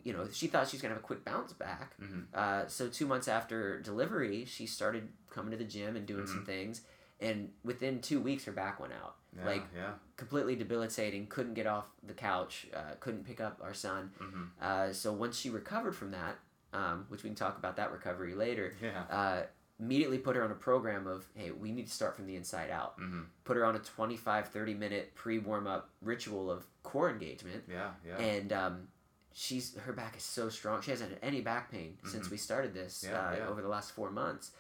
You 0.04 0.12
know, 0.12 0.28
she 0.30 0.48
thought 0.48 0.68
she 0.68 0.76
was 0.76 0.82
gonna 0.82 0.94
have 0.94 1.02
a 1.02 1.06
quick 1.06 1.24
bounce 1.24 1.54
back, 1.54 1.96
Mhm. 2.02 2.26
uh, 2.34 2.68
so 2.68 2.90
two 2.90 3.08
months 3.08 3.30
after 3.30 3.80
delivery, 3.80 4.44
she 4.44 4.66
started 4.66 5.08
coming 5.30 5.52
to 5.52 5.58
the 5.58 5.64
gym 5.64 5.96
and 5.96 6.06
doing 6.06 6.28
some 6.28 6.44
things, 6.46 6.82
and 7.22 7.54
within 7.64 8.02
two 8.02 8.20
weeks, 8.20 8.44
her 8.44 8.52
back 8.52 8.82
went 8.82 8.92
out, 8.92 9.16
yeah 9.38 9.46
like 9.46 9.64
yeah 9.74 9.94
completely 10.18 10.58
debilitating. 10.58 11.28
Couldn't 11.28 11.54
get 11.54 11.66
off 11.66 11.86
the 12.04 12.14
couch. 12.14 12.68
Uh, 12.74 12.96
couldn't 13.00 13.24
pick 13.26 13.40
up 13.40 13.62
our 13.64 13.74
son. 13.74 14.12
Mhm. 14.20 14.50
Uh, 14.62 14.92
so 14.92 15.14
once 15.14 15.38
she 15.40 15.50
recovered 15.50 15.96
from 15.96 16.12
that, 16.12 16.36
um, 16.74 17.06
which 17.08 17.24
we 17.24 17.30
can 17.30 17.36
talk 17.38 17.58
about 17.58 17.78
that 17.78 17.94
recovery 17.94 18.36
later, 18.36 18.76
yeah 18.82 19.04
uh, 19.04 19.44
immediately 19.80 20.18
put 20.18 20.36
her 20.36 20.44
on 20.44 20.52
a 20.52 20.56
program 20.56 21.08
of 21.08 21.26
hey, 21.36 21.52
we 21.52 21.72
need 21.72 21.88
to 21.88 21.94
start 21.94 22.16
from 22.16 22.26
the 22.28 22.36
inside 22.36 22.70
out. 22.70 23.00
Mhm. 23.00 23.26
Put 23.46 23.56
her 23.58 23.66
on 23.66 23.76
a 23.76 23.80
25, 23.80 24.50
30 24.50 24.74
minute 24.74 25.16
pre 25.16 25.40
warm 25.40 25.68
up 25.68 25.90
ritual 26.02 26.52
of 26.52 26.66
core 26.84 27.10
engagement 27.10 27.64
yeah 27.70 27.92
yeah 28.06 28.18
and 28.18 28.52
um, 28.54 28.88
she's 29.34 29.76
her 29.80 29.94
back 29.94 30.18
is 30.18 30.24
so 30.24 30.50
strong. 30.50 30.82
She 30.82 30.92
hasn't 30.92 31.12
had 31.12 31.20
any 31.22 31.42
back 31.42 31.72
pain 31.72 31.98
since 32.06 32.30
we 32.30 32.38
started 32.38 32.74
this 32.74 33.04
Mm-hmm. 33.06 33.14
Yeah, 33.14 33.28
uh, 33.30 33.36
yeah. 33.38 33.48
over 33.48 33.62
the 33.62 33.68
last 33.70 33.92
four 33.92 34.12
months, 34.12 34.52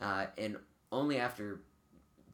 uh, 0.00 0.26
and 0.36 0.56
only 0.92 1.18
after 1.18 1.60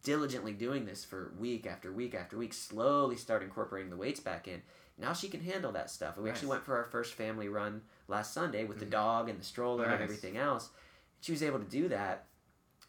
diligently 0.03 0.53
doing 0.53 0.85
this 0.85 1.05
for 1.05 1.33
week 1.39 1.67
after 1.67 1.91
week 1.93 2.15
after 2.15 2.37
week, 2.37 2.53
slowly 2.53 3.17
start 3.17 3.43
incorporating 3.43 3.91
the 3.91 3.97
weights 3.97 4.21
back 4.21 4.47
in. 4.47 4.61
Now 4.99 5.13
she 5.13 5.29
can 5.29 5.41
handle 5.41 5.73
that 5.73 5.91
stuff. 5.91 6.17
And 6.17 6.25
we 6.25 6.31
actually 6.31 6.49
went 6.49 6.65
for 6.65 6.77
our 6.77 6.85
first 6.85 7.15
family 7.15 7.49
run 7.49 7.83
last 8.07 8.33
Sunday 8.35 8.65
with 8.65 8.79
the 8.79 8.85
dog 8.85 9.29
and 9.29 9.41
the 9.41 9.45
stroller 9.45 9.85
and 9.85 10.03
everything 10.03 10.37
else. 10.37 10.69
She 11.21 11.33
was 11.33 11.43
able 11.43 11.59
to 11.59 11.65
do 11.65 11.89
that, 11.89 12.27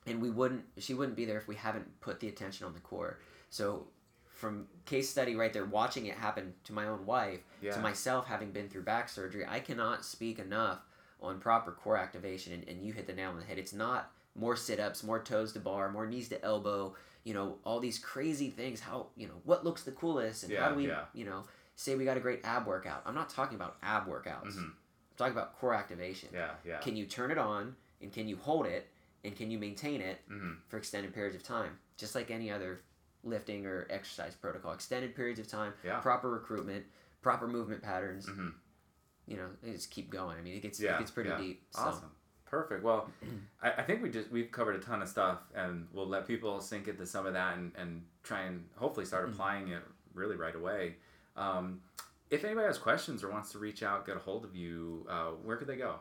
and 0.06 0.22
we 0.22 0.30
wouldn't. 0.30 0.64
She 0.78 0.94
wouldn't 0.94 1.16
be 1.18 1.26
there 1.26 1.38
if 1.38 1.48
we 1.48 1.56
haven't 1.56 2.00
put 2.02 2.20
the 2.20 2.28
attention 2.28 2.66
on 2.66 2.74
the 2.74 2.80
core. 2.82 3.20
So. 3.50 3.88
From 4.28 4.68
case 4.84 5.10
study 5.10 5.34
right 5.38 5.54
there, 5.54 5.64
watching 5.64 6.08
it 6.08 6.16
happen 6.16 6.54
to 6.66 6.74
my 6.74 6.88
own 6.90 7.06
wife, 7.06 7.40
Yeah. 7.62 7.72
to 7.72 7.80
myself 7.80 8.28
having 8.28 8.52
been 8.52 8.68
through 8.68 8.82
back 8.82 9.08
surgery, 9.08 9.46
I 9.48 9.62
cannot 9.62 10.04
speak 10.04 10.40
enough 10.40 10.80
on 11.22 11.40
proper 11.40 11.72
core 11.72 11.96
activation. 11.96 12.52
And, 12.52 12.68
and 12.68 12.84
you 12.86 12.92
hit 12.92 13.08
the 13.08 13.14
nail 13.14 13.30
on 13.30 13.38
the 13.40 13.46
head. 13.46 13.58
It's 13.58 13.72
not 13.72 14.12
more 14.36 14.58
sit 14.58 14.78
ups, 14.78 15.04
more 15.06 15.24
toes 15.24 15.54
to 15.54 15.62
bar, 15.62 15.90
more 15.90 16.06
knees 16.06 16.28
to 16.30 16.44
elbow, 16.44 16.96
you 17.24 17.34
know, 17.34 17.60
all 17.64 17.80
these 17.80 17.98
crazy 17.98 18.50
things. 18.50 18.82
How, 18.82 19.08
you 19.16 19.26
know, 19.30 19.36
what 19.46 19.64
looks 19.64 19.84
the 19.84 19.94
coolest 19.94 20.44
and 20.44 20.52
how 20.58 20.68
do 20.68 20.76
we, 20.76 20.88
yeah. 20.90 21.06
you 21.14 21.24
know, 21.24 21.46
say 21.78 21.96
we 21.96 22.04
got 22.04 22.18
a 22.18 22.20
great 22.20 22.42
ab 22.44 22.68
workout. 22.68 23.04
I'm 23.06 23.16
not 23.16 23.30
talking 23.30 23.56
about 23.56 23.78
ab 23.82 24.06
workouts. 24.06 24.48
Mhm. 24.58 24.64
I'm 24.66 24.76
talking 25.16 25.32
about 25.34 25.58
core 25.58 25.74
activation. 25.74 26.28
yeah 26.34 26.52
yeah 26.66 26.80
Can 26.80 26.98
you 26.98 27.06
turn 27.06 27.32
it 27.32 27.38
on 27.38 27.74
and 28.02 28.12
can 28.12 28.28
you 28.28 28.36
hold 28.36 28.66
it 28.66 28.90
and 29.26 29.36
can 29.36 29.52
you 29.52 29.58
maintain 29.60 30.02
it 30.02 30.22
Mm-hmm. 30.30 30.54
for 30.70 30.78
extended 30.78 31.14
periods 31.14 31.36
of 31.36 31.44
time, 31.44 31.78
just 31.98 32.16
like 32.16 32.32
any 32.32 32.52
other 32.52 32.82
lifting 33.24 33.66
or 33.66 33.88
exercise 33.90 34.36
protocol. 34.36 34.72
Extended 34.74 35.16
periods 35.16 35.40
of 35.40 35.48
time, 35.48 35.74
Yeah. 35.84 36.00
proper 36.00 36.30
recruitment, 36.30 36.86
proper 37.22 37.48
movement 37.48 37.82
patterns. 37.82 38.28
Mhm. 38.28 38.54
You 39.28 39.38
know, 39.38 39.50
just 39.66 39.90
keep 39.90 40.12
going. 40.12 40.38
I 40.38 40.42
mean, 40.42 40.54
it 40.56 40.62
gets 40.62 40.80
Yeah, 40.80 40.96
it 40.96 41.00
gets 41.00 41.12
pretty 41.12 41.32
yeah. 41.32 41.38
deep. 41.40 41.64
So. 41.72 41.82
Awesome. 41.82 42.12
Perfect. 42.46 42.84
Well, 42.84 43.10
I, 43.62 43.72
I 43.72 43.82
think 43.84 44.04
we 44.04 44.10
just 44.12 44.30
we've 44.30 44.52
covered 44.52 44.76
a 44.76 44.80
ton 44.80 45.02
of 45.02 45.10
stuff, 45.10 45.40
and 45.56 45.88
we'll 45.92 46.08
let 46.08 46.28
people 46.28 46.62
sink 46.62 46.88
into 46.88 47.06
some 47.08 47.26
of 47.26 47.34
that 47.34 47.58
and, 47.58 47.72
and 47.76 48.06
try 48.22 48.42
and 48.42 48.70
hopefully 48.76 49.06
start 49.08 49.28
applying 49.28 49.70
it 49.70 49.82
really 50.14 50.36
right 50.36 50.54
away. 50.56 50.96
Um, 51.36 51.82
if 52.30 52.44
anybody 52.46 52.68
has 52.68 52.78
questions 52.78 53.24
or 53.24 53.32
wants 53.32 53.52
to 53.54 53.58
reach 53.60 53.82
out, 53.82 54.06
get 54.06 54.16
a 54.16 54.20
hold 54.20 54.46
of 54.46 54.56
you, 54.56 55.06
uh, 55.10 55.32
where 55.32 55.58
could 55.58 55.68
they 55.68 55.76
go? 55.76 56.00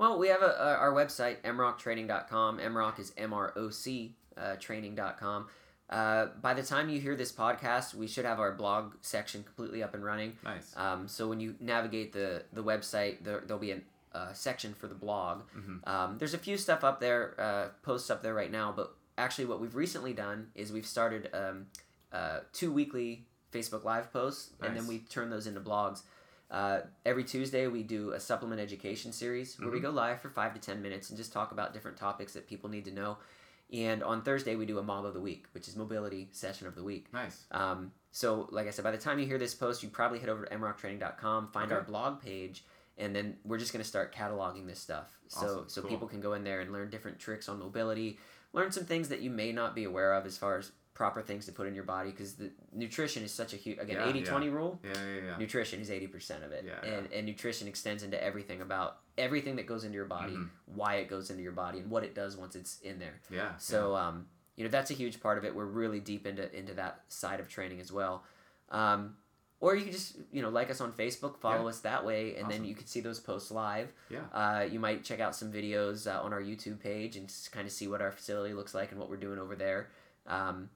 Well, 0.00 0.18
we 0.18 0.28
have 0.28 0.40
a, 0.40 0.46
a, 0.46 0.76
our 0.78 0.94
website, 0.94 1.42
mroctraining.com. 1.42 2.58
MROC 2.58 2.98
is 3.00 3.12
M-R-O-C 3.18 4.14
uh, 4.34 4.56
training.com. 4.56 5.48
Uh, 5.90 6.26
by 6.40 6.54
the 6.54 6.62
time 6.62 6.88
you 6.88 6.98
hear 6.98 7.14
this 7.14 7.30
podcast, 7.30 7.94
we 7.94 8.06
should 8.06 8.24
have 8.24 8.40
our 8.40 8.52
blog 8.52 8.94
section 9.02 9.42
completely 9.42 9.82
up 9.82 9.92
and 9.92 10.02
running. 10.02 10.38
Nice. 10.42 10.72
Um, 10.74 11.06
so 11.06 11.28
when 11.28 11.38
you 11.38 11.54
navigate 11.60 12.14
the, 12.14 12.44
the 12.54 12.64
website, 12.64 13.22
there, 13.24 13.42
there'll 13.46 13.60
be 13.60 13.72
a 13.72 13.80
uh, 14.14 14.32
section 14.32 14.72
for 14.72 14.86
the 14.86 14.94
blog. 14.94 15.42
Um, 15.84 16.16
there's 16.16 16.32
a 16.32 16.38
few 16.38 16.56
stuff 16.56 16.82
up 16.82 16.98
there, 16.98 17.34
uh, 17.38 17.68
posts 17.82 18.08
up 18.08 18.22
there 18.22 18.32
right 18.32 18.50
now, 18.50 18.72
but 18.74 18.94
actually 19.18 19.44
what 19.44 19.60
we've 19.60 19.74
recently 19.74 20.14
done 20.14 20.46
is 20.54 20.72
we've 20.72 20.86
started 20.86 21.28
um, 21.34 21.66
uh, 22.10 22.38
two 22.54 22.72
weekly 22.72 23.26
Facebook 23.52 23.84
Live 23.84 24.10
posts, 24.14 24.54
and 24.62 24.74
then 24.74 24.84
Nice. 24.84 24.88
we 24.88 24.98
turn 25.00 25.28
those 25.28 25.46
into 25.46 25.60
blogs. 25.60 26.04
Uh, 26.50 26.80
every 27.06 27.22
Tuesday, 27.24 27.66
we 27.68 27.82
do 27.82 28.10
a 28.12 28.20
supplement 28.20 28.60
education 28.60 29.12
series 29.12 29.58
where 29.60 29.70
we 29.70 29.78
go 29.80 29.90
live 29.90 30.20
for 30.20 30.30
five 30.30 30.52
to 30.54 30.60
ten 30.60 30.82
minutes 30.82 31.08
and 31.10 31.16
just 31.16 31.32
talk 31.32 31.52
about 31.52 31.72
different 31.72 31.96
topics 31.96 32.32
that 32.32 32.48
people 32.48 32.68
need 32.68 32.84
to 32.86 32.90
know. 32.90 33.18
And 33.72 34.02
on 34.02 34.22
Thursday, 34.22 34.56
we 34.56 34.66
do 34.66 34.78
a 34.78 34.82
Mob 34.82 35.04
of 35.04 35.14
the 35.14 35.20
Week, 35.20 35.46
which 35.52 35.68
is 35.68 35.76
mobility 35.76 36.28
session 36.32 36.66
of 36.66 36.74
the 36.74 36.82
week. 36.82 37.06
nice. 37.12 37.44
Um, 37.52 37.92
so, 38.10 38.48
like 38.50 38.66
I 38.66 38.70
said, 38.70 38.82
by 38.82 38.90
the 38.90 38.98
time 38.98 39.20
you 39.20 39.26
hear 39.26 39.38
this 39.38 39.54
post, 39.54 39.84
you 39.84 39.88
probably 39.90 40.18
head 40.18 40.28
over 40.28 40.44
to 40.44 40.56
mroctraining.com, 40.56 41.52
find 41.52 41.66
Okay. 41.66 41.76
our 41.76 41.82
blog 41.82 42.20
page, 42.20 42.64
and 42.98 43.14
then 43.14 43.36
we're 43.44 43.58
just 43.58 43.72
going 43.72 43.82
to 43.82 43.88
start 43.88 44.12
cataloging 44.12 44.66
this 44.66 44.80
stuff. 44.80 45.20
So, 45.28 45.46
Awesome. 45.46 45.64
so 45.68 45.80
Cool. 45.82 45.90
people 45.90 46.08
can 46.08 46.20
go 46.20 46.32
in 46.32 46.42
there 46.42 46.60
and 46.60 46.72
learn 46.72 46.90
different 46.90 47.20
tricks 47.20 47.48
on 47.48 47.60
mobility, 47.60 48.18
learn 48.52 48.72
some 48.72 48.84
things 48.84 49.08
that 49.10 49.20
you 49.20 49.30
may 49.30 49.52
not 49.52 49.76
be 49.76 49.84
aware 49.84 50.14
of 50.14 50.26
as 50.26 50.36
far 50.36 50.58
as 50.58 50.72
proper 51.00 51.22
things 51.22 51.46
to 51.46 51.52
put 51.52 51.66
in 51.66 51.74
your 51.74 51.84
body 51.96 52.10
because 52.10 52.34
the 52.34 52.50
nutrition 52.74 53.22
is 53.22 53.32
such 53.32 53.54
a 53.54 53.56
huge 53.56 53.78
again 53.78 53.96
Yeah, 53.96 54.08
80 54.10 54.22
20 54.24 54.46
yeah. 54.46 54.52
rule 54.52 54.78
Yeah, 54.84 54.90
yeah, 54.92 55.20
yeah. 55.28 55.36
nutrition 55.38 55.80
is 55.80 55.88
80% 55.88 56.44
of 56.44 56.52
it 56.52 56.62
Yeah, 56.66 56.90
and, 56.92 57.10
and 57.10 57.24
nutrition 57.26 57.66
extends 57.68 58.02
into 58.02 58.22
everything 58.22 58.60
about 58.60 58.98
everything 59.16 59.56
that 59.56 59.66
goes 59.66 59.82
into 59.84 59.96
your 59.96 60.04
body 60.04 60.34
Mhm. 60.34 60.50
why 60.66 60.96
it 60.96 61.08
goes 61.08 61.30
into 61.30 61.42
your 61.42 61.52
body 61.52 61.78
and 61.78 61.90
what 61.90 62.04
it 62.04 62.14
does 62.14 62.36
once 62.36 62.54
it's 62.54 62.80
in 62.82 62.98
there 62.98 63.18
Yeah. 63.30 63.56
so 63.56 63.96
um, 63.96 64.26
you 64.56 64.64
know 64.64 64.70
that's 64.70 64.90
a 64.90 64.94
huge 65.02 65.20
part 65.22 65.38
of 65.38 65.44
it. 65.46 65.54
We're 65.54 65.64
really 65.64 66.00
deep 66.00 66.26
into 66.26 66.44
into 66.54 66.74
that 66.74 67.00
side 67.08 67.40
of 67.40 67.48
training 67.48 67.80
as 67.80 67.90
well. 67.90 68.24
Um, 68.68 69.16
or 69.58 69.74
you 69.74 69.84
can 69.84 69.92
just 69.92 70.16
you 70.30 70.42
know 70.42 70.50
like 70.50 70.68
us 70.70 70.82
on 70.82 70.92
Facebook, 70.92 71.38
follow 71.38 71.62
Yeah. 71.62 71.68
us 71.72 71.80
that 71.80 72.04
way, 72.04 72.36
and 72.36 72.50
then 72.50 72.66
you 72.66 72.74
can 72.74 72.86
see 72.86 73.00
those 73.00 73.20
posts 73.20 73.50
live. 73.50 73.88
Yeah. 74.10 74.24
Uh, 74.40 74.62
you 74.70 74.78
might 74.78 75.02
check 75.02 75.18
out 75.18 75.34
some 75.34 75.50
videos 75.50 76.06
uh, 76.06 76.20
on 76.22 76.34
our 76.34 76.42
YouTube 76.42 76.78
page 76.78 77.16
and 77.16 77.26
just 77.26 77.52
kind 77.52 77.66
of 77.66 77.72
see 77.72 77.88
what 77.88 78.02
our 78.02 78.12
facility 78.12 78.52
looks 78.52 78.74
like 78.74 78.90
and 78.90 79.00
what 79.00 79.08
we're 79.08 79.16
doing 79.28 79.38
over 79.38 79.56
there. 79.56 79.88
Um, 80.26 80.68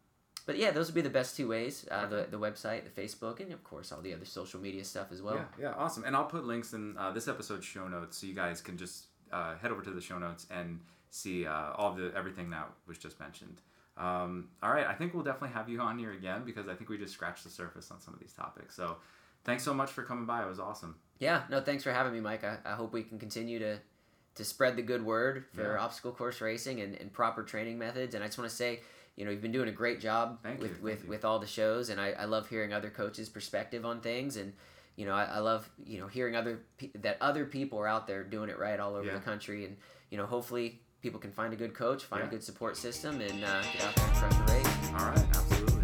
but 0.46 0.56
yeah, 0.58 0.70
those 0.70 0.86
would 0.88 0.94
be 0.94 1.00
the 1.00 1.10
best 1.10 1.36
two 1.36 1.48
ways: 1.48 1.86
uh, 1.90 2.06
the 2.06 2.26
the 2.30 2.38
website, 2.38 2.82
the 2.84 3.00
Facebook, 3.02 3.40
and 3.40 3.52
of 3.52 3.62
course 3.64 3.92
all 3.92 4.00
the 4.00 4.12
other 4.14 4.24
social 4.24 4.60
media 4.60 4.84
stuff 4.84 5.08
as 5.12 5.22
well. 5.22 5.36
yeah, 5.36 5.44
yeah, 5.60 5.72
awesome. 5.76 6.04
And 6.04 6.14
I'll 6.16 6.24
put 6.26 6.44
links 6.44 6.72
in 6.72 6.96
uh, 6.98 7.10
this 7.12 7.28
episode's 7.28 7.64
show 7.66 7.88
notes 7.88 8.18
so 8.18 8.26
you 8.26 8.34
guys 8.34 8.60
can 8.60 8.76
just 8.76 9.06
uh, 9.32 9.56
head 9.56 9.70
over 9.70 9.82
to 9.82 9.90
the 9.90 10.00
show 10.00 10.18
notes 10.18 10.46
and 10.50 10.80
see 11.10 11.46
uh, 11.46 11.72
all 11.76 11.92
the 11.94 12.12
everything 12.16 12.50
that 12.50 12.68
was 12.86 12.98
just 12.98 13.18
mentioned. 13.20 13.60
Um, 13.96 14.48
all 14.62 14.70
right, 14.72 14.86
I 14.86 14.94
think 14.94 15.14
we'll 15.14 15.22
definitely 15.22 15.54
have 15.54 15.68
you 15.68 15.80
on 15.80 15.98
here 15.98 16.12
again 16.12 16.42
because 16.44 16.66
I 16.68 16.74
think 16.74 16.90
we 16.90 16.98
just 16.98 17.12
scratched 17.14 17.44
the 17.44 17.50
surface 17.50 17.90
on 17.90 18.00
some 18.00 18.12
of 18.12 18.18
these 18.20 18.32
topics. 18.32 18.74
So, 18.74 18.96
thanks 19.44 19.62
so 19.62 19.72
much 19.72 19.90
for 19.92 20.02
coming 20.02 20.26
by. 20.26 20.42
It 20.42 20.48
was 20.48 20.58
awesome. 20.58 20.96
Yeah, 21.20 21.42
no, 21.48 21.60
thanks 21.60 21.84
for 21.84 21.92
having 21.92 22.12
me, 22.12 22.18
Mike. 22.20 22.42
I, 22.42 22.58
I 22.64 22.72
hope 22.74 22.92
we 22.92 23.02
can 23.04 23.18
continue 23.20 23.58
to 23.60 23.78
to 24.34 24.44
spread 24.44 24.74
the 24.74 24.82
good 24.82 25.04
word 25.04 25.44
for 25.54 25.74
Yeah. 25.76 25.78
obstacle 25.80 26.10
course 26.10 26.40
racing 26.40 26.80
and, 26.80 26.96
and 26.96 27.12
proper 27.12 27.44
training 27.44 27.78
methods. 27.78 28.16
And 28.16 28.24
I 28.24 28.26
just 28.26 28.36
want 28.36 28.50
to 28.50 28.56
say, 28.56 28.80
you 29.16 29.24
know, 29.24 29.30
you've 29.30 29.42
been 29.42 29.52
doing 29.52 29.68
a 29.68 29.72
great 29.72 30.00
job 30.00 30.38
Thank 30.42 30.60
with 30.60 30.68
you, 30.70 30.74
thank 30.74 30.84
with, 30.84 31.02
you. 31.04 31.08
with 31.10 31.24
all 31.24 31.38
the 31.38 31.46
shows, 31.46 31.88
and 31.90 32.00
I, 32.00 32.10
I 32.12 32.24
love 32.24 32.48
hearing 32.48 32.72
other 32.72 32.90
coaches' 32.90 33.28
perspective 33.28 33.84
on 33.84 34.00
things. 34.00 34.36
And 34.36 34.52
you 34.96 35.06
know, 35.06 35.14
I, 35.14 35.24
I 35.24 35.38
love 35.38 35.68
you 35.84 36.00
know 36.00 36.06
hearing 36.08 36.34
other 36.36 36.60
pe- 36.78 36.90
that 37.00 37.18
other 37.20 37.44
people 37.44 37.78
are 37.78 37.86
out 37.88 38.06
there 38.06 38.24
doing 38.24 38.48
it 38.50 38.58
right 38.58 38.78
all 38.80 38.94
over 38.96 39.06
Yeah. 39.06 39.14
the 39.14 39.20
country. 39.20 39.64
And 39.64 39.76
you 40.10 40.18
know, 40.18 40.26
hopefully 40.26 40.80
people 41.02 41.20
can 41.20 41.32
find 41.32 41.52
a 41.52 41.56
good 41.56 41.74
coach, 41.74 42.04
find 42.04 42.22
Yeah. 42.22 42.28
a 42.28 42.30
good 42.30 42.42
support 42.44 42.76
system, 42.76 43.20
and 43.20 43.44
uh, 43.44 43.62
get 43.72 43.84
out 43.84 43.94
there 43.94 44.04
and 44.06 44.14
crush 44.16 44.34
the 44.36 44.52
race. 44.52 44.90
All 44.98 45.06
right, 45.10 45.26
absolutely. 45.36 45.74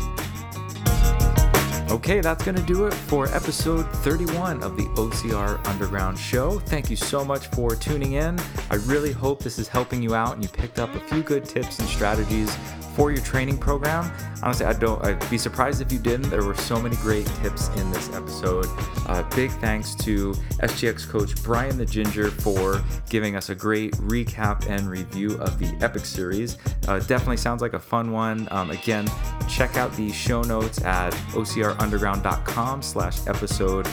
Okay, 1.90 2.20
that's 2.20 2.44
going 2.44 2.54
to 2.56 2.62
do 2.62 2.86
it 2.86 2.94
for 2.94 3.26
episode 3.34 3.82
31 3.96 4.62
of 4.62 4.76
the 4.76 4.84
OCR 4.94 5.64
Underground 5.66 6.16
Show. 6.16 6.60
Thank 6.60 6.88
you 6.88 6.94
so 6.94 7.24
much 7.24 7.48
for 7.48 7.74
tuning 7.74 8.12
in. 8.12 8.38
I 8.70 8.76
really 8.86 9.10
hope 9.10 9.42
this 9.42 9.58
is 9.58 9.66
helping 9.66 10.00
you 10.00 10.14
out 10.14 10.34
and 10.34 10.42
you 10.42 10.48
picked 10.48 10.78
up 10.78 10.94
a 10.94 11.00
few 11.00 11.22
good 11.24 11.44
tips 11.44 11.80
and 11.80 11.88
strategies 11.88 12.56
for 12.94 13.10
your 13.10 13.22
training 13.22 13.58
program. 13.58 14.10
Honestly, 14.42 14.66
I 14.66 14.72
don't. 14.72 15.04
I'd 15.04 15.30
be 15.30 15.38
surprised 15.38 15.80
if 15.80 15.92
you 15.92 15.98
didn't. 15.98 16.30
There 16.30 16.44
were 16.44 16.54
so 16.54 16.80
many 16.80 16.96
great 16.96 17.26
tips 17.42 17.68
in 17.76 17.90
this 17.90 18.12
episode. 18.14 18.66
Uh, 19.06 19.22
big 19.34 19.50
thanks 19.52 19.94
to 19.96 20.32
SGX 20.60 21.08
coach 21.08 21.42
Bryan 21.42 21.76
the 21.76 21.86
Ginger 21.86 22.30
for 22.30 22.82
giving 23.08 23.36
us 23.36 23.50
a 23.50 23.54
great 23.54 23.92
recap 23.94 24.68
and 24.68 24.88
review 24.88 25.36
of 25.38 25.58
the 25.58 25.76
Epic 25.84 26.04
series. 26.04 26.56
Uh, 26.88 26.98
definitely 27.00 27.36
sounds 27.36 27.62
like 27.62 27.74
a 27.74 27.78
fun 27.78 28.12
one. 28.12 28.48
Um, 28.50 28.70
again, 28.70 29.08
check 29.48 29.76
out 29.76 29.92
the 29.96 30.10
show 30.12 30.42
notes 30.42 30.82
at 30.82 31.12
ocrunderground.com 31.32 32.82
slash 32.82 33.26
episode 33.26 33.86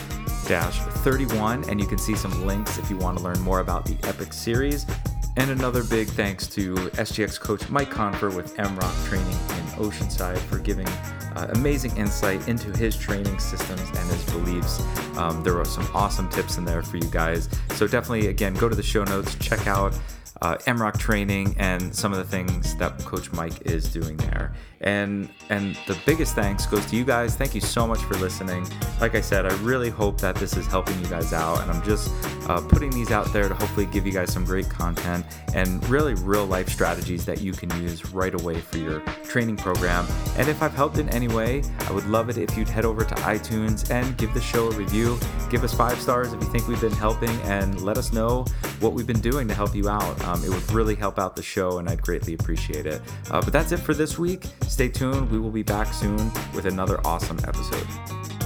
31 0.48 1.68
and 1.68 1.78
you 1.78 1.86
can 1.86 1.98
see 1.98 2.14
some 2.14 2.46
links 2.46 2.78
if 2.78 2.88
you 2.88 2.96
want 2.96 3.18
to 3.18 3.22
learn 3.22 3.38
more 3.40 3.60
about 3.60 3.84
the 3.84 3.96
epic 4.08 4.32
series. 4.32 4.86
And 5.36 5.50
another 5.50 5.84
big 5.84 6.08
thanks 6.08 6.46
to 6.48 6.74
sgx 6.74 7.38
coach 7.38 7.68
mike 7.68 7.90
confer 7.90 8.30
with 8.30 8.56
MROC 8.56 9.08
training 9.08 9.28
in 9.28 9.64
oceanside 9.76 10.38
for 10.38 10.58
giving 10.58 10.88
uh, 11.36 11.48
amazing 11.50 11.96
insight 11.96 12.48
into 12.48 12.76
his 12.76 12.96
training 12.96 13.38
systems 13.38 13.80
and 13.80 14.10
his 14.10 14.24
beliefs. 14.32 14.80
Um, 15.18 15.42
there 15.44 15.54
were 15.54 15.66
some 15.66 15.86
awesome 15.94 16.28
tips 16.30 16.56
in 16.56 16.64
there 16.64 16.82
for 16.82 16.96
you 16.96 17.10
guys. 17.10 17.48
So 17.74 17.86
definitely 17.86 18.28
again 18.28 18.54
go 18.54 18.68
to 18.68 18.74
the 18.74 18.82
show 18.82 19.04
notes 19.04 19.34
check 19.36 19.66
out 19.66 19.94
uh, 20.42 20.56
MROC 20.58 20.98
training 20.98 21.54
and 21.58 21.94
some 21.94 22.12
of 22.12 22.18
the 22.18 22.24
things 22.24 22.76
that 22.76 22.98
Coach 23.00 23.32
Mike 23.32 23.62
is 23.62 23.92
doing 23.92 24.16
there. 24.18 24.52
And 24.80 25.28
and 25.50 25.76
the 25.88 25.98
biggest 26.06 26.36
thanks 26.36 26.64
goes 26.64 26.86
to 26.86 26.96
you 26.96 27.04
guys. 27.04 27.34
Thank 27.34 27.54
you 27.54 27.60
so 27.60 27.84
much 27.84 27.98
for 27.98 28.14
listening. 28.14 28.64
Like 29.00 29.16
I 29.16 29.20
said, 29.20 29.44
I 29.44 29.52
really 29.62 29.90
hope 29.90 30.20
that 30.20 30.36
this 30.36 30.56
is 30.56 30.68
helping 30.68 30.96
you 31.00 31.06
guys 31.06 31.32
out, 31.32 31.60
and 31.62 31.70
I'm 31.70 31.82
just 31.82 32.12
uh, 32.48 32.60
putting 32.60 32.90
these 32.90 33.10
out 33.10 33.32
there 33.32 33.48
to 33.48 33.54
hopefully 33.54 33.86
give 33.86 34.06
you 34.06 34.12
guys 34.12 34.32
some 34.32 34.44
great 34.44 34.68
content 34.68 35.26
and 35.52 35.84
really 35.88 36.14
real 36.14 36.46
life 36.46 36.68
strategies 36.68 37.24
that 37.26 37.40
you 37.40 37.50
can 37.52 37.70
use 37.82 38.12
right 38.14 38.40
away 38.40 38.60
for 38.60 38.78
your 38.78 39.00
training 39.24 39.56
program. 39.56 40.06
And 40.36 40.48
if 40.48 40.62
I've 40.62 40.74
helped 40.74 40.98
in 40.98 41.08
any 41.08 41.26
way, 41.26 41.64
I 41.88 41.92
would 41.92 42.06
love 42.06 42.28
it 42.28 42.38
if 42.38 42.56
you'd 42.56 42.68
head 42.68 42.84
over 42.84 43.04
to 43.04 43.14
iTunes 43.16 43.90
and 43.90 44.16
give 44.16 44.32
the 44.32 44.40
show 44.40 44.68
a 44.68 44.74
review. 44.76 45.18
Give 45.50 45.64
us 45.64 45.74
five 45.74 46.00
stars 46.00 46.32
if 46.32 46.40
you 46.40 46.48
think 46.50 46.68
we've 46.68 46.80
been 46.80 46.92
helping, 46.92 47.30
and 47.42 47.80
let 47.80 47.98
us 47.98 48.12
know 48.12 48.44
what 48.78 48.92
we've 48.92 49.08
been 49.08 49.20
doing 49.20 49.48
to 49.48 49.54
help 49.54 49.74
you 49.74 49.88
out. 49.88 50.24
Um, 50.28 50.44
it 50.44 50.50
would 50.50 50.70
really 50.72 50.94
help 50.94 51.18
out 51.18 51.36
the 51.36 51.42
show, 51.42 51.78
and 51.78 51.88
I'd 51.88 52.02
greatly 52.02 52.34
appreciate 52.34 52.84
it. 52.84 53.00
Uh, 53.30 53.40
but 53.40 53.50
that's 53.50 53.72
it 53.72 53.78
for 53.78 53.94
this 53.94 54.18
week. 54.18 54.44
Stay 54.62 54.88
tuned. 54.88 55.30
We 55.30 55.38
will 55.38 55.50
be 55.50 55.62
back 55.62 55.94
soon 55.94 56.30
with 56.54 56.66
another 56.66 57.00
awesome 57.06 57.38
episode. 57.44 58.37